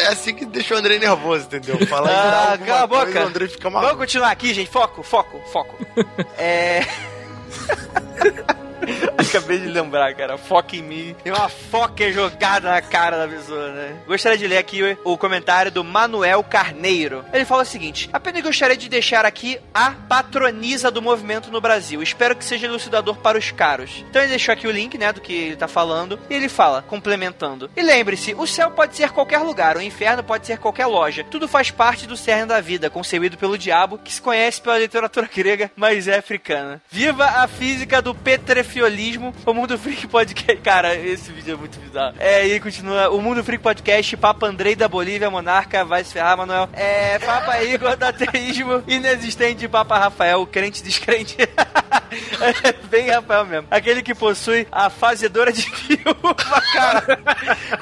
É 0.02 0.08
assim 0.08 0.36
que 0.36 0.46
deixa 0.46 0.76
o 0.76 0.78
Andrei 0.78 1.00
nervoso, 1.00 1.46
entendeu? 1.46 1.88
Falar 1.88 2.10
Ah, 2.10 2.58
cala 2.58 2.84
a 2.84 2.88
coisa, 2.88 3.06
boca. 3.06 3.24
o 3.24 3.28
Andrei 3.28 3.48
fica 3.48 3.70
Vamos 3.70 3.82
maluco. 3.82 4.02
continuar 4.02 4.30
aqui, 4.32 4.54
gente. 4.54 4.70
Foco, 4.70 5.02
foco, 5.04 5.40
foco. 5.54 5.74
É. 6.38 6.86
Acabei 9.38 9.60
de 9.60 9.68
lembrar, 9.68 10.14
cara. 10.16 10.38
Foca 10.38 10.76
em 10.76 10.82
mim. 10.82 11.16
Tem 11.24 11.34
uma 11.34 11.50
foca 11.50 12.12
jogada 12.12 12.70
na 12.70 12.82
cara 12.82 13.18
da 13.18 13.28
pessoa, 13.28 13.72
né? 13.72 13.98
Gostaria 14.08 14.38
de 14.38 14.48
ler 14.48 14.58
aqui 14.58 14.98
o 15.04 15.18
comentário 15.18 15.72
do 15.72 15.84
Manuel 15.84 16.44
Carneiro. 16.44 17.26
Ele 17.34 17.46
fala 17.46 17.64
o 17.64 17.66
seguinte: 17.66 18.10
apenas 18.14 18.42
gostaria 18.42 18.78
de 18.78 18.88
deixar 18.88 19.26
aqui 19.26 19.60
a 19.74 19.92
patronisa 19.92 20.90
do 20.90 21.02
movimento 21.02 21.52
no 21.52 21.60
Brasil. 21.60 22.02
Espero 22.02 22.36
que 22.36 22.46
seja 22.46 22.68
elucidador 22.68 23.18
para 23.18 23.38
os 23.38 23.52
caros. 23.52 24.04
Então 24.10 24.22
ele 24.22 24.30
deixou 24.30 24.54
aqui 24.54 24.68
o 24.68 24.72
link, 24.72 24.98
né, 24.98 25.12
do 25.12 25.22
que 25.22 25.34
ele 25.34 25.56
tá 25.56 25.68
falando. 25.68 26.20
E 26.30 26.34
ele 26.34 26.48
fala, 26.48 26.82
complementando: 26.82 27.70
E 27.76 27.82
lembre-se, 27.82 28.34
o 28.34 28.48
céu 28.48 28.72
pode 28.72 28.96
ser 28.96 29.12
qualquer 29.12 29.40
lugar, 29.40 29.78
o 29.78 29.82
inferno 29.82 30.24
pode 30.24 30.48
ser 30.48 30.58
qualquer 30.58 30.86
loja. 30.86 31.26
Tudo 31.30 31.48
faz 31.48 31.70
parte 31.70 32.08
do 32.08 32.16
cerne 32.16 32.46
da 32.46 32.62
vida, 32.62 32.90
concebido 32.90 33.38
pelo 33.38 33.58
diabo, 33.58 33.98
que 33.98 34.14
se 34.14 34.22
conhece 34.22 34.62
pela 34.62 34.80
literatura 34.80 35.30
grega, 35.36 35.70
mas 35.76 36.08
é 36.08 36.18
africana. 36.18 36.82
Viva 36.90 37.26
a 37.26 37.48
física 37.48 38.02
do 38.02 38.16
petrefiolismo, 38.16 39.17
o 39.46 39.54
Mundo 39.54 39.78
Freak 39.78 40.08
Podcast. 40.08 40.62
Cara, 40.62 40.96
esse 40.96 41.32
vídeo 41.32 41.54
é 41.54 41.58
muito 41.58 41.80
bizarro. 41.80 42.16
É, 42.20 42.46
e 42.48 42.60
continua: 42.60 43.10
O 43.10 43.22
Mundo 43.22 43.44
Freak 43.44 43.64
Podcast, 43.64 44.18
Papa 44.18 44.48
Andrei 44.48 44.76
da 44.76 44.88
Bolívia, 44.88 45.30
Monarca, 45.30 45.86
vai 45.86 46.04
se 46.04 46.14
ferrar, 46.14 46.38
Manuel. 46.38 46.70
É, 46.74 47.20
Papa 47.20 47.62
Igor 47.64 47.96
da 47.98 48.10
Ateísmo, 48.10 48.84
inexistente 48.88 49.68
Papa 49.68 49.98
Rafael, 49.98 50.46
crente 50.48 50.84
descrente. 50.84 51.38
É 51.40 52.74
bem 52.90 53.10
Rafael 53.10 53.46
mesmo. 53.46 53.68
Aquele 53.70 54.02
que 54.02 54.16
possui 54.16 54.68
a 54.72 54.90
fazedora 54.90 55.52
de 55.52 55.62
viúva, 55.62 56.36
cara. 56.74 57.20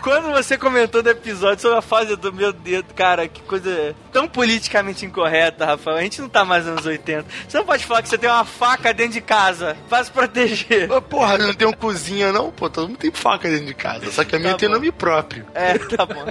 Quando 0.02 0.32
você 0.32 0.58
comentou 0.58 1.04
no 1.04 1.10
episódio 1.10 1.62
sobre 1.62 1.78
a 1.78 1.82
fazedora, 1.82 2.34
meu 2.34 2.54
Deus, 2.54 2.86
cara, 2.96 3.28
que 3.28 3.42
coisa 3.42 3.96
tão 4.12 4.28
politicamente 4.28 5.06
incorreta, 5.06 5.66
Rafael. 5.66 5.98
A 5.98 6.02
gente 6.02 6.22
não 6.22 6.30
tá 6.30 6.44
mais 6.44 6.66
nos 6.66 6.74
anos 6.74 6.86
80. 6.86 7.26
Você 7.48 7.58
não 7.58 7.66
pode 7.66 7.86
falar 7.86 8.02
que 8.02 8.10
você 8.10 8.18
tem 8.18 8.30
uma 8.30 8.46
faca 8.46 8.94
dentro 8.94 9.14
de 9.14 9.22
casa 9.22 9.76
se 10.04 10.12
proteger. 10.12 10.92
Ô, 10.92 11.02
porra, 11.26 11.38
não 11.40 11.54
tem 11.54 11.68
um 11.68 11.74
cozinha 11.74 12.32
não? 12.32 12.52
Pô, 12.52 12.70
todo 12.70 12.88
mundo 12.90 12.98
tem 12.98 13.12
faca 13.12 13.50
dentro 13.50 13.66
de 13.66 13.74
casa. 13.74 14.12
Só 14.12 14.24
que 14.24 14.36
a 14.36 14.40
minha 14.40 14.52
Tá 14.54 14.58
tem 14.60 14.70
bom. 14.70 14.76
nome 14.76 14.92
próprio. 14.92 15.46
É, 15.54 15.78
tá 15.78 16.06
bom. 16.06 16.26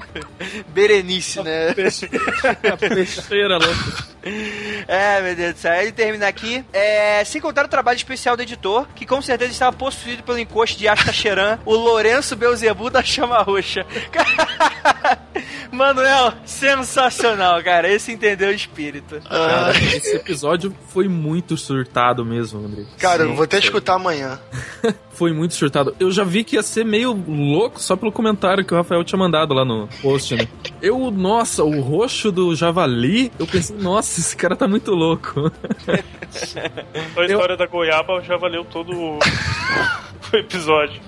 Berenice, 0.68 1.42
né? 1.42 1.74
Peixeira 2.78 3.58
louco. 3.58 4.13
É, 4.86 5.20
meu 5.22 5.34
Deus 5.34 5.54
do 5.54 5.58
céu. 5.58 5.74
Ele 5.80 5.92
termina 5.92 6.26
aqui. 6.28 6.62
É, 6.72 7.24
sem 7.24 7.40
contar 7.40 7.64
o 7.64 7.68
trabalho 7.68 7.96
especial 7.96 8.36
do 8.36 8.42
editor, 8.42 8.86
que 8.94 9.06
com 9.06 9.20
certeza 9.22 9.50
estava 9.52 9.74
possuído 9.74 10.22
pelo 10.22 10.38
encosto 10.38 10.78
de 10.78 10.86
Astacheran, 10.88 11.58
o 11.64 11.74
Lourenço 11.74 12.36
Beuzebu 12.36 12.90
da 12.90 13.02
Chama 13.02 13.38
Roxa. 13.42 13.86
Manuel, 15.72 16.32
sensacional, 16.44 17.62
cara. 17.62 17.90
Esse 17.92 18.12
entendeu 18.12 18.48
o 18.48 18.52
espírito. 18.52 19.20
Ah, 19.26 19.70
Cara, 19.72 19.78
esse 19.78 20.16
episódio 20.16 20.74
foi 20.88 21.08
muito 21.08 21.56
surtado 21.56 22.24
mesmo, 22.24 22.64
André. 22.64 22.84
cara, 22.98 23.24
eu 23.24 23.30
Sim, 23.30 23.34
vou 23.34 23.44
até 23.44 23.56
foi. 23.56 23.64
escutar 23.66 23.94
amanhã. 23.94 24.38
Foi 25.12 25.32
muito 25.32 25.54
surtado. 25.54 25.94
Eu 25.98 26.10
já 26.10 26.22
vi 26.24 26.44
que 26.44 26.56
ia 26.56 26.62
ser 26.62 26.84
meio 26.84 27.12
louco 27.12 27.80
só 27.80 27.96
pelo 27.96 28.12
comentário 28.12 28.64
que 28.64 28.72
o 28.72 28.76
Rafael 28.76 29.02
tinha 29.04 29.18
mandado 29.18 29.52
lá 29.54 29.64
no 29.64 29.88
post, 30.00 30.36
né? 30.36 30.46
Eu, 30.80 31.10
nossa, 31.10 31.64
o 31.64 31.80
roxo 31.80 32.30
do 32.30 32.54
javali, 32.54 33.32
eu 33.38 33.46
pensei, 33.46 33.76
nossa, 33.76 34.20
esse 34.20 34.36
cara 34.36 34.56
tá 34.56 34.68
muito 34.68 34.90
louco. 34.92 35.50
A 37.16 37.24
história 37.24 37.56
da 37.56 37.66
goiaba 37.66 38.20
já 38.22 38.36
valeu 38.36 38.64
todo 38.64 38.92
o 38.92 39.18
o 40.32 40.36
episódio. 40.36 41.00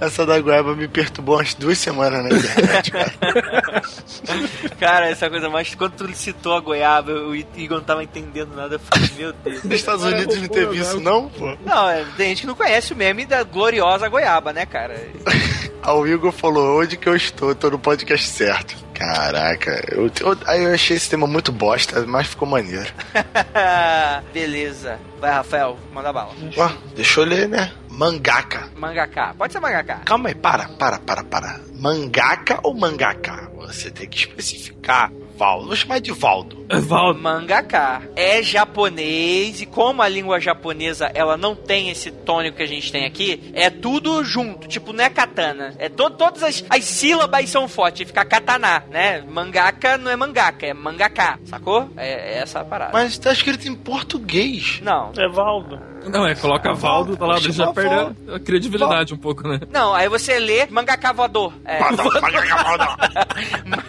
Essa 0.00 0.24
da 0.24 0.40
goiaba 0.40 0.74
me 0.74 0.88
perturbou 0.88 1.36
umas 1.36 1.54
duas 1.54 1.78
semanas 1.78 2.22
na 2.22 2.38
internet, 2.38 2.90
cara. 2.90 3.12
Cara, 4.78 5.08
essa 5.10 5.28
coisa 5.28 5.48
mais. 5.50 5.74
Quando 5.74 5.92
tu 5.92 6.14
citou 6.14 6.54
a 6.54 6.60
goiaba, 6.60 7.12
o 7.12 7.34
Igor 7.34 7.78
não 7.78 7.84
tava 7.84 8.02
entendendo 8.02 8.54
nada. 8.54 8.76
Eu 8.76 8.78
falei, 8.78 9.10
meu 9.16 9.32
Deus. 9.32 9.62
Nos 9.64 9.74
Estados 9.74 10.04
Unidos 10.04 10.40
não 10.40 10.48
teve 10.48 10.78
isso, 10.78 11.00
não, 11.00 11.28
pô? 11.28 11.56
Não, 11.64 11.88
é, 11.88 12.04
tem 12.16 12.28
gente 12.28 12.42
que 12.42 12.46
não 12.46 12.54
conhece 12.54 12.92
o 12.92 12.96
meme 12.96 13.26
da 13.26 13.42
gloriosa 13.42 14.08
goiaba, 14.08 14.52
né, 14.52 14.64
cara? 14.64 14.94
O 15.86 16.06
Igor 16.06 16.30
falou, 16.30 16.80
onde 16.80 16.96
que 16.96 17.08
eu 17.08 17.16
estou? 17.16 17.54
Tô 17.54 17.70
no 17.70 17.78
podcast 17.78 18.26
certo. 18.28 18.76
Caraca, 18.94 19.82
eu, 19.90 20.10
eu, 20.20 20.38
aí 20.46 20.62
eu 20.62 20.74
achei 20.74 20.94
esse 20.94 21.08
tema 21.08 21.26
muito 21.26 21.50
bosta, 21.50 22.04
mas 22.06 22.26
ficou 22.26 22.46
maneiro. 22.46 22.92
Beleza. 24.32 24.98
Vai, 25.18 25.30
Rafael, 25.30 25.78
manda 25.90 26.12
bala. 26.12 26.34
Ó, 26.54 26.70
deixa 26.94 27.20
eu 27.20 27.24
ler, 27.24 27.48
né? 27.48 27.72
Mangaka. 27.88 28.68
Mangaká. 28.76 29.34
Pode 29.34 29.54
ser 29.54 29.60
mangaká. 29.60 30.00
Calma 30.04 30.28
aí, 30.28 30.34
para, 30.34 30.68
para, 30.68 30.98
para, 30.98 31.24
para. 31.24 31.60
Mangaka 31.74 32.60
ou 32.62 32.74
mangaka? 32.74 33.50
Você 33.56 33.90
tem 33.90 34.06
que 34.06 34.18
especificar. 34.18 35.10
Valdo. 35.40 35.68
Vou 35.68 35.76
chamar 35.76 36.00
de 36.00 36.12
Valdo. 36.12 36.66
Valdo. 36.68 37.18
Mangaka. 37.18 38.02
É 38.14 38.42
japonês 38.42 39.62
e 39.62 39.66
como 39.66 40.02
a 40.02 40.08
língua 40.08 40.38
japonesa 40.38 41.10
ela 41.14 41.34
não 41.34 41.56
tem 41.56 41.88
esse 41.88 42.10
tônico 42.10 42.58
que 42.58 42.62
a 42.62 42.68
gente 42.68 42.92
tem 42.92 43.06
aqui, 43.06 43.50
é 43.54 43.70
tudo 43.70 44.22
junto. 44.22 44.68
Tipo, 44.68 44.92
não 44.92 45.02
é 45.02 45.08
katana. 45.08 45.74
É 45.78 45.88
to 45.88 46.10
todas 46.10 46.42
as, 46.42 46.62
as 46.68 46.84
sílabas 46.84 47.48
são 47.48 47.66
fortes. 47.66 48.06
Fica 48.06 48.22
katana, 48.22 48.84
né? 48.90 49.24
Mangaka 49.26 49.96
não 49.96 50.10
é 50.10 50.16
mangaka, 50.16 50.66
é 50.66 50.74
mangaka. 50.74 51.38
Sacou? 51.46 51.88
É, 51.96 52.34
é 52.34 52.38
essa 52.40 52.60
a 52.60 52.64
parada. 52.64 52.90
Mas 52.92 53.16
tá 53.16 53.32
escrito 53.32 53.66
em 53.66 53.74
português. 53.74 54.78
Não. 54.82 55.10
É 55.16 55.26
Valdo. 55.26 55.80
Não, 56.06 56.26
é, 56.26 56.34
coloca 56.34 56.72
Valdo, 56.72 57.16
tá 57.16 57.26
lá, 57.26 57.38
Chama 57.38 57.52
já 57.52 57.72
perde 57.72 57.94
Valdo. 57.94 58.34
a 58.34 58.40
credibilidade 58.40 59.14
um 59.14 59.18
pouco, 59.18 59.46
né? 59.46 59.60
Não, 59.72 59.94
aí 59.94 60.08
você 60.08 60.38
lê 60.38 60.66
mangaka 60.66 61.12
voador. 61.12 61.52
É. 61.64 61.78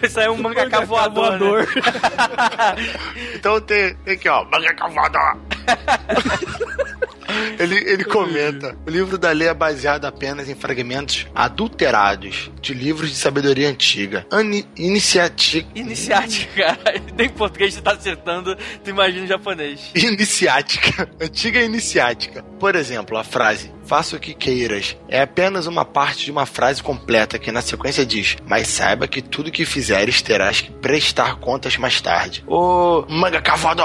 Isso 0.06 0.20
aí 0.20 0.26
é 0.26 0.30
um 0.30 0.36
mangaka 0.36 0.84
voador. 0.84 1.38
né? 1.40 1.66
Então 3.34 3.60
tem, 3.60 3.94
tem 4.04 4.14
aqui, 4.14 4.28
ó. 4.28 4.44
Mangaka 4.44 4.88
voador. 4.88 5.38
Ele, 7.58 7.76
ele 7.76 8.04
comenta: 8.04 8.76
o 8.86 8.90
livro 8.90 9.18
da 9.18 9.30
lei 9.30 9.48
é 9.48 9.54
baseado 9.54 10.04
apenas 10.04 10.48
em 10.48 10.54
fragmentos 10.54 11.26
adulterados 11.34 12.50
de 12.60 12.74
livros 12.74 13.10
de 13.10 13.16
sabedoria 13.16 13.68
antiga. 13.68 14.26
Ani, 14.30 14.66
iniciática. 14.76 15.68
Iniciática, 15.74 16.52
cara. 16.74 17.02
Nem 17.16 17.26
em 17.26 17.30
português 17.30 17.74
você 17.74 17.80
tá 17.80 17.92
acertando, 17.92 18.56
tu 18.82 18.90
imagina 18.90 19.24
em 19.24 19.28
japonês. 19.28 19.90
Iniciática. 19.94 21.08
Antiga 21.20 21.62
iniciática. 21.62 22.42
Por 22.58 22.74
exemplo, 22.76 23.16
a 23.16 23.24
frase 23.24 23.72
faça 23.84 24.16
o 24.16 24.20
que 24.20 24.34
queiras 24.34 24.96
é 25.08 25.20
apenas 25.20 25.66
uma 25.66 25.84
parte 25.84 26.24
de 26.24 26.30
uma 26.30 26.46
frase 26.46 26.82
completa 26.82 27.38
que 27.38 27.52
na 27.52 27.60
sequência 27.60 28.06
diz: 28.06 28.36
Mas 28.46 28.68
saiba 28.68 29.06
que 29.06 29.20
tudo 29.20 29.50
que 29.50 29.64
fizeres 29.64 30.22
terás 30.22 30.60
que 30.60 30.70
prestar 30.70 31.36
contas 31.36 31.76
mais 31.76 32.00
tarde. 32.00 32.42
Ô, 32.46 33.04
manga 33.08 33.40
cavado! 33.40 33.82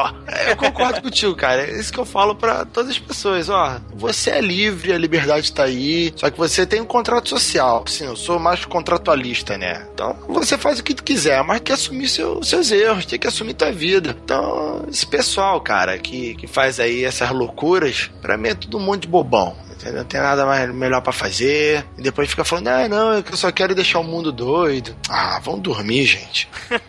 Eu 0.48 0.56
concordo 0.56 1.02
contigo, 1.04 1.36
cara. 1.36 1.64
É 1.64 1.80
isso 1.80 1.92
que 1.92 2.00
eu 2.00 2.06
falo 2.06 2.36
pra 2.36 2.66
todas 2.66 2.92
as 2.92 3.00
pessoas. 3.00 3.37
Ó, 3.50 3.80
você 3.94 4.32
é 4.32 4.42
livre, 4.42 4.92
a 4.94 4.98
liberdade 4.98 5.52
tá 5.52 5.64
aí. 5.64 6.14
Só 6.16 6.30
que 6.30 6.38
você 6.38 6.66
tem 6.66 6.82
um 6.82 6.86
contrato 6.86 7.30
social. 7.30 7.84
Sim, 7.88 8.06
eu 8.06 8.16
sou 8.16 8.40
mais 8.40 8.66
contratualista, 8.66 9.58
né? 9.58 9.86
Então 9.94 10.16
você 10.28 10.58
faz 10.58 10.80
o 10.80 10.84
que 10.84 10.94
tu 10.94 11.04
quiser, 11.04 11.44
mas 11.44 11.58
tem 11.58 11.66
que 11.66 11.72
assumir 11.72 12.08
seu- 12.08 12.42
seus 12.44 12.72
erros, 12.72 13.06
tem 13.06 13.20
que 13.20 13.28
assumir 13.28 13.54
tua 13.54 13.72
vida. 13.72 14.16
Então, 14.24 14.86
esse 14.90 15.06
pessoal, 15.06 15.60
cara, 15.62 15.98
que, 15.98 16.36
que 16.36 16.48
faz 16.48 16.80
aí 16.80 17.04
essas 17.04 17.30
loucuras, 17.32 18.10
pra 18.22 18.38
mim 18.38 18.50
é 18.50 18.56
tudo 18.56 18.78
um 18.78 18.82
monte 18.82 19.02
de 19.04 19.08
bobão. 19.08 19.56
Entendeu? 19.78 20.00
Não 20.00 20.06
tem 20.06 20.20
nada 20.20 20.46
mais 20.46 20.74
melhor 20.74 21.02
pra 21.02 21.14
fazer. 21.14 21.86
E 21.98 22.02
depois 22.02 22.30
fica 22.30 22.44
falando, 22.44 22.68
ah, 22.68 22.90
não, 22.90 23.14
eu 23.14 23.24
só 23.34 23.52
quero 23.52 23.76
deixar 23.76 24.00
o 24.00 24.04
mundo 24.04 24.32
doido. 24.32 24.96
Ah, 25.08 25.40
vão 25.42 25.60
dormir, 25.60 26.06
gente. 26.06 26.50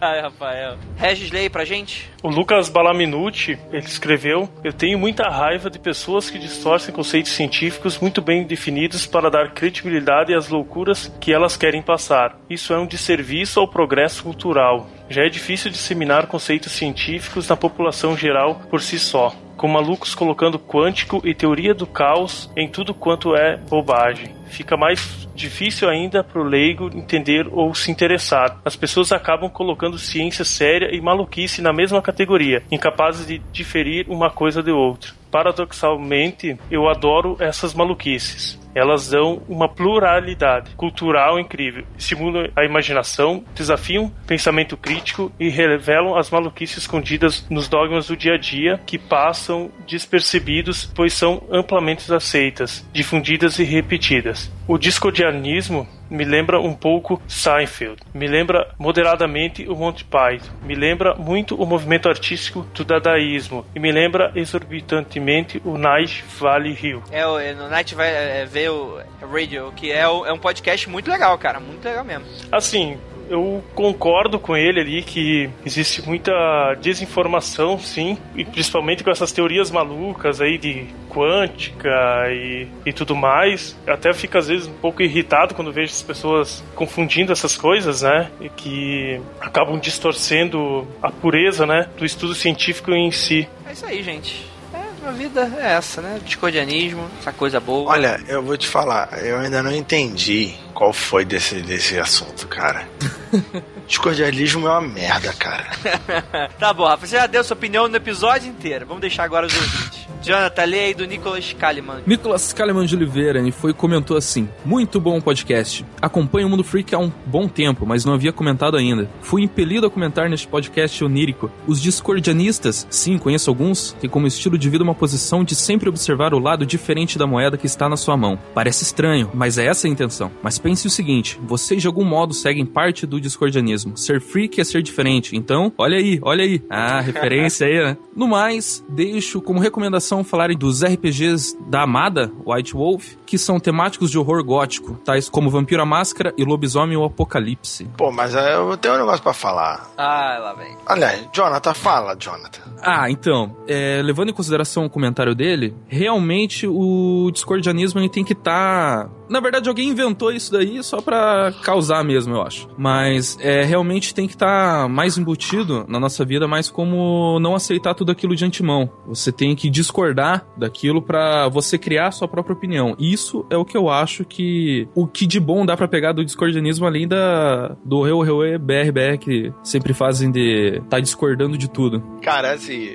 Ai, 0.00 0.20
Rafael. 0.20 0.76
Regis, 0.96 1.32
aí 1.32 1.48
pra 1.48 1.64
gente. 1.64 2.10
O 2.22 2.28
Lucas 2.28 2.68
Balaminuti, 2.68 3.58
ele 3.72 3.86
escreveu: 3.86 4.48
Eu 4.62 4.72
tenho 4.72 4.98
muita 4.98 5.28
raiva 5.28 5.70
de 5.70 5.78
pessoas 5.78 6.28
que 6.28 6.38
distorcem 6.38 6.94
conceitos 6.94 7.32
científicos 7.32 7.98
muito 7.98 8.20
bem 8.20 8.44
definidos 8.44 9.06
para 9.06 9.30
dar 9.30 9.54
credibilidade 9.54 10.34
às 10.34 10.48
loucuras 10.48 11.10
que 11.20 11.32
elas 11.32 11.56
querem 11.56 11.80
passar. 11.80 12.38
Isso 12.48 12.74
é 12.74 12.78
um 12.78 12.86
desserviço 12.86 13.60
ao 13.60 13.68
progresso 13.68 14.22
cultural. 14.22 14.86
Já 15.08 15.24
é 15.24 15.28
difícil 15.28 15.70
disseminar 15.70 16.26
conceitos 16.26 16.72
científicos 16.72 17.48
na 17.48 17.56
população 17.56 18.16
geral 18.16 18.60
por 18.70 18.82
si 18.82 18.98
só. 18.98 19.34
Com 19.60 19.68
malucos 19.68 20.14
colocando 20.14 20.58
quântico 20.58 21.20
e 21.22 21.34
teoria 21.34 21.74
do 21.74 21.86
caos 21.86 22.50
em 22.56 22.66
tudo 22.66 22.94
quanto 22.94 23.36
é 23.36 23.58
bobagem. 23.58 24.39
Fica 24.50 24.76
mais 24.76 25.28
difícil 25.34 25.88
ainda 25.88 26.22
para 26.22 26.40
o 26.40 26.44
leigo 26.44 26.90
entender 26.94 27.46
ou 27.50 27.74
se 27.74 27.90
interessar. 27.90 28.60
As 28.64 28.76
pessoas 28.76 29.12
acabam 29.12 29.48
colocando 29.48 29.98
ciência 29.98 30.44
séria 30.44 30.94
e 30.94 31.00
maluquice 31.00 31.62
na 31.62 31.72
mesma 31.72 32.02
categoria, 32.02 32.62
incapazes 32.70 33.26
de 33.26 33.38
diferir 33.52 34.06
uma 34.08 34.30
coisa 34.30 34.62
de 34.62 34.70
outra. 34.70 35.12
Paradoxalmente, 35.30 36.58
eu 36.70 36.88
adoro 36.88 37.36
essas 37.38 37.72
maluquices. 37.72 38.58
Elas 38.74 39.10
dão 39.10 39.42
uma 39.48 39.68
pluralidade 39.68 40.74
cultural 40.76 41.40
incrível, 41.40 41.84
estimulam 41.98 42.48
a 42.54 42.64
imaginação, 42.64 43.44
desafiam 43.54 44.12
pensamento 44.26 44.76
crítico 44.76 45.32
e 45.40 45.48
revelam 45.48 46.16
as 46.16 46.30
maluquices 46.30 46.78
escondidas 46.78 47.46
nos 47.50 47.68
dogmas 47.68 48.06
do 48.06 48.16
dia 48.16 48.34
a 48.34 48.38
dia 48.38 48.80
que 48.86 48.96
passam 48.96 49.72
despercebidos, 49.88 50.90
pois 50.94 51.12
são 51.12 51.42
amplamente 51.50 52.12
aceitas, 52.12 52.86
difundidas 52.92 53.58
e 53.58 53.64
repetidas. 53.64 54.39
O 54.68 54.78
discordianismo 54.78 55.86
me 56.08 56.24
lembra 56.24 56.60
um 56.60 56.72
pouco 56.74 57.20
Seinfeld, 57.26 58.00
me 58.14 58.26
lembra 58.28 58.72
moderadamente 58.78 59.66
o 59.68 59.74
Monty 59.74 60.04
Python, 60.04 60.52
me 60.62 60.74
lembra 60.74 61.14
muito 61.14 61.54
o 61.60 61.66
movimento 61.66 62.08
artístico 62.08 62.64
do 62.74 62.84
dadaísmo 62.84 63.64
e 63.74 63.80
me 63.80 63.90
lembra 63.92 64.30
exorbitantemente 64.34 65.60
o 65.64 65.76
Night 65.76 66.24
Valley 66.38 66.76
Hill. 66.80 67.02
É, 67.10 67.26
o- 67.26 67.38
é, 67.38 67.52
no 67.54 67.68
Night 67.68 67.94
vai 67.94 68.10
é, 68.10 68.44
ver 68.44 68.70
o 68.70 69.00
Radio, 69.20 69.72
que 69.76 69.90
é, 69.92 70.00
é 70.02 70.32
um 70.32 70.38
podcast 70.38 70.88
muito 70.88 71.10
legal, 71.10 71.36
cara. 71.38 71.60
Muito 71.60 71.84
legal 71.84 72.04
mesmo. 72.04 72.24
Assim, 72.50 72.96
eu 73.30 73.62
concordo 73.74 74.38
com 74.40 74.56
ele 74.56 74.80
ali 74.80 75.02
que 75.02 75.48
existe 75.64 76.02
muita 76.06 76.32
desinformação, 76.80 77.78
sim, 77.78 78.18
e 78.34 78.44
principalmente 78.44 79.04
com 79.04 79.10
essas 79.10 79.30
teorias 79.30 79.70
malucas 79.70 80.40
aí 80.40 80.58
de 80.58 80.86
quântica 81.08 81.88
e, 82.28 82.66
e 82.84 82.92
tudo 82.92 83.14
mais. 83.14 83.76
Eu 83.86 83.94
até 83.94 84.12
fico 84.12 84.36
às 84.36 84.48
vezes 84.48 84.66
um 84.66 84.74
pouco 84.74 85.00
irritado 85.00 85.54
quando 85.54 85.72
vejo 85.72 85.92
as 85.92 86.02
pessoas 86.02 86.64
confundindo 86.74 87.32
essas 87.32 87.56
coisas, 87.56 88.02
né? 88.02 88.30
E 88.40 88.48
que 88.48 89.20
acabam 89.40 89.78
distorcendo 89.78 90.86
a 91.00 91.10
pureza, 91.10 91.64
né, 91.64 91.88
do 91.96 92.04
estudo 92.04 92.34
científico 92.34 92.90
em 92.92 93.12
si. 93.12 93.48
É 93.68 93.72
isso 93.72 93.86
aí, 93.86 94.02
gente. 94.02 94.44
É, 94.74 95.08
a 95.08 95.12
vida 95.12 95.52
é 95.60 95.74
essa, 95.74 96.02
né? 96.02 96.18
Discordianismo, 96.24 97.08
essa 97.20 97.32
coisa 97.32 97.60
boa. 97.60 97.92
Olha, 97.92 98.20
eu 98.26 98.42
vou 98.42 98.56
te 98.56 98.66
falar, 98.66 99.08
eu 99.22 99.38
ainda 99.38 99.62
não 99.62 99.72
entendi 99.72 100.54
qual 100.80 100.94
foi 100.94 101.26
desse, 101.26 101.60
desse 101.60 101.98
assunto, 101.98 102.48
cara. 102.48 102.88
Discordialismo 103.90 104.68
é 104.68 104.70
uma 104.70 104.80
merda, 104.80 105.32
cara. 105.32 105.66
tá 106.60 106.72
bom, 106.72 106.84
Rafa, 106.84 107.08
você 107.08 107.16
já 107.16 107.26
deu 107.26 107.42
sua 107.42 107.56
opinião 107.56 107.88
no 107.88 107.96
episódio 107.96 108.48
inteiro. 108.48 108.86
Vamos 108.86 109.00
deixar 109.00 109.24
agora 109.24 109.48
os 109.48 109.52
ouvintes. 109.52 110.10
Jonathan, 110.22 110.64
lê 110.64 110.80
aí 110.80 110.94
do 110.94 111.06
Nicholas 111.06 111.52
Kaliman. 111.54 112.02
Nicolas 112.06 112.52
Kaleman 112.52 112.84
de 112.84 112.94
Oliveira 112.94 113.40
e 113.40 113.50
foi 113.50 113.72
comentou 113.72 114.16
assim: 114.16 114.48
Muito 114.64 115.00
bom 115.00 115.20
podcast. 115.20 115.84
Acompanho 116.00 116.46
o 116.46 116.50
Mundo 116.50 116.62
Freak 116.62 116.94
há 116.94 116.98
um 116.98 117.10
bom 117.26 117.48
tempo, 117.48 117.86
mas 117.86 118.04
não 118.04 118.12
havia 118.12 118.32
comentado 118.32 118.76
ainda. 118.76 119.08
Fui 119.22 119.42
impelido 119.42 119.86
a 119.86 119.90
comentar 119.90 120.28
neste 120.28 120.46
podcast 120.46 121.02
onírico. 121.02 121.50
Os 121.66 121.80
discordianistas, 121.80 122.86
sim, 122.90 123.16
conheço 123.16 123.48
alguns, 123.48 123.92
têm 123.98 124.10
como 124.10 124.26
estilo 124.26 124.58
de 124.58 124.68
vida 124.68 124.84
uma 124.84 124.94
posição 124.94 125.42
de 125.42 125.54
sempre 125.54 125.88
observar 125.88 126.34
o 126.34 126.38
lado 126.38 126.66
diferente 126.66 127.18
da 127.18 127.26
moeda 127.26 127.56
que 127.56 127.66
está 127.66 127.88
na 127.88 127.96
sua 127.96 128.16
mão. 128.16 128.38
Parece 128.54 128.84
estranho, 128.84 129.30
mas 129.32 129.56
é 129.56 129.66
essa 129.66 129.86
a 129.86 129.90
intenção. 129.90 130.30
Mas 130.42 130.58
pense 130.58 130.86
o 130.86 130.90
seguinte: 130.90 131.40
vocês 131.42 131.80
de 131.80 131.88
algum 131.88 132.04
modo 132.04 132.34
seguem 132.34 132.66
parte 132.66 133.06
do 133.06 133.20
discordianismo. 133.20 133.79
Ser 133.94 134.20
freak 134.20 134.60
é 134.60 134.64
ser 134.64 134.82
diferente. 134.82 135.36
Então, 135.36 135.72
olha 135.76 135.96
aí, 135.96 136.18
olha 136.22 136.44
aí. 136.44 136.62
Ah, 136.68 137.00
referência 137.02 137.66
aí, 137.66 137.82
né? 137.82 137.96
No 138.14 138.28
mais, 138.28 138.84
deixo 138.88 139.40
como 139.40 139.60
recomendação 139.60 140.22
falarem 140.24 140.56
dos 140.56 140.82
RPGs 140.82 141.56
da 141.68 141.82
Amada, 141.82 142.30
White 142.44 142.74
Wolf, 142.74 143.14
que 143.24 143.38
são 143.38 143.60
temáticos 143.60 144.10
de 144.10 144.18
horror 144.18 144.44
gótico, 144.44 144.94
tais 145.04 145.28
como 145.28 145.50
Vampiro 145.50 145.82
à 145.82 145.86
Máscara 145.86 146.34
e 146.36 146.44
Lobisomem 146.44 146.96
ou 146.96 147.04
Apocalipse. 147.04 147.88
Pô, 147.96 148.10
mas 148.10 148.34
é, 148.34 148.54
eu 148.54 148.76
tenho 148.76 148.94
um 148.94 148.98
negócio 148.98 149.22
pra 149.22 149.32
falar. 149.32 149.90
Ah, 149.96 150.38
lá 150.40 150.54
vem. 150.54 150.76
Olha, 150.86 151.28
Jonathan, 151.32 151.74
fala, 151.74 152.16
Jonathan. 152.18 152.62
Ah, 152.82 153.10
então, 153.10 153.56
é, 153.68 154.00
levando 154.02 154.30
em 154.30 154.34
consideração 154.34 154.84
o 154.86 154.90
comentário 154.90 155.34
dele, 155.34 155.74
realmente 155.86 156.66
o 156.66 157.30
discordianismo 157.32 158.00
ele 158.00 158.08
tem 158.08 158.24
que 158.24 158.32
estar. 158.32 159.08
Na 159.28 159.40
verdade, 159.40 159.68
alguém 159.68 159.88
inventou 159.88 160.32
isso 160.32 160.52
daí 160.52 160.82
só 160.82 161.00
pra 161.00 161.52
causar 161.62 162.02
mesmo, 162.02 162.34
eu 162.34 162.42
acho. 162.42 162.68
Mas 162.76 163.38
é, 163.40 163.62
realmente 163.70 164.14
tem 164.14 164.26
que 164.26 164.34
estar 164.34 164.88
mais 164.88 165.16
embutido 165.16 165.84
na 165.88 166.00
nossa 166.00 166.24
vida, 166.24 166.46
mais 166.46 166.68
como 166.68 167.38
não 167.40 167.54
aceitar 167.54 167.94
tudo 167.94 168.12
aquilo 168.12 168.34
de 168.34 168.44
antemão. 168.44 168.90
Você 169.06 169.30
tem 169.30 169.54
que 169.54 169.70
discordar 169.70 170.44
daquilo 170.56 171.00
pra 171.00 171.48
você 171.48 171.78
criar 171.78 172.08
a 172.08 172.12
sua 172.12 172.28
própria 172.28 172.54
opinião. 172.54 172.96
Isso 172.98 173.46
é 173.48 173.56
o 173.56 173.64
que 173.64 173.76
eu 173.76 173.88
acho 173.88 174.24
que 174.24 174.88
o 174.94 175.06
que 175.06 175.26
de 175.26 175.38
bom 175.38 175.64
dá 175.64 175.76
pra 175.76 175.88
pegar 175.88 176.12
do 176.12 176.24
discordianismo 176.24 176.86
além 176.86 177.06
da 177.06 177.76
do 177.84 178.02
Reu 178.02 178.20
Reu 178.20 178.58
BRBR 178.58 179.18
que 179.18 179.52
sempre 179.62 179.94
fazem 179.94 180.30
de 180.30 180.82
tá 180.90 180.98
discordando 180.98 181.56
de 181.56 181.68
tudo. 181.68 182.02
Cara, 182.22 182.52
assim, 182.52 182.88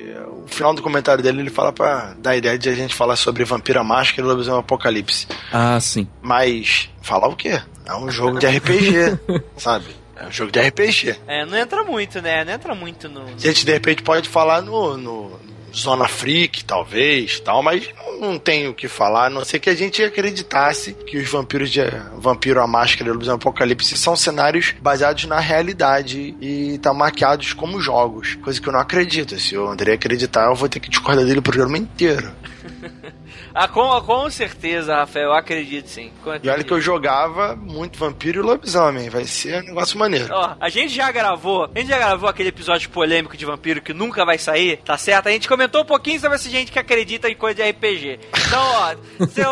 o 0.43 0.47
final 0.47 0.73
do 0.73 0.81
comentário 0.81 1.23
dele 1.23 1.41
ele 1.41 1.49
fala 1.49 1.71
pra 1.71 2.13
dar 2.21 2.31
a 2.31 2.37
ideia 2.37 2.57
de 2.57 2.69
a 2.69 2.73
gente 2.73 2.93
falar 2.93 3.15
sobre 3.15 3.43
Vampira 3.45 3.83
Máscara 3.83 4.27
e 4.27 4.29
Lobisomem 4.29 4.59
Apocalipse. 4.59 5.27
Ah, 5.51 5.79
sim. 5.79 6.07
Mas, 6.21 6.89
falar 7.01 7.27
o 7.27 7.35
quê? 7.35 7.61
É 7.85 7.95
um 7.95 8.09
jogo 8.09 8.39
de 8.39 8.47
RPG, 8.47 9.19
sabe? 9.57 9.85
É 10.15 10.27
um 10.27 10.31
jogo 10.31 10.51
de 10.51 10.59
RPG. 10.59 11.15
É, 11.27 11.45
não 11.45 11.57
entra 11.57 11.83
muito, 11.83 12.21
né? 12.21 12.45
Não 12.45 12.53
entra 12.53 12.73
muito 12.73 13.09
no. 13.09 13.23
A 13.25 13.37
gente, 13.37 13.65
de 13.65 13.71
repente, 13.71 14.01
pode 14.01 14.29
falar 14.29 14.61
no, 14.61 14.97
no 14.97 15.39
Zona 15.75 16.07
Freak, 16.07 16.63
talvez, 16.63 17.39
tal, 17.41 17.61
mas 17.61 17.89
não 18.19 18.39
tenho 18.39 18.71
o 18.71 18.73
que 18.73 18.87
falar, 18.87 19.25
a 19.25 19.29
não 19.29 19.43
ser 19.43 19.59
que 19.59 19.69
a 19.69 19.75
gente 19.75 20.01
acreditasse 20.01 20.93
que 20.93 21.17
os 21.17 21.29
vampiros 21.29 21.69
de 21.69 21.81
Vampiro 22.17 22.61
a 22.61 22.67
Máscara 22.67 23.09
e 23.09 23.11
o 23.11 23.13
Lobisomem 23.13 23.37
Apocalipse 23.37 23.97
são 23.97 24.15
cenários 24.15 24.73
baseados 24.81 25.25
na 25.25 25.39
realidade 25.39 26.35
e 26.39 26.77
tá 26.77 26.93
maquiados 26.93 27.51
como 27.51 27.81
jogos, 27.81 28.35
coisa 28.35 28.59
que 28.61 28.67
eu 28.67 28.73
não 28.73 28.79
acredito. 28.79 29.37
Se 29.37 29.57
o 29.57 29.67
André 29.67 29.93
acreditar, 29.93 30.45
eu 30.45 30.55
vou 30.55 30.69
ter 30.69 30.79
que 30.79 30.89
discordar 30.89 31.25
dele 31.25 31.39
o 31.39 31.43
programa 31.43 31.77
inteiro. 31.77 32.31
Ah, 33.55 33.69
com, 33.69 34.01
com 34.01 34.29
certeza, 34.29 34.97
Rafael, 34.97 35.27
eu 35.27 35.33
acredito 35.33 35.87
sim. 35.87 36.11
E 36.43 36.49
olha 36.49 36.61
que 36.61 36.73
eu 36.73 36.81
jogava 36.81 37.55
muito 37.55 37.97
vampiro 37.97 38.41
e 38.41 38.43
lobisomem. 38.43 39.09
Vai 39.09 39.23
ser 39.23 39.63
um 39.63 39.67
negócio 39.67 39.97
maneiro. 39.97 40.27
Ó, 40.29 40.55
a 40.59 40.67
gente 40.67 40.93
já 40.93 41.09
gravou, 41.09 41.69
a 41.73 41.79
gente 41.79 41.87
já 41.87 41.97
gravou 41.97 42.27
aquele 42.27 42.49
episódio 42.49 42.89
polêmico 42.89 43.37
de 43.37 43.45
vampiro 43.45 43.81
que 43.81 43.93
nunca 43.93 44.25
vai 44.25 44.37
sair, 44.37 44.77
tá 44.83 44.97
certo? 44.97 45.29
A 45.29 45.31
gente 45.31 45.47
comentou 45.47 45.83
um 45.83 45.85
pouquinho 45.85 46.19
sobre 46.19 46.35
essa 46.35 46.49
gente 46.49 46.69
que 46.69 46.77
acredita 46.77 47.29
em 47.29 47.35
coisa 47.35 47.63
de 47.63 47.69
RPG. 47.69 48.19
Então, 48.45 48.61
ó, 48.61 48.95
seu, 49.31 49.49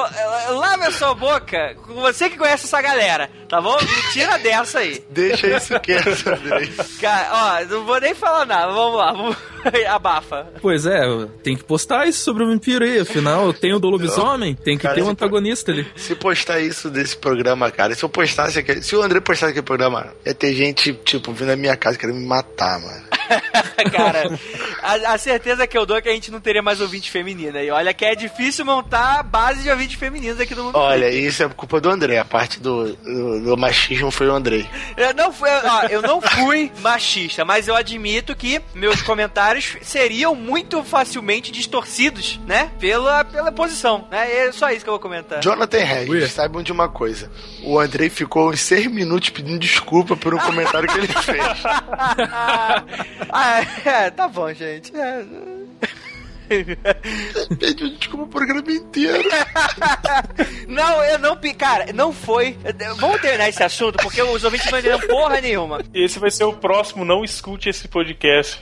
lave 0.58 0.84
a 0.84 0.92
sua 0.92 1.14
boca, 1.14 1.74
você 1.88 2.30
que 2.30 2.38
conhece 2.38 2.66
essa 2.66 2.82
galera, 2.82 3.32
tá 3.48 3.62
bom? 3.62 3.78
Me 3.80 4.12
tira 4.12 4.38
dessa 4.38 4.80
aí. 4.80 5.02
Deixa 5.12 5.48
isso 5.48 5.80
quieto. 5.80 6.26
Cara, 7.00 7.30
ó, 7.32 7.66
não 7.66 7.86
vou 7.86 8.02
nem 8.02 8.14
falar 8.14 8.46
nada, 8.46 8.74
vamos 8.74 8.98
lá, 8.98 9.12
vamos... 9.14 9.53
abafa. 9.90 10.48
Pois 10.62 10.86
é, 10.86 11.02
tem 11.44 11.56
que 11.56 11.64
postar 11.64 12.08
isso 12.08 12.24
sobre 12.24 12.44
o 12.44 12.48
vampiro 12.48 12.84
aí, 12.84 13.00
afinal 13.00 13.54
tem 13.54 13.74
o 13.74 13.80
do 13.80 13.90
lobisomem, 13.90 14.56
tem 14.56 14.78
que 14.78 14.84
Cara, 14.84 14.96
ter 14.96 15.04
um 15.04 15.10
antagonista 15.10 15.72
ali. 15.72 15.88
Se 15.96 16.16
postar 16.16 16.60
isso 16.60 16.90
desse 16.90 17.16
programa, 17.16 17.72
cara, 17.72 17.96
se 17.96 18.04
eu 18.04 18.10
postasse 18.10 18.60
aquele, 18.60 18.82
se 18.82 18.96
o 18.96 19.02
André 19.02 19.20
postasse 19.20 19.52
aquele 19.52 19.66
programa, 19.66 20.14
ia 20.26 20.34
ter 20.34 20.54
gente, 20.54 20.94
tipo, 20.94 21.32
vindo 21.32 21.48
na 21.48 21.56
minha 21.56 21.76
casa 21.76 21.98
querendo 21.98 22.18
me 22.18 22.26
matar, 22.26 22.80
mano. 22.80 23.04
cara, 23.92 24.40
a, 24.82 25.14
a, 25.14 25.18
certeza 25.18 25.66
que 25.68 25.78
eu 25.78 25.86
dou 25.86 25.98
é 25.98 26.02
que 26.02 26.10
a 26.10 26.14
gente 26.14 26.32
não 26.32 26.40
teria 26.40 26.62
mais 26.62 26.82
ouvinte 26.82 27.10
feminina. 27.10 27.62
E 27.62 27.72
olha 27.72 27.94
que 27.94 28.06
é 28.06 28.16
difícil 28.16 28.66
montar 28.66 29.20
a 29.20 29.24
base 29.24 29.64
de 29.64 29.70
ouvinte 29.70 29.98
femininos 29.98 30.40
aqui 30.40 30.54
no 30.56 30.66
mundo. 30.66 30.78
Olha, 30.78 31.10
isso 31.10 31.44
é 31.44 31.50
culpa 31.50 31.80
do 31.80 31.90
André. 31.90 32.18
A 32.18 32.26
parte 32.26 32.60
do, 32.60 32.94
do, 32.96 33.44
do 33.44 33.58
machismo 33.58 34.12
foi 34.12 34.28
o 34.28 34.34
André. 34.34 34.68
Eu 34.98 35.14
não, 35.14 35.32
fui, 35.32 35.50
ó, 35.50 35.86
eu 35.86 36.02
não 36.02 36.22
fui 36.22 36.72
machista, 36.82 37.46
mas 37.46 37.68
eu 37.68 37.76
admito 37.76 38.36
que 38.36 38.62
meus 38.74 39.02
comentários 39.02 39.53
seriam 39.62 40.36
muito 40.36 40.84
facilmente 40.84 41.52
distorcidos, 41.52 42.40
né? 42.46 42.72
Pela, 42.80 43.24
pela 43.24 43.52
posição, 43.52 44.08
né? 44.10 44.48
É 44.48 44.52
só 44.52 44.72
isso 44.72 44.84
que 44.84 44.90
eu 44.90 44.94
vou 44.94 45.00
comentar. 45.00 45.42
Jonathan 45.42 45.84
Regis, 45.84 46.32
saibam 46.32 46.64
de 46.64 46.72
uma 46.72 46.90
coisa. 46.90 47.32
O 47.64 47.80
Andrei 47.80 48.10
ficou 48.10 48.50
uns 48.50 48.62
seis 48.62 48.88
minutos 48.88 49.30
pedindo 49.30 49.60
desculpa 49.60 50.16
por 50.16 50.34
um 50.34 50.40
comentário 50.40 50.88
que 50.90 50.98
ele 50.98 51.08
fez. 51.08 51.64
ah, 53.30 53.62
é, 53.86 54.10
tá 54.10 54.28
bom, 54.28 54.52
gente. 54.54 54.96
É. 54.96 55.63
Pediu 57.60 57.90
desculpa 57.98 58.26
o 58.26 58.28
programa 58.28 58.72
inteiro. 58.72 59.30
não, 60.68 61.04
eu 61.04 61.20
não. 61.20 61.34
Cara, 61.58 61.92
não 61.94 62.14
foi. 62.14 62.58
Vamos 62.98 63.22
terminar 63.22 63.50
esse 63.50 63.64
assunto, 63.64 63.98
porque 64.02 64.22
os 64.22 64.44
ouvintes 64.44 64.70
não 64.72 64.80
entenderam 64.80 65.08
porra 65.08 65.42
nenhuma. 65.42 65.82
Esse 65.94 66.20
vai 66.20 66.32
ser 66.32 66.46
o 66.46 66.54
próximo, 66.54 67.04
não 67.04 67.24
escute 67.24 67.70
esse 67.70 67.88
podcast. 67.88 68.60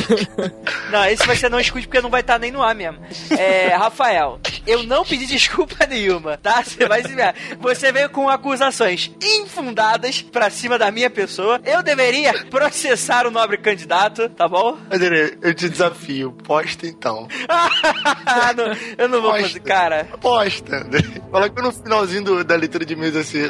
não, 0.90 1.04
esse 1.06 1.26
vai 1.26 1.36
ser 1.36 1.50
não 1.50 1.60
escute 1.60 1.86
porque 1.86 2.00
não 2.00 2.10
vai 2.10 2.20
estar 2.20 2.38
nem 2.38 2.50
no 2.50 2.62
ar 2.62 2.74
mesmo. 2.74 2.98
É, 3.36 3.74
Rafael, 3.74 4.40
eu 4.66 4.82
não 4.82 5.04
pedi 5.04 5.26
desculpa 5.26 5.86
nenhuma, 5.86 6.36
tá? 6.36 6.62
Você 6.62 6.86
vai 6.86 7.02
se 7.02 7.14
ver. 7.14 7.34
Você 7.60 7.92
veio 7.92 8.10
com 8.10 8.28
acusações 8.28 9.10
infundadas 9.22 10.22
pra 10.22 10.50
cima 10.50 10.78
da 10.78 10.90
minha 10.90 11.10
pessoa. 11.10 11.60
Eu 11.64 11.82
deveria 11.82 12.44
processar 12.44 13.26
o 13.26 13.30
nobre 13.30 13.58
candidato, 13.58 14.28
tá 14.28 14.48
bom? 14.48 14.78
André, 14.90 15.36
eu 15.42 15.54
te 15.54 15.68
desafio. 15.68 16.32
Posta 16.32 16.86
então. 16.98 17.28
não, 18.56 18.72
eu 18.98 19.08
não 19.08 19.22
vou 19.22 19.30
Posta. 19.30 19.46
fazer, 19.46 19.60
cara. 19.60 20.04
Posta. 20.20 20.86
Fala 21.30 21.48
que 21.48 21.62
no 21.62 21.72
finalzinho 21.72 22.24
do, 22.24 22.44
da 22.44 22.56
leitura 22.56 22.84
de 22.84 22.96
mesa 22.96 23.20
assim, 23.20 23.42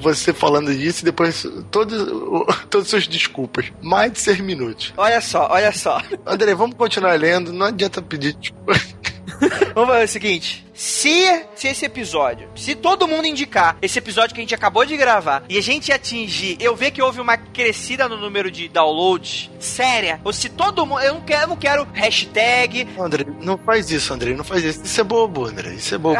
você 0.00 0.32
falando 0.32 0.74
disso 0.74 1.02
e 1.02 1.04
depois 1.04 1.46
todos, 1.70 1.96
todas 2.68 2.86
as 2.86 2.90
suas 2.90 3.06
desculpas. 3.06 3.72
Mais 3.80 4.12
de 4.12 4.18
seis 4.18 4.40
minutos. 4.40 4.92
Olha 4.96 5.20
só, 5.20 5.48
olha 5.50 5.72
só. 5.72 6.02
André, 6.26 6.54
vamos 6.54 6.76
continuar 6.76 7.18
lendo. 7.18 7.52
Não 7.52 7.66
adianta 7.66 8.02
pedir 8.02 8.34
desculpa. 8.34 8.74
Vamos 9.74 9.90
fazer 9.90 10.04
o 10.04 10.08
seguinte: 10.08 10.65
se, 10.76 11.46
se 11.54 11.68
esse 11.68 11.86
episódio, 11.86 12.50
se 12.54 12.74
todo 12.74 13.08
mundo 13.08 13.26
indicar 13.26 13.76
esse 13.80 13.98
episódio 13.98 14.34
que 14.34 14.40
a 14.40 14.44
gente 14.44 14.54
acabou 14.54 14.84
de 14.84 14.96
gravar 14.96 15.42
e 15.48 15.56
a 15.56 15.62
gente 15.62 15.90
atingir, 15.90 16.58
eu 16.60 16.76
ver 16.76 16.90
que 16.90 17.00
houve 17.00 17.20
uma 17.20 17.36
crescida 17.36 18.08
no 18.08 18.18
número 18.18 18.50
de 18.50 18.68
downloads 18.68 19.50
séria, 19.58 20.20
ou 20.22 20.32
se 20.32 20.50
todo 20.50 20.84
mundo, 20.84 21.00
eu 21.00 21.14
não 21.14 21.20
quero, 21.22 21.42
eu 21.42 21.48
não 21.48 21.56
quero 21.56 21.88
hashtag. 21.94 22.86
André, 22.98 23.24
não 23.40 23.56
faz 23.56 23.90
isso, 23.90 24.12
André, 24.12 24.34
não 24.34 24.44
faz 24.44 24.62
isso. 24.62 24.82
Isso 24.84 25.00
é 25.00 25.04
bobo, 25.04 25.46
André, 25.46 25.74
isso 25.74 25.94
é 25.94 25.98
bobo. 25.98 26.16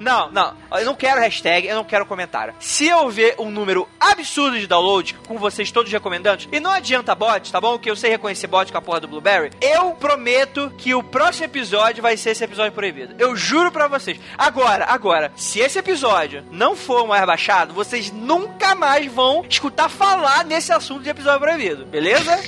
Não, 0.00 0.30
não, 0.32 0.56
eu 0.72 0.84
não 0.84 0.94
quero 0.94 1.20
hashtag, 1.20 1.66
eu 1.66 1.76
não 1.76 1.84
quero 1.84 2.06
comentário. 2.06 2.54
Se 2.58 2.86
eu 2.86 3.10
ver 3.10 3.34
um 3.38 3.50
número 3.50 3.86
absurdo 3.98 4.58
de 4.58 4.66
download, 4.66 5.14
com 5.28 5.36
vocês 5.38 5.70
todos 5.70 5.92
recomendando, 5.92 6.44
e 6.50 6.58
não 6.58 6.70
adianta 6.70 7.14
bot, 7.14 7.52
tá 7.52 7.60
bom? 7.60 7.78
Que 7.78 7.90
eu 7.90 7.96
sei 7.96 8.10
reconhecer 8.10 8.46
bot 8.46 8.72
com 8.72 8.78
a 8.78 8.82
porra 8.82 9.00
do 9.00 9.08
Blueberry, 9.08 9.50
eu 9.60 9.90
prometo 9.92 10.72
que 10.78 10.94
o 10.94 11.02
próximo 11.02 11.44
episódio 11.44 12.02
vai 12.02 12.16
ser 12.16 12.30
esse 12.30 12.42
episódio 12.42 12.72
proibido. 12.72 13.09
Eu 13.18 13.36
juro 13.36 13.70
pra 13.70 13.88
vocês. 13.88 14.18
Agora, 14.36 14.86
agora, 14.86 15.32
se 15.36 15.60
esse 15.60 15.78
episódio 15.78 16.44
não 16.50 16.76
for 16.76 17.06
mais 17.06 17.24
baixado, 17.24 17.74
vocês 17.74 18.10
nunca 18.10 18.74
mais 18.74 19.06
vão 19.10 19.44
escutar 19.48 19.88
falar 19.88 20.44
nesse 20.44 20.72
assunto 20.72 21.02
de 21.02 21.10
episódio 21.10 21.40
proibido, 21.40 21.86
beleza? 21.86 22.38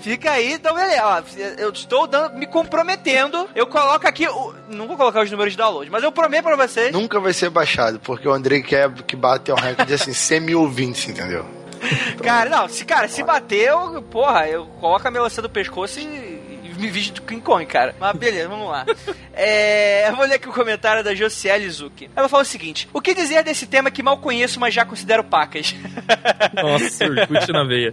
Fica 0.00 0.32
aí, 0.32 0.54
então 0.54 0.74
beleza. 0.74 1.02
Ó, 1.04 1.22
eu 1.58 1.70
estou 1.70 2.06
dando, 2.06 2.36
me 2.38 2.46
comprometendo. 2.46 3.48
Eu 3.54 3.66
coloco 3.66 4.06
aqui. 4.06 4.26
O, 4.26 4.54
não 4.68 4.86
vou 4.86 4.96
colocar 4.96 5.22
os 5.22 5.30
números 5.30 5.52
de 5.52 5.58
download, 5.58 5.90
mas 5.90 6.02
eu 6.02 6.12
prometo 6.12 6.44
pra 6.44 6.56
vocês. 6.56 6.92
Nunca 6.92 7.20
vai 7.20 7.32
ser 7.32 7.50
baixado, 7.50 7.98
porque 8.00 8.26
o 8.26 8.32
André 8.32 8.60
quer 8.60 8.90
que 9.02 9.16
bate 9.16 9.50
o 9.50 9.54
recorde 9.54 9.92
assim, 9.92 10.12
semi-ouvintes, 10.14 11.08
entendeu? 11.08 11.44
Cara, 12.22 12.50
não, 12.50 12.68
se, 12.68 12.84
cara, 12.84 13.06
se 13.06 13.22
bater, 13.22 13.68
eu, 13.68 14.02
porra, 14.02 14.48
eu 14.48 14.66
coloco 14.80 15.06
a 15.06 15.10
melancia 15.10 15.42
do 15.42 15.48
pescoço 15.48 16.00
e 16.00 16.37
vídeo 16.86 17.14
do 17.14 17.22
King 17.22 17.40
Kong, 17.40 17.66
cara. 17.66 17.94
Mas 17.98 18.16
beleza, 18.16 18.48
vamos 18.48 18.68
lá. 18.68 18.86
É, 19.40 20.08
eu 20.08 20.16
vou 20.16 20.26
ler 20.26 20.34
aqui 20.34 20.48
o 20.48 20.52
comentário 20.52 21.04
da 21.04 21.14
Josiele 21.14 21.70
Zuki. 21.70 22.10
Ela 22.16 22.28
fala 22.28 22.42
o 22.42 22.44
seguinte: 22.46 22.88
O 22.92 23.00
que 23.00 23.14
dizer 23.14 23.44
desse 23.44 23.68
tema 23.68 23.88
que 23.88 24.02
mal 24.02 24.18
conheço, 24.18 24.58
mas 24.58 24.74
já 24.74 24.84
considero 24.84 25.22
pacas? 25.22 25.76
Nossa, 26.60 27.04
Orkut 27.04 27.52
na 27.52 27.62
veia. 27.62 27.92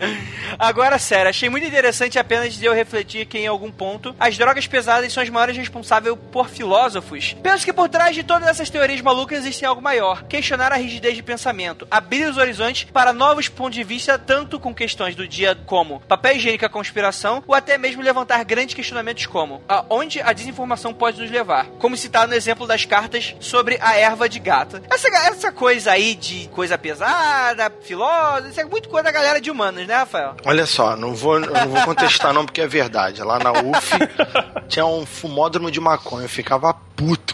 Agora, 0.57 0.97
sério, 0.97 1.29
achei 1.29 1.47
muito 1.47 1.67
interessante 1.67 2.17
apenas 2.17 2.55
de 2.55 2.65
eu 2.65 2.73
refletir 2.73 3.27
que 3.27 3.37
em 3.37 3.45
algum 3.45 3.71
ponto 3.71 4.15
as 4.19 4.35
drogas 4.39 4.65
pesadas 4.65 5.13
são 5.13 5.21
as 5.21 5.29
maiores 5.29 5.55
responsáveis 5.55 6.17
por 6.31 6.49
filósofos. 6.49 7.35
Penso 7.43 7.63
que 7.63 7.73
por 7.73 7.89
trás 7.89 8.15
de 8.15 8.23
todas 8.23 8.47
essas 8.47 8.71
teorias 8.71 9.01
malucas 9.01 9.37
existe 9.37 9.63
algo 9.63 9.83
maior: 9.83 10.23
questionar 10.23 10.71
a 10.71 10.77
rigidez 10.77 11.15
de 11.15 11.21
pensamento, 11.21 11.87
abrir 11.91 12.27
os 12.27 12.37
horizontes 12.37 12.85
para 12.91 13.13
novos 13.13 13.47
pontos 13.49 13.75
de 13.75 13.83
vista, 13.83 14.17
tanto 14.17 14.59
com 14.59 14.73
questões 14.73 15.13
do 15.13 15.27
dia 15.27 15.55
como 15.65 15.99
papel 16.01 16.37
higiênico, 16.37 16.65
a 16.65 16.69
conspiração, 16.69 17.43
ou 17.45 17.53
até 17.53 17.77
mesmo 17.77 18.01
levantar 18.01 18.43
grandes 18.43 18.73
questionamentos 18.75 19.25
como 19.25 19.63
aonde 19.67 20.21
a 20.21 20.33
desinformação 20.33 20.93
pode 20.93 21.21
nos 21.21 21.31
levar, 21.31 21.65
como 21.79 21.97
citar 21.97 22.27
no 22.27 22.33
exemplo 22.35 22.67
das 22.67 22.85
cartas 22.85 23.35
sobre 23.39 23.79
a 23.81 23.95
erva 23.95 24.29
de 24.29 24.39
gata. 24.39 24.83
Essa, 24.89 25.07
essa 25.07 25.51
coisa 25.51 25.91
aí 25.91 26.13
de 26.15 26.47
coisa 26.49 26.77
pesada, 26.77 27.71
filósofo, 27.81 28.49
isso 28.49 28.61
é 28.61 28.65
muito 28.65 28.89
coisa 28.89 29.05
da 29.05 29.11
galera 29.11 29.39
de 29.41 29.49
humanas, 29.49 29.87
né, 29.87 29.95
Rafael? 29.95 30.35
Olha 30.45 30.65
só, 30.65 30.95
não 30.95 31.15
vou, 31.15 31.39
não 31.39 31.69
vou 31.69 31.81
contestar 31.83 32.33
não, 32.33 32.45
porque 32.45 32.61
é 32.61 32.67
verdade. 32.67 33.23
Lá 33.23 33.39
na 33.39 33.51
UF 33.51 33.91
tinha 34.67 34.85
um 34.85 35.05
fumódromo 35.05 35.71
de 35.71 35.79
maconha, 35.79 36.25
eu 36.25 36.29
ficava 36.29 36.73
puto, 36.95 37.24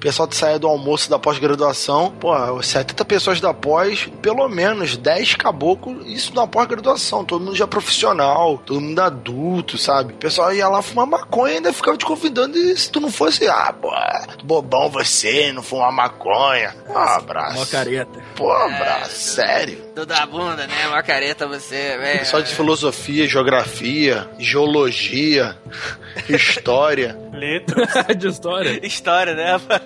pessoal 0.00 0.26
que 0.26 0.34
saía 0.34 0.58
do 0.58 0.66
almoço 0.66 1.10
da 1.10 1.18
pós-graduação, 1.18 2.10
pô, 2.18 2.62
70 2.62 3.04
pessoas 3.04 3.40
da 3.40 3.52
pós, 3.52 4.08
pelo 4.22 4.48
menos 4.48 4.96
10 4.96 5.34
caboclos, 5.34 6.06
isso 6.06 6.34
na 6.34 6.46
pós-graduação, 6.46 7.24
todo 7.24 7.44
mundo 7.44 7.56
já 7.56 7.66
profissional, 7.66 8.58
todo 8.64 8.80
mundo 8.80 8.98
adulto, 8.98 9.76
sabe? 9.76 10.14
O 10.14 10.16
pessoal 10.16 10.52
ia 10.54 10.68
lá 10.68 10.80
fumar 10.80 11.06
maconha 11.06 11.52
e 11.52 11.56
ainda 11.56 11.72
ficava 11.72 11.96
te 11.96 12.04
convidando 12.04 12.56
e 12.56 12.76
se 12.76 12.90
tu 12.90 12.98
não 12.98 13.10
fosse, 13.10 13.46
ah, 13.46 13.72
pô, 13.72 13.92
bobão 14.42 14.88
você, 14.88 15.52
não 15.52 15.62
fumar 15.62 15.92
maconha. 15.92 16.74
Ah, 16.94 17.16
abraço. 17.16 17.58
Uma 17.58 17.66
careta. 17.66 18.20
Pô, 18.34 18.50
abraço, 18.50 19.34
sério. 19.34 19.90
Tudo 19.94 20.12
a 20.12 20.24
bunda, 20.24 20.66
né? 20.66 20.88
Uma 20.88 21.02
careta 21.02 21.46
você, 21.46 21.98
velho. 21.98 22.20
Pessoal 22.20 22.42
de 22.42 22.54
filosofia, 22.54 23.28
geografia, 23.28 24.28
geologia, 24.38 25.58
história. 26.28 27.18
Letras. 27.32 27.88
de 28.16 28.28
história. 28.28 28.86
História, 28.86 29.34
né? 29.34 29.60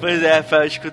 Pois 0.00 0.22
é, 0.22 0.42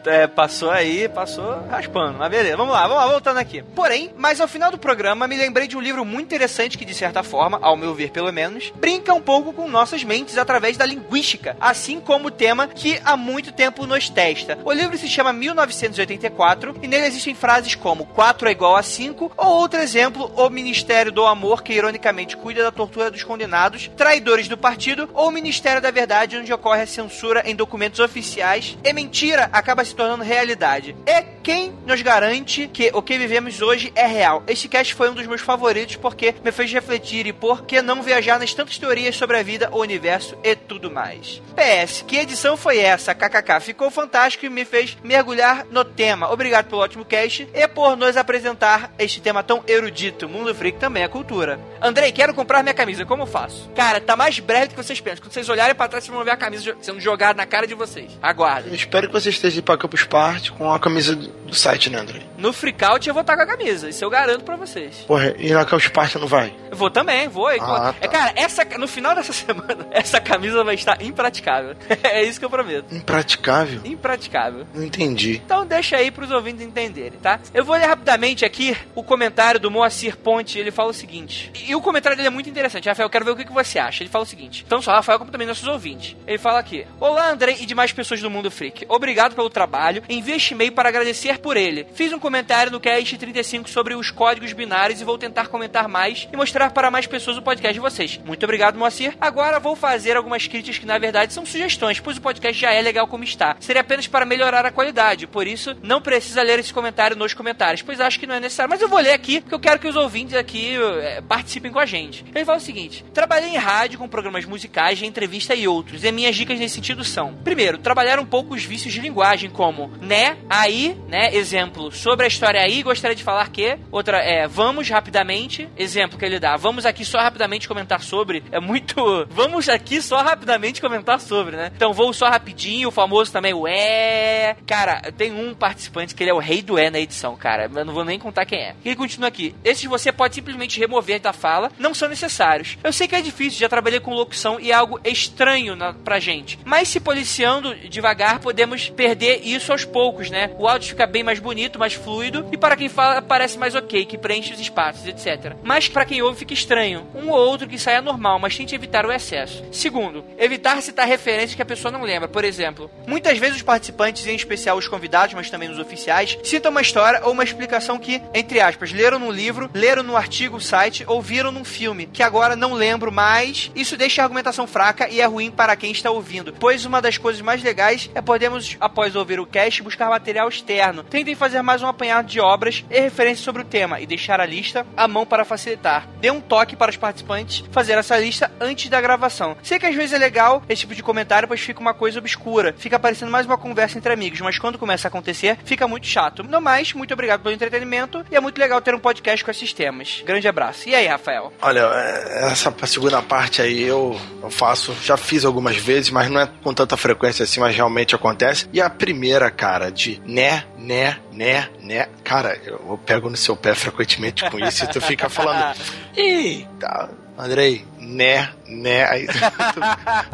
é, 0.08 0.28
passou 0.28 0.70
aí, 0.70 1.08
passou 1.08 1.66
raspando. 1.70 2.18
Mas 2.18 2.30
beleza, 2.30 2.58
vamos 2.58 2.74
lá, 2.74 2.82
vamos 2.82 2.98
lá, 2.98 3.08
voltando 3.08 3.38
aqui. 3.38 3.64
Porém, 3.74 4.12
mas 4.18 4.42
ao 4.42 4.50
final 4.50 4.70
do 4.70 4.78
programa, 4.78 5.28
me 5.30 5.38
lembrei 5.38 5.66
de 5.66 5.78
um 5.78 5.82
livro 5.82 6.04
muito 6.04 6.26
interessante 6.26 6.78
que, 6.78 6.84
de 6.84 6.94
certa 6.94 7.24
forma, 7.24 7.58
ao 7.62 7.78
meu 7.78 7.96
ver 7.96 8.12
pelo 8.12 8.34
menos, 8.34 8.74
brinca 8.76 9.14
um 9.14 9.22
pouco 9.22 9.54
com 9.54 9.70
nossas 9.70 10.04
mentes 10.04 10.38
através 10.38 10.76
da 10.76 10.86
linguística, 10.86 11.56
assim 11.62 12.02
como 12.02 12.28
o 12.28 12.32
tema 12.32 12.68
que 12.68 13.00
há 13.06 13.16
muito 13.16 13.54
tempo 13.54 13.86
nos 13.86 14.10
testa. 14.10 14.58
O 14.66 14.74
livro 14.74 14.98
se 14.98 15.08
chama 15.08 15.32
1984 15.32 16.76
e 16.82 16.88
nele 16.88 17.08
existem 17.08 17.34
frases 17.34 17.76
como 17.76 18.06
4 18.08 18.50
é 18.50 18.52
igual 18.52 18.76
a 18.76 18.84
5, 18.84 19.32
ou 19.38 19.48
outro 19.48 19.80
exemplo, 19.80 20.30
o 20.36 20.50
Ministério 20.50 21.14
do 21.14 21.26
Amor, 21.26 21.64
que 21.64 21.72
ironicamente 21.72 22.36
cuida 22.36 22.62
da 22.62 22.72
tortura 22.72 23.10
dos 23.10 23.24
condenados, 23.24 23.90
traidores 23.96 24.50
do 24.50 24.58
partido, 24.58 25.10
ou 25.14 25.30
o 25.30 25.32
Ministério 25.32 25.82
da 25.82 25.92
Verdade, 25.92 26.38
onde 26.38 26.52
ocorre 26.52 26.82
a 26.82 26.88
censura 26.88 27.44
em 27.46 27.56
documentos 27.56 28.02
oficiais 28.02 28.78
mentira 28.98 29.48
acaba 29.54 29.86
se 29.86 29.94
tornando 29.94 30.24
realidade. 30.24 30.96
E 31.06 31.22
quem 31.44 31.72
nos 31.86 32.02
garante 32.02 32.68
que 32.68 32.90
o 32.96 33.02
que 33.02 33.16
vivemos 33.16 33.62
hoje 33.62 33.94
é 33.96 34.08
real? 34.08 34.42
Este 34.48 34.68
cast 34.68 34.96
foi 34.96 35.12
um 35.12 35.14
dos 35.14 35.28
meus 35.28 35.42
favoritos 35.42 35.96
porque 35.98 36.34
me 36.44 36.52
fez 36.52 36.74
refletir 36.74 37.28
e 37.28 37.32
por 37.32 37.64
que 37.64 37.80
não 37.80 38.02
viajar 38.02 38.40
nas 38.40 38.56
tantas 38.56 38.80
teorias 38.80 39.16
sobre 39.16 39.38
a 39.38 39.44
vida, 39.44 39.70
o 39.72 39.80
universo 39.82 40.36
e 40.44 40.56
tudo 40.56 40.90
mais. 40.90 41.40
PS, 41.56 42.04
que 42.08 42.18
edição 42.18 42.58
foi 42.58 42.80
essa? 42.80 43.14
KKK. 43.14 43.60
Ficou 43.62 43.92
fantástico 43.92 44.48
e 44.48 44.50
me 44.50 44.66
fez 44.66 44.98
mergulhar 45.04 45.66
no 45.70 45.86
tema. 45.86 46.32
Obrigado 46.32 46.66
pelo 46.66 46.82
ótimo 46.82 47.06
cast 47.06 47.48
e 47.54 47.68
por 47.68 47.96
nos 47.96 48.18
apresentar 48.18 48.92
este 48.98 49.22
tema 49.22 49.44
tão 49.44 49.64
erudito. 49.68 50.28
Mundo 50.28 50.56
Freak 50.56 50.80
também 50.80 51.04
é 51.04 51.08
cultura. 51.08 51.60
Andrei, 51.80 52.12
quero 52.12 52.34
comprar 52.34 52.64
minha 52.64 52.74
camisa. 52.74 53.06
Como 53.06 53.28
faço? 53.28 53.70
Cara, 53.76 54.02
tá 54.02 54.16
mais 54.16 54.40
breve 54.40 54.68
do 54.68 54.70
que 54.72 54.84
vocês 54.84 55.00
pensam. 55.00 55.22
Quando 55.22 55.34
vocês 55.34 55.48
olharem 55.50 55.76
pra 55.76 55.88
trás, 55.88 56.04
vocês 56.04 56.16
vão 56.16 56.26
ver 56.26 56.32
a 56.32 56.38
camisa 56.38 56.76
sendo 56.82 57.00
jogada 57.00 57.38
na 57.38 57.46
cara 57.46 57.68
de 57.68 57.76
vocês. 57.76 58.18
Aguardem. 58.24 58.74
Espero 58.88 59.08
que 59.08 59.14
você 59.14 59.30
esteja 59.30 59.62
pra 59.62 59.78
Campus 59.78 60.06
Party 60.06 60.50
com 60.54 60.72
a 60.72 60.80
camisa 60.80 61.14
do 61.14 61.54
site, 61.54 61.90
né, 61.90 62.00
André? 62.00 62.22
No 62.38 62.54
Freakout 62.54 63.06
eu 63.06 63.14
vou 63.14 63.20
estar 63.20 63.36
com 63.36 63.42
a 63.42 63.46
camisa. 63.46 63.90
Isso 63.90 64.04
eu 64.04 64.10
garanto 64.10 64.46
pra 64.46 64.56
vocês. 64.56 64.96
Porra, 65.06 65.36
e 65.38 65.52
na 65.52 65.66
Campus 65.66 65.90
Party 65.90 66.18
não 66.18 66.28
vai? 66.28 66.56
Eu 66.72 66.78
vou 66.78 66.90
também, 66.90 67.28
vou. 67.28 67.48
Ah, 67.48 67.94
É, 68.00 68.08
cara, 68.08 68.32
essa, 68.38 68.64
no 68.78 68.88
final 68.88 69.14
dessa 69.14 69.34
semana, 69.34 69.88
essa 69.92 70.22
camisa 70.22 70.64
vai 70.64 70.76
estar 70.76 71.02
impraticável. 71.02 71.76
é 72.02 72.24
isso 72.24 72.40
que 72.40 72.46
eu 72.46 72.50
prometo. 72.50 72.96
Impraticável? 72.96 73.82
Impraticável. 73.84 74.66
Não 74.74 74.84
entendi. 74.86 75.42
Então 75.46 75.66
deixa 75.66 75.98
aí 75.98 76.10
pros 76.10 76.32
ouvintes 76.32 76.66
entenderem, 76.66 77.20
tá? 77.20 77.42
Eu 77.54 77.66
vou 77.66 77.76
ler 77.76 77.88
rapidamente 77.88 78.46
aqui 78.46 78.78
o 78.96 79.04
comentário 79.04 79.60
do 79.60 79.70
Moacir 79.70 80.16
Ponte. 80.16 80.58
Ele 80.58 80.72
fala 80.72 80.92
o 80.92 80.94
seguinte. 80.94 81.52
E, 81.54 81.72
e 81.72 81.76
o 81.76 81.82
comentário 81.82 82.16
dele 82.16 82.28
é 82.30 82.32
muito 82.32 82.50
interessante. 82.50 82.88
Rafael, 82.88 83.08
eu 83.08 83.10
quero 83.12 83.26
ver 83.26 83.32
o 83.32 83.36
que, 83.36 83.44
que 83.44 83.52
você 83.54 83.80
acha. 83.80 84.02
Ele 84.02 84.10
fala 84.10 84.24
o 84.24 84.28
seguinte. 84.28 84.64
Então 84.66 84.82
só 84.82 84.94
Rafael, 84.94 85.20
como 85.20 85.30
também 85.30 85.46
nossos 85.46 85.68
ouvintes. 85.68 86.16
Ele 86.26 86.38
fala 86.38 86.60
aqui. 86.60 86.88
Olá, 87.02 87.30
André 87.32 87.58
e 87.60 87.66
demais 87.66 87.92
pessoas 87.92 88.22
do 88.22 88.30
Mundo 88.30 88.50
Freak. 88.50 88.77
Obrigado 88.88 89.36
pelo 89.36 89.50
trabalho. 89.50 90.04
Envio 90.10 90.36
este 90.36 90.54
e-mail 90.54 90.72
para 90.72 90.90
agradecer 90.90 91.40
por 91.40 91.58
ele. 91.58 91.88
Fiz 91.94 92.12
um 92.14 92.20
comentário 92.20 92.72
no 92.72 92.80
Cast 92.80 93.18
35 93.18 93.70
sobre 93.70 93.96
os 93.96 94.12
códigos 94.12 94.54
binários 94.54 95.02
e 95.02 95.06
vou 95.06 95.18
tentar 95.18 95.48
comentar 95.48 95.88
mais 95.88 96.28
e 96.32 96.38
mostrar 96.38 96.72
para 96.72 96.92
mais 96.92 97.08
pessoas 97.08 97.38
o 97.38 97.42
podcast 97.42 97.74
de 97.74 97.80
vocês. 97.80 98.20
Muito 98.26 98.44
obrigado, 98.44 98.78
Moacir. 98.78 99.16
Agora 99.20 99.60
vou 99.60 99.76
fazer 99.76 100.18
algumas 100.18 100.48
críticas 100.48 100.78
que 100.78 100.86
na 100.86 100.98
verdade 100.98 101.34
são 101.34 101.46
sugestões, 101.46 102.00
pois 102.00 102.18
o 102.18 102.22
podcast 102.22 102.60
já 102.60 102.72
é 102.72 102.82
legal 102.82 103.08
como 103.08 103.24
está. 103.24 103.56
Seria 103.60 103.82
apenas 103.82 104.08
para 104.08 104.26
melhorar 104.26 104.66
a 104.66 104.72
qualidade, 104.72 105.28
por 105.28 105.48
isso 105.48 105.76
não 105.82 106.02
precisa 106.02 106.42
ler 106.42 106.60
esse 106.60 106.74
comentário 106.74 107.16
nos 107.16 107.34
comentários, 107.34 107.82
pois 107.82 108.02
acho 108.02 108.20
que 108.20 108.28
não 108.28 108.36
é 108.36 108.40
necessário. 108.40 108.70
Mas 108.70 108.82
eu 108.82 108.90
vou 108.90 109.00
ler 109.00 109.14
aqui, 109.14 109.42
porque 109.42 109.56
eu 109.56 109.60
quero 109.60 109.80
que 109.80 109.88
os 109.88 109.96
ouvintes 109.96 110.36
aqui 110.36 110.76
eh, 110.76 111.22
participem 111.28 111.72
com 111.72 111.80
a 111.80 111.86
gente. 111.86 112.26
Ele 112.34 112.46
fala 112.46 112.58
o 112.58 112.62
seguinte: 112.62 113.06
Trabalhei 113.14 113.50
em 113.50 113.58
rádio 113.58 114.00
com 114.00 114.08
programas 114.08 114.46
musicais, 114.46 114.98
de 114.98 115.06
entrevista 115.06 115.54
e 115.56 115.68
outros, 115.68 116.04
e 116.04 116.12
minhas 116.12 116.36
dicas 116.36 116.60
nesse 116.60 116.76
sentido 116.76 117.04
são: 117.04 117.34
primeiro, 117.44 117.78
trabalhar 117.78 118.20
um 118.20 118.26
pouco 118.26 118.57
os 118.58 118.66
vícios 118.66 118.94
de 118.94 119.00
linguagem, 119.00 119.50
como 119.50 119.92
né, 120.02 120.38
aí, 120.50 120.98
né, 121.08 121.34
exemplo, 121.34 121.92
sobre 121.92 122.26
a 122.26 122.28
história 122.28 122.60
aí, 122.62 122.84
gostaria 122.84 123.16
de 123.16 123.24
falar 123.24 123.50
que. 123.50 123.78
Outra 123.92 124.18
é, 124.18 124.48
vamos 124.48 124.90
rapidamente, 124.90 125.70
exemplo 125.78 126.18
que 126.18 126.26
ele 126.26 126.40
dá, 126.40 126.58
vamos 126.58 126.86
aqui 126.86 127.06
só 127.06 127.20
rapidamente 127.20 127.68
comentar 127.68 128.02
sobre. 128.02 128.44
É 128.52 128.60
muito. 128.60 128.98
Vamos 129.30 129.70
aqui 129.70 130.02
só 130.02 130.22
rapidamente 130.22 130.82
comentar 130.82 131.20
sobre, 131.20 131.56
né? 131.56 131.72
Então 131.76 131.94
vou 131.94 132.12
só 132.12 132.28
rapidinho, 132.28 132.90
o 132.90 132.92
famoso 132.92 133.32
também, 133.32 133.54
o 133.54 133.68
é. 133.68 134.56
Cara, 134.66 135.12
tem 135.16 135.32
um 135.32 135.54
participante 135.54 136.16
que 136.16 136.24
ele 136.24 136.32
é 136.32 136.34
o 136.34 136.40
rei 136.40 136.62
do 136.62 136.78
é 136.78 136.90
na 136.90 137.00
edição, 137.00 137.36
cara. 137.36 137.70
Eu 137.74 137.86
não 137.86 137.94
vou 137.94 138.04
nem 138.04 138.18
contar 138.18 138.46
quem 138.46 138.60
é. 138.60 138.76
Ele 138.84 138.96
continua 138.96 139.28
aqui. 139.28 139.56
Esses 139.64 139.86
você 139.86 140.12
pode 140.12 140.36
simplesmente 140.36 140.80
remover 140.80 141.20
da 141.20 141.34
fala, 141.34 141.72
não 141.78 141.94
são 141.94 142.10
necessários. 142.10 142.78
Eu 142.84 142.92
sei 142.92 143.08
que 143.08 143.16
é 143.16 143.22
difícil, 143.22 143.60
já 143.60 143.70
trabalhei 143.70 144.00
com 144.00 144.14
locução 144.14 144.60
e 144.60 144.72
é 144.72 144.74
algo 144.74 145.00
estranho 145.04 145.76
na, 145.76 145.94
pra 145.94 146.20
gente. 146.20 146.58
Mas 146.66 146.88
se 146.88 147.00
policiando 147.00 147.76
devagar, 147.76 148.40
podemos 148.48 148.90
perder 148.90 149.42
isso 149.44 149.74
aos 149.74 149.84
poucos, 149.84 150.30
né? 150.30 150.52
O 150.58 150.66
áudio 150.66 150.88
fica 150.88 151.06
bem 151.06 151.22
mais 151.22 151.38
bonito, 151.38 151.78
mais 151.78 151.94
fluido, 151.94 152.48
e 152.50 152.56
para 152.56 152.78
quem 152.78 152.88
fala 152.88 153.22
parece 153.22 153.58
mais 153.58 153.76
ok, 153.76 154.06
que 154.06 154.18
preenche 154.18 154.54
os 154.54 154.60
espaços, 154.62 155.06
etc. 155.06 155.54
Mas 155.62 155.90
para 155.90 156.06
quem 156.06 156.22
ouve 156.22 156.40
fica 156.40 156.54
estranho. 156.54 157.06
Um 157.14 157.30
ou 157.30 157.38
outro 157.38 157.68
que 157.68 157.78
saia 157.78 158.02
normal, 158.02 158.40
mas 158.40 158.56
tente 158.56 158.74
evitar 158.74 159.06
o 159.06 159.12
excesso. 159.12 159.66
Segundo, 159.70 160.24
evitar 160.38 160.82
citar 160.82 161.06
referências 161.06 161.56
que 161.56 161.62
a 161.62 161.66
pessoa 161.66 161.92
não 161.92 162.04
lembra. 162.04 162.30
Por 162.30 162.46
exemplo, 162.46 162.90
muitas 163.06 163.38
vezes 163.38 163.58
os 163.58 163.64
participantes, 163.64 164.26
em 164.26 164.34
especial 164.34 164.78
os 164.78 164.88
convidados, 164.88 165.34
mas 165.34 165.50
também 165.50 165.70
os 165.70 165.78
oficiais, 165.78 166.40
citam 166.42 166.72
uma 166.72 166.80
história 166.80 167.26
ou 167.26 167.34
uma 167.34 167.44
explicação 167.44 168.00
que, 168.00 168.22
entre 168.34 168.62
aspas, 168.62 168.94
leram 168.94 169.20
no 169.20 169.30
livro, 169.30 169.70
leram 169.74 170.04
no 170.04 170.16
artigo, 170.16 170.62
site 170.62 171.04
ou 171.06 171.22
viram 171.22 171.52
num 171.52 171.66
filme, 171.66 172.08
que 172.08 172.24
agora 172.24 172.56
não 172.56 172.72
lembro 172.72 173.12
mais. 173.12 173.70
Isso 173.76 173.98
deixa 173.98 174.22
a 174.22 174.24
argumentação 174.24 174.66
fraca 174.66 175.10
e 175.10 175.20
é 175.20 175.26
ruim 175.26 175.52
para 175.52 175.76
quem 175.76 175.92
está 175.92 176.10
ouvindo, 176.10 176.54
pois 176.58 176.86
uma 176.86 177.02
das 177.02 177.18
coisas 177.18 177.42
mais 177.42 177.62
legais 177.62 178.10
é 178.16 178.22
podermos, 178.38 178.78
após 178.80 179.16
ouvir 179.16 179.40
o 179.40 179.48
cast, 179.48 179.82
buscar 179.82 180.10
material 180.10 180.48
externo. 180.48 181.04
Tentem 181.04 181.34
fazer 181.34 181.64
mais 181.64 181.82
um 181.82 181.88
apanhado 181.88 182.28
de 182.28 182.40
obras 182.40 182.86
e 182.88 183.00
referências 183.00 183.44
sobre 183.44 183.64
o 183.64 183.66
tema 183.66 184.00
e 184.00 184.06
deixar 184.06 184.40
a 184.40 184.46
lista 184.46 184.86
à 184.96 185.08
mão 185.08 185.26
para 185.26 185.44
facilitar. 185.44 186.08
Dê 186.22 186.30
um 186.30 186.40
toque 186.40 186.76
para 186.76 186.92
os 186.92 186.98
participantes 186.98 187.64
fazer 187.72 187.94
essa 187.94 188.16
lista 188.20 188.52
antes 188.62 188.90
da 188.90 189.02
gravação. 189.02 189.58
Sei 189.64 189.80
que 189.80 189.88
às 189.88 189.96
vezes 189.96 190.14
é 190.14 190.20
legal 190.20 190.62
esse 190.70 190.82
tipo 190.82 190.94
de 190.94 191.02
comentário, 191.02 191.48
pois 191.48 191.62
fica 191.62 191.80
uma 191.80 191.96
coisa 191.96 192.20
obscura, 192.20 192.76
fica 192.78 193.00
parecendo 193.00 193.32
mais 193.32 193.48
uma 193.48 193.58
conversa 193.58 193.98
entre 193.98 194.14
amigos, 194.14 194.40
mas 194.40 194.60
quando 194.60 194.78
começa 194.78 195.08
a 195.08 195.10
acontecer, 195.10 195.58
fica 195.66 195.88
muito 195.88 196.06
chato. 196.06 196.44
No 196.44 196.62
mais, 196.62 196.94
muito 196.94 197.16
obrigado 197.16 197.42
pelo 197.42 197.56
entretenimento 197.56 198.24
e 198.30 198.36
é 198.36 198.40
muito 198.40 198.60
legal 198.60 198.80
ter 198.82 198.94
um 198.94 199.00
podcast 199.00 199.44
com 199.44 199.50
esses 199.50 199.74
temas. 199.74 200.22
Grande 200.24 200.48
abraço. 200.48 200.88
E 200.88 200.94
aí, 200.94 201.08
Rafael? 201.08 201.52
Olha, 201.60 201.90
é, 201.92 202.52
essa 202.52 202.72
segunda 202.86 203.20
parte 203.20 203.64
aí 203.64 203.82
eu, 203.82 204.16
eu 204.44 204.52
faço, 204.52 204.96
já 205.02 205.18
fiz 205.18 205.44
algumas 205.44 205.76
vezes, 205.76 206.12
mas 206.12 206.30
não 206.30 206.40
é 206.40 206.48
com 206.64 206.72
tanta 206.72 206.96
frequência 206.96 207.42
assim, 207.42 207.60
mas 207.60 207.76
realmente 207.76 208.14
acontece. 208.14 208.27
E 208.72 208.82
a 208.82 208.90
primeira, 208.90 209.50
cara, 209.50 209.92
de 209.92 210.22
né, 210.26 210.64
né, 210.78 211.18
né, 211.32 211.70
né. 211.82 212.08
Cara, 212.24 212.60
eu, 212.66 212.82
eu 212.90 212.98
pego 212.98 213.30
no 213.30 213.38
seu 213.38 213.56
pé 213.56 213.74
frequentemente 213.74 214.50
com 214.50 214.60
isso 214.60 214.84
e 214.84 214.88
tu 214.88 215.02
fica 215.02 215.30
falando. 215.30 215.76
Eita, 216.16 217.10
Andrei, 217.38 217.86
né, 218.08 218.50
né. 218.68 219.06
Aí, 219.10 219.28
tu, 219.28 219.34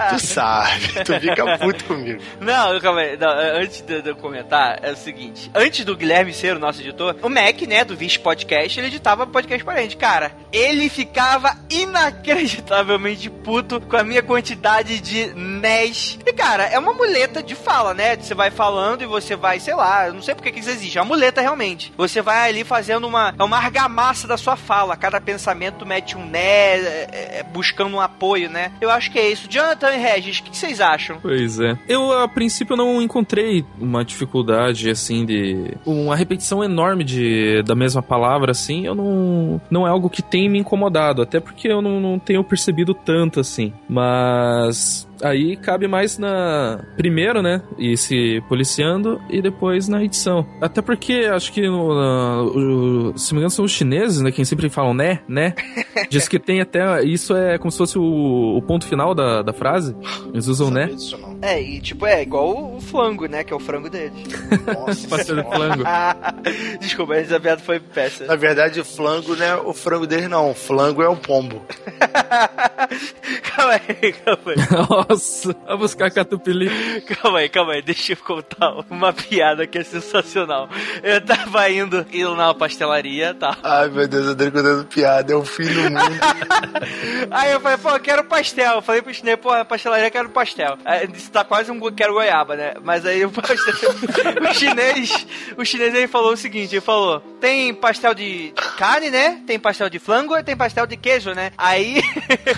tu 0.10 0.20
sabe, 0.20 1.04
tu 1.04 1.20
fica 1.20 1.58
puto 1.58 1.84
comigo. 1.86 2.22
Não, 2.40 2.80
calma 2.80 3.02
aí. 3.02 3.18
Não, 3.18 3.30
antes 3.30 3.82
de, 3.82 4.08
eu 4.08 4.16
comentar, 4.16 4.80
é 4.84 4.92
o 4.92 4.96
seguinte. 4.96 5.50
Antes 5.54 5.84
do 5.84 5.98
Guilherme 5.98 6.34
ser 6.34 6.56
o 6.56 6.60
nosso 6.60 6.82
editor, 6.82 7.16
o 7.22 7.30
Mac, 7.30 7.62
né, 7.62 7.84
do 7.84 7.96
Vixe 7.96 8.20
Podcast, 8.20 8.80
ele 8.80 8.88
editava 8.88 9.26
podcast 9.26 9.64
pra 9.64 9.82
gente. 9.82 9.98
Cara, 9.98 10.32
ele 10.52 10.88
ficava 10.90 11.58
inacreditavelmente 11.70 13.30
puto 13.30 13.82
com 13.82 13.98
a 13.98 14.04
minha 14.04 14.22
quantidade 14.22 15.00
de 15.00 15.34
NES. 15.34 16.20
E, 16.26 16.34
cara, 16.34 16.66
é 16.66 16.78
uma 16.78 16.94
muleta 16.94 17.42
de 17.42 17.56
fala, 17.56 17.94
né? 17.94 18.16
Você 18.16 18.36
vai 18.36 18.52
falando 18.52 19.02
e 19.02 19.08
você 19.08 19.36
vai, 19.36 19.60
sei 19.60 19.74
lá, 19.74 20.12
não 20.12 20.22
sei 20.22 20.36
porque 20.36 20.52
que 20.52 20.60
isso 20.60 20.70
existe. 20.70 20.98
É 20.98 21.02
uma 21.02 21.08
muleta, 21.08 21.42
realmente. 21.42 21.92
Você 21.98 22.22
vai 22.22 22.50
ali 22.50 22.64
fazendo 22.64 23.08
uma, 23.08 23.34
é 23.38 23.44
uma 23.44 23.58
argamassa 23.58 24.28
da 24.28 24.38
sua 24.38 24.56
fala. 24.56 24.96
Cada 24.96 25.20
pensamento 25.20 25.86
mete 25.86 26.18
um 26.18 26.26
né, 26.26 26.40
é, 26.42 27.40
é, 27.40 27.46
buscando 27.64 27.96
um 27.96 28.02
apoio, 28.02 28.50
né? 28.50 28.74
Eu 28.82 28.90
acho 28.90 29.10
que 29.10 29.18
é 29.18 29.32
isso. 29.32 29.48
Jonathan 29.50 29.92
e 29.92 29.98
Regis, 29.98 30.40
o 30.40 30.44
que 30.44 30.58
vocês 30.58 30.82
acham? 30.82 31.18
Pois 31.22 31.60
é. 31.62 31.78
Eu, 31.88 32.12
a 32.12 32.28
princípio, 32.28 32.76
não 32.76 33.02
encontrei 33.02 33.66
uma 33.80 34.04
dificuldade, 34.04 34.90
assim, 34.90 35.26
de... 35.26 35.78
Uma 35.86 36.16
repetição 36.16 36.62
enorme 36.62 37.06
de, 37.06 37.64
da 37.64 37.74
mesma 37.74 38.04
palavra, 38.04 38.52
assim, 38.52 38.86
eu 38.86 38.94
não... 38.94 39.62
Não 39.72 39.88
é 39.88 39.90
algo 39.90 40.10
que 40.10 40.22
tem 40.22 40.50
me 40.50 40.60
incomodado, 40.60 41.22
até 41.22 41.40
porque 41.40 41.70
eu 41.70 41.82
não, 41.82 42.00
não 42.02 42.20
tenho 42.20 42.44
percebido 42.44 42.94
tanto, 42.94 43.40
assim. 43.40 43.72
Mas 43.88 45.08
aí 45.22 45.56
cabe 45.56 45.88
mais 45.88 46.18
na 46.18 46.84
primeiro, 46.96 47.42
né? 47.42 47.62
E 47.78 47.98
se 47.98 48.42
policiando 48.48 49.22
e 49.30 49.42
depois 49.42 49.88
na 49.88 50.04
edição. 50.04 50.46
Até 50.62 50.82
porque 50.82 51.30
acho 51.32 51.52
que 51.52 51.68
no, 51.68 51.94
na, 51.96 52.42
o, 52.44 53.18
se 53.18 53.34
me 53.34 53.40
engano 53.40 53.50
são 53.52 53.66
os 53.66 53.72
chineses, 53.72 54.22
né? 54.22 54.32
Quem 54.32 54.46
sempre 54.46 54.70
falam 54.70 54.94
né, 54.94 55.22
né? 55.28 55.54
Diz 56.10 56.28
que 56.28 56.40
tem 56.40 56.62
até 56.62 57.04
isso 57.04 57.36
é 57.36 57.58
como 57.58 57.72
se 57.72 57.78
fosse 57.78 57.98
o, 57.98 58.58
o 58.58 58.62
ponto 58.62 58.86
final 58.86 59.14
da, 59.14 59.42
da 59.42 59.54
frase. 59.54 59.96
Eles 60.34 60.48
usam 60.48 60.70
né. 60.70 60.90
Isso 60.92 61.18
não. 61.18 61.33
É, 61.44 61.62
e 61.62 61.82
tipo, 61.82 62.06
é 62.06 62.22
igual 62.22 62.56
o, 62.56 62.78
o 62.78 62.82
flango, 62.82 63.26
né? 63.26 63.44
Que 63.44 63.52
é 63.52 63.56
o 63.56 63.60
frango 63.60 63.90
deles. 63.90 64.30
Nossa. 64.66 65.10
Pastel 65.10 65.36
de 65.36 65.44
flango. 65.44 65.84
Desculpa, 66.80 67.16
essa 67.16 67.38
piada 67.38 67.62
foi 67.62 67.82
péssima. 67.82 68.28
Na 68.28 68.38
verdade, 68.38 68.80
o 68.80 68.86
flango 68.86 69.36
não 69.36 69.46
é 69.46 69.56
o 69.58 69.74
frango 69.74 70.08
dele, 70.08 70.30
não. 70.30 70.52
O 70.52 70.54
flango 70.54 71.04
é 71.04 71.10
o 71.10 71.18
pombo. 71.18 71.62
calma 73.44 73.74
aí, 73.74 74.14
calma 74.14 74.52
aí. 74.52 75.10
Nossa, 75.10 75.54
vai 75.68 75.78
buscar 75.78 76.12
catupiry. 76.12 77.02
Calma 77.02 77.40
aí, 77.40 77.50
calma 77.50 77.74
aí, 77.74 77.82
deixa 77.82 78.14
eu 78.14 78.18
contar 78.18 78.72
uma 78.90 79.12
piada 79.12 79.68
que 79.68 79.80
é 79.80 79.84
sensacional. 79.84 80.70
Eu 81.04 81.20
tava 81.20 81.70
indo, 81.70 82.06
indo 82.14 82.36
na 82.38 82.54
pastelaria, 82.54 83.34
tá? 83.34 83.58
Ai, 83.62 83.90
meu 83.90 84.08
Deus, 84.08 84.28
Andrei 84.28 84.50
contando 84.50 84.86
piada. 84.86 85.34
É 85.34 85.36
o 85.36 85.44
fim 85.44 85.66
do 85.66 85.82
mundo. 85.82 86.20
Aí 87.32 87.52
eu 87.52 87.60
falei, 87.60 87.78
pô, 87.78 87.90
eu 87.90 88.00
quero 88.00 88.24
pastel. 88.24 88.76
Eu 88.76 88.82
falei 88.82 89.02
pro 89.02 89.14
chinês, 89.14 89.38
pô, 89.38 89.50
pastelaria 89.66 90.08
eu 90.08 90.12
quero 90.12 90.30
pastel. 90.30 90.78
Aí 90.86 91.06
tá 91.34 91.44
quase 91.44 91.72
um 91.72 91.92
quero 91.92 92.14
goiaba, 92.14 92.56
né? 92.56 92.74
Mas 92.82 93.06
aí 93.06 93.26
o 93.26 93.32
pastel, 93.32 93.92
o 94.50 94.54
chinês, 94.54 95.28
o 95.58 95.66
chinês 95.66 95.94
ele 95.94 96.08
falou 96.08 96.34
o 96.34 96.38
seguinte, 96.38 96.76
ele 96.76 96.82
falou, 96.82 97.20
tem 97.42 97.74
pastel 97.74 98.14
de 98.14 98.54
carne, 98.78 99.10
né? 99.10 99.42
Tem 99.46 99.60
pastel 99.60 99.90
de 99.90 100.00
flango 100.00 100.38
e 100.38 100.44
tem 100.44 100.56
pastel 100.56 100.86
de 100.86 100.96
queijo, 100.96 101.34
né? 101.34 101.52
Aí, 101.58 102.02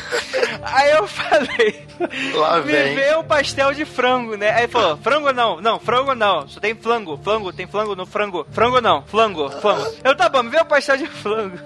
aí 0.61 0.91
eu 0.91 1.07
falei, 1.07 1.85
Lá 2.33 2.57
me 2.57 2.71
vem. 2.71 2.95
vê 2.95 3.15
o 3.15 3.23
pastel 3.23 3.73
de 3.73 3.85
frango, 3.85 4.35
né? 4.35 4.51
Aí 4.51 4.63
ele 4.63 4.71
falou, 4.71 4.97
frango 4.97 5.31
não, 5.31 5.61
não, 5.61 5.79
frango 5.79 6.13
não, 6.13 6.47
só 6.47 6.59
tem 6.59 6.75
flango, 6.75 7.17
flango, 7.23 7.53
tem 7.53 7.65
flango 7.67 7.95
no 7.95 8.05
frango, 8.05 8.45
frango 8.51 8.81
não, 8.81 9.01
flango, 9.03 9.49
flango. 9.49 9.85
Eu, 10.03 10.15
tá 10.15 10.27
bom, 10.29 10.43
me 10.43 10.49
vê 10.49 10.59
o 10.59 10.65
pastel 10.65 10.97
de 10.97 11.07
flango. 11.07 11.57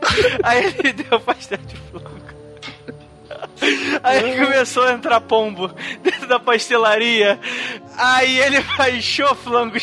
Aí 0.42 0.64
ele 0.64 0.92
deu 1.04 1.18
o 1.18 1.20
pastel 1.20 1.58
de 1.58 1.76
flango. 1.76 2.19
Aí 4.02 4.36
começou 4.38 4.84
a 4.84 4.92
entrar 4.92 5.20
pombo 5.20 5.68
dentro 6.02 6.26
da 6.26 6.38
pastelaria. 6.38 7.38
Aí 7.96 8.38
ele 8.40 8.62
faz 8.76 9.02
show 9.04 9.34
flango, 9.34 9.78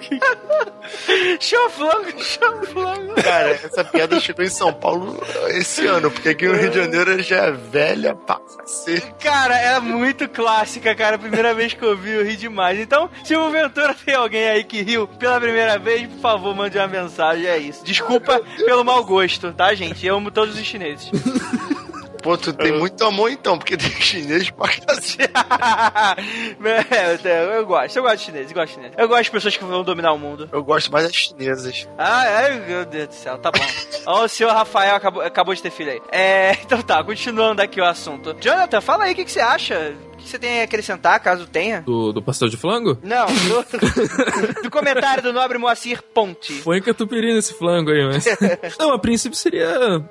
show 0.00 0.20
flango. 0.30 1.40
show 1.40 1.70
flango, 1.70 2.22
show 2.22 2.62
flango. 2.66 3.14
Cara, 3.22 3.50
essa 3.50 3.84
piada 3.84 4.20
chegou 4.20 4.44
em 4.44 4.48
São 4.48 4.72
Paulo 4.72 5.22
esse 5.48 5.86
ano, 5.86 6.10
porque 6.10 6.30
aqui 6.30 6.46
no 6.46 6.54
Rio 6.54 6.70
de 6.70 6.76
Janeiro 6.78 7.22
já 7.22 7.46
é 7.46 7.52
velha 7.52 8.14
pra 8.14 8.40
cacete. 8.56 9.14
Cara, 9.20 9.56
é 9.56 9.78
muito 9.80 10.28
clássica, 10.28 10.94
cara. 10.94 11.18
Primeira 11.18 11.54
vez 11.54 11.74
que 11.74 11.82
eu 11.82 11.96
vi, 11.96 12.12
eu 12.12 12.24
ri 12.24 12.36
demais. 12.36 12.78
Então, 12.78 13.10
se 13.24 13.36
o 13.36 13.50
Ventura 13.50 13.94
tem 13.94 14.14
alguém 14.14 14.48
aí 14.48 14.64
que 14.64 14.82
riu 14.82 15.06
pela 15.06 15.40
primeira 15.40 15.78
vez, 15.78 16.06
por 16.08 16.20
favor, 16.20 16.54
mande 16.54 16.78
uma 16.78 16.88
mensagem. 16.88 17.46
É 17.46 17.58
isso. 17.58 17.84
Desculpa 17.84 18.40
pelo 18.64 18.84
mau 18.84 19.04
gosto, 19.04 19.52
tá, 19.52 19.74
gente? 19.74 20.06
Eu 20.06 20.16
amo 20.16 20.30
todos 20.30 20.58
os 20.58 20.64
chineses. 20.64 21.10
Pô, 22.22 22.36
tu 22.36 22.52
tem 22.52 22.72
muito 22.72 23.02
amor 23.04 23.30
então, 23.30 23.58
porque 23.58 23.76
tem 23.76 23.90
chinês 24.00 24.50
pra 24.50 24.68
cacete. 24.68 25.30
É, 26.90 27.44
eu, 27.44 27.52
eu 27.52 27.66
gosto, 27.66 27.96
eu 27.96 28.02
gosto 28.02 28.16
de 28.18 28.24
chinês, 28.24 28.50
eu 28.50 28.54
gosto 28.54 28.68
de 28.68 28.74
chinês. 28.74 28.92
Eu 28.96 29.08
gosto 29.08 29.24
de 29.24 29.30
pessoas 29.30 29.56
que 29.56 29.64
vão 29.64 29.82
dominar 29.82 30.12
o 30.12 30.18
mundo. 30.18 30.48
Eu 30.52 30.62
gosto 30.62 30.90
mais 30.90 31.04
das 31.06 31.14
chinesas. 31.14 31.88
Ah, 31.96 32.24
é, 32.24 32.58
meu 32.60 32.84
Deus 32.84 33.08
do 33.08 33.14
céu, 33.14 33.38
tá 33.38 33.50
bom. 33.50 33.64
Ó, 34.06 34.24
o 34.24 34.28
senhor 34.28 34.52
Rafael 34.52 34.96
acabou, 34.96 35.22
acabou 35.22 35.54
de 35.54 35.62
ter 35.62 35.70
filho 35.70 35.92
aí. 35.92 36.02
É, 36.10 36.52
então 36.52 36.80
tá, 36.82 37.02
continuando 37.02 37.62
aqui 37.62 37.80
o 37.80 37.84
assunto. 37.84 38.36
Jonathan, 38.40 38.80
fala 38.80 39.04
aí 39.04 39.12
o 39.12 39.14
que, 39.16 39.24
que 39.24 39.32
você 39.32 39.40
acha. 39.40 39.94
O 40.20 40.22
que 40.22 40.28
você 40.28 40.38
tem 40.38 40.60
a 40.60 40.64
acrescentar, 40.64 41.18
caso 41.20 41.46
tenha? 41.46 41.80
Do, 41.80 42.12
do 42.12 42.20
pastel 42.22 42.48
de 42.48 42.56
flango? 42.56 42.98
Não, 43.02 43.26
do, 43.26 43.64
do 44.62 44.70
comentário 44.70 45.22
do 45.22 45.32
nobre 45.32 45.56
Moacir 45.56 46.02
Ponte. 46.14 46.52
Põe 46.62 46.80
catupiry 46.82 47.32
nesse 47.32 47.54
flango 47.54 47.90
aí, 47.90 48.04
mas. 48.06 48.26
não, 48.78 48.92
a 48.92 48.98
princípio 48.98 49.36
seria. 49.36 49.64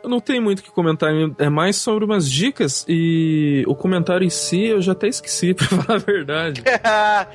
Eu 0.03 0.09
não 0.09 0.19
tenho 0.19 0.41
muito 0.41 0.59
o 0.59 0.63
que 0.63 0.71
comentar. 0.71 1.11
É 1.37 1.47
mais 1.49 1.75
sobre 1.75 2.05
umas 2.05 2.29
dicas 2.29 2.83
e 2.87 3.63
o 3.67 3.75
comentário 3.75 4.25
em 4.25 4.29
si 4.31 4.65
eu 4.65 4.81
já 4.81 4.93
até 4.93 5.07
esqueci, 5.07 5.53
pra 5.55 5.67
falar 5.67 5.99
a 5.99 6.03
verdade. 6.03 6.63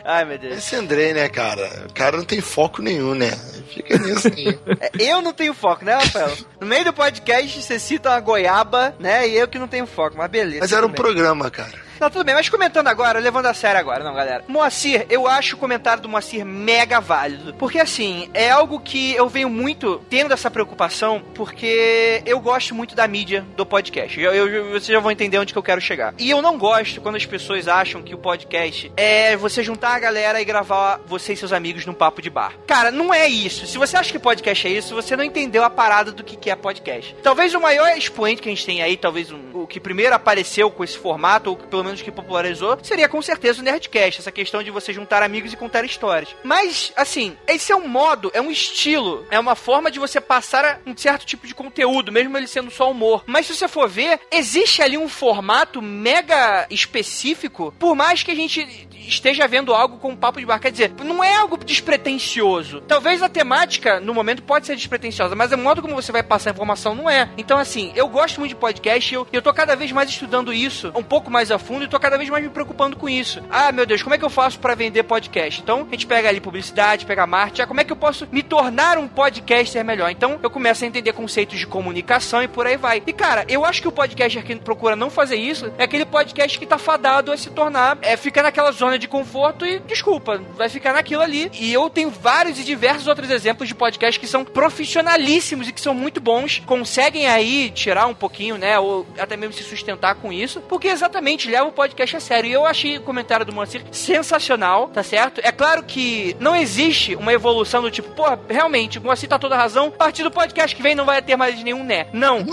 Ai, 0.04 0.24
meu 0.24 0.38
Deus. 0.38 0.58
Esse 0.58 0.74
Andrei, 0.74 1.12
né, 1.14 1.28
cara? 1.28 1.86
O 1.88 1.94
cara 1.94 2.16
não 2.16 2.24
tem 2.24 2.40
foco 2.40 2.82
nenhum, 2.82 3.14
né? 3.14 3.30
Fica 3.68 3.96
nisso 3.98 4.28
aí. 4.28 4.58
É, 4.80 4.90
Eu 4.98 5.22
não 5.22 5.32
tenho 5.32 5.54
foco, 5.54 5.84
né, 5.84 5.94
Rafael? 5.94 6.36
No 6.64 6.70
meio 6.70 6.82
do 6.82 6.94
podcast 6.94 7.60
você 7.60 7.78
cita 7.78 8.08
uma 8.08 8.20
goiaba, 8.20 8.96
né? 8.98 9.28
E 9.28 9.36
eu 9.36 9.46
que 9.46 9.58
não 9.58 9.68
tenho 9.68 9.86
foco, 9.86 10.16
mas 10.16 10.30
beleza. 10.30 10.60
Mas 10.60 10.72
era 10.72 10.86
um 10.86 10.90
programa, 10.90 11.50
cara. 11.50 11.84
Não, 12.00 12.10
tudo 12.10 12.24
bem, 12.24 12.34
mas 12.34 12.48
comentando 12.48 12.88
agora, 12.88 13.18
levando 13.18 13.46
a 13.46 13.54
sério 13.54 13.78
agora, 13.78 14.02
não, 14.02 14.14
galera. 14.14 14.44
Moacir, 14.48 15.06
eu 15.08 15.28
acho 15.28 15.54
o 15.54 15.58
comentário 15.58 16.02
do 16.02 16.08
Moacir 16.08 16.44
mega 16.44 17.00
válido. 17.00 17.54
Porque, 17.54 17.78
assim, 17.78 18.28
é 18.34 18.50
algo 18.50 18.80
que 18.80 19.14
eu 19.14 19.28
venho 19.28 19.48
muito 19.48 20.02
tendo 20.10 20.34
essa 20.34 20.50
preocupação, 20.50 21.22
porque 21.34 22.22
eu 22.26 22.40
gosto 22.40 22.74
muito 22.74 22.94
da 22.94 23.06
mídia 23.06 23.46
do 23.56 23.64
podcast. 23.64 24.20
Eu, 24.20 24.34
eu, 24.34 24.70
vocês 24.70 24.86
já 24.86 24.98
vão 24.98 25.10
entender 25.10 25.38
onde 25.38 25.52
que 25.52 25.58
eu 25.58 25.62
quero 25.62 25.80
chegar. 25.80 26.14
E 26.18 26.30
eu 26.30 26.42
não 26.42 26.58
gosto 26.58 27.00
quando 27.00 27.16
as 27.16 27.24
pessoas 27.24 27.68
acham 27.68 28.02
que 28.02 28.14
o 28.14 28.18
podcast 28.18 28.92
é 28.96 29.36
você 29.36 29.62
juntar 29.62 29.94
a 29.94 29.98
galera 29.98 30.40
e 30.40 30.44
gravar 30.44 31.00
você 31.06 31.34
e 31.34 31.36
seus 31.36 31.52
amigos 31.52 31.86
num 31.86 31.94
papo 31.94 32.20
de 32.20 32.28
bar. 32.28 32.52
Cara, 32.66 32.90
não 32.90 33.14
é 33.14 33.28
isso. 33.28 33.66
Se 33.66 33.78
você 33.78 33.96
acha 33.96 34.10
que 34.10 34.18
podcast 34.18 34.66
é 34.66 34.70
isso, 34.70 34.94
você 34.94 35.16
não 35.16 35.24
entendeu 35.24 35.62
a 35.62 35.70
parada 35.70 36.10
do 36.10 36.24
que 36.24 36.36
que 36.36 36.50
é 36.50 36.53
podcast. 36.56 37.14
Talvez 37.22 37.54
o 37.54 37.60
maior 37.60 37.96
expoente 37.96 38.42
que 38.42 38.48
a 38.48 38.52
gente 38.52 38.66
tem 38.66 38.82
aí, 38.82 38.96
talvez 38.96 39.30
um- 39.30 39.50
o 39.62 39.66
que 39.66 39.80
primeiro 39.80 40.14
apareceu 40.14 40.70
com 40.70 40.82
esse 40.84 40.96
formato, 40.98 41.50
ou 41.50 41.56
que 41.56 41.66
pelo 41.66 41.84
menos 41.84 42.02
que 42.02 42.10
popularizou, 42.10 42.78
seria 42.82 43.08
com 43.08 43.20
certeza 43.22 43.60
o 43.60 43.64
Nerdcast, 43.64 44.20
essa 44.20 44.32
questão 44.32 44.62
de 44.62 44.70
você 44.70 44.92
juntar 44.92 45.22
amigos 45.22 45.52
e 45.52 45.56
contar 45.56 45.84
histórias. 45.84 46.34
Mas, 46.42 46.92
assim, 46.96 47.36
esse 47.46 47.72
é 47.72 47.76
um 47.76 47.88
modo, 47.88 48.30
é 48.34 48.40
um 48.40 48.50
estilo, 48.50 49.26
é 49.30 49.38
uma 49.38 49.54
forma 49.54 49.90
de 49.90 49.98
você 49.98 50.20
passar 50.20 50.80
um 50.86 50.96
certo 50.96 51.24
tipo 51.24 51.46
de 51.46 51.54
conteúdo, 51.54 52.12
mesmo 52.12 52.36
ele 52.36 52.46
sendo 52.46 52.70
só 52.70 52.90
humor. 52.90 53.22
Mas 53.26 53.46
se 53.46 53.54
você 53.54 53.68
for 53.68 53.88
ver, 53.88 54.20
existe 54.30 54.82
ali 54.82 54.96
um 54.98 55.08
formato 55.08 55.80
mega 55.82 56.66
específico, 56.70 57.74
por 57.78 57.94
mais 57.94 58.22
que 58.22 58.30
a 58.30 58.34
gente 58.34 58.88
esteja 59.06 59.46
vendo 59.46 59.74
algo 59.74 59.98
com 59.98 60.10
um 60.10 60.16
papo 60.16 60.40
de 60.40 60.46
bar. 60.46 60.58
Quer 60.58 60.70
dizer, 60.70 60.92
não 61.04 61.22
é 61.22 61.36
algo 61.36 61.56
despretensioso. 61.56 62.80
Talvez 62.82 63.22
a 63.22 63.28
temática, 63.28 64.00
no 64.00 64.14
momento, 64.14 64.42
pode 64.42 64.66
ser 64.66 64.76
despretensiosa, 64.76 65.34
mas 65.34 65.52
o 65.52 65.58
modo 65.58 65.82
como 65.82 65.94
você 65.94 66.12
vai 66.12 66.22
passar 66.22 66.50
a 66.50 66.52
informação 66.52 66.94
não 66.94 67.08
é. 67.08 67.28
Então, 67.36 67.58
assim, 67.58 67.92
eu 67.94 68.08
gosto 68.08 68.40
muito 68.40 68.50
de 68.50 68.56
podcast 68.56 69.12
e 69.12 69.16
eu, 69.16 69.26
eu 69.32 69.42
tô 69.42 69.52
cada 69.52 69.74
vez 69.76 69.92
mais 69.92 70.08
estudando 70.08 70.52
isso 70.52 70.92
um 70.94 71.02
pouco 71.02 71.30
mais 71.30 71.50
a 71.50 71.58
fundo 71.58 71.84
e 71.84 71.88
tô 71.88 71.98
cada 71.98 72.16
vez 72.16 72.28
mais 72.28 72.44
me 72.44 72.50
preocupando 72.50 72.96
com 72.96 73.08
isso. 73.08 73.42
Ah, 73.50 73.72
meu 73.72 73.86
Deus, 73.86 74.02
como 74.02 74.14
é 74.14 74.18
que 74.18 74.24
eu 74.24 74.30
faço 74.30 74.58
pra 74.58 74.74
vender 74.74 75.02
podcast? 75.02 75.60
Então, 75.60 75.86
a 75.88 75.90
gente 75.90 76.06
pega 76.06 76.28
ali 76.28 76.40
publicidade, 76.40 77.06
pega 77.06 77.26
marketing, 77.26 77.62
ah, 77.62 77.66
como 77.66 77.80
é 77.80 77.84
que 77.84 77.92
eu 77.92 77.96
posso 77.96 78.26
me 78.30 78.42
tornar 78.42 78.98
um 78.98 79.08
podcaster 79.08 79.84
melhor? 79.84 80.10
Então, 80.10 80.38
eu 80.42 80.50
começo 80.50 80.84
a 80.84 80.86
entender 80.86 81.12
conceitos 81.12 81.58
de 81.58 81.66
comunicação 81.66 82.42
e 82.42 82.48
por 82.48 82.66
aí 82.66 82.76
vai. 82.76 83.02
E, 83.06 83.12
cara, 83.12 83.44
eu 83.48 83.64
acho 83.64 83.82
que 83.82 83.88
o 83.88 83.92
podcaster 83.92 84.44
que 84.44 84.54
procura 84.56 84.96
não 84.96 85.10
fazer 85.10 85.36
isso 85.36 85.72
é 85.78 85.84
aquele 85.84 86.04
podcast 86.04 86.58
que 86.58 86.66
tá 86.66 86.78
fadado 86.78 87.32
a 87.32 87.36
se 87.36 87.50
tornar, 87.50 87.98
é, 88.02 88.16
fica 88.16 88.42
naquela 88.42 88.72
zona 88.72 88.93
de 88.98 89.06
conforto 89.06 89.64
e, 89.64 89.78
desculpa, 89.80 90.42
vai 90.56 90.68
ficar 90.68 90.92
naquilo 90.92 91.22
ali. 91.22 91.50
E 91.54 91.72
eu 91.72 91.88
tenho 91.88 92.10
vários 92.10 92.58
e 92.58 92.64
diversos 92.64 93.06
outros 93.06 93.30
exemplos 93.30 93.68
de 93.68 93.74
podcast 93.74 94.18
que 94.18 94.26
são 94.26 94.44
profissionalíssimos 94.44 95.68
e 95.68 95.72
que 95.72 95.80
são 95.80 95.94
muito 95.94 96.20
bons, 96.20 96.62
conseguem 96.66 97.26
aí 97.26 97.70
tirar 97.70 98.06
um 98.06 98.14
pouquinho, 98.14 98.58
né, 98.58 98.78
ou 98.78 99.06
até 99.18 99.36
mesmo 99.36 99.54
se 99.54 99.62
sustentar 99.62 100.16
com 100.16 100.32
isso, 100.32 100.60
porque 100.62 100.88
exatamente 100.88 101.48
leva 101.48 101.68
o 101.68 101.72
podcast 101.72 102.16
a 102.16 102.20
sério. 102.20 102.50
E 102.50 102.52
eu 102.52 102.66
achei 102.66 102.98
o 102.98 103.02
comentário 103.02 103.46
do 103.46 103.52
Moacir 103.52 103.82
sensacional, 103.92 104.88
tá 104.88 105.02
certo? 105.02 105.40
É 105.44 105.52
claro 105.52 105.84
que 105.84 106.36
não 106.40 106.56
existe 106.56 107.14
uma 107.14 107.32
evolução 107.32 107.82
do 107.82 107.90
tipo, 107.90 108.10
pô, 108.10 108.24
realmente, 108.48 108.98
o 108.98 109.02
Moacir 109.02 109.28
tá 109.28 109.38
toda 109.38 109.56
razão, 109.56 109.88
a 109.88 109.90
partir 109.90 110.22
do 110.22 110.30
podcast 110.30 110.74
que 110.74 110.82
vem 110.82 110.94
não 110.94 111.04
vai 111.04 111.22
ter 111.22 111.36
mais 111.36 111.62
nenhum 111.62 111.84
né. 111.84 112.06
Não. 112.12 112.44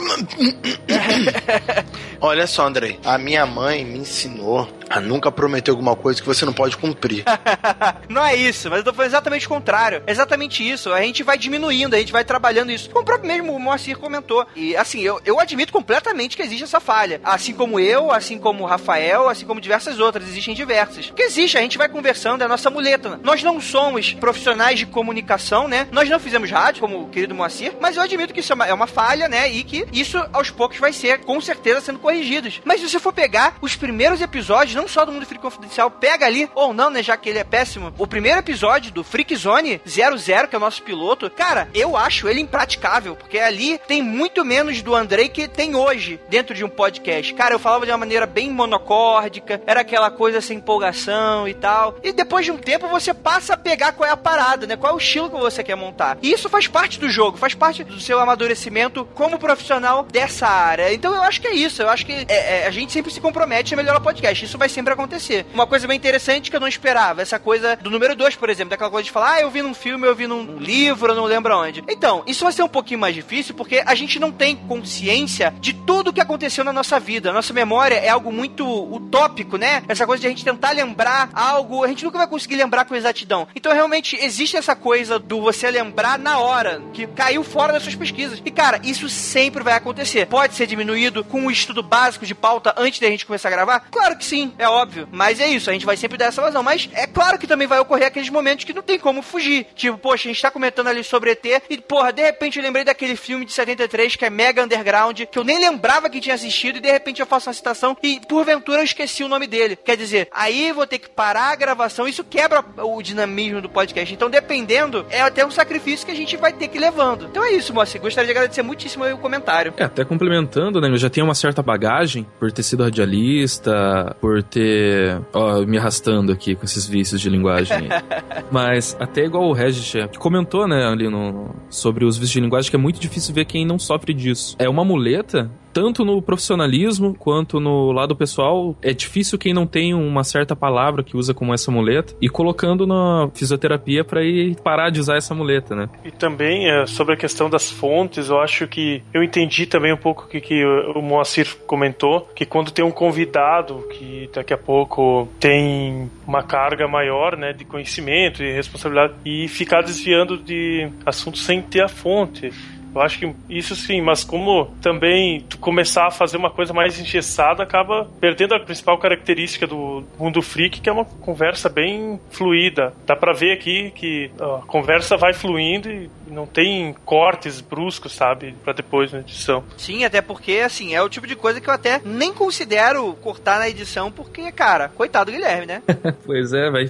Olha 2.19 2.45
só, 2.45 2.67
Andrei. 2.67 2.99
A 3.03 3.17
minha 3.17 3.45
mãe 3.45 3.83
me 3.83 3.99
ensinou 3.99 4.67
nunca 4.99 5.31
prometer 5.31 5.71
alguma 5.71 5.95
coisa 5.95 6.21
que 6.21 6.27
você 6.27 6.45
não 6.45 6.53
pode 6.53 6.77
cumprir. 6.77 7.23
não 8.09 8.25
é 8.25 8.35
isso, 8.35 8.69
mas 8.69 8.79
eu 8.79 8.85
tô 8.85 8.93
falando 8.93 9.11
exatamente 9.11 9.45
o 9.45 9.49
contrário. 9.49 10.03
É 10.05 10.11
exatamente 10.11 10.67
isso. 10.67 10.91
A 10.91 11.01
gente 11.01 11.23
vai 11.23 11.37
diminuindo, 11.37 11.95
a 11.95 11.99
gente 11.99 12.11
vai 12.11 12.23
trabalhando 12.23 12.71
isso. 12.71 12.89
Como 12.89 13.01
o 13.01 13.05
próprio 13.05 13.27
mesmo 13.27 13.57
Moacir 13.59 13.97
comentou. 13.97 14.45
E 14.55 14.75
assim, 14.75 15.01
eu, 15.01 15.21
eu 15.25 15.39
admito 15.39 15.71
completamente 15.71 16.35
que 16.35 16.43
existe 16.43 16.63
essa 16.63 16.79
falha. 16.79 17.21
Assim 17.23 17.53
como 17.53 17.79
eu, 17.79 18.11
assim 18.11 18.37
como 18.37 18.63
o 18.63 18.67
Rafael, 18.67 19.29
assim 19.29 19.45
como 19.45 19.61
diversas 19.61 19.99
outras, 19.99 20.27
existem 20.27 20.53
diversas. 20.53 21.07
Porque 21.07 21.23
existe, 21.23 21.57
a 21.57 21.61
gente 21.61 21.77
vai 21.77 21.87
conversando, 21.87 22.41
é 22.41 22.45
a 22.45 22.49
nossa 22.49 22.69
muleta. 22.69 23.19
Nós 23.23 23.43
não 23.43 23.61
somos 23.61 24.13
profissionais 24.13 24.79
de 24.79 24.85
comunicação, 24.85 25.67
né? 25.67 25.87
Nós 25.91 26.09
não 26.09 26.19
fizemos 26.19 26.49
rádio, 26.49 26.81
como 26.81 27.01
o 27.01 27.09
querido 27.09 27.35
Moacir, 27.35 27.73
mas 27.79 27.95
eu 27.95 28.03
admito 28.03 28.33
que 28.33 28.39
isso 28.39 28.53
é 28.53 28.55
uma, 28.55 28.65
é 28.65 28.73
uma 28.73 28.87
falha, 28.87 29.27
né? 29.27 29.49
E 29.49 29.63
que 29.63 29.85
isso 29.91 30.17
aos 30.33 30.49
poucos 30.49 30.77
vai 30.77 30.93
ser, 30.93 31.19
com 31.19 31.39
certeza, 31.39 31.81
sendo 31.81 31.99
corrigidos. 31.99 32.61
Mas 32.65 32.81
se 32.81 32.89
você 32.89 32.99
for 32.99 33.13
pegar 33.13 33.55
os 33.61 33.75
primeiros 33.75 34.21
episódios, 34.21 34.75
não 34.81 34.87
só 34.87 35.05
do 35.05 35.11
Mundo 35.11 35.27
Freak 35.27 35.43
Confidencial, 35.43 35.91
pega 35.91 36.25
ali, 36.25 36.49
ou 36.55 36.73
não, 36.73 36.89
né, 36.89 37.03
já 37.03 37.15
que 37.15 37.29
ele 37.29 37.37
é 37.37 37.43
péssimo, 37.43 37.93
o 37.99 38.07
primeiro 38.07 38.39
episódio 38.39 38.91
do 38.91 39.03
Freak 39.03 39.35
Zone 39.35 39.79
00, 39.85 40.47
que 40.47 40.55
é 40.55 40.57
o 40.57 40.61
nosso 40.61 40.81
piloto, 40.81 41.29
cara, 41.29 41.69
eu 41.73 41.95
acho 41.95 42.27
ele 42.27 42.41
impraticável, 42.41 43.15
porque 43.15 43.37
ali 43.37 43.79
tem 43.87 44.01
muito 44.01 44.43
menos 44.43 44.81
do 44.81 44.95
Andrei 44.95 45.29
que 45.29 45.47
tem 45.47 45.75
hoje 45.75 46.19
dentro 46.29 46.55
de 46.55 46.65
um 46.65 46.69
podcast. 46.69 47.31
Cara, 47.35 47.53
eu 47.53 47.59
falava 47.59 47.85
de 47.85 47.91
uma 47.91 47.97
maneira 47.99 48.25
bem 48.25 48.49
monocórdica, 48.49 49.61
era 49.67 49.81
aquela 49.81 50.09
coisa 50.09 50.41
sem 50.41 50.57
empolgação 50.57 51.47
e 51.47 51.53
tal. 51.53 51.95
E 52.01 52.11
depois 52.11 52.45
de 52.45 52.51
um 52.51 52.57
tempo 52.57 52.87
você 52.87 53.13
passa 53.13 53.53
a 53.53 53.57
pegar 53.57 53.91
qual 53.91 54.09
é 54.09 54.11
a 54.11 54.17
parada, 54.17 54.65
né? 54.65 54.75
Qual 54.75 54.93
é 54.93 54.95
o 54.95 54.99
estilo 54.99 55.29
que 55.29 55.37
você 55.37 55.63
quer 55.63 55.75
montar. 55.75 56.17
E 56.21 56.31
isso 56.31 56.49
faz 56.49 56.67
parte 56.67 56.99
do 56.99 57.09
jogo, 57.09 57.37
faz 57.37 57.53
parte 57.53 57.83
do 57.83 57.99
seu 57.99 58.19
amadurecimento 58.19 59.05
como 59.13 59.37
profissional 59.37 60.03
dessa 60.03 60.47
área. 60.47 60.91
Então 60.91 61.13
eu 61.13 61.21
acho 61.21 61.39
que 61.39 61.47
é 61.47 61.53
isso. 61.53 61.81
Eu 61.81 61.89
acho 61.89 62.05
que 62.05 62.25
é, 62.27 62.63
é, 62.63 62.67
a 62.67 62.71
gente 62.71 62.91
sempre 62.91 63.11
se 63.11 63.21
compromete 63.21 63.73
a 63.73 63.77
melhorar 63.77 63.99
o 63.99 64.01
podcast. 64.01 64.43
Isso 64.43 64.57
vai 64.57 64.70
sempre 64.71 64.93
acontecer. 64.93 65.45
Uma 65.53 65.67
coisa 65.67 65.87
bem 65.87 65.97
interessante 65.97 66.49
que 66.49 66.55
eu 66.55 66.59
não 66.59 66.67
esperava, 66.67 67.21
essa 67.21 67.39
coisa 67.39 67.75
do 67.75 67.89
número 67.89 68.15
2, 68.15 68.35
por 68.35 68.49
exemplo, 68.49 68.71
daquela 68.71 68.89
coisa 68.89 69.05
de 69.05 69.11
falar, 69.11 69.33
ah, 69.33 69.41
eu 69.41 69.49
vi 69.49 69.61
num 69.61 69.73
filme, 69.73 70.07
eu 70.07 70.15
vi 70.15 70.27
num 70.27 70.57
livro, 70.57 71.11
eu 71.11 71.15
não 71.15 71.25
lembro 71.25 71.55
onde. 71.57 71.83
Então, 71.87 72.23
isso 72.25 72.43
vai 72.43 72.53
ser 72.53 72.63
um 72.63 72.69
pouquinho 72.69 72.99
mais 72.99 73.13
difícil 73.13 73.53
porque 73.53 73.83
a 73.85 73.95
gente 73.95 74.19
não 74.19 74.31
tem 74.31 74.55
consciência 74.55 75.53
de 75.59 75.73
tudo 75.73 76.09
o 76.09 76.13
que 76.13 76.21
aconteceu 76.21 76.63
na 76.63 76.73
nossa 76.73 76.99
vida. 76.99 77.29
A 77.29 77.33
nossa 77.33 77.53
memória 77.53 77.95
é 77.95 78.09
algo 78.09 78.31
muito 78.31 78.65
utópico, 78.93 79.57
né? 79.57 79.83
Essa 79.87 80.05
coisa 80.05 80.21
de 80.21 80.27
a 80.27 80.29
gente 80.29 80.43
tentar 80.43 80.71
lembrar 80.71 81.29
algo, 81.33 81.83
a 81.83 81.87
gente 81.87 82.03
nunca 82.03 82.17
vai 82.17 82.27
conseguir 82.27 82.55
lembrar 82.55 82.85
com 82.85 82.95
exatidão. 82.95 83.47
Então, 83.55 83.73
realmente, 83.73 84.17
existe 84.21 84.57
essa 84.57 84.75
coisa 84.75 85.19
do 85.19 85.41
você 85.41 85.69
lembrar 85.69 86.17
na 86.17 86.39
hora, 86.39 86.81
que 86.93 87.07
caiu 87.07 87.43
fora 87.43 87.73
das 87.73 87.83
suas 87.83 87.95
pesquisas. 87.95 88.41
E, 88.45 88.51
cara, 88.51 88.79
isso 88.83 89.09
sempre 89.09 89.63
vai 89.63 89.73
acontecer. 89.73 90.25
Pode 90.27 90.55
ser 90.55 90.67
diminuído 90.67 91.23
com 91.23 91.41
um 91.41 91.51
estudo 91.51 91.83
básico 91.83 92.25
de 92.25 92.35
pauta 92.35 92.73
antes 92.77 92.99
da 92.99 93.07
gente 93.07 93.25
começar 93.25 93.49
a 93.49 93.51
gravar? 93.51 93.79
Claro 93.91 94.17
que 94.17 94.25
sim, 94.25 94.53
é 94.61 94.69
óbvio. 94.69 95.07
Mas 95.11 95.39
é 95.39 95.47
isso, 95.47 95.69
a 95.69 95.73
gente 95.73 95.85
vai 95.85 95.97
sempre 95.97 96.17
dar 96.17 96.25
essa 96.25 96.41
vazão. 96.41 96.63
Mas 96.63 96.89
é 96.93 97.07
claro 97.07 97.37
que 97.39 97.47
também 97.47 97.67
vai 97.67 97.79
ocorrer 97.79 98.07
aqueles 98.07 98.29
momentos 98.29 98.65
que 98.65 98.73
não 98.73 98.81
tem 98.81 98.99
como 98.99 99.21
fugir. 99.21 99.67
Tipo, 99.75 99.97
poxa, 99.97 100.29
a 100.29 100.31
gente 100.31 100.41
tá 100.41 100.51
comentando 100.51 100.87
ali 100.87 101.03
sobre 101.03 101.31
ET 101.31 101.45
e, 101.69 101.77
porra, 101.79 102.13
de 102.13 102.21
repente 102.21 102.57
eu 102.57 102.63
lembrei 102.63 102.83
daquele 102.83 103.15
filme 103.15 103.45
de 103.45 103.51
73 103.53 104.15
que 104.15 104.25
é 104.25 104.29
mega 104.29 104.63
underground, 104.63 105.21
que 105.21 105.39
eu 105.39 105.43
nem 105.43 105.59
lembrava 105.59 106.09
que 106.09 106.21
tinha 106.21 106.35
assistido 106.35 106.77
e 106.77 106.81
de 106.81 106.91
repente 106.91 107.19
eu 107.19 107.25
faço 107.25 107.49
uma 107.49 107.53
citação 107.53 107.97
e 108.03 108.19
porventura 108.27 108.79
eu 108.79 108.85
esqueci 108.85 109.23
o 109.23 109.27
nome 109.27 109.47
dele. 109.47 109.75
Quer 109.75 109.97
dizer, 109.97 110.27
aí 110.31 110.71
vou 110.71 110.85
ter 110.85 110.99
que 110.99 111.09
parar 111.09 111.51
a 111.51 111.55
gravação, 111.55 112.07
isso 112.07 112.23
quebra 112.23 112.63
o 112.77 113.01
dinamismo 113.01 113.61
do 113.61 113.69
podcast. 113.69 114.13
Então, 114.13 114.29
dependendo, 114.29 115.05
é 115.09 115.21
até 115.21 115.45
um 115.45 115.51
sacrifício 115.51 116.05
que 116.05 116.11
a 116.11 116.15
gente 116.15 116.37
vai 116.37 116.53
ter 116.53 116.67
que 116.67 116.77
ir 116.77 116.81
levando. 116.81 117.25
Então 117.25 117.43
é 117.43 117.51
isso, 117.51 117.73
moça. 117.73 117.97
Gostaria 117.97 118.27
de 118.27 118.37
agradecer 118.37 118.61
muitíssimo 118.61 119.05
o 119.05 119.17
comentário. 119.17 119.73
É, 119.77 119.83
até 119.83 120.05
complementando, 120.05 120.79
né? 120.79 120.89
Eu 120.89 120.97
já 120.97 121.09
tenho 121.09 121.25
uma 121.25 121.35
certa 121.35 121.63
bagagem 121.63 122.27
por 122.39 122.51
ter 122.51 122.63
sido 122.63 122.83
radialista, 122.83 124.15
por 124.19 124.40
ter. 124.43 125.21
Ó, 125.33 125.61
me 125.65 125.77
arrastando 125.77 126.31
aqui 126.31 126.55
com 126.55 126.65
esses 126.65 126.87
vícios 126.87 127.21
de 127.21 127.29
linguagem. 127.29 127.89
Mas 128.51 128.95
até 128.99 129.25
igual 129.25 129.47
o 129.47 129.53
Regis 129.53 129.91
que 130.11 130.17
comentou, 130.17 130.67
né, 130.67 130.85
ali 130.87 131.09
no, 131.09 131.53
sobre 131.69 132.05
os 132.05 132.17
vícios 132.17 132.33
de 132.33 132.41
linguagem, 132.41 132.69
que 132.69 132.75
é 132.75 132.79
muito 132.79 132.99
difícil 132.99 133.33
ver 133.33 133.45
quem 133.45 133.65
não 133.65 133.79
sofre 133.79 134.13
disso. 134.13 134.55
É 134.59 134.69
uma 134.69 134.83
muleta 134.83 135.49
tanto 135.73 136.03
no 136.05 136.21
profissionalismo 136.21 137.15
quanto 137.17 137.59
no 137.59 137.91
lado 137.91 138.15
pessoal, 138.15 138.75
é 138.81 138.93
difícil 138.93 139.37
quem 139.37 139.53
não 139.53 139.65
tem 139.65 139.93
uma 139.93 140.23
certa 140.23 140.55
palavra 140.55 141.03
que 141.03 141.17
usa 141.17 141.33
como 141.33 141.53
essa 141.53 141.71
muleta 141.71 142.13
e 142.21 142.29
colocando 142.29 142.85
na 142.85 143.29
fisioterapia 143.33 144.03
para 144.03 144.23
ir 144.23 144.55
parar 144.61 144.89
de 144.89 144.99
usar 144.99 145.17
essa 145.17 145.33
muleta, 145.33 145.75
né? 145.75 145.89
E 146.03 146.11
também 146.11 146.69
é, 146.69 146.85
sobre 146.85 147.13
a 147.13 147.17
questão 147.17 147.49
das 147.49 147.69
fontes, 147.69 148.29
eu 148.29 148.39
acho 148.39 148.67
que 148.67 149.03
eu 149.13 149.23
entendi 149.23 149.65
também 149.65 149.93
um 149.93 149.97
pouco 149.97 150.25
o 150.25 150.27
que, 150.27 150.41
que 150.41 150.63
o 150.65 151.01
Moacir 151.01 151.57
comentou, 151.65 152.27
que 152.35 152.45
quando 152.45 152.71
tem 152.71 152.83
um 152.83 152.91
convidado 152.91 153.85
que 153.89 154.29
daqui 154.33 154.53
a 154.53 154.57
pouco 154.57 155.27
tem 155.39 156.09
uma 156.27 156.43
carga 156.43 156.87
maior, 156.87 157.37
né, 157.37 157.53
de 157.53 157.65
conhecimento 157.65 158.43
e 158.43 158.51
responsabilidade 158.51 159.13
e 159.25 159.47
ficar 159.47 159.81
desviando 159.81 160.37
de 160.37 160.89
assuntos 161.05 161.43
sem 161.43 161.61
ter 161.61 161.81
a 161.81 161.87
fonte. 161.87 162.51
Eu 162.93 163.01
acho 163.01 163.19
que 163.19 163.33
isso 163.49 163.75
sim, 163.75 164.01
mas 164.01 164.23
como 164.23 164.65
também 164.81 165.45
começar 165.59 166.07
a 166.07 166.11
fazer 166.11 166.37
uma 166.37 166.49
coisa 166.49 166.73
mais 166.73 166.99
engessada, 166.99 167.63
acaba 167.63 168.09
perdendo 168.19 168.53
a 168.53 168.59
principal 168.59 168.97
característica 168.97 169.65
do 169.65 170.03
mundo 170.19 170.41
freak, 170.41 170.81
que 170.81 170.89
é 170.89 170.91
uma 170.91 171.05
conversa 171.05 171.69
bem 171.69 172.19
fluida. 172.29 172.93
Dá 173.05 173.15
pra 173.15 173.33
ver 173.33 173.53
aqui 173.53 173.91
que 173.91 174.31
a 174.39 174.61
conversa 174.65 175.15
vai 175.17 175.33
fluindo 175.33 175.89
e 175.89 176.09
não 176.31 176.45
tem 176.45 176.95
cortes 177.05 177.61
bruscos, 177.61 178.13
sabe? 178.13 178.55
Pra 178.63 178.73
depois 178.73 179.11
na 179.11 179.19
edição. 179.19 179.63
Sim, 179.77 180.03
até 180.03 180.21
porque, 180.21 180.61
assim, 180.65 180.95
é 180.95 181.01
o 181.01 181.09
tipo 181.09 181.27
de 181.27 181.35
coisa 181.35 181.59
que 181.59 181.69
eu 181.69 181.73
até 181.73 182.01
nem 182.03 182.33
considero 182.33 183.13
cortar 183.21 183.59
na 183.59 183.69
edição, 183.69 184.11
porque, 184.11 184.51
cara, 184.51 184.89
coitado 184.89 185.31
do 185.31 185.35
Guilherme, 185.35 185.65
né? 185.65 185.83
pois 186.25 186.53
é, 186.53 186.69
vai 186.69 186.89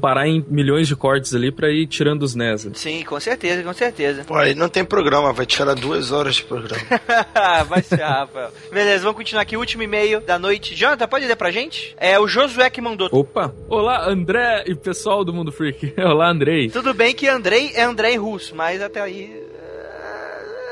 parar 0.00 0.26
em 0.26 0.44
milhões 0.48 0.86
de 0.88 0.94
cortes 0.94 1.34
ali 1.34 1.50
pra 1.50 1.70
ir 1.70 1.86
tirando 1.86 2.22
os 2.22 2.34
NES. 2.34 2.68
Sim, 2.74 3.02
com 3.04 3.18
certeza, 3.18 3.62
com 3.62 3.72
certeza. 3.72 4.24
Pô, 4.24 4.36
aí 4.36 4.54
não 4.54 4.68
tem 4.68 4.84
programa, 4.84 5.32
vai 5.32 5.46
tirar 5.46 5.74
duas 5.74 6.12
horas 6.12 6.36
de 6.36 6.44
programa. 6.44 6.82
vai 7.66 7.82
ser, 7.82 8.02
Rafael. 8.02 8.50
Beleza, 8.70 9.04
vamos 9.04 9.16
continuar 9.16 9.42
aqui. 9.42 9.56
Último 9.56 9.82
e-mail 9.82 10.20
da 10.20 10.38
noite. 10.38 10.74
Jonathan, 10.74 11.08
pode 11.08 11.26
ler 11.26 11.36
pra 11.36 11.50
gente? 11.50 11.94
É 11.96 12.18
o 12.18 12.26
Josué 12.26 12.68
que 12.68 12.80
mandou. 12.80 13.08
Opa! 13.12 13.54
Olá, 13.68 14.08
André 14.08 14.64
e 14.66 14.74
pessoal 14.74 15.24
do 15.24 15.32
Mundo 15.32 15.52
Freak. 15.52 15.94
Olá, 15.98 16.28
Andrei. 16.28 16.68
Tudo 16.68 16.92
bem 16.92 17.14
que 17.14 17.28
Andrei 17.28 17.72
é 17.74 17.82
Andrei 17.82 18.16
russo, 18.16 18.54
mas 18.54 18.81
até 18.82 19.00
aí. 19.00 19.46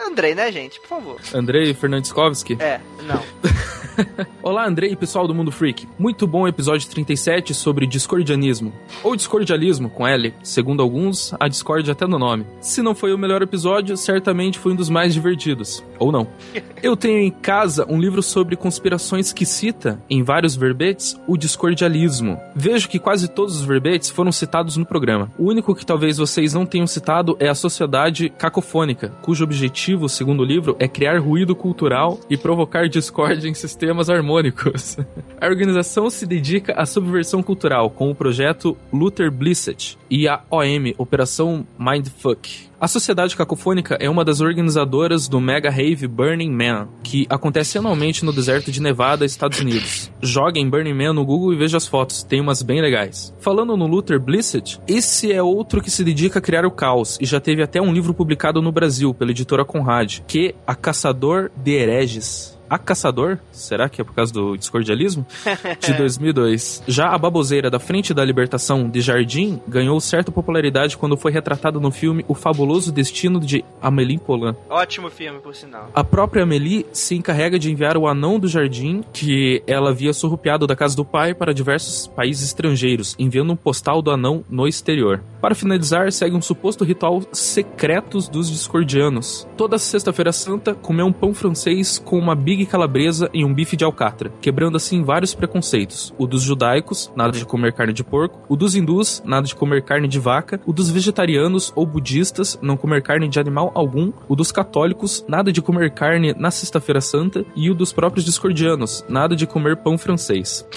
Andrei, 0.06 0.34
né, 0.34 0.50
gente? 0.50 0.80
Por 0.80 0.88
favor. 0.88 1.20
Andrei 1.34 1.74
Fernandeskovski? 1.74 2.56
É, 2.60 2.80
não. 3.02 3.22
Olá, 4.42 4.66
Andrei 4.66 4.92
e 4.92 4.96
pessoal 4.96 5.26
do 5.26 5.34
Mundo 5.34 5.52
Freak. 5.52 5.86
Muito 5.98 6.26
bom 6.26 6.42
o 6.42 6.48
episódio 6.48 6.88
37 6.88 7.52
sobre 7.52 7.86
discordianismo. 7.86 8.72
Ou 9.02 9.14
discordialismo, 9.14 9.90
com 9.90 10.06
L. 10.06 10.34
Segundo 10.42 10.82
alguns, 10.82 11.34
a 11.38 11.48
discórdia 11.48 11.92
até 11.92 12.06
no 12.06 12.18
nome. 12.18 12.46
Se 12.60 12.82
não 12.82 12.94
foi 12.94 13.12
o 13.12 13.18
melhor 13.18 13.42
episódio, 13.42 13.96
certamente 13.96 14.58
foi 14.58 14.72
um 14.72 14.76
dos 14.76 14.88
mais 14.88 15.12
divertidos. 15.12 15.84
Ou 15.98 16.10
não. 16.10 16.26
Eu 16.82 16.96
tenho 16.96 17.18
em 17.18 17.30
casa 17.30 17.86
um 17.88 18.00
livro 18.00 18.22
sobre 18.22 18.56
conspirações 18.56 19.32
que 19.32 19.44
cita, 19.44 20.00
em 20.08 20.22
vários 20.22 20.56
verbetes, 20.56 21.20
o 21.26 21.36
discordialismo. 21.36 22.40
Vejo 22.54 22.88
que 22.88 22.98
quase 22.98 23.28
todos 23.28 23.56
os 23.56 23.64
verbetes 23.64 24.08
foram 24.08 24.32
citados 24.32 24.76
no 24.76 24.86
programa. 24.86 25.30
O 25.38 25.48
único 25.48 25.74
que 25.74 25.84
talvez 25.84 26.16
vocês 26.16 26.54
não 26.54 26.64
tenham 26.64 26.86
citado 26.86 27.36
é 27.38 27.48
a 27.48 27.54
sociedade 27.54 28.30
cacofônica, 28.30 29.12
cujo 29.20 29.44
objetivo, 29.44 29.89
segundo 30.08 30.40
o 30.40 30.44
livro, 30.44 30.76
é 30.78 30.86
criar 30.86 31.18
ruído 31.18 31.54
cultural 31.54 32.18
e 32.28 32.36
provocar 32.36 32.88
discórdia 32.88 33.48
em 33.48 33.54
sistemas 33.54 34.08
harmônicos. 34.08 34.96
A 35.40 35.46
organização 35.46 36.08
se 36.10 36.26
dedica 36.26 36.74
à 36.74 36.86
subversão 36.86 37.42
cultural 37.42 37.90
com 37.90 38.10
o 38.10 38.14
projeto 38.14 38.76
Luther 38.92 39.30
Blissett 39.30 39.98
e 40.10 40.28
a 40.28 40.42
OM, 40.50 40.94
Operação 40.98 41.66
Mindfuck. 41.78 42.69
A 42.80 42.88
Sociedade 42.88 43.36
Cacofônica 43.36 43.98
é 44.00 44.08
uma 44.08 44.24
das 44.24 44.40
organizadoras 44.40 45.28
do 45.28 45.38
Mega 45.38 45.68
Rave 45.68 46.08
Burning 46.08 46.50
Man, 46.50 46.88
que 47.02 47.26
acontece 47.28 47.76
anualmente 47.76 48.24
no 48.24 48.32
deserto 48.32 48.72
de 48.72 48.80
Nevada, 48.80 49.26
Estados 49.26 49.60
Unidos. 49.60 50.10
Joguem 50.22 50.66
Burning 50.66 50.94
Man 50.94 51.12
no 51.12 51.22
Google 51.22 51.52
e 51.52 51.58
veja 51.58 51.76
as 51.76 51.86
fotos, 51.86 52.22
tem 52.22 52.40
umas 52.40 52.62
bem 52.62 52.80
legais. 52.80 53.34
Falando 53.38 53.76
no 53.76 53.86
Luther 53.86 54.18
Blissett, 54.18 54.80
esse 54.88 55.30
é 55.30 55.42
outro 55.42 55.82
que 55.82 55.90
se 55.90 56.02
dedica 56.02 56.38
a 56.38 56.42
criar 56.42 56.64
o 56.64 56.70
caos 56.70 57.18
e 57.20 57.26
já 57.26 57.38
teve 57.38 57.62
até 57.62 57.82
um 57.82 57.92
livro 57.92 58.14
publicado 58.14 58.62
no 58.62 58.72
Brasil 58.72 59.12
pela 59.12 59.30
editora 59.30 59.62
Conrad, 59.62 60.20
que 60.26 60.46
é 60.46 60.54
A 60.66 60.74
Caçador 60.74 61.50
de 61.54 61.72
Hereges. 61.72 62.58
A 62.70 62.78
Caçador, 62.78 63.36
será 63.50 63.88
que 63.88 64.00
é 64.00 64.04
por 64.04 64.14
causa 64.14 64.32
do 64.32 64.56
discordialismo? 64.56 65.26
De 65.84 65.92
2002. 65.92 66.84
Já 66.86 67.08
a 67.08 67.18
baboseira 67.18 67.68
da 67.68 67.80
Frente 67.80 68.14
da 68.14 68.24
Libertação 68.24 68.88
de 68.88 69.00
Jardim 69.00 69.60
ganhou 69.66 70.00
certa 70.00 70.30
popularidade 70.30 70.96
quando 70.96 71.16
foi 71.16 71.32
retratada 71.32 71.80
no 71.80 71.90
filme 71.90 72.24
O 72.28 72.34
Fabuloso 72.34 72.92
Destino 72.92 73.40
de 73.40 73.64
Amélie 73.82 74.18
Poulain. 74.18 74.54
Ótimo 74.68 75.10
filme, 75.10 75.40
por 75.40 75.52
sinal. 75.52 75.90
A 75.92 76.04
própria 76.04 76.44
Amélie 76.44 76.86
se 76.92 77.16
encarrega 77.16 77.58
de 77.58 77.72
enviar 77.72 77.96
o 77.96 78.06
anão 78.06 78.38
do 78.38 78.46
jardim, 78.46 79.02
que 79.12 79.64
ela 79.66 79.90
havia 79.90 80.12
surrupiado 80.12 80.64
da 80.64 80.76
casa 80.76 80.94
do 80.94 81.04
pai, 81.04 81.34
para 81.34 81.52
diversos 81.52 82.06
países 82.06 82.44
estrangeiros, 82.44 83.16
enviando 83.18 83.52
um 83.52 83.56
postal 83.56 84.00
do 84.00 84.12
anão 84.12 84.44
no 84.48 84.68
exterior. 84.68 85.20
Para 85.40 85.56
finalizar, 85.56 86.12
segue 86.12 86.36
um 86.36 86.42
suposto 86.42 86.84
ritual 86.84 87.20
secretos 87.32 88.28
dos 88.28 88.48
discordianos. 88.48 89.48
Toda 89.56 89.76
sexta-feira 89.76 90.30
santa, 90.30 90.72
comer 90.72 91.02
um 91.02 91.12
pão 91.12 91.34
francês 91.34 91.98
com 91.98 92.16
uma 92.16 92.36
big 92.36 92.59
calabresa 92.66 93.30
e 93.32 93.44
um 93.44 93.52
bife 93.52 93.76
de 93.76 93.84
alcatra, 93.84 94.32
quebrando 94.40 94.76
assim 94.76 95.02
vários 95.02 95.34
preconceitos. 95.34 96.14
O 96.18 96.26
dos 96.26 96.42
judaicos, 96.42 97.10
nada 97.14 97.32
de 97.32 97.44
comer 97.44 97.72
carne 97.72 97.92
de 97.92 98.04
porco, 98.04 98.40
o 98.48 98.56
dos 98.56 98.74
hindus, 98.74 99.22
nada 99.24 99.46
de 99.46 99.54
comer 99.54 99.82
carne 99.82 100.08
de 100.08 100.18
vaca, 100.18 100.60
o 100.66 100.72
dos 100.72 100.90
vegetarianos 100.90 101.72
ou 101.74 101.86
budistas, 101.86 102.58
não 102.62 102.76
comer 102.76 103.02
carne 103.02 103.28
de 103.28 103.38
animal 103.38 103.70
algum, 103.74 104.12
o 104.28 104.36
dos 104.36 104.52
católicos, 104.52 105.24
nada 105.28 105.52
de 105.52 105.62
comer 105.62 105.92
carne 105.92 106.34
na 106.34 106.50
sexta-feira 106.50 107.00
santa, 107.00 107.44
e 107.54 107.70
o 107.70 107.74
dos 107.74 107.92
próprios 107.92 108.24
discordianos, 108.24 109.04
nada 109.08 109.36
de 109.36 109.46
comer 109.46 109.76
pão 109.76 109.98
francês. 109.98 110.66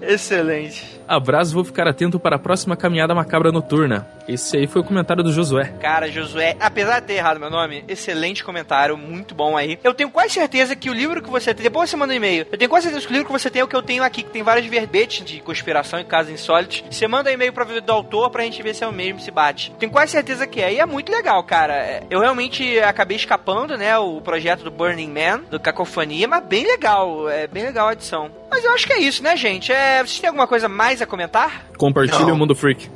Excelente. 0.00 1.01
Abraço, 1.12 1.52
vou 1.52 1.62
ficar 1.62 1.86
atento 1.86 2.18
para 2.18 2.36
a 2.36 2.38
próxima 2.38 2.74
caminhada 2.74 3.14
macabra 3.14 3.52
noturna. 3.52 4.08
Esse 4.26 4.56
aí 4.56 4.66
foi 4.66 4.80
o 4.80 4.84
comentário 4.84 5.22
do 5.22 5.30
Josué. 5.30 5.64
Cara, 5.78 6.10
Josué, 6.10 6.56
apesar 6.58 7.00
de 7.00 7.08
ter 7.08 7.12
errado 7.14 7.38
meu 7.38 7.50
nome, 7.50 7.84
excelente 7.86 8.42
comentário, 8.42 8.96
muito 8.96 9.34
bom 9.34 9.54
aí. 9.54 9.78
Eu 9.84 9.92
tenho 9.92 10.08
quase 10.10 10.32
certeza 10.32 10.74
que 10.74 10.88
o 10.88 10.94
livro 10.94 11.20
que 11.20 11.28
você 11.28 11.52
tem, 11.52 11.64
depois 11.64 11.90
você 11.90 11.98
manda 11.98 12.14
um 12.14 12.16
e-mail, 12.16 12.46
eu 12.50 12.56
tenho 12.56 12.70
quase 12.70 12.84
certeza 12.84 13.06
que 13.06 13.12
o 13.12 13.14
livro 13.14 13.26
que 13.26 13.32
você 13.32 13.50
tem 13.50 13.60
é 13.60 13.64
o 13.64 13.68
que 13.68 13.76
eu 13.76 13.82
tenho 13.82 14.02
aqui, 14.02 14.22
que 14.22 14.30
tem 14.30 14.42
vários 14.42 14.66
verbetes 14.66 15.22
de 15.22 15.38
conspiração 15.42 16.00
e 16.00 16.04
casos 16.04 16.32
insólitos. 16.32 16.82
Você 16.90 17.06
manda 17.06 17.28
um 17.28 17.32
e-mail 17.34 17.52
pra 17.52 17.64
vida 17.64 17.82
do 17.82 17.92
autor 17.92 18.30
pra 18.30 18.44
gente 18.44 18.62
ver 18.62 18.74
se 18.74 18.82
é 18.82 18.88
o 18.88 18.92
mesmo, 18.92 19.20
se 19.20 19.30
bate. 19.30 19.70
Tenho 19.78 19.92
quase 19.92 20.12
certeza 20.12 20.46
que 20.46 20.62
é, 20.62 20.72
e 20.72 20.80
é 20.80 20.86
muito 20.86 21.12
legal, 21.12 21.44
cara. 21.44 21.74
É, 21.74 22.02
Eu 22.08 22.20
realmente 22.20 22.80
acabei 22.80 23.18
escapando, 23.18 23.76
né, 23.76 23.98
o 23.98 24.18
projeto 24.22 24.64
do 24.64 24.70
Burning 24.70 25.10
Man, 25.12 25.42
do 25.50 25.60
Cacofonia, 25.60 26.26
mas 26.26 26.42
bem 26.42 26.64
legal, 26.64 27.28
é 27.28 27.46
bem 27.46 27.64
legal 27.64 27.88
a 27.88 27.92
edição. 27.92 28.30
Mas 28.50 28.64
eu 28.64 28.72
acho 28.72 28.86
que 28.86 28.92
é 28.92 28.98
isso, 28.98 29.22
né, 29.22 29.34
gente? 29.36 29.72
É, 29.72 29.98
vocês 29.98 30.20
têm 30.20 30.28
alguma 30.28 30.46
coisa 30.46 30.68
mais 30.68 31.01
a 31.02 31.06
comentar? 31.06 31.66
Compartilhe 31.76 32.24
Não. 32.26 32.34
o 32.34 32.36
Mundo 32.36 32.54
Freak. 32.54 32.88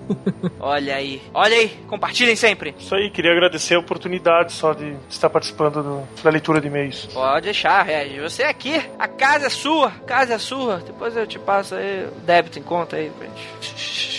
Olha 0.61 0.95
aí, 0.97 1.23
olha 1.35 1.57
aí, 1.57 1.69
compartilhem 1.89 2.37
sempre. 2.37 2.75
Isso 2.79 2.95
aí, 2.95 3.11
queria 3.11 3.33
agradecer 3.33 3.75
a 3.75 3.79
oportunidade 3.79 4.53
só 4.53 4.73
de 4.73 4.97
estar 5.09 5.29
participando 5.31 5.83
do- 5.83 6.23
da 6.23 6.31
leitura 6.31 6.61
de 6.61 6.69
e-mails. 6.69 7.07
Pode 7.13 7.45
deixar, 7.45 7.83
Regis. 7.83 8.21
Você 8.23 8.43
é 8.43 8.49
aqui, 8.49 8.81
a 8.99 9.09
casa 9.09 9.47
é 9.47 9.51
sua, 9.51 9.89
a 9.89 9.91
casa 10.07 10.35
é 10.35 10.39
sua. 10.39 10.79
Depois 10.79 11.17
eu 11.17 11.27
te 11.27 11.39
passo 11.39 11.75
aí 11.75 12.07
o 12.07 12.21
débito 12.21 12.59
em 12.59 12.63
conta 12.63 12.97
aí, 12.97 13.11
gente. 13.21 14.16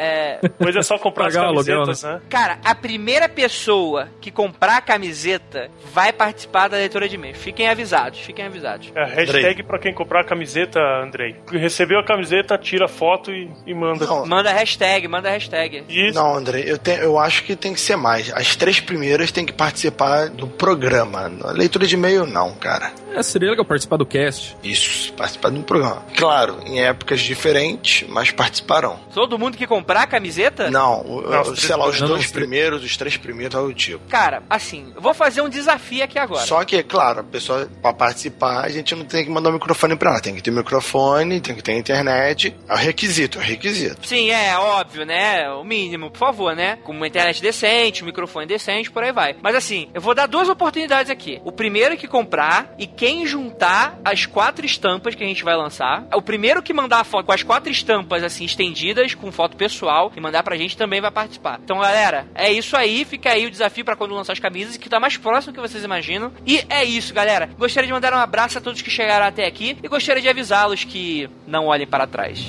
É, 0.00 0.38
Depois 0.40 0.74
é 0.74 0.82
só 0.82 0.98
comprar 0.98 1.26
as 1.26 1.34
Pagar 1.34 1.48
o 1.48 1.50
aluguel, 1.50 1.82
camisetas, 1.82 2.02
né? 2.10 2.20
cara, 2.30 2.58
a 2.64 2.74
primeira 2.74 3.28
pessoa 3.28 4.08
que 4.20 4.30
comprar 4.30 4.78
a 4.78 4.80
camiseta 4.80 5.70
vai 5.92 6.10
participar 6.10 6.68
da 6.68 6.78
leitura 6.78 7.06
de 7.06 7.16
e-mail. 7.16 7.34
Fiquem 7.34 7.68
avisados, 7.68 8.18
fiquem 8.20 8.46
avisados. 8.46 8.90
É, 8.94 9.04
hashtag 9.04 9.62
pra 9.62 9.78
quem 9.78 9.92
comprar 9.92 10.22
a 10.22 10.24
camiseta, 10.24 10.80
Andrei. 11.04 11.36
Recebeu 11.52 11.98
a 11.98 12.04
camiseta, 12.04 12.56
tira 12.56 12.86
a 12.86 12.88
foto 12.88 13.30
e, 13.30 13.50
e 13.66 13.74
manda. 13.74 14.06
Não, 14.06 14.24
Manda 14.26 14.50
hashtag, 14.52 15.06
manda 15.06 15.28
hashtag. 15.28 15.84
Isso. 15.88 16.14
Não, 16.18 16.34
André, 16.34 16.62
eu, 16.66 16.78
tenho, 16.78 17.02
eu 17.02 17.18
acho 17.18 17.44
que 17.44 17.54
tem 17.54 17.74
que 17.74 17.80
ser 17.80 17.96
mais. 17.96 18.32
As 18.32 18.56
três 18.56 18.80
primeiras 18.80 19.30
têm 19.30 19.44
que 19.44 19.52
participar 19.52 20.30
do 20.30 20.46
programa. 20.46 21.30
A 21.44 21.52
leitura 21.52 21.86
de 21.86 21.94
e-mail, 21.94 22.24
não, 22.24 22.54
cara. 22.54 22.90
É, 23.14 23.22
seria 23.22 23.50
legal 23.50 23.64
participar 23.64 23.96
do 23.96 24.06
cast. 24.06 24.56
Isso, 24.62 25.12
participar 25.14 25.50
do 25.50 25.60
programa. 25.62 26.02
Claro, 26.16 26.58
em 26.64 26.80
épocas 26.82 27.20
diferentes, 27.20 28.08
mas 28.08 28.30
participarão. 28.30 28.98
Todo 29.12 29.38
mundo 29.38 29.56
que 29.56 29.66
comprar 29.66 29.89
a 29.96 30.06
camiseta? 30.06 30.70
Não, 30.70 31.04
sei 31.56 31.76
lá, 31.76 31.88
os 31.88 32.00
não, 32.00 32.08
dois 32.08 32.26
não, 32.26 32.32
primeiros, 32.32 32.84
os 32.84 32.96
três 32.96 33.16
primeiros, 33.16 33.54
algo 33.54 33.68
do 33.68 33.74
tipo. 33.74 34.06
Cara, 34.08 34.42
assim, 34.48 34.92
eu 34.94 35.00
vou 35.00 35.14
fazer 35.14 35.40
um 35.40 35.48
desafio 35.48 36.04
aqui 36.04 36.18
agora. 36.18 36.46
Só 36.46 36.64
que, 36.64 36.82
claro, 36.82 37.20
a 37.20 37.24
pessoa, 37.24 37.68
pra 37.82 37.92
participar, 37.92 38.64
a 38.64 38.68
gente 38.68 38.94
não 38.94 39.04
tem 39.04 39.24
que 39.24 39.30
mandar 39.30 39.50
o 39.50 39.52
microfone 39.52 39.96
pra 39.96 40.10
ela. 40.10 40.20
Tem 40.20 40.34
que 40.34 40.42
ter 40.42 40.50
microfone, 40.50 41.40
tem 41.40 41.54
que 41.54 41.62
ter 41.62 41.76
internet. 41.76 42.54
É 42.68 42.72
o 42.72 42.76
requisito, 42.76 43.38
é 43.38 43.40
o 43.40 43.44
requisito. 43.44 44.06
Sim, 44.06 44.30
é 44.30 44.56
óbvio, 44.56 45.04
né? 45.04 45.50
O 45.50 45.64
mínimo, 45.64 46.10
por 46.10 46.18
favor, 46.18 46.54
né? 46.54 46.76
Com 46.84 46.92
uma 46.92 47.06
internet 47.06 47.42
decente, 47.42 48.02
um 48.02 48.06
microfone 48.06 48.46
decente, 48.46 48.90
por 48.90 49.02
aí 49.02 49.12
vai. 49.12 49.36
Mas 49.42 49.54
assim, 49.54 49.88
eu 49.92 50.00
vou 50.00 50.14
dar 50.14 50.26
duas 50.26 50.48
oportunidades 50.48 51.10
aqui. 51.10 51.40
O 51.44 51.52
primeiro 51.52 51.96
que 51.96 52.06
comprar 52.06 52.74
e 52.78 52.86
quem 52.86 53.26
juntar 53.26 53.98
as 54.04 54.26
quatro 54.26 54.64
estampas 54.64 55.14
que 55.14 55.24
a 55.24 55.26
gente 55.26 55.44
vai 55.44 55.56
lançar. 55.56 56.06
O 56.14 56.22
primeiro 56.22 56.62
que 56.62 56.72
mandar 56.72 57.00
a 57.00 57.04
foto 57.04 57.26
com 57.26 57.32
as 57.32 57.42
quatro 57.42 57.70
estampas 57.70 58.22
assim 58.22 58.44
estendidas 58.44 59.14
com 59.14 59.32
foto 59.32 59.56
pessoal 59.56 59.79
e 60.16 60.20
mandar 60.20 60.42
pra 60.42 60.56
gente 60.56 60.76
também 60.76 61.00
vai 61.00 61.10
participar. 61.10 61.60
Então, 61.62 61.78
galera, 61.78 62.26
é 62.34 62.52
isso 62.52 62.76
aí. 62.76 63.04
Fica 63.04 63.30
aí 63.30 63.46
o 63.46 63.50
desafio 63.50 63.84
pra 63.84 63.96
quando 63.96 64.14
lançar 64.14 64.32
as 64.32 64.38
camisas, 64.38 64.76
que 64.76 64.88
tá 64.88 65.00
mais 65.00 65.16
próximo 65.16 65.54
que 65.54 65.60
vocês 65.60 65.84
imaginam. 65.84 66.32
E 66.46 66.64
é 66.68 66.84
isso, 66.84 67.14
galera. 67.14 67.50
Gostaria 67.58 67.86
de 67.86 67.92
mandar 67.92 68.12
um 68.12 68.18
abraço 68.18 68.58
a 68.58 68.60
todos 68.60 68.82
que 68.82 68.90
chegaram 68.90 69.26
até 69.26 69.46
aqui 69.46 69.76
e 69.82 69.88
gostaria 69.88 70.22
de 70.22 70.28
avisá-los 70.28 70.84
que 70.84 71.28
não 71.46 71.66
olhem 71.66 71.86
para 71.86 72.06
trás. 72.06 72.46